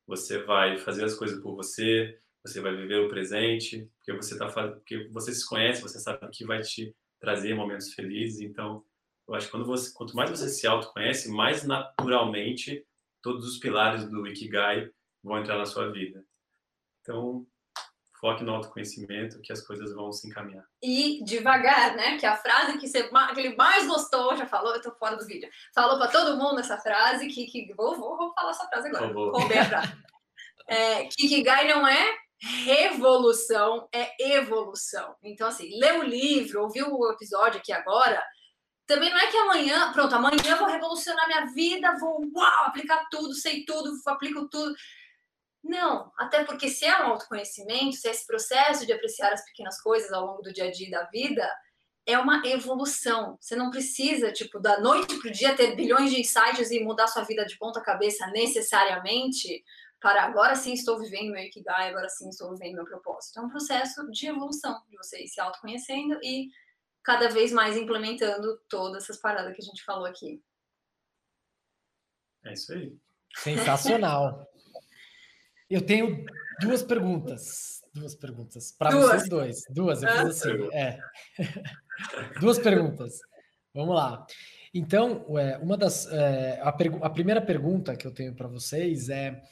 Você 0.06 0.38
vai 0.44 0.78
fazer 0.78 1.04
as 1.04 1.14
coisas 1.14 1.42
por 1.42 1.56
você, 1.56 2.16
você 2.46 2.60
vai 2.60 2.76
viver 2.76 3.00
o 3.00 3.08
presente, 3.08 3.90
porque 3.96 4.12
você 4.12 4.38
tá 4.38 4.46
porque 4.46 5.08
você 5.08 5.34
se 5.34 5.44
conhece, 5.44 5.82
você 5.82 5.98
sabe 5.98 6.28
que 6.30 6.46
vai 6.46 6.60
te 6.60 6.94
trazer 7.18 7.52
momentos 7.54 7.92
felizes. 7.94 8.42
Então, 8.42 8.84
eu 9.26 9.34
acho 9.34 9.46
que 9.46 9.50
quando 9.50 9.66
você, 9.66 9.92
quanto 9.92 10.14
mais 10.14 10.30
você 10.30 10.48
se 10.48 10.68
autoconhece, 10.68 11.32
mais 11.32 11.64
naturalmente 11.64 12.86
todos 13.24 13.48
os 13.48 13.58
pilares 13.58 14.04
do 14.04 14.26
Ikigai 14.26 14.90
vão 15.22 15.38
entrar 15.38 15.56
na 15.56 15.64
sua 15.64 15.90
vida. 15.90 16.22
Então, 17.00 17.46
foque 18.20 18.44
no 18.44 18.54
autoconhecimento 18.54 19.40
que 19.40 19.50
as 19.50 19.62
coisas 19.62 19.94
vão 19.94 20.12
se 20.12 20.28
encaminhar. 20.28 20.62
E 20.82 21.24
devagar, 21.24 21.96
né? 21.96 22.18
Que 22.18 22.26
a 22.26 22.36
frase 22.36 22.76
que, 22.76 22.86
você, 22.86 23.08
que 23.08 23.40
ele 23.40 23.56
mais 23.56 23.86
gostou, 23.86 24.36
já 24.36 24.46
falou, 24.46 24.74
eu 24.74 24.82
tô 24.82 24.94
fora 24.96 25.16
do 25.16 25.26
vídeo. 25.26 25.48
Falou 25.74 25.96
para 25.96 26.10
todo 26.10 26.36
mundo 26.36 26.60
essa 26.60 26.76
frase, 26.76 27.26
que, 27.28 27.46
que 27.46 27.72
vou, 27.74 27.96
vou, 27.96 28.18
vou 28.18 28.34
falar 28.34 28.50
essa 28.50 28.68
frase 28.68 28.88
agora. 28.88 29.10
Vou 29.10 29.48
ver 29.48 29.58
a 29.58 29.64
frase. 29.64 29.92
É, 30.66 31.04
Kikigai 31.08 31.68
não 31.68 31.86
é 31.86 32.16
revolução 32.64 33.86
é 33.92 34.36
evolução. 34.36 35.14
Então, 35.22 35.48
assim, 35.48 35.78
ler 35.78 35.98
o 35.98 36.02
livro, 36.02 36.62
ouvir 36.62 36.84
o 36.84 37.12
episódio 37.12 37.60
aqui 37.60 37.70
agora, 37.70 38.22
também 38.86 39.10
não 39.10 39.18
é 39.18 39.26
que 39.28 39.36
amanhã, 39.36 39.92
pronto, 39.92 40.14
amanhã 40.14 40.56
vou 40.56 40.68
revolucionar 40.68 41.26
minha 41.26 41.46
vida, 41.46 41.96
vou 41.98 42.20
uau, 42.34 42.66
aplicar 42.66 43.06
tudo, 43.10 43.34
sei 43.34 43.64
tudo, 43.64 43.90
aplico 44.06 44.48
tudo. 44.48 44.74
Não, 45.62 46.12
até 46.18 46.44
porque 46.44 46.68
se 46.68 46.84
é 46.84 47.02
um 47.02 47.12
autoconhecimento, 47.12 47.96
se 47.96 48.06
é 48.06 48.10
esse 48.10 48.26
processo 48.26 48.84
de 48.84 48.92
apreciar 48.92 49.32
as 49.32 49.44
pequenas 49.44 49.80
coisas 49.80 50.12
ao 50.12 50.26
longo 50.26 50.42
do 50.42 50.52
dia 50.52 50.64
a 50.64 50.70
dia 50.70 50.90
da 50.90 51.04
vida, 51.04 51.50
é 52.06 52.18
uma 52.18 52.42
evolução. 52.46 53.38
Você 53.40 53.56
não 53.56 53.70
precisa, 53.70 54.30
tipo, 54.30 54.60
da 54.60 54.78
noite 54.78 55.16
para 55.18 55.28
o 55.28 55.32
dia 55.32 55.56
ter 55.56 55.74
bilhões 55.74 56.10
de 56.10 56.20
insights 56.20 56.70
e 56.70 56.80
mudar 56.80 57.06
sua 57.06 57.22
vida 57.24 57.46
de 57.46 57.56
ponta 57.56 57.80
cabeça 57.80 58.26
necessariamente 58.26 59.64
para 60.00 60.22
agora 60.22 60.54
sim 60.54 60.74
estou 60.74 60.98
vivendo 60.98 61.32
meu 61.32 61.42
Ikigai, 61.42 61.88
agora 61.88 62.10
sim 62.10 62.28
estou 62.28 62.50
vivendo 62.50 62.74
meu 62.74 62.84
propósito. 62.84 63.38
É 63.38 63.42
um 63.42 63.48
processo 63.48 64.06
de 64.10 64.26
evolução, 64.26 64.82
de 64.90 64.98
você 64.98 65.24
ir 65.24 65.28
se 65.28 65.40
autoconhecendo 65.40 66.18
e 66.22 66.50
cada 67.04 67.28
vez 67.28 67.52
mais 67.52 67.76
implementando 67.76 68.58
todas 68.68 69.04
essas 69.04 69.18
paradas 69.18 69.54
que 69.54 69.62
a 69.62 69.64
gente 69.64 69.84
falou 69.84 70.06
aqui. 70.06 70.42
É 72.44 72.52
isso 72.52 72.72
aí. 72.72 72.96
Sensacional. 73.36 74.46
Eu 75.68 75.84
tenho 75.84 76.24
duas 76.60 76.82
perguntas. 76.82 77.82
Duas 77.92 78.14
perguntas. 78.14 78.72
Para 78.72 78.90
vocês 78.90 79.28
dois. 79.28 79.62
Duas, 79.70 80.02
eu 80.02 80.08
fiz 80.08 80.44
assim. 80.44 80.68
É. 80.72 80.98
duas 82.40 82.58
perguntas. 82.58 83.20
Vamos 83.72 83.94
lá. 83.94 84.26
Então, 84.72 85.24
uma 85.62 85.76
das. 85.76 86.06
É, 86.06 86.60
a, 86.60 86.68
a 86.68 87.10
primeira 87.10 87.40
pergunta 87.40 87.96
que 87.96 88.06
eu 88.06 88.12
tenho 88.12 88.34
para 88.34 88.48
vocês 88.48 89.08
é 89.08 89.42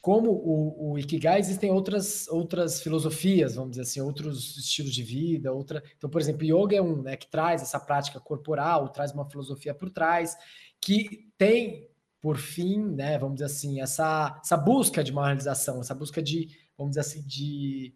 como 0.00 0.30
o, 0.30 0.92
o, 0.92 0.98
Ikigai, 0.98 1.38
existem 1.38 1.70
outras, 1.70 2.26
outras 2.28 2.80
filosofias, 2.82 3.54
vamos 3.54 3.72
dizer 3.72 3.82
assim, 3.82 4.00
outros 4.00 4.56
estilos 4.56 4.94
de 4.94 5.02
vida, 5.02 5.52
outra. 5.52 5.82
Então, 5.96 6.08
por 6.08 6.20
exemplo, 6.20 6.44
yoga 6.44 6.76
é 6.76 6.80
um, 6.80 7.02
né, 7.02 7.16
que 7.16 7.30
traz 7.30 7.60
essa 7.60 7.78
prática 7.78 8.18
corporal, 8.18 8.88
traz 8.88 9.12
uma 9.12 9.28
filosofia 9.28 9.74
por 9.74 9.90
trás, 9.90 10.36
que 10.80 11.30
tem, 11.36 11.86
por 12.18 12.38
fim, 12.38 12.82
né, 12.82 13.18
vamos 13.18 13.34
dizer 13.34 13.46
assim, 13.46 13.80
essa, 13.82 14.40
essa 14.42 14.56
busca 14.56 15.04
de 15.04 15.12
uma 15.12 15.26
realização, 15.26 15.80
essa 15.80 15.94
busca 15.94 16.22
de, 16.22 16.48
vamos 16.78 16.92
dizer 16.92 17.00
assim, 17.00 17.22
de, 17.26 17.92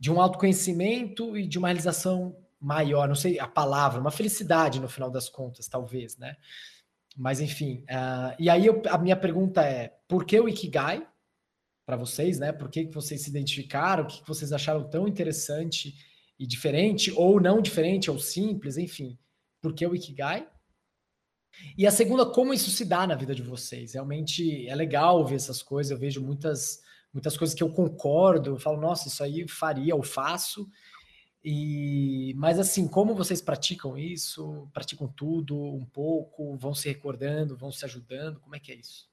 de 0.00 0.10
um 0.10 0.20
autoconhecimento 0.20 1.36
e 1.36 1.46
de 1.46 1.56
uma 1.56 1.68
realização 1.68 2.36
maior, 2.60 3.06
não 3.06 3.14
sei 3.14 3.38
a 3.38 3.46
palavra, 3.46 4.00
uma 4.00 4.10
felicidade 4.10 4.80
no 4.80 4.88
final 4.88 5.10
das 5.10 5.28
contas, 5.28 5.68
talvez, 5.68 6.16
né? 6.16 6.36
Mas 7.16 7.40
enfim, 7.40 7.84
uh, 7.90 8.34
e 8.38 8.48
aí 8.48 8.66
eu, 8.66 8.82
a 8.88 8.96
minha 8.96 9.16
pergunta 9.16 9.62
é: 9.62 9.94
por 10.08 10.24
que 10.24 10.40
o 10.40 10.48
Ikigai? 10.48 11.06
Para 11.84 11.96
vocês, 11.96 12.38
né? 12.38 12.52
Por 12.52 12.70
que, 12.70 12.86
que 12.86 12.94
vocês 12.94 13.22
se 13.22 13.30
identificaram? 13.30 14.04
O 14.04 14.06
que, 14.06 14.20
que 14.20 14.28
vocês 14.28 14.52
acharam 14.52 14.88
tão 14.88 15.08
interessante 15.08 15.94
e 16.38 16.46
diferente, 16.46 17.12
ou 17.12 17.40
não 17.40 17.62
diferente, 17.62 18.10
ou 18.10 18.18
simples, 18.18 18.76
enfim. 18.76 19.16
Por 19.60 19.72
que 19.72 19.86
o 19.86 19.94
Ikigai? 19.94 20.48
E 21.78 21.86
a 21.86 21.90
segunda, 21.90 22.26
como 22.26 22.52
isso 22.52 22.70
se 22.70 22.84
dá 22.84 23.06
na 23.06 23.14
vida 23.14 23.34
de 23.34 23.42
vocês? 23.42 23.94
Realmente 23.94 24.66
é 24.68 24.74
legal 24.74 25.24
ver 25.24 25.36
essas 25.36 25.62
coisas, 25.62 25.90
eu 25.90 25.98
vejo 25.98 26.20
muitas, 26.20 26.82
muitas 27.12 27.36
coisas 27.36 27.54
que 27.54 27.62
eu 27.62 27.70
concordo, 27.70 28.50
eu 28.50 28.58
falo, 28.58 28.80
nossa, 28.80 29.08
isso 29.08 29.22
aí 29.22 29.46
faria, 29.46 29.94
ou 29.94 30.02
faço. 30.02 30.68
E, 31.44 32.34
mas 32.36 32.58
assim, 32.58 32.88
como 32.88 33.14
vocês 33.14 33.40
praticam 33.40 33.96
isso? 33.98 34.68
Praticam 34.72 35.08
tudo, 35.08 35.56
um 35.56 35.84
pouco, 35.84 36.56
vão 36.56 36.74
se 36.74 36.88
recordando, 36.88 37.56
vão 37.56 37.70
se 37.70 37.84
ajudando? 37.84 38.40
Como 38.40 38.56
é 38.56 38.58
que 38.58 38.72
é 38.72 38.76
isso? 38.76 39.08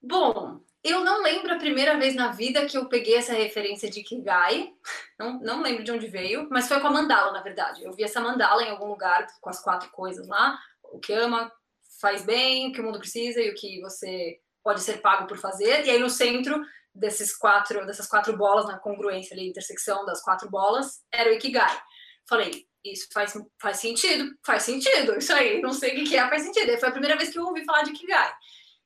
Bom, 0.00 0.60
eu 0.84 1.04
não 1.04 1.22
lembro 1.22 1.52
a 1.52 1.58
primeira 1.58 1.98
vez 1.98 2.14
na 2.14 2.28
vida 2.30 2.66
que 2.66 2.76
eu 2.76 2.88
peguei 2.88 3.16
essa 3.16 3.32
referência 3.32 3.90
de 3.90 4.02
Kigai. 4.02 4.70
Não, 5.18 5.38
não 5.40 5.62
lembro 5.62 5.82
de 5.82 5.90
onde 5.90 6.06
veio, 6.06 6.48
mas 6.50 6.68
foi 6.68 6.80
com 6.80 6.86
a 6.86 6.92
mandala, 6.92 7.32
na 7.32 7.42
verdade. 7.42 7.84
Eu 7.84 7.92
vi 7.92 8.04
essa 8.04 8.20
mandala 8.20 8.62
em 8.62 8.70
algum 8.70 8.86
lugar 8.86 9.26
com 9.40 9.50
as 9.50 9.60
quatro 9.60 9.90
coisas 9.90 10.26
lá: 10.28 10.58
o 10.84 10.98
que 10.98 11.12
ama, 11.12 11.52
faz 12.00 12.24
bem, 12.24 12.68
o 12.68 12.72
que 12.72 12.80
o 12.80 12.84
mundo 12.84 12.98
precisa 12.98 13.40
e 13.40 13.50
o 13.50 13.54
que 13.54 13.80
você 13.80 14.38
pode 14.62 14.80
ser 14.80 15.00
pago 15.00 15.26
por 15.26 15.38
fazer. 15.38 15.84
E 15.84 15.90
aí 15.90 15.98
no 15.98 16.10
centro 16.10 16.60
desses 16.94 17.36
quatro, 17.36 17.86
dessas 17.86 18.06
quatro 18.06 18.36
bolas, 18.36 18.66
na 18.66 18.78
congruência 18.78 19.34
ali, 19.34 19.48
intersecção 19.48 20.04
das 20.04 20.22
quatro 20.22 20.50
bolas, 20.50 21.00
era 21.12 21.30
o 21.30 21.32
Ikigai. 21.32 21.80
Falei, 22.28 22.66
isso 22.84 23.08
faz, 23.12 23.34
faz 23.60 23.78
sentido, 23.78 24.36
faz 24.44 24.64
sentido, 24.64 25.16
isso 25.16 25.32
aí, 25.32 25.60
não 25.60 25.72
sei 25.72 26.02
o 26.02 26.04
que 26.04 26.16
é, 26.16 26.28
faz 26.28 26.42
sentido. 26.42 26.70
E 26.70 26.78
foi 26.78 26.88
a 26.88 26.92
primeira 26.92 27.16
vez 27.16 27.30
que 27.30 27.38
eu 27.38 27.44
ouvi 27.44 27.64
falar 27.64 27.82
de 27.82 27.90
Ikigai. 27.90 28.32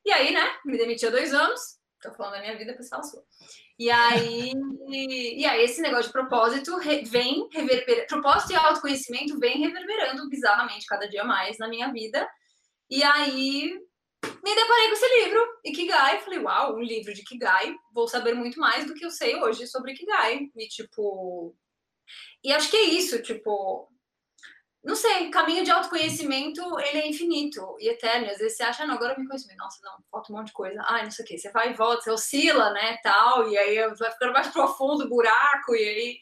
E 0.05 0.11
aí, 0.11 0.33
né, 0.33 0.57
me 0.65 0.77
demiti 0.77 1.05
há 1.05 1.09
dois 1.09 1.33
anos, 1.33 1.79
Tô 2.03 2.11
falando 2.13 2.33
da 2.33 2.41
minha 2.41 2.57
vida 2.57 2.73
pessoal 2.73 3.01
sua. 3.03 3.23
E 3.79 3.89
aí, 3.89 4.51
e 4.89 5.45
aí 5.45 5.63
esse 5.63 5.81
negócio 5.81 6.07
de 6.07 6.11
propósito 6.11 6.77
vem 7.05 7.47
reverberando, 7.51 8.07
propósito 8.07 8.51
e 8.51 8.55
autoconhecimento 8.55 9.39
vem 9.39 9.59
reverberando 9.59 10.27
bizarramente 10.29 10.85
cada 10.85 11.07
dia 11.07 11.23
mais 11.23 11.57
na 11.57 11.67
minha 11.69 11.91
vida. 11.91 12.29
E 12.89 13.01
aí 13.01 13.79
me 14.43 14.55
deparei 14.55 14.87
com 14.87 14.93
esse 14.93 15.23
livro, 15.23 15.47
Ikigai, 15.65 16.19
falei, 16.19 16.39
uau, 16.39 16.75
um 16.75 16.81
livro 16.81 17.13
de 17.13 17.21
Ikigai, 17.21 17.73
vou 17.93 18.07
saber 18.07 18.33
muito 18.33 18.59
mais 18.59 18.85
do 18.85 18.93
que 18.93 19.05
eu 19.05 19.09
sei 19.09 19.35
hoje 19.37 19.65
sobre 19.67 19.93
Ikigai. 19.93 20.49
E 20.55 20.67
tipo, 20.67 21.55
e 22.43 22.51
acho 22.51 22.69
que 22.69 22.77
é 22.77 22.83
isso, 22.83 23.21
tipo, 23.21 23.89
não 24.83 24.95
sei, 24.97 25.29
caminho 25.29 25.63
de 25.63 25.71
autoconhecimento, 25.71 26.61
ele 26.81 26.99
é 26.99 27.07
infinito 27.07 27.77
e 27.79 27.87
eterno. 27.87 28.29
Às 28.29 28.37
vezes 28.37 28.57
você 28.57 28.63
acha, 28.63 28.85
não, 28.85 28.95
agora 28.95 29.13
eu 29.13 29.19
me 29.19 29.27
conheço. 29.27 29.47
Nossa, 29.55 29.79
não, 29.81 29.93
falta 30.11 30.31
um 30.31 30.35
monte 30.35 30.47
de 30.47 30.53
coisa. 30.53 30.83
Ai, 30.85 31.03
não 31.03 31.11
sei 31.11 31.23
o 31.23 31.27
quê. 31.27 31.37
Você 31.37 31.51
vai 31.51 31.71
e 31.71 31.73
volta, 31.73 32.01
você 32.01 32.11
oscila, 32.11 32.69
né, 32.71 32.97
tal, 33.01 33.47
e 33.49 33.57
aí 33.57 33.77
vai 33.95 34.11
ficando 34.11 34.33
mais 34.33 34.47
profundo 34.51 35.05
o 35.05 35.09
buraco, 35.09 35.73
e 35.73 35.83
aí, 35.83 36.17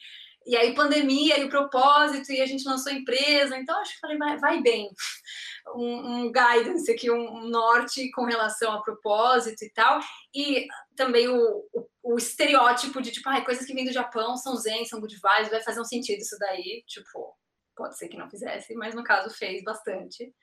e 0.46 0.56
aí 0.56 0.76
pandemia 0.76 1.40
e 1.40 1.46
o 1.46 1.50
propósito, 1.50 2.32
e 2.32 2.40
a 2.40 2.46
gente 2.46 2.68
lançou 2.68 2.92
empresa. 2.92 3.58
Então, 3.58 3.80
acho 3.82 3.96
que 3.96 4.00
falei, 4.00 4.18
vai, 4.18 4.38
vai 4.38 4.62
bem. 4.62 4.90
Um, 5.76 6.24
um 6.24 6.32
guidance 6.32 6.92
aqui, 6.92 7.12
um, 7.12 7.48
norte 7.48 8.10
com 8.14 8.26
relação 8.26 8.74
a 8.74 8.82
propósito 8.82 9.64
e 9.64 9.70
tal. 9.70 10.00
E 10.34 10.66
também 10.96 11.28
o, 11.28 11.64
o, 11.72 11.88
o 12.02 12.18
estereótipo 12.18 13.00
de, 13.00 13.12
tipo, 13.12 13.30
ai, 13.30 13.46
coisas 13.46 13.64
que 13.64 13.74
vêm 13.74 13.86
do 13.86 13.94
Japão 13.94 14.36
são 14.38 14.56
zen, 14.56 14.86
são 14.86 15.00
good 15.00 15.14
vibes, 15.14 15.52
vai 15.52 15.62
fazer 15.62 15.80
um 15.80 15.86
sentido 15.86 16.20
isso 16.20 16.36
daí, 16.40 16.84
tipo 16.88 17.38
pode 17.76 17.98
ser 17.98 18.08
que 18.08 18.18
não 18.18 18.30
fizesse, 18.30 18.74
mas 18.76 18.96
no 18.96 19.04
caso 19.04 19.36
fez 19.36 19.64
bastante. 19.64 20.34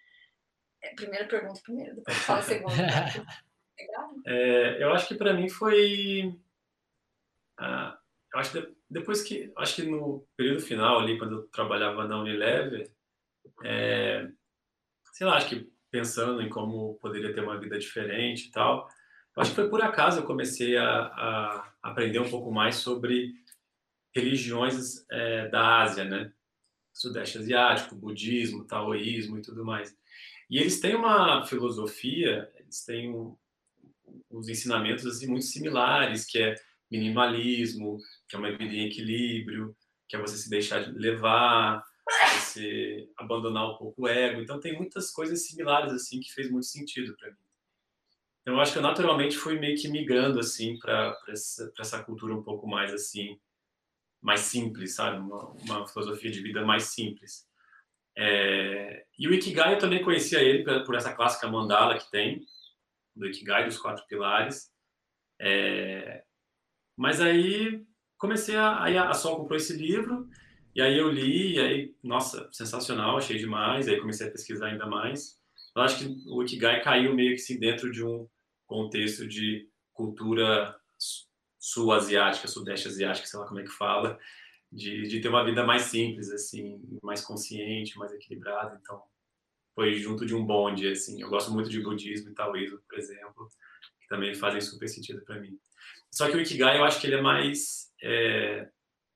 É, 0.82 0.94
primeira 0.94 1.26
pergunta 1.26 1.60
primeiro, 1.62 1.96
depois 1.96 2.16
fala 2.18 2.38
a 2.40 2.42
segunda. 2.42 2.74
é, 4.26 4.82
eu 4.82 4.92
acho 4.92 5.08
que 5.08 5.14
para 5.14 5.34
mim 5.34 5.48
foi. 5.48 6.38
Ah, 7.58 7.98
eu 8.32 8.40
acho 8.40 8.52
que 8.52 8.74
depois 8.88 9.22
que. 9.22 9.52
Acho 9.56 9.76
que 9.76 9.82
no 9.82 10.26
período 10.36 10.60
final 10.60 11.00
ali, 11.00 11.18
quando 11.18 11.36
eu 11.36 11.46
trabalhava 11.48 12.06
na 12.06 12.20
Unilever, 12.20 12.90
é, 13.64 14.28
sei 15.12 15.26
lá, 15.26 15.36
acho 15.36 15.48
que 15.48 15.72
pensando 15.90 16.40
em 16.42 16.48
como 16.48 16.98
poderia 16.98 17.32
ter 17.32 17.40
uma 17.40 17.58
vida 17.58 17.78
diferente 17.78 18.48
e 18.48 18.50
tal, 18.50 18.88
acho 19.36 19.50
que 19.50 19.56
foi 19.56 19.68
por 19.68 19.82
acaso 19.82 20.20
eu 20.20 20.26
comecei 20.26 20.76
a, 20.76 20.84
a 20.84 21.72
aprender 21.82 22.18
um 22.18 22.28
pouco 22.28 22.52
mais 22.52 22.76
sobre 22.76 23.32
religiões 24.14 25.04
é, 25.10 25.48
da 25.48 25.82
Ásia, 25.82 26.04
né? 26.04 26.32
Sudeste 26.98 27.38
Asiático, 27.38 27.94
budismo, 27.94 28.64
taoísmo 28.64 29.38
e 29.38 29.42
tudo 29.42 29.64
mais. 29.64 29.96
E 30.50 30.58
eles 30.58 30.80
têm 30.80 30.96
uma 30.96 31.46
filosofia, 31.46 32.50
eles 32.56 32.84
têm 32.84 33.14
um, 33.14 33.36
uns 34.28 34.48
ensinamentos 34.48 35.06
assim, 35.06 35.28
muito 35.28 35.44
similares, 35.44 36.24
que 36.24 36.38
é 36.38 36.56
minimalismo, 36.90 37.98
que 38.28 38.34
é 38.34 38.38
uma 38.38 38.50
vida 38.50 38.74
em 38.74 38.86
equilíbrio, 38.86 39.76
que 40.08 40.16
é 40.16 40.20
você 40.20 40.36
se 40.36 40.50
deixar 40.50 40.82
de 40.82 40.98
levar, 40.98 41.84
você 42.34 43.08
abandonar 43.16 43.70
um 43.70 43.76
pouco 43.76 44.02
o 44.02 44.08
ego. 44.08 44.40
Então 44.40 44.58
tem 44.58 44.76
muitas 44.76 45.12
coisas 45.12 45.46
similares 45.46 45.92
assim 45.92 46.18
que 46.18 46.32
fez 46.32 46.50
muito 46.50 46.66
sentido 46.66 47.14
para 47.16 47.30
mim. 47.30 47.36
Então 48.42 48.54
eu 48.54 48.60
acho 48.60 48.72
que 48.72 48.78
eu 48.78 48.82
naturalmente 48.82 49.36
fui 49.36 49.56
meio 49.56 49.78
que 49.78 49.86
migrando 49.86 50.40
assim 50.40 50.76
para 50.78 51.16
essa, 51.28 51.72
essa 51.78 52.02
cultura 52.02 52.34
um 52.34 52.42
pouco 52.42 52.66
mais 52.66 52.92
assim 52.92 53.38
mais 54.20 54.40
simples, 54.40 54.94
sabe? 54.94 55.18
Uma, 55.18 55.50
uma 55.50 55.86
filosofia 55.86 56.30
de 56.30 56.42
vida 56.42 56.64
mais 56.64 56.84
simples. 56.84 57.46
É... 58.16 59.04
E 59.18 59.28
o 59.28 59.34
Ikigai 59.34 59.74
eu 59.74 59.78
também 59.78 60.02
conhecia 60.02 60.40
ele 60.40 60.64
por, 60.84 60.94
essa 60.94 61.14
clássica 61.14 61.48
mandala 61.48 61.98
que 61.98 62.10
tem, 62.10 62.44
do 63.14 63.26
Ikigai, 63.26 63.64
dos 63.64 63.78
quatro 63.78 64.04
pilares. 64.06 64.70
É... 65.40 66.24
Mas 66.96 67.20
aí 67.20 67.86
comecei 68.16 68.56
a. 68.56 68.82
Aí 68.82 68.98
a 68.98 69.12
Sol 69.14 69.36
comprou 69.36 69.56
esse 69.56 69.72
livro, 69.76 70.28
e 70.74 70.82
aí 70.82 70.98
eu 70.98 71.08
li, 71.08 71.54
e 71.54 71.60
aí, 71.60 71.94
nossa, 72.02 72.48
sensacional, 72.52 73.16
achei 73.16 73.38
demais, 73.38 73.88
aí 73.88 74.00
comecei 74.00 74.26
a 74.28 74.30
pesquisar 74.30 74.66
ainda 74.66 74.86
mais. 74.86 75.38
Eu 75.76 75.82
acho 75.82 75.98
que 75.98 76.28
o 76.28 76.42
Ikigai 76.42 76.82
caiu 76.82 77.14
meio 77.14 77.36
que 77.36 77.42
assim, 77.42 77.58
dentro 77.58 77.90
de 77.90 78.04
um 78.04 78.28
contexto 78.66 79.26
de 79.26 79.68
cultura 79.92 80.74
sul-asiática, 81.58 82.48
sudeste 82.48 82.88
asiática, 82.88 83.26
sei 83.26 83.38
lá 83.38 83.46
como 83.46 83.60
é 83.60 83.64
que 83.64 83.70
fala, 83.70 84.18
de, 84.70 85.08
de 85.08 85.20
ter 85.20 85.28
uma 85.28 85.44
vida 85.44 85.64
mais 85.64 85.82
simples, 85.82 86.30
assim, 86.30 86.80
mais 87.02 87.20
consciente, 87.22 87.98
mais 87.98 88.12
equilibrada. 88.12 88.78
Então, 88.80 89.02
foi 89.74 89.94
junto 89.94 90.26
de 90.26 90.34
um 90.34 90.44
bonde, 90.44 90.88
assim. 90.88 91.20
Eu 91.20 91.28
gosto 91.28 91.50
muito 91.52 91.70
de 91.70 91.80
budismo 91.80 92.30
e 92.30 92.34
taoísmo, 92.34 92.80
por 92.88 92.98
exemplo, 92.98 93.48
também 94.08 94.34
fazem 94.34 94.60
super 94.60 94.88
sentido 94.88 95.22
para 95.22 95.38
mim. 95.38 95.58
Só 96.10 96.28
que 96.28 96.36
o 96.36 96.40
Ikigai, 96.40 96.78
eu 96.78 96.84
acho 96.84 97.00
que 97.00 97.06
ele 97.06 97.16
é 97.16 97.22
mais, 97.22 97.92
é, 98.02 98.68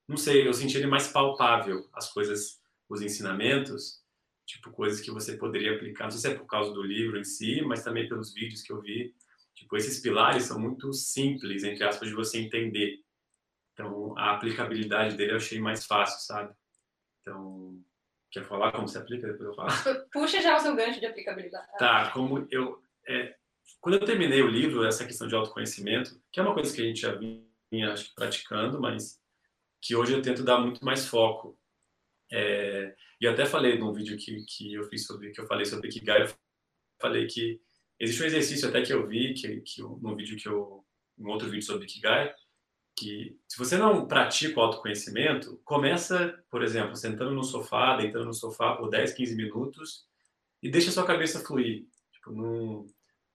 não 0.07 0.17
sei, 0.17 0.47
eu 0.47 0.53
senti 0.53 0.77
ele 0.77 0.87
mais 0.87 1.09
palpável, 1.09 1.89
as 1.95 2.13
coisas, 2.13 2.61
os 2.89 3.01
ensinamentos, 3.01 4.03
tipo 4.47 4.71
coisas 4.71 5.01
que 5.01 5.11
você 5.11 5.37
poderia 5.37 5.75
aplicar, 5.75 6.05
não 6.05 6.11
sei 6.11 6.21
se 6.21 6.29
é 6.29 6.39
por 6.39 6.47
causa 6.47 6.73
do 6.73 6.83
livro 6.83 7.19
em 7.19 7.25
si, 7.25 7.63
mas 7.63 7.83
também 7.83 8.09
pelos 8.09 8.35
vídeos 8.35 8.63
que 8.63 8.73
eu 8.73 8.81
vi, 8.81 9.15
tipo, 9.63 9.77
esses 9.77 10.01
pilares 10.01 10.45
são 10.45 10.59
muito 10.59 10.93
simples, 10.93 11.65
entre 11.65 11.85
aspas, 11.85 12.09
de 12.09 12.15
você 12.15 12.39
entender. 12.39 12.99
Então, 13.73 14.17
a 14.19 14.33
aplicabilidade 14.33 15.17
dele 15.17 15.33
eu 15.33 15.37
achei 15.37 15.59
mais 15.59 15.87
fácil, 15.87 16.21
sabe? 16.21 16.55
Então, 17.21 17.81
quer 18.31 18.45
falar 18.45 18.73
como 18.73 18.89
se 18.89 18.99
aplica? 18.99 19.27
Depois 19.27 19.49
eu 19.49 19.55
falo. 19.55 19.71
Puxa 20.13 20.41
já 20.43 20.57
o 20.57 20.61
seu 20.61 20.77
gancho 20.77 21.01
de 21.01 21.07
aplicabilidade. 21.07 21.67
Tá, 21.79 22.11
como 22.11 22.47
eu... 22.51 22.83
É, 23.07 23.35
quando 23.81 23.97
eu 23.97 24.05
terminei 24.05 24.43
o 24.43 24.49
livro, 24.49 24.85
essa 24.85 25.07
questão 25.07 25.27
de 25.27 25.35
autoconhecimento, 25.35 26.21
que 26.31 26.39
é 26.39 26.43
uma 26.43 26.55
coisa 26.55 26.75
que 26.75 26.83
a 26.83 26.85
gente 26.85 27.01
já 27.01 27.15
vinha 27.15 27.93
acho, 27.93 28.15
praticando, 28.15 28.81
mas 28.81 29.21
que 29.81 29.97
hoje 29.97 30.13
eu 30.13 30.23
tento 30.23 30.45
dar 30.45 30.59
muito 30.59 30.85
mais 30.85 31.07
foco. 31.07 31.59
É, 32.31 32.95
e 33.21 33.27
até 33.27 33.47
falei 33.47 33.79
num 33.79 33.93
vídeo 33.93 34.17
que, 34.17 34.45
que 34.45 34.75
eu 34.75 34.85
fiz 34.85 35.07
sobre, 35.07 35.31
que 35.31 35.41
eu 35.41 35.47
falei 35.47 35.65
sobre 35.65 35.89
Ikigai, 35.89 36.23
eu 36.23 36.35
falei 37.01 37.27
que 37.27 37.61
existe 38.03 38.23
um 38.23 38.27
exercício 38.27 38.69
até 38.69 38.83
que 38.83 38.93
eu 38.93 39.07
vi, 39.07 39.33
que, 39.33 39.61
que 39.61 39.81
num 39.81 40.17
vídeo 40.17 40.37
que 40.37 40.49
eu, 40.49 40.85
um 41.17 41.29
outro 41.29 41.49
vídeo 41.49 41.65
sobre 41.65 41.85
Ikigai, 41.85 42.35
que 42.97 43.39
se 43.49 43.57
você 43.57 43.79
não 43.79 44.07
pratica 44.07 44.59
o 44.59 44.63
autoconhecimento, 44.63 45.61
começa, 45.65 46.37
por 46.51 46.63
exemplo, 46.65 46.97
sentando 46.97 47.31
no 47.31 47.45
sofá, 47.45 47.97
deitando 47.97 48.27
no 48.27 48.35
sofá 48.35 48.75
por 48.75 48.91
10, 48.91 49.15
15 49.15 49.37
minutos 49.37 50.05
e 50.61 50.69
deixa 50.69 50.91
a 50.91 50.93
sua 50.93 51.07
cabeça 51.07 51.45
fluir. 51.45 51.87
Tipo, 52.13 52.33
não, 52.33 52.87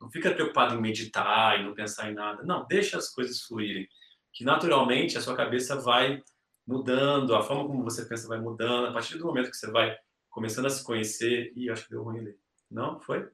não 0.02 0.12
fica 0.12 0.32
preocupado 0.32 0.76
em 0.76 0.82
meditar 0.82 1.60
e 1.60 1.64
não 1.64 1.74
pensar 1.74 2.12
em 2.12 2.14
nada. 2.14 2.44
Não, 2.44 2.68
deixa 2.68 2.98
as 2.98 3.10
coisas 3.10 3.42
fluírem. 3.42 3.88
Que 4.34 4.44
naturalmente 4.44 5.18
a 5.18 5.22
sua 5.22 5.36
cabeça 5.36 5.78
vai 5.78 6.22
mudando, 6.66 7.34
a 7.34 7.42
forma 7.42 7.66
como 7.66 7.84
você 7.84 8.06
pensa 8.06 8.28
vai 8.28 8.40
mudando. 8.40 8.88
A 8.88 8.92
partir 8.92 9.18
do 9.18 9.26
momento 9.26 9.50
que 9.50 9.58
você 9.58 9.72
vai 9.72 9.98
começando 10.30 10.66
a 10.66 10.70
se 10.70 10.84
conhecer. 10.84 11.54
Ih, 11.56 11.70
acho 11.70 11.86
que 11.86 11.92
deu 11.92 12.04
ruim 12.04 12.20
ali. 12.20 12.38
Não? 12.70 13.00
Foi? 13.00 13.28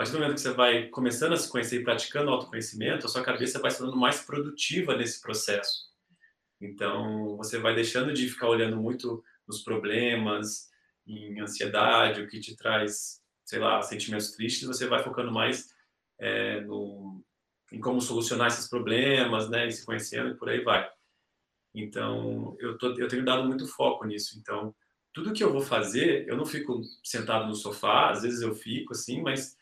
Partir 0.00 0.12
do 0.12 0.18
momento 0.18 0.36
que 0.36 0.40
você 0.40 0.52
vai 0.54 0.88
começando 0.88 1.34
a 1.34 1.36
se 1.36 1.46
conhecer 1.46 1.78
e 1.78 1.84
praticando 1.84 2.30
autoconhecimento, 2.30 3.04
a 3.04 3.08
sua 3.10 3.22
cabeça 3.22 3.58
vai 3.58 3.70
se 3.70 3.76
tornando 3.76 3.98
mais 3.98 4.22
produtiva 4.22 4.96
nesse 4.96 5.20
processo. 5.20 5.90
Então, 6.58 7.36
você 7.36 7.58
vai 7.58 7.74
deixando 7.74 8.10
de 8.10 8.26
ficar 8.26 8.48
olhando 8.48 8.78
muito 8.78 9.22
nos 9.46 9.62
problemas, 9.62 10.70
em 11.06 11.38
ansiedade, 11.38 12.22
o 12.22 12.26
que 12.26 12.40
te 12.40 12.56
traz 12.56 13.20
sei 13.44 13.58
lá, 13.58 13.82
sentimentos 13.82 14.30
tristes, 14.30 14.66
você 14.66 14.86
vai 14.86 15.02
focando 15.02 15.30
mais 15.30 15.68
é, 16.18 16.62
no, 16.62 17.22
em 17.70 17.78
como 17.78 18.00
solucionar 18.00 18.46
esses 18.46 18.70
problemas, 18.70 19.50
né, 19.50 19.68
e 19.68 19.70
se 19.70 19.84
conhecendo 19.84 20.30
e 20.30 20.34
por 20.34 20.48
aí 20.48 20.64
vai. 20.64 20.90
Então, 21.74 22.56
eu, 22.58 22.78
tô, 22.78 22.98
eu 22.98 23.06
tenho 23.06 23.22
dado 23.22 23.46
muito 23.46 23.66
foco 23.66 24.06
nisso. 24.06 24.38
Então, 24.38 24.74
tudo 25.12 25.34
que 25.34 25.44
eu 25.44 25.52
vou 25.52 25.60
fazer, 25.60 26.26
eu 26.26 26.38
não 26.38 26.46
fico 26.46 26.80
sentado 27.04 27.46
no 27.46 27.54
sofá, 27.54 28.08
às 28.08 28.22
vezes 28.22 28.40
eu 28.40 28.54
fico 28.54 28.94
assim, 28.94 29.20
mas 29.20 29.59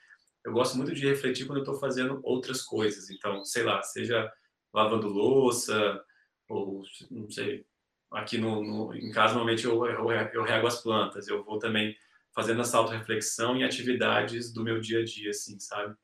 eu 0.49 0.53
gosto 0.53 0.77
muito 0.77 0.95
de 0.95 1.07
refletir 1.07 1.47
quando 1.47 1.59
eu 1.59 1.63
estou 1.63 1.79
fazendo 1.79 2.21
outras 2.25 2.63
coisas. 2.63 3.11
Então, 3.11 3.45
sei 3.45 3.63
lá, 3.65 3.83
seja 3.83 4.31
lavando 4.73 5.09
louça, 5.09 6.03
ou 6.49 6.83
não 7.11 7.31
sei, 7.31 7.67
aqui 8.11 8.39
no, 8.39 8.63
no 8.63 8.95
em 8.95 9.11
casa 9.11 9.35
normalmente 9.35 9.67
eu, 9.67 9.85
eu, 9.87 10.11
eu 10.33 10.43
rego 10.43 10.67
as 10.67 10.83
plantas, 10.83 11.29
eu 11.29 11.45
vou 11.45 11.59
também 11.59 11.95
fazendo 12.35 12.63
essa 12.63 12.79
auto-reflexão 12.79 13.57
em 13.57 13.65
atividades 13.65 14.53
do 14.53 14.63
meu 14.63 14.81
dia 14.81 15.01
a 15.01 15.05
dia, 15.05 15.31
assim, 15.31 15.59
sabe? 15.61 15.95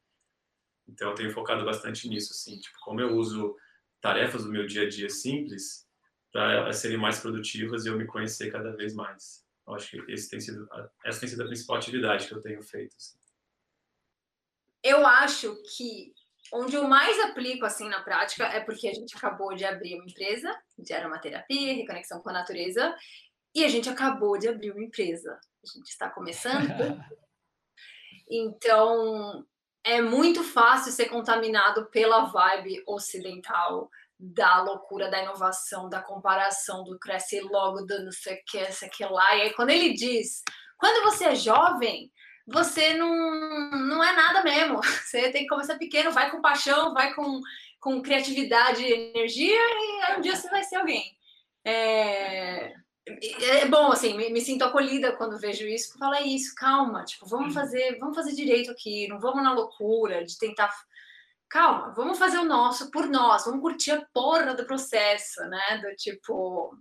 Então, 0.87 1.11
eu 1.11 1.15
tenho 1.15 1.33
focado 1.33 1.65
bastante 1.65 2.09
nisso, 2.09 2.33
assim, 2.33 2.59
tipo, 2.59 2.77
como 2.81 3.01
eu 3.01 3.17
uso 3.17 3.57
tarefas 4.01 4.45
do 4.45 4.51
meu 4.51 4.67
dia 4.67 4.83
a 4.83 4.89
dia 4.89 5.09
simples 5.09 5.89
para 6.31 6.73
serem 6.73 6.99
mais 6.99 7.21
produtivas 7.21 7.87
e 7.87 7.89
eu 7.89 7.97
me 7.97 8.05
conhecer 8.07 8.51
cada 8.51 8.77
vez 8.77 8.95
mais. 8.95 9.45
Eu 9.67 9.75
acho 9.75 9.91
que 9.91 10.13
esse 10.13 10.29
tem 10.29 10.41
sido, 10.41 10.69
essa 11.05 11.21
tem 11.21 11.29
sido 11.29 11.43
a 11.43 11.47
principal 11.47 11.77
atividade 11.77 12.27
que 12.29 12.35
eu 12.35 12.43
tenho 12.43 12.63
feito. 12.63 12.95
Assim. 12.97 13.24
Eu 14.85 15.07
acho 15.07 15.57
que 15.77 16.13
onde 16.53 16.77
eu 16.77 16.87
mais 16.87 17.19
aplico 17.21 17.65
assim 17.65 17.89
na 17.89 18.03
prática 18.03 18.45
é 18.45 18.61
porque 18.61 18.87
a 18.87 18.93
gente 18.93 19.17
acabou 19.17 19.55
de 19.55 19.65
abrir 19.65 19.95
uma 19.97 20.05
empresa 20.05 20.55
de 20.79 20.93
aromaterapia, 20.93 21.75
reconexão 21.75 22.21
com 22.21 22.31
a 22.31 22.35
natureza, 22.35 22.95
e 23.55 23.65
a 23.65 23.69
gente 23.69 23.89
acabou 23.89 24.39
de 24.39 24.47
abrir 24.47 24.71
uma 24.71 24.85
empresa 24.85 25.41
a 25.65 25.79
gente 25.79 25.89
está 25.89 26.11
começando. 26.11 26.69
então, 28.31 29.45
é 29.83 30.01
muito 30.01 30.45
fácil 30.45 30.93
ser 30.93 31.07
contaminado 31.07 31.87
pela 31.91 32.27
vibe 32.27 32.83
ocidental 32.87 33.89
da 34.19 34.63
loucura, 34.63 35.11
da 35.11 35.23
inovação, 35.23 35.89
da 35.89 36.01
comparação, 36.01 36.85
do 36.85 36.99
crescer 36.99 37.43
logo, 37.43 37.83
do 37.83 38.05
não 38.05 38.13
sei 38.13 38.37
o 38.37 38.43
que, 38.47 38.73
sei 38.73 38.89
que 38.89 39.05
lá. 39.05 39.37
E 39.37 39.43
aí, 39.43 39.55
quando 39.55 39.71
ele 39.71 39.93
diz, 39.93 40.43
quando 40.79 41.05
você 41.05 41.25
é 41.27 41.35
jovem, 41.35 42.13
você 42.47 42.95
não, 42.95 43.71
não 43.71 44.05
é 44.05 44.13
nada 44.15 44.43
mesmo. 44.43 44.81
Você 45.05 45.31
tem 45.31 45.43
que 45.43 45.49
começar 45.49 45.79
pequeno, 45.79 46.13
vai 46.13 46.31
com 46.31 46.41
paixão, 46.41 46.93
vai 46.93 47.15
com, 47.15 47.41
com 47.81 48.03
criatividade 48.03 48.83
e 48.83 48.93
energia, 48.93 49.55
e 49.55 50.03
aí 50.03 50.19
um 50.19 50.21
dia 50.21 50.35
você 50.35 50.49
vai 50.51 50.65
ser 50.65 50.77
alguém. 50.77 51.17
É 51.65 52.75
é 53.07 53.67
bom, 53.67 53.93
assim, 53.93 54.17
me, 54.17 54.31
me, 54.31 54.41
sinto 54.41 54.65
acolhida 54.65 55.15
quando 55.17 55.39
vejo 55.39 55.67
isso, 55.67 55.89
porque 55.89 55.99
fala 55.99 56.19
é 56.19 56.23
isso, 56.23 56.55
calma, 56.55 57.05
tipo, 57.05 57.27
vamos 57.27 57.53
fazer, 57.53 57.99
vamos 57.99 58.17
fazer 58.17 58.33
direito 58.33 58.71
aqui, 58.71 59.07
não 59.09 59.21
vamos 59.21 59.43
na 59.43 59.53
loucura 59.53 60.25
de 60.25 60.39
tentar. 60.39 60.71
Calma, 61.49 61.93
vamos 61.93 62.19
fazer 62.19 62.39
o 62.39 62.45
nosso 62.45 62.91
por 62.91 63.07
nós, 63.07 63.45
vamos 63.45 63.61
curtir 63.61 63.93
a 63.93 64.05
porra 64.13 64.55
do 64.55 64.67
processo, 64.67 65.41
né? 65.43 65.79
Do 65.83 65.95
tipo, 65.97 66.77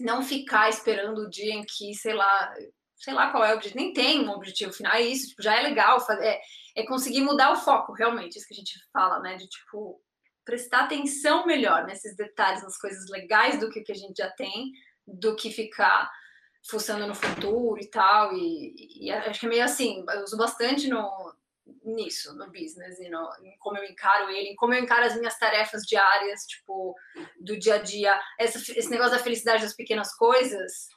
não 0.00 0.22
ficar 0.22 0.70
esperando 0.70 1.22
o 1.22 1.30
dia 1.30 1.52
em 1.54 1.62
que, 1.62 1.94
sei 1.94 2.14
lá, 2.14 2.54
sei 3.00 3.14
lá 3.14 3.30
qual 3.30 3.44
é 3.44 3.52
o 3.52 3.56
objetivo, 3.56 3.82
nem 3.82 3.92
tem 3.92 4.20
um 4.20 4.30
objetivo 4.30 4.72
final, 4.72 4.92
é 4.92 5.00
isso, 5.00 5.28
tipo, 5.28 5.42
já 5.42 5.58
é 5.58 5.62
legal, 5.62 6.00
fazer, 6.00 6.24
é, 6.24 6.40
é 6.76 6.86
conseguir 6.86 7.22
mudar 7.22 7.50
o 7.52 7.56
foco, 7.56 7.92
realmente, 7.92 8.36
isso 8.36 8.46
que 8.46 8.54
a 8.54 8.56
gente 8.56 8.78
fala, 8.92 9.18
né? 9.20 9.36
De 9.36 9.48
tipo, 9.48 10.00
prestar 10.44 10.84
atenção 10.84 11.46
melhor 11.46 11.86
nesses 11.86 12.14
detalhes, 12.14 12.62
nas 12.62 12.76
coisas 12.76 13.08
legais 13.08 13.58
do 13.58 13.70
que, 13.70 13.80
que 13.80 13.92
a 13.92 13.96
gente 13.96 14.18
já 14.18 14.30
tem 14.30 14.70
do 15.06 15.34
que 15.34 15.50
ficar 15.50 16.10
fuçando 16.68 17.06
no 17.06 17.14
futuro 17.14 17.80
e 17.80 17.88
tal. 17.88 18.34
E, 18.36 19.06
e, 19.06 19.10
acho 19.10 19.40
que 19.40 19.46
é 19.46 19.48
meio 19.48 19.64
assim, 19.64 20.04
eu 20.08 20.22
uso 20.22 20.36
bastante 20.36 20.88
no, 20.88 21.34
nisso, 21.82 22.36
no 22.36 22.46
business, 22.50 22.98
e 23.00 23.08
no, 23.08 23.28
em 23.42 23.56
como 23.58 23.78
eu 23.78 23.84
encaro 23.84 24.28
ele, 24.30 24.50
em 24.50 24.56
como 24.56 24.74
eu 24.74 24.82
encaro 24.82 25.06
as 25.06 25.16
minhas 25.16 25.38
tarefas 25.38 25.82
diárias, 25.82 26.42
tipo, 26.42 26.94
do 27.40 27.58
dia 27.58 27.76
a 27.76 27.78
dia. 27.78 28.20
Esse 28.38 28.90
negócio 28.90 29.12
da 29.12 29.22
felicidade 29.22 29.62
das 29.62 29.74
pequenas 29.74 30.14
coisas, 30.14 30.88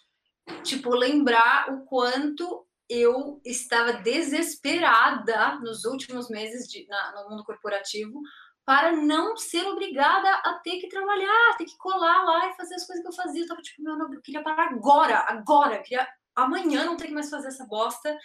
tipo, 0.64 0.89
lembrar 0.96 1.72
o 1.74 1.86
quanto 1.86 2.66
eu 2.89 3.41
estava 3.46 3.94
desesperada 3.94 5.60
nos 5.60 5.86
últimos 5.86 6.30
meses 6.30 6.68
de, 6.68 6.86
na, 6.88 7.24
no 7.24 7.30
mundo 7.30 7.44
corporativo 7.44 8.22
para 8.66 8.94
não 8.96 9.36
ser 9.36 9.66
obrigada 9.68 10.30
a 10.36 10.54
ter 10.64 10.80
que 10.80 10.88
trabalhar, 10.88 11.58
ter 11.58 11.66
que 11.66 11.78
colar 11.78 12.24
lá 12.24 12.50
e 12.50 12.56
fazer 12.56 12.76
as 12.76 12.86
coisas 12.86 13.04
que 13.04 13.10
eu 13.10 13.16
fazia. 13.16 13.44
Eu 13.44 13.48
tava 13.48 13.62
tipo, 13.62 13.84
meu, 13.84 13.98
eu 13.98 14.22
queria 14.22 14.41
parar 14.41 14.70
agora, 14.70 15.26
agora, 15.28 15.76
eu 15.76 15.84
queria 15.84 16.08
amanhã 16.36 16.86
não 16.86 16.96
ter 16.96 17.08
que 17.08 17.14
mais 17.14 17.30
fazer 17.30 17.50
essa 17.50 17.66
bosta. 17.66 18.18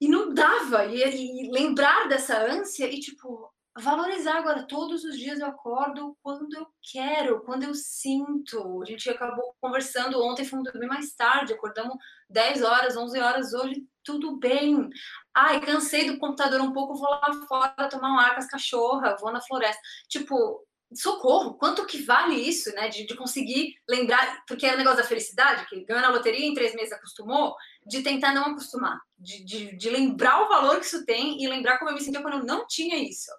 E 0.00 0.08
não 0.08 0.32
dava, 0.32 0.86
e, 0.86 1.46
e 1.46 1.50
lembrar 1.50 2.08
dessa 2.08 2.38
ânsia 2.40 2.86
e 2.86 3.00
tipo, 3.00 3.52
valorizar 3.78 4.36
agora. 4.36 4.66
Todos 4.66 5.04
os 5.04 5.16
dias 5.16 5.40
eu 5.40 5.46
acordo 5.46 6.16
quando 6.22 6.54
eu 6.54 6.66
quero, 6.92 7.40
quando 7.42 7.64
eu 7.64 7.74
sinto. 7.74 8.82
A 8.82 8.84
gente 8.84 9.08
acabou 9.08 9.54
conversando 9.60 10.22
ontem, 10.22 10.44
fomos 10.44 10.70
dormir 10.70 10.86
mais 10.86 11.14
tarde, 11.14 11.52
acordamos 11.52 11.96
10 12.28 12.62
horas, 12.62 12.96
11 12.96 13.18
horas 13.20 13.52
hoje, 13.52 13.84
tudo 14.02 14.36
bem. 14.36 14.88
Ai, 15.34 15.60
cansei 15.60 16.10
do 16.10 16.18
computador 16.18 16.60
um 16.60 16.72
pouco, 16.72 16.94
vou 16.94 17.10
lá 17.10 17.32
fora 17.48 17.88
tomar 17.88 18.12
um 18.12 18.18
ar 18.18 18.34
com 18.34 18.40
as 18.40 18.48
cachorras, 18.48 19.20
vou 19.20 19.32
na 19.32 19.40
floresta. 19.40 19.80
Tipo, 20.08 20.66
socorro, 20.94 21.54
quanto 21.54 21.86
que 21.86 22.02
vale 22.02 22.34
isso, 22.34 22.72
né? 22.74 22.88
De, 22.88 23.06
de 23.06 23.14
conseguir 23.14 23.74
lembrar, 23.88 24.44
porque 24.46 24.66
é 24.66 24.74
o 24.74 24.76
negócio 24.78 24.98
da 24.98 25.08
felicidade, 25.08 25.66
que 25.68 25.84
ganhou 25.84 26.02
na 26.02 26.10
loteria 26.10 26.44
em 26.44 26.54
três 26.54 26.74
meses 26.74 26.92
acostumou, 26.92 27.54
de 27.86 28.02
tentar 28.02 28.34
não 28.34 28.46
acostumar, 28.46 29.00
de, 29.18 29.44
de, 29.44 29.76
de 29.76 29.90
lembrar 29.90 30.44
o 30.44 30.48
valor 30.48 30.80
que 30.80 30.86
isso 30.86 31.04
tem 31.04 31.42
e 31.42 31.48
lembrar 31.48 31.78
como 31.78 31.90
eu 31.90 31.94
me 31.94 32.00
sentia 32.00 32.20
quando 32.20 32.38
eu 32.38 32.44
não 32.44 32.66
tinha 32.66 32.96
isso, 32.96 33.30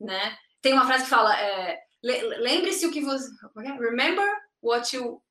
né? 0.00 0.36
Tem 0.62 0.72
uma 0.72 0.86
frase 0.86 1.04
que 1.04 1.10
fala, 1.10 1.38
é, 1.38 1.78
lembre-se 2.02 2.86
o 2.86 2.90
que 2.90 3.00
você... 3.00 3.28
É? 3.58 3.72
Remember 3.72 4.26
what 4.62 4.94
you 4.94 5.22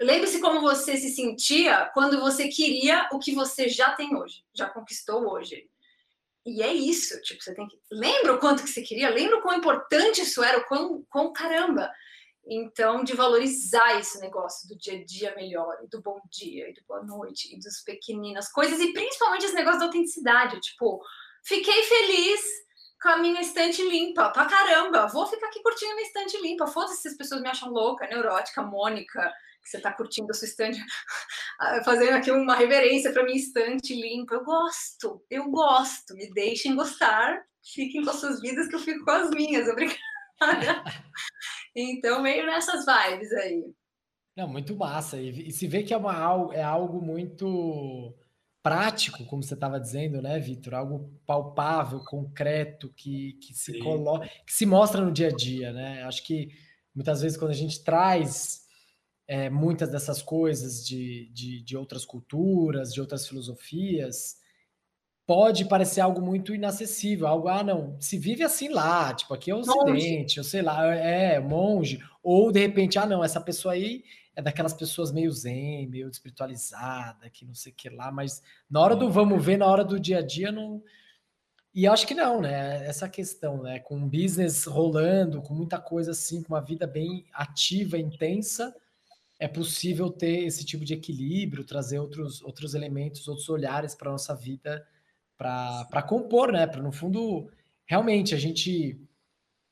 lembre-se 0.00 0.40
como 0.40 0.60
você 0.60 0.96
se 0.96 1.10
sentia 1.10 1.90
quando 1.92 2.20
você 2.20 2.48
queria 2.48 3.08
o 3.12 3.18
que 3.18 3.34
você 3.34 3.68
já 3.68 3.92
tem 3.94 4.16
hoje, 4.16 4.42
já 4.54 4.68
conquistou 4.68 5.30
hoje. 5.30 5.68
E 6.44 6.62
é 6.62 6.72
isso, 6.72 7.20
tipo, 7.22 7.42
você 7.42 7.54
tem 7.54 7.66
que 7.66 7.78
lembra 7.90 8.34
o 8.34 8.38
quanto 8.38 8.62
que 8.62 8.70
você 8.70 8.80
queria, 8.80 9.10
lembra 9.10 9.38
o 9.38 9.42
quão 9.42 9.56
importante 9.56 10.22
isso 10.22 10.42
era, 10.42 10.58
o 10.58 10.64
quão, 10.64 11.04
quão 11.10 11.32
caramba. 11.32 11.90
Então, 12.48 13.02
de 13.02 13.14
valorizar 13.14 13.98
esse 13.98 14.20
negócio 14.20 14.68
do 14.68 14.78
dia 14.78 15.00
a 15.00 15.04
dia 15.04 15.34
melhor, 15.34 15.76
e 15.82 15.88
do 15.88 16.00
bom 16.00 16.20
dia, 16.30 16.70
e 16.70 16.72
do 16.72 16.80
boa 16.86 17.02
noite, 17.02 17.52
e 17.52 17.58
dos 17.58 17.82
pequeninas 17.82 18.48
coisas, 18.48 18.78
e 18.78 18.92
principalmente 18.92 19.46
esse 19.46 19.54
negócio 19.54 19.80
da 19.80 19.86
autenticidade, 19.86 20.60
tipo, 20.60 21.02
fiquei 21.44 21.82
feliz 21.82 22.40
com 23.00 23.08
a 23.08 23.18
minha 23.18 23.40
estante 23.40 23.82
limpa, 23.82 24.30
pra 24.30 24.46
caramba. 24.46 25.06
Vou 25.06 25.26
ficar 25.26 25.46
aqui 25.48 25.62
curtindo 25.62 25.94
minha 25.94 26.06
estante 26.06 26.40
limpa. 26.40 26.66
Foda-se 26.66 27.02
se 27.02 27.08
as 27.08 27.16
pessoas 27.16 27.40
me 27.40 27.48
acham 27.48 27.70
louca, 27.70 28.06
neurótica, 28.06 28.62
Mônica, 28.62 29.32
que 29.62 29.68
você 29.68 29.80
tá 29.80 29.92
curtindo 29.92 30.30
a 30.30 30.34
sua 30.34 30.46
estante, 30.46 30.80
fazendo 31.84 32.14
aqui 32.14 32.30
uma 32.30 32.54
reverência 32.54 33.12
para 33.12 33.24
minha 33.24 33.36
estante 33.36 33.94
limpa. 33.94 34.34
Eu 34.34 34.44
gosto, 34.44 35.24
eu 35.30 35.50
gosto. 35.50 36.14
Me 36.14 36.32
deixem 36.32 36.74
gostar. 36.74 37.44
Fiquem 37.62 38.04
com 38.04 38.10
as 38.10 38.16
suas 38.16 38.40
vidas 38.40 38.68
que 38.68 38.76
eu 38.76 38.80
fico 38.80 39.04
com 39.04 39.10
as 39.10 39.30
minhas. 39.30 39.68
Obrigada. 39.68 39.98
então, 41.74 42.22
meio 42.22 42.46
nessas 42.46 42.84
vibes 42.86 43.32
aí. 43.32 43.64
Não, 44.36 44.46
muito 44.46 44.76
massa. 44.76 45.16
E, 45.16 45.48
e 45.48 45.52
se 45.52 45.66
vê 45.66 45.82
que 45.82 45.94
é, 45.94 45.96
uma, 45.96 46.54
é 46.54 46.62
algo 46.62 47.00
muito 47.00 48.14
prático, 48.66 49.24
como 49.26 49.44
você 49.44 49.54
estava 49.54 49.78
dizendo, 49.78 50.20
né, 50.20 50.40
Vitor? 50.40 50.74
Algo 50.74 51.08
palpável, 51.24 52.00
concreto, 52.00 52.92
que, 52.96 53.34
que 53.34 53.54
se 53.54 53.78
coloca, 53.78 54.26
que 54.44 54.52
se 54.52 54.66
mostra 54.66 55.00
no 55.00 55.12
dia 55.12 55.28
a 55.28 55.30
dia, 55.30 55.72
né? 55.72 56.02
Acho 56.02 56.24
que 56.24 56.48
muitas 56.92 57.20
vezes 57.22 57.38
quando 57.38 57.52
a 57.52 57.54
gente 57.54 57.84
traz 57.84 58.62
é, 59.28 59.48
muitas 59.48 59.88
dessas 59.88 60.20
coisas 60.20 60.84
de, 60.84 61.30
de, 61.32 61.62
de, 61.62 61.76
outras 61.76 62.04
culturas, 62.04 62.92
de 62.92 63.00
outras 63.00 63.28
filosofias, 63.28 64.38
pode 65.26 65.64
parecer 65.64 66.00
algo 66.00 66.22
muito 66.22 66.54
inacessível, 66.54 67.26
algo, 67.26 67.48
ah, 67.48 67.64
não, 67.64 67.96
se 68.00 68.16
vive 68.16 68.44
assim 68.44 68.68
lá, 68.68 69.12
tipo, 69.12 69.34
aqui 69.34 69.50
é 69.50 69.54
o 69.54 69.58
Ocidente, 69.58 70.38
eu 70.38 70.44
sei 70.44 70.62
lá, 70.62 70.94
é, 70.94 71.40
monge, 71.40 71.98
ou 72.22 72.52
de 72.52 72.60
repente, 72.60 72.98
ah, 72.98 73.06
não, 73.06 73.24
essa 73.24 73.40
pessoa 73.40 73.74
aí 73.74 74.04
é 74.36 74.42
daquelas 74.42 74.74
pessoas 74.74 75.10
meio 75.10 75.32
zen, 75.32 75.88
meio 75.88 76.08
espiritualizada, 76.08 77.28
que 77.30 77.44
não 77.44 77.54
sei 77.54 77.72
o 77.72 77.74
que 77.74 77.88
lá, 77.88 78.12
mas 78.12 78.42
na 78.70 78.80
hora 78.80 78.94
do 78.94 79.10
vamos 79.10 79.44
ver, 79.44 79.56
na 79.56 79.66
hora 79.66 79.82
do 79.82 79.98
dia 79.98 80.18
a 80.18 80.22
dia, 80.22 80.52
não. 80.52 80.82
E 81.74 81.86
acho 81.86 82.06
que 82.06 82.14
não, 82.14 82.40
né? 82.40 82.86
Essa 82.86 83.08
questão, 83.08 83.62
né? 83.62 83.78
Com 83.80 83.96
um 83.96 84.08
business 84.08 84.64
rolando, 84.64 85.42
com 85.42 85.54
muita 85.54 85.78
coisa 85.78 86.12
assim, 86.12 86.42
com 86.42 86.54
uma 86.54 86.60
vida 86.60 86.86
bem 86.86 87.26
ativa, 87.32 87.98
intensa, 87.98 88.74
é 89.38 89.48
possível 89.48 90.10
ter 90.10 90.44
esse 90.44 90.64
tipo 90.64 90.84
de 90.84 90.94
equilíbrio, 90.94 91.64
trazer 91.64 91.98
outros, 91.98 92.42
outros 92.42 92.74
elementos, 92.74 93.26
outros 93.28 93.48
olhares 93.48 93.94
para 93.94 94.08
a 94.08 94.12
nossa 94.12 94.34
vida, 94.34 94.86
para 95.36 96.02
compor, 96.02 96.52
né? 96.52 96.66
Para, 96.66 96.82
no 96.82 96.92
fundo, 96.92 97.50
realmente 97.86 98.34
a 98.34 98.38
gente 98.38 99.00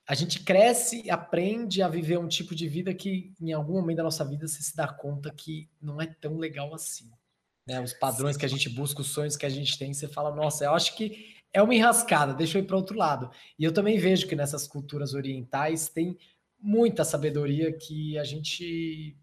a 0.06 0.14
gente 0.14 0.40
cresce, 0.40 1.10
aprende 1.10 1.80
a 1.80 1.88
viver 1.88 2.18
um 2.18 2.28
tipo 2.28 2.54
de 2.54 2.68
vida 2.68 2.92
que 2.92 3.32
em 3.40 3.52
algum 3.52 3.72
momento 3.72 3.96
da 3.96 4.02
nossa 4.02 4.22
vida 4.22 4.46
você 4.46 4.62
se 4.62 4.76
dá 4.76 4.86
conta 4.86 5.32
que 5.34 5.66
não 5.80 5.98
é 5.98 6.06
tão 6.06 6.36
legal 6.36 6.74
assim. 6.74 7.10
Né? 7.66 7.80
Os 7.80 7.94
padrões 7.94 8.36
que 8.36 8.44
a 8.44 8.48
gente 8.48 8.68
busca, 8.68 9.00
os 9.00 9.08
sonhos 9.08 9.34
que 9.34 9.46
a 9.46 9.48
gente 9.48 9.78
tem, 9.78 9.94
você 9.94 10.06
fala, 10.06 10.34
nossa, 10.34 10.64
eu 10.64 10.74
acho 10.74 10.94
que 10.94 11.34
é 11.54 11.62
uma 11.62 11.74
enrascada, 11.74 12.34
deixa 12.34 12.58
eu 12.58 12.62
ir 12.62 12.66
para 12.66 12.76
outro 12.76 12.98
lado. 12.98 13.30
E 13.58 13.64
eu 13.64 13.72
também 13.72 13.96
vejo 13.96 14.26
que 14.26 14.36
nessas 14.36 14.66
culturas 14.66 15.14
orientais 15.14 15.88
tem 15.88 16.18
muita 16.60 17.04
sabedoria 17.04 17.72
que 17.72 18.18
a 18.18 18.24
gente 18.24 19.16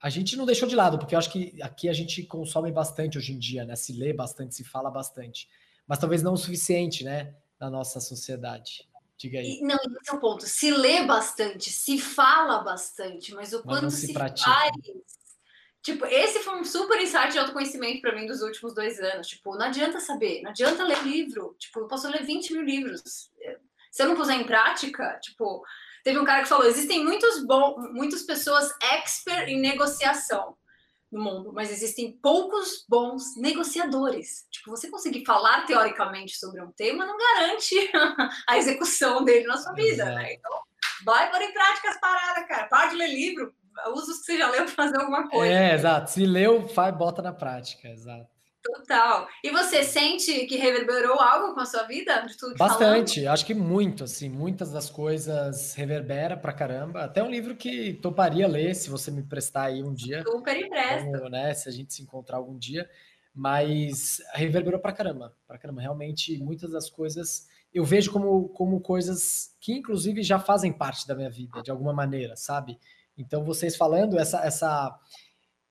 a 0.00 0.10
gente 0.10 0.36
não 0.36 0.44
deixou 0.46 0.68
de 0.68 0.76
lado, 0.76 0.98
porque 0.98 1.14
eu 1.14 1.18
acho 1.18 1.32
que 1.32 1.60
aqui 1.60 1.88
a 1.88 1.92
gente 1.92 2.22
consome 2.22 2.70
bastante 2.70 3.18
hoje 3.18 3.32
em 3.32 3.38
dia, 3.38 3.64
né? 3.64 3.74
Se 3.74 3.92
lê 3.92 4.12
bastante, 4.12 4.54
se 4.54 4.62
fala 4.62 4.90
bastante, 4.90 5.48
mas 5.86 5.98
talvez 5.98 6.22
não 6.22 6.34
o 6.34 6.36
suficiente, 6.36 7.04
né, 7.04 7.34
na 7.60 7.70
nossa 7.70 8.00
sociedade. 8.00 8.88
Diga 9.16 9.38
aí. 9.38 9.60
Não, 9.62 9.76
esse 9.76 10.10
é 10.10 10.12
o 10.12 10.20
ponto. 10.20 10.46
Se 10.46 10.70
lê 10.70 11.04
bastante, 11.04 11.70
se 11.70 11.98
fala 11.98 12.58
bastante, 12.58 13.34
mas 13.34 13.52
o 13.52 13.62
quanto 13.62 13.90
se, 13.90 14.08
se 14.08 14.12
faz. 14.12 14.34
Tipo, 15.82 16.04
esse 16.04 16.40
foi 16.40 16.60
um 16.60 16.64
super 16.64 17.00
insight 17.00 17.32
de 17.32 17.38
autoconhecimento 17.38 18.02
para 18.02 18.14
mim 18.14 18.26
dos 18.26 18.42
últimos 18.42 18.74
dois 18.74 18.98
anos. 19.00 19.28
Tipo, 19.28 19.56
não 19.56 19.66
adianta 19.66 20.00
saber, 20.00 20.42
não 20.42 20.50
adianta 20.50 20.84
ler 20.84 21.02
livro. 21.02 21.54
Tipo, 21.58 21.80
eu 21.80 21.86
posso 21.86 22.08
ler 22.08 22.24
20 22.24 22.52
mil 22.52 22.62
livros. 22.62 23.30
Se 23.90 24.02
eu 24.02 24.08
não 24.08 24.16
puser 24.16 24.38
em 24.38 24.44
prática, 24.44 25.18
tipo, 25.22 25.64
teve 26.04 26.18
um 26.18 26.24
cara 26.24 26.42
que 26.42 26.48
falou: 26.48 26.66
existem 26.66 27.02
muitos 27.02 27.42
bom, 27.46 27.76
muitas 27.92 28.22
pessoas 28.22 28.70
expert 28.82 29.48
em 29.48 29.60
negociação 29.60 30.56
no 31.16 31.24
mundo, 31.24 31.52
mas 31.52 31.72
existem 31.72 32.12
poucos 32.22 32.84
bons 32.88 33.36
negociadores. 33.36 34.46
Tipo, 34.50 34.70
você 34.70 34.90
conseguir 34.90 35.24
falar 35.24 35.64
teoricamente 35.66 36.36
sobre 36.38 36.62
um 36.62 36.70
tema 36.72 37.06
não 37.06 37.16
garante 37.16 37.74
a 38.46 38.58
execução 38.58 39.24
dele 39.24 39.46
na 39.46 39.56
sua 39.56 39.72
vida, 39.72 40.04
né? 40.04 40.34
Então, 40.34 40.52
vai 41.04 41.30
pôr 41.30 41.40
em 41.40 41.52
prática 41.52 41.90
as 41.90 42.00
paradas, 42.00 42.46
cara. 42.46 42.68
Para 42.68 42.90
de 42.90 42.96
ler 42.96 43.08
livro, 43.08 43.54
usa 43.94 44.12
os 44.12 44.18
que 44.18 44.26
você 44.26 44.38
já 44.38 44.50
leu 44.50 44.64
para 44.64 44.74
fazer 44.74 44.98
alguma 44.98 45.28
coisa. 45.28 45.52
É, 45.52 45.74
exato. 45.74 46.10
Se 46.10 46.26
leu, 46.26 46.66
vai, 46.66 46.92
bota 46.92 47.22
na 47.22 47.32
prática, 47.32 47.88
exato. 47.88 48.35
Total. 48.74 49.28
E 49.42 49.50
você 49.50 49.82
sente 49.82 50.46
que 50.46 50.56
reverberou 50.56 51.20
algo 51.20 51.54
com 51.54 51.60
a 51.60 51.66
sua 51.66 51.84
vida? 51.84 52.20
De 52.20 52.36
tudo 52.36 52.52
que 52.52 52.58
Bastante, 52.58 53.20
falando? 53.20 53.32
acho 53.32 53.46
que 53.46 53.54
muito, 53.54 54.04
assim, 54.04 54.28
muitas 54.28 54.70
das 54.70 54.90
coisas 54.90 55.74
reverbera 55.74 56.36
pra 56.36 56.52
caramba. 56.52 57.04
Até 57.04 57.22
um 57.22 57.30
livro 57.30 57.54
que 57.56 57.94
toparia 57.94 58.46
ler, 58.46 58.74
se 58.74 58.90
você 58.90 59.10
me 59.10 59.22
prestar 59.22 59.64
aí 59.64 59.82
um 59.82 59.94
dia. 59.94 60.22
Super 60.26 60.56
empresta. 60.56 61.28
né, 61.28 61.54
se 61.54 61.68
a 61.68 61.72
gente 61.72 61.92
se 61.94 62.02
encontrar 62.02 62.36
algum 62.38 62.58
dia. 62.58 62.88
Mas 63.34 64.22
reverberou 64.32 64.80
pra 64.80 64.92
caramba, 64.92 65.36
pra 65.46 65.58
caramba. 65.58 65.82
Realmente, 65.82 66.38
muitas 66.38 66.70
das 66.72 66.88
coisas 66.88 67.46
eu 67.76 67.84
vejo 67.84 68.10
como, 68.10 68.48
como 68.48 68.80
coisas 68.80 69.54
que, 69.60 69.74
inclusive, 69.74 70.22
já 70.22 70.38
fazem 70.38 70.72
parte 70.72 71.06
da 71.06 71.14
minha 71.14 71.28
vida, 71.28 71.62
de 71.62 71.70
alguma 71.70 71.92
maneira, 71.92 72.34
sabe? 72.34 72.78
Então, 73.18 73.44
vocês 73.44 73.76
falando, 73.76 74.18
essa, 74.18 74.40
essa 74.40 74.98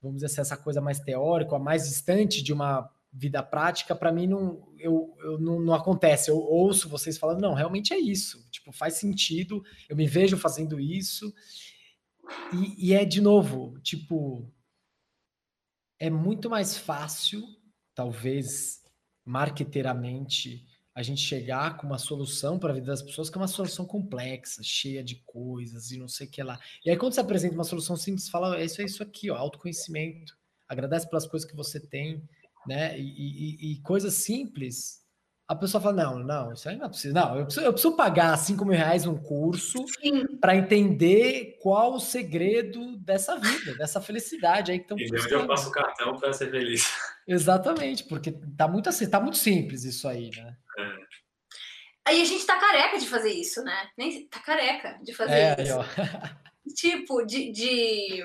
vamos 0.06 0.18
dizer 0.18 0.28
assim, 0.28 0.42
essa 0.42 0.58
coisa 0.58 0.80
mais 0.80 1.00
teórica, 1.00 1.58
mais 1.58 1.88
distante 1.88 2.44
de 2.44 2.54
uma 2.54 2.90
vida 3.12 3.42
prática, 3.42 3.96
para 3.96 4.12
mim 4.12 4.28
não, 4.28 4.72
eu, 4.78 5.16
eu 5.22 5.40
não, 5.40 5.60
não, 5.60 5.74
acontece. 5.74 6.30
Eu 6.30 6.38
ouço 6.38 6.90
vocês 6.90 7.18
falando, 7.18 7.42
não, 7.42 7.54
realmente 7.54 7.94
é 7.94 7.98
isso. 7.98 8.48
Tipo, 8.52 8.72
faz 8.72 8.96
sentido, 8.96 9.64
eu 9.90 9.96
me 9.96 10.06
vejo 10.06 10.38
fazendo 10.38 10.80
isso. 10.80 11.34
E, 12.54 12.90
e 12.90 12.94
é, 12.94 13.06
de 13.06 13.22
novo, 13.22 13.80
tipo, 13.80 14.52
é 15.98 16.10
muito 16.10 16.50
mais 16.50 16.78
fácil, 16.78 17.42
talvez, 17.94 18.84
marqueteiramente, 19.24 20.68
a 20.96 21.04
gente 21.04 21.20
chegar 21.20 21.76
com 21.76 21.86
uma 21.86 21.98
solução 21.98 22.58
para 22.58 22.72
a 22.72 22.74
vida 22.74 22.88
das 22.88 23.02
pessoas 23.02 23.30
que 23.30 23.38
é 23.38 23.42
uma 23.42 23.50
solução 23.50 23.86
complexa, 23.86 24.64
cheia 24.64 25.04
de 25.04 25.16
coisas 25.26 25.92
e 25.92 25.98
não 25.98 26.08
sei 26.08 26.26
o 26.26 26.30
que 26.30 26.42
lá. 26.42 26.58
E 26.86 26.90
aí, 26.90 26.96
quando 26.96 27.14
você 27.14 27.20
apresenta 27.20 27.54
uma 27.54 27.66
solução 27.66 27.98
simples, 27.98 28.30
fala, 28.30 28.64
isso 28.64 28.82
é 28.82 28.86
isso 28.86 29.04
aqui, 29.04 29.30
ó, 29.30 29.36
autoconhecimento. 29.36 30.38
Agradece 30.70 31.10
pelas 31.10 31.28
coisas 31.28 31.48
que 31.48 31.56
você 31.56 31.82
tem, 31.82 32.24
né? 32.66 32.98
E, 32.98 33.04
e, 33.04 33.74
e 33.74 33.82
coisas 33.82 34.14
simples. 34.14 35.05
A 35.48 35.54
pessoa 35.54 35.80
fala, 35.80 36.04
não, 36.04 36.20
não, 36.20 36.54
isso 36.54 36.68
aí 36.68 36.76
não 36.76 36.88
é 36.88 36.90
possível. 36.90 37.14
Não, 37.14 37.38
eu 37.38 37.46
preciso, 37.46 37.66
eu 37.66 37.72
preciso 37.72 37.96
pagar 37.96 38.36
5 38.36 38.66
mil 38.66 38.76
reais 38.76 39.06
um 39.06 39.16
curso 39.16 39.86
para 40.42 40.56
entender 40.56 41.60
qual 41.62 41.94
o 41.94 42.00
segredo 42.00 42.98
dessa 42.98 43.38
vida, 43.38 43.76
dessa 43.76 44.02
felicidade 44.02 44.72
aí 44.72 44.80
que 44.80 44.86
estão 44.86 44.98
E 44.98 45.06
onde 45.06 45.32
eu 45.32 45.46
passo 45.46 45.70
o 45.70 45.72
cartão 45.72 46.18
para 46.18 46.34
ser 46.34 46.50
feliz. 46.50 46.92
Exatamente, 47.28 48.06
porque 48.06 48.32
tá 48.58 48.68
muito 48.68 48.90
assim, 48.90 49.08
tá 49.08 49.20
muito 49.20 49.38
simples 49.38 49.84
isso 49.84 50.08
aí, 50.08 50.32
né? 50.36 50.58
É. 50.80 51.06
Aí 52.08 52.22
a 52.22 52.26
gente 52.26 52.46
tá 52.46 52.60
careca 52.60 52.98
de 52.98 53.08
fazer 53.08 53.32
isso, 53.32 53.64
né? 53.64 53.90
Nem 53.96 54.28
tá 54.28 54.40
careca 54.40 55.00
de 55.04 55.14
fazer 55.14 55.32
é, 55.32 55.62
isso. 55.62 55.76
tipo, 56.76 57.24
de, 57.24 57.52
de, 57.52 58.24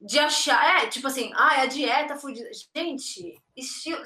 de 0.00 0.18
achar, 0.18 0.82
é, 0.82 0.86
tipo 0.86 1.06
assim, 1.06 1.30
ah, 1.34 1.56
é 1.58 1.60
a 1.62 1.66
dieta 1.66 2.16
fudida. 2.16 2.48
Gente, 2.74 3.34
estilo, 3.56 4.02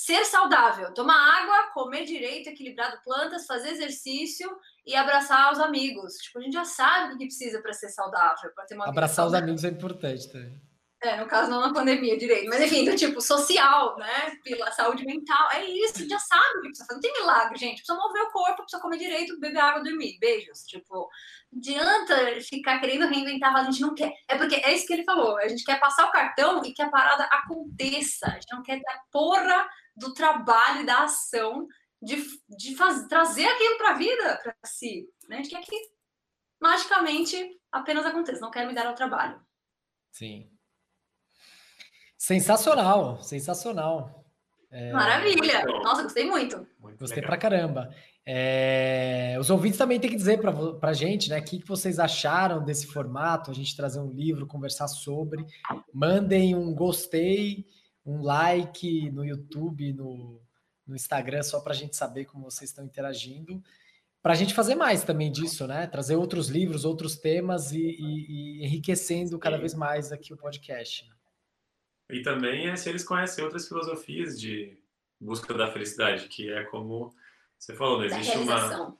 ser 0.00 0.24
saudável, 0.24 0.94
tomar 0.94 1.42
água, 1.42 1.72
comer 1.74 2.06
direito, 2.06 2.48
equilibrado 2.48 2.98
plantas, 3.04 3.44
fazer 3.44 3.72
exercício 3.72 4.50
e 4.86 4.96
abraçar 4.96 5.52
os 5.52 5.60
amigos. 5.60 6.14
Tipo, 6.14 6.38
a 6.38 6.42
gente 6.42 6.54
já 6.54 6.64
sabe 6.64 7.14
o 7.14 7.18
que 7.18 7.26
precisa 7.26 7.60
para 7.60 7.74
ser 7.74 7.90
saudável, 7.90 8.50
para 8.54 8.64
ter 8.64 8.76
uma 8.76 8.88
Abraçar 8.88 9.26
os 9.26 9.34
amigos 9.34 9.62
é 9.62 9.68
importante 9.68 10.32
também. 10.32 10.58
É, 11.02 11.16
no 11.18 11.26
caso, 11.26 11.50
não 11.50 11.60
na 11.60 11.72
pandemia 11.72 12.16
direito, 12.16 12.48
mas 12.48 12.60
enfim, 12.62 12.84
do 12.84 12.94
tipo 12.94 13.20
social, 13.22 13.96
né? 13.98 14.36
Pela 14.42 14.70
saúde 14.70 15.04
mental. 15.04 15.50
É 15.50 15.64
isso, 15.64 16.06
já 16.08 16.18
sabe 16.18 16.58
o 16.58 16.62
que 16.62 16.68
precisa 16.68 16.86
fazer. 16.86 16.94
Não 16.94 17.00
tem 17.00 17.12
milagre, 17.12 17.58
gente. 17.58 17.78
Precisa 17.78 17.98
mover 17.98 18.22
o 18.22 18.30
corpo, 18.30 18.62
precisa 18.62 18.82
comer 18.82 18.98
direito, 18.98 19.40
beber 19.40 19.60
água, 19.60 19.82
dormir. 19.82 20.18
Beijos. 20.18 20.60
Tipo, 20.66 21.08
adianta 21.54 22.40
ficar 22.42 22.80
querendo 22.80 23.06
reinventar, 23.06 23.54
a 23.54 23.64
gente 23.64 23.80
não 23.80 23.94
quer. 23.94 24.12
É 24.28 24.36
porque 24.36 24.56
é 24.56 24.74
isso 24.74 24.86
que 24.86 24.92
ele 24.92 25.04
falou. 25.04 25.38
A 25.38 25.48
gente 25.48 25.64
quer 25.64 25.80
passar 25.80 26.06
o 26.06 26.12
cartão 26.12 26.62
e 26.64 26.72
que 26.72 26.82
a 26.82 26.90
parada 26.90 27.24
aconteça. 27.24 28.26
A 28.26 28.34
gente 28.34 28.52
não 28.52 28.62
quer 28.62 28.76
a 28.76 29.00
porra 29.10 29.68
do 30.00 30.14
trabalho 30.14 30.82
e 30.82 30.86
da 30.86 31.04
ação 31.04 31.68
de, 32.02 32.16
de 32.48 32.74
faz, 32.74 33.06
trazer 33.06 33.44
aquilo 33.44 33.76
para 33.76 33.90
a 33.90 33.98
vida, 33.98 34.40
para 34.42 34.56
si. 34.64 35.08
Né? 35.28 35.36
A 35.36 35.42
gente 35.42 35.50
quer 35.50 35.62
que 35.62 35.76
magicamente 36.60 37.36
apenas 37.70 38.04
aconteça. 38.06 38.40
Não 38.40 38.50
quero 38.50 38.68
me 38.68 38.74
dar 38.74 38.86
ao 38.86 38.94
trabalho. 38.94 39.40
Sim. 40.10 40.50
Sensacional, 42.16 43.22
sensacional. 43.22 44.24
É... 44.70 44.92
Maravilha! 44.92 45.64
Nossa, 45.82 46.02
gostei 46.02 46.24
muito. 46.24 46.66
muito 46.78 46.98
gostei 46.98 47.16
legal. 47.16 47.30
pra 47.30 47.38
caramba. 47.38 47.94
É... 48.24 49.36
Os 49.38 49.50
ouvintes 49.50 49.78
também 49.78 49.98
têm 49.98 50.10
que 50.10 50.16
dizer 50.16 50.40
para 50.40 50.90
a 50.90 50.94
gente, 50.94 51.28
né? 51.28 51.38
O 51.38 51.44
que, 51.44 51.58
que 51.58 51.68
vocês 51.68 51.98
acharam 51.98 52.64
desse 52.64 52.86
formato, 52.86 53.50
a 53.50 53.54
gente 53.54 53.76
trazer 53.76 54.00
um 54.00 54.10
livro, 54.10 54.46
conversar 54.46 54.88
sobre. 54.88 55.44
Mandem 55.92 56.54
um 56.54 56.74
gostei, 56.74 57.66
um 58.10 58.22
like 58.22 59.10
no 59.10 59.24
YouTube, 59.24 59.92
no, 59.92 60.40
no 60.86 60.96
Instagram, 60.96 61.42
só 61.42 61.60
para 61.60 61.72
a 61.72 61.76
gente 61.76 61.96
saber 61.96 62.24
como 62.24 62.50
vocês 62.50 62.70
estão 62.70 62.84
interagindo. 62.84 63.62
para 64.22 64.32
a 64.32 64.36
gente 64.36 64.52
fazer 64.52 64.74
mais 64.74 65.04
também 65.04 65.30
disso, 65.30 65.66
né? 65.66 65.86
Trazer 65.86 66.16
outros 66.16 66.48
livros, 66.48 66.84
outros 66.84 67.16
temas 67.16 67.72
e, 67.72 67.78
e, 67.78 68.60
e 68.60 68.64
enriquecendo 68.66 69.38
cada 69.38 69.56
vez 69.56 69.74
mais 69.74 70.12
aqui 70.12 70.32
o 70.32 70.36
podcast. 70.36 71.08
E 72.10 72.22
também 72.22 72.68
é 72.68 72.76
se 72.76 72.88
eles 72.88 73.04
conhecem 73.04 73.44
outras 73.44 73.68
filosofias 73.68 74.38
de 74.38 74.76
busca 75.20 75.54
da 75.54 75.70
felicidade, 75.70 76.26
que 76.28 76.50
é 76.52 76.64
como 76.64 77.14
você 77.58 77.74
falou, 77.74 77.98
não 77.98 78.04
existe 78.06 78.36
uma 78.36 78.96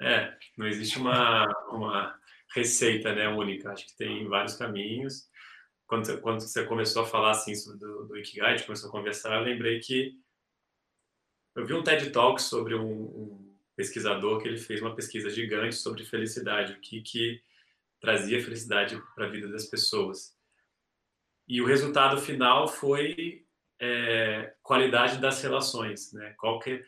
é, 0.00 0.36
não 0.56 0.66
existe 0.66 0.98
uma, 0.98 1.44
uma 1.70 2.18
receita 2.54 3.14
né, 3.14 3.28
única. 3.28 3.72
Acho 3.72 3.86
que 3.86 3.96
tem 3.96 4.26
vários 4.28 4.56
caminhos. 4.56 5.28
Quando, 5.94 6.20
quando 6.20 6.40
você 6.40 6.64
começou 6.64 7.02
a 7.02 7.06
falar 7.06 7.30
assim 7.30 7.52
do, 7.78 8.06
do 8.06 8.18
Ikigai, 8.18 8.60
começou 8.64 8.88
a 8.88 8.92
conversar, 8.92 9.36
eu 9.36 9.44
lembrei 9.44 9.78
que 9.78 10.18
eu 11.54 11.64
vi 11.64 11.72
um 11.72 11.84
TED 11.84 12.10
Talk 12.10 12.42
sobre 12.42 12.74
um, 12.74 12.84
um 12.84 13.56
pesquisador 13.76 14.42
que 14.42 14.48
ele 14.48 14.58
fez 14.58 14.82
uma 14.82 14.96
pesquisa 14.96 15.30
gigante 15.30 15.76
sobre 15.76 16.04
felicidade, 16.04 16.72
o 16.72 16.80
que, 16.80 17.00
que 17.00 17.40
trazia 18.00 18.42
felicidade 18.42 19.00
para 19.14 19.26
a 19.26 19.30
vida 19.30 19.46
das 19.46 19.66
pessoas. 19.66 20.36
E 21.46 21.62
o 21.62 21.66
resultado 21.66 22.20
final 22.20 22.66
foi 22.66 23.46
é, 23.80 24.52
qualidade 24.64 25.18
das 25.18 25.40
relações, 25.40 26.12
né? 26.12 26.34
Qual 26.38 26.58
que, 26.58 26.84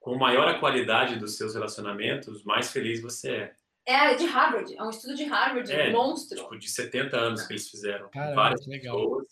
com 0.00 0.16
maior 0.16 0.48
a 0.48 0.58
qualidade 0.58 1.16
dos 1.16 1.36
seus 1.36 1.54
relacionamentos, 1.54 2.42
mais 2.42 2.72
feliz 2.72 3.00
você 3.00 3.30
é. 3.30 3.56
É 3.84 4.14
de 4.14 4.26
Harvard, 4.26 4.76
é 4.76 4.82
um 4.82 4.90
estudo 4.90 5.14
de 5.14 5.24
Harvard, 5.24 5.70
é, 5.72 5.90
monstro. 5.90 6.38
Tipo, 6.38 6.58
de 6.58 6.70
70 6.70 7.16
anos 7.16 7.46
que 7.46 7.52
eles 7.52 7.68
fizeram. 7.68 8.08
Caramba, 8.10 8.34
várias 8.34 8.66
legal. 8.66 8.96
pessoas. 8.96 9.26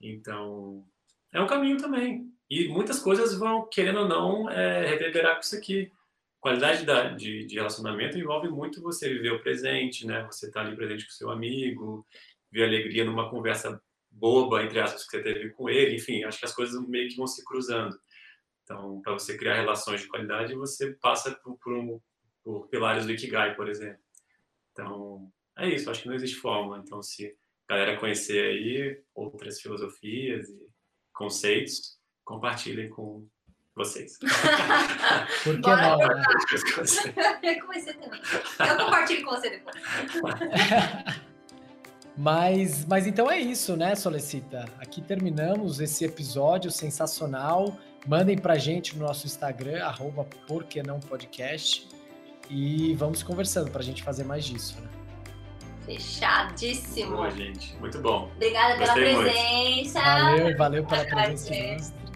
Então, 0.00 0.84
é 1.32 1.40
um 1.40 1.46
caminho 1.46 1.78
também. 1.78 2.30
E 2.50 2.68
muitas 2.68 2.98
coisas 2.98 3.36
vão, 3.36 3.66
querendo 3.68 4.00
ou 4.00 4.08
não, 4.08 4.50
é, 4.50 4.86
reverberar 4.86 5.34
com 5.34 5.40
isso 5.40 5.56
aqui. 5.56 5.90
Qualidade 6.38 6.84
da, 6.84 7.08
de, 7.08 7.44
de, 7.44 7.54
relacionamento 7.56 8.18
envolve 8.18 8.48
muito 8.48 8.82
você 8.82 9.08
viver 9.08 9.32
o 9.32 9.42
presente, 9.42 10.06
né? 10.06 10.22
Você 10.30 10.46
estar 10.46 10.60
tá 10.60 10.66
ali 10.66 10.76
presente 10.76 11.04
com 11.04 11.10
seu 11.10 11.30
amigo, 11.30 12.06
ver 12.52 12.64
alegria 12.64 13.04
numa 13.04 13.28
conversa 13.30 13.82
boba, 14.10 14.62
entre 14.62 14.80
aspas, 14.80 15.04
que 15.04 15.10
você 15.10 15.22
teve 15.22 15.50
com 15.50 15.68
ele. 15.68 15.96
Enfim, 15.96 16.24
acho 16.24 16.38
que 16.38 16.44
as 16.44 16.54
coisas 16.54 16.80
meio 16.86 17.08
que 17.08 17.16
vão 17.16 17.26
se 17.26 17.44
cruzando. 17.44 17.98
Então, 18.62 19.00
para 19.02 19.12
você 19.12 19.36
criar 19.36 19.54
relações 19.54 20.02
de 20.02 20.08
qualidade, 20.08 20.54
você 20.54 20.92
passa 20.94 21.32
por, 21.42 21.56
por, 21.58 21.72
um, 21.72 22.00
por 22.46 22.68
pilares 22.68 23.04
do 23.04 23.10
Ikigai, 23.10 23.56
por 23.56 23.68
exemplo. 23.68 23.98
Então, 24.70 25.28
é 25.58 25.68
isso. 25.68 25.90
Acho 25.90 26.02
que 26.02 26.08
não 26.08 26.14
existe 26.14 26.36
fórmula. 26.36 26.78
Então, 26.78 27.02
se 27.02 27.26
a 27.68 27.74
galera 27.74 27.98
conhecer 27.98 28.40
aí 28.40 29.02
outras 29.12 29.60
filosofias 29.60 30.48
e 30.48 30.68
conceitos, 31.12 31.98
compartilhem 32.24 32.88
com 32.88 33.26
vocês. 33.74 34.16
Por 35.42 35.60
que 35.60 35.68
não, 35.68 35.98
né? 35.98 36.06
Eu 37.42 37.60
comecei 37.62 37.94
também. 37.94 38.20
Eu 38.60 38.76
compartilho 38.76 39.24
com 39.24 39.30
você 39.32 39.50
depois. 39.50 39.76
Mas, 42.18 42.86
mas 42.86 43.06
então 43.06 43.30
é 43.30 43.38
isso, 43.38 43.76
né, 43.76 43.94
Solicita? 43.94 44.64
Aqui 44.78 45.02
terminamos 45.02 45.80
esse 45.80 46.02
episódio 46.02 46.70
sensacional. 46.70 47.78
Mandem 48.06 48.38
pra 48.38 48.56
gente 48.56 48.96
no 48.96 49.04
nosso 49.04 49.26
Instagram, 49.26 49.84
arroba 49.84 50.24
Podcast. 50.24 51.86
E 52.48 52.94
vamos 52.94 53.22
conversando 53.22 53.70
pra 53.70 53.82
gente 53.82 54.02
fazer 54.02 54.24
mais 54.24 54.44
disso, 54.44 54.80
né? 54.80 54.88
Fechadíssimo. 55.84 57.16
Boa, 57.16 57.30
gente. 57.30 57.76
Muito 57.76 57.98
bom. 58.00 58.30
Obrigada 58.34 58.76
Gostei 58.76 59.04
pela 59.04 59.22
presença. 59.22 60.00
Muito. 60.00 60.32
Valeu, 60.34 60.56
valeu 60.56 60.84
pela 60.84 61.04
presença 61.04 61.54
ilustre. 61.54 62.06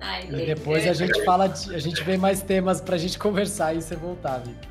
Ai, 0.00 0.28
e 0.30 0.46
depois 0.46 0.86
a 0.86 0.92
gente 0.92 1.24
fala, 1.24 1.48
de, 1.48 1.74
a 1.74 1.78
gente 1.78 2.02
vê 2.04 2.16
mais 2.16 2.40
temas 2.40 2.80
pra 2.80 2.96
gente 2.96 3.18
conversar 3.18 3.74
e 3.74 3.82
você 3.82 3.96
voltar, 3.96 4.38
Vitor. 4.38 4.68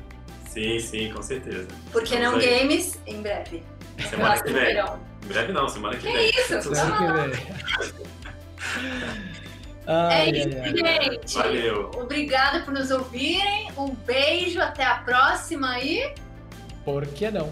Sim, 0.48 0.80
sim, 0.80 1.12
com 1.12 1.22
certeza. 1.22 1.68
Porque 1.92 2.16
Vamos 2.16 2.44
não 2.44 2.50
aí. 2.50 2.60
games 2.60 2.98
em 3.06 3.20
breve. 3.20 3.62
Semana 4.08 4.42
que 4.42 4.52
vem. 4.52 4.76
Em 4.78 5.28
breve 5.28 5.52
não, 5.52 5.68
semana 5.68 5.96
que, 5.96 6.06
que 6.06 6.12
vem. 6.12 6.30
isso? 6.30 6.62
Semana 6.74 7.28
que 7.30 7.36
vem. 7.36 7.46
Ai, 9.90 10.28
é 10.28 10.38
isso, 10.38 10.48
ai, 10.84 11.04
gente. 11.10 11.34
Valeu. 11.34 11.90
Obrigada 11.94 12.60
por 12.60 12.74
nos 12.74 12.90
ouvirem. 12.90 13.70
Um 13.76 13.94
beijo, 13.94 14.60
até 14.60 14.84
a 14.84 14.96
próxima 14.96 15.80
e. 15.80 16.14
Por 16.84 17.06
que 17.06 17.30
não? 17.30 17.50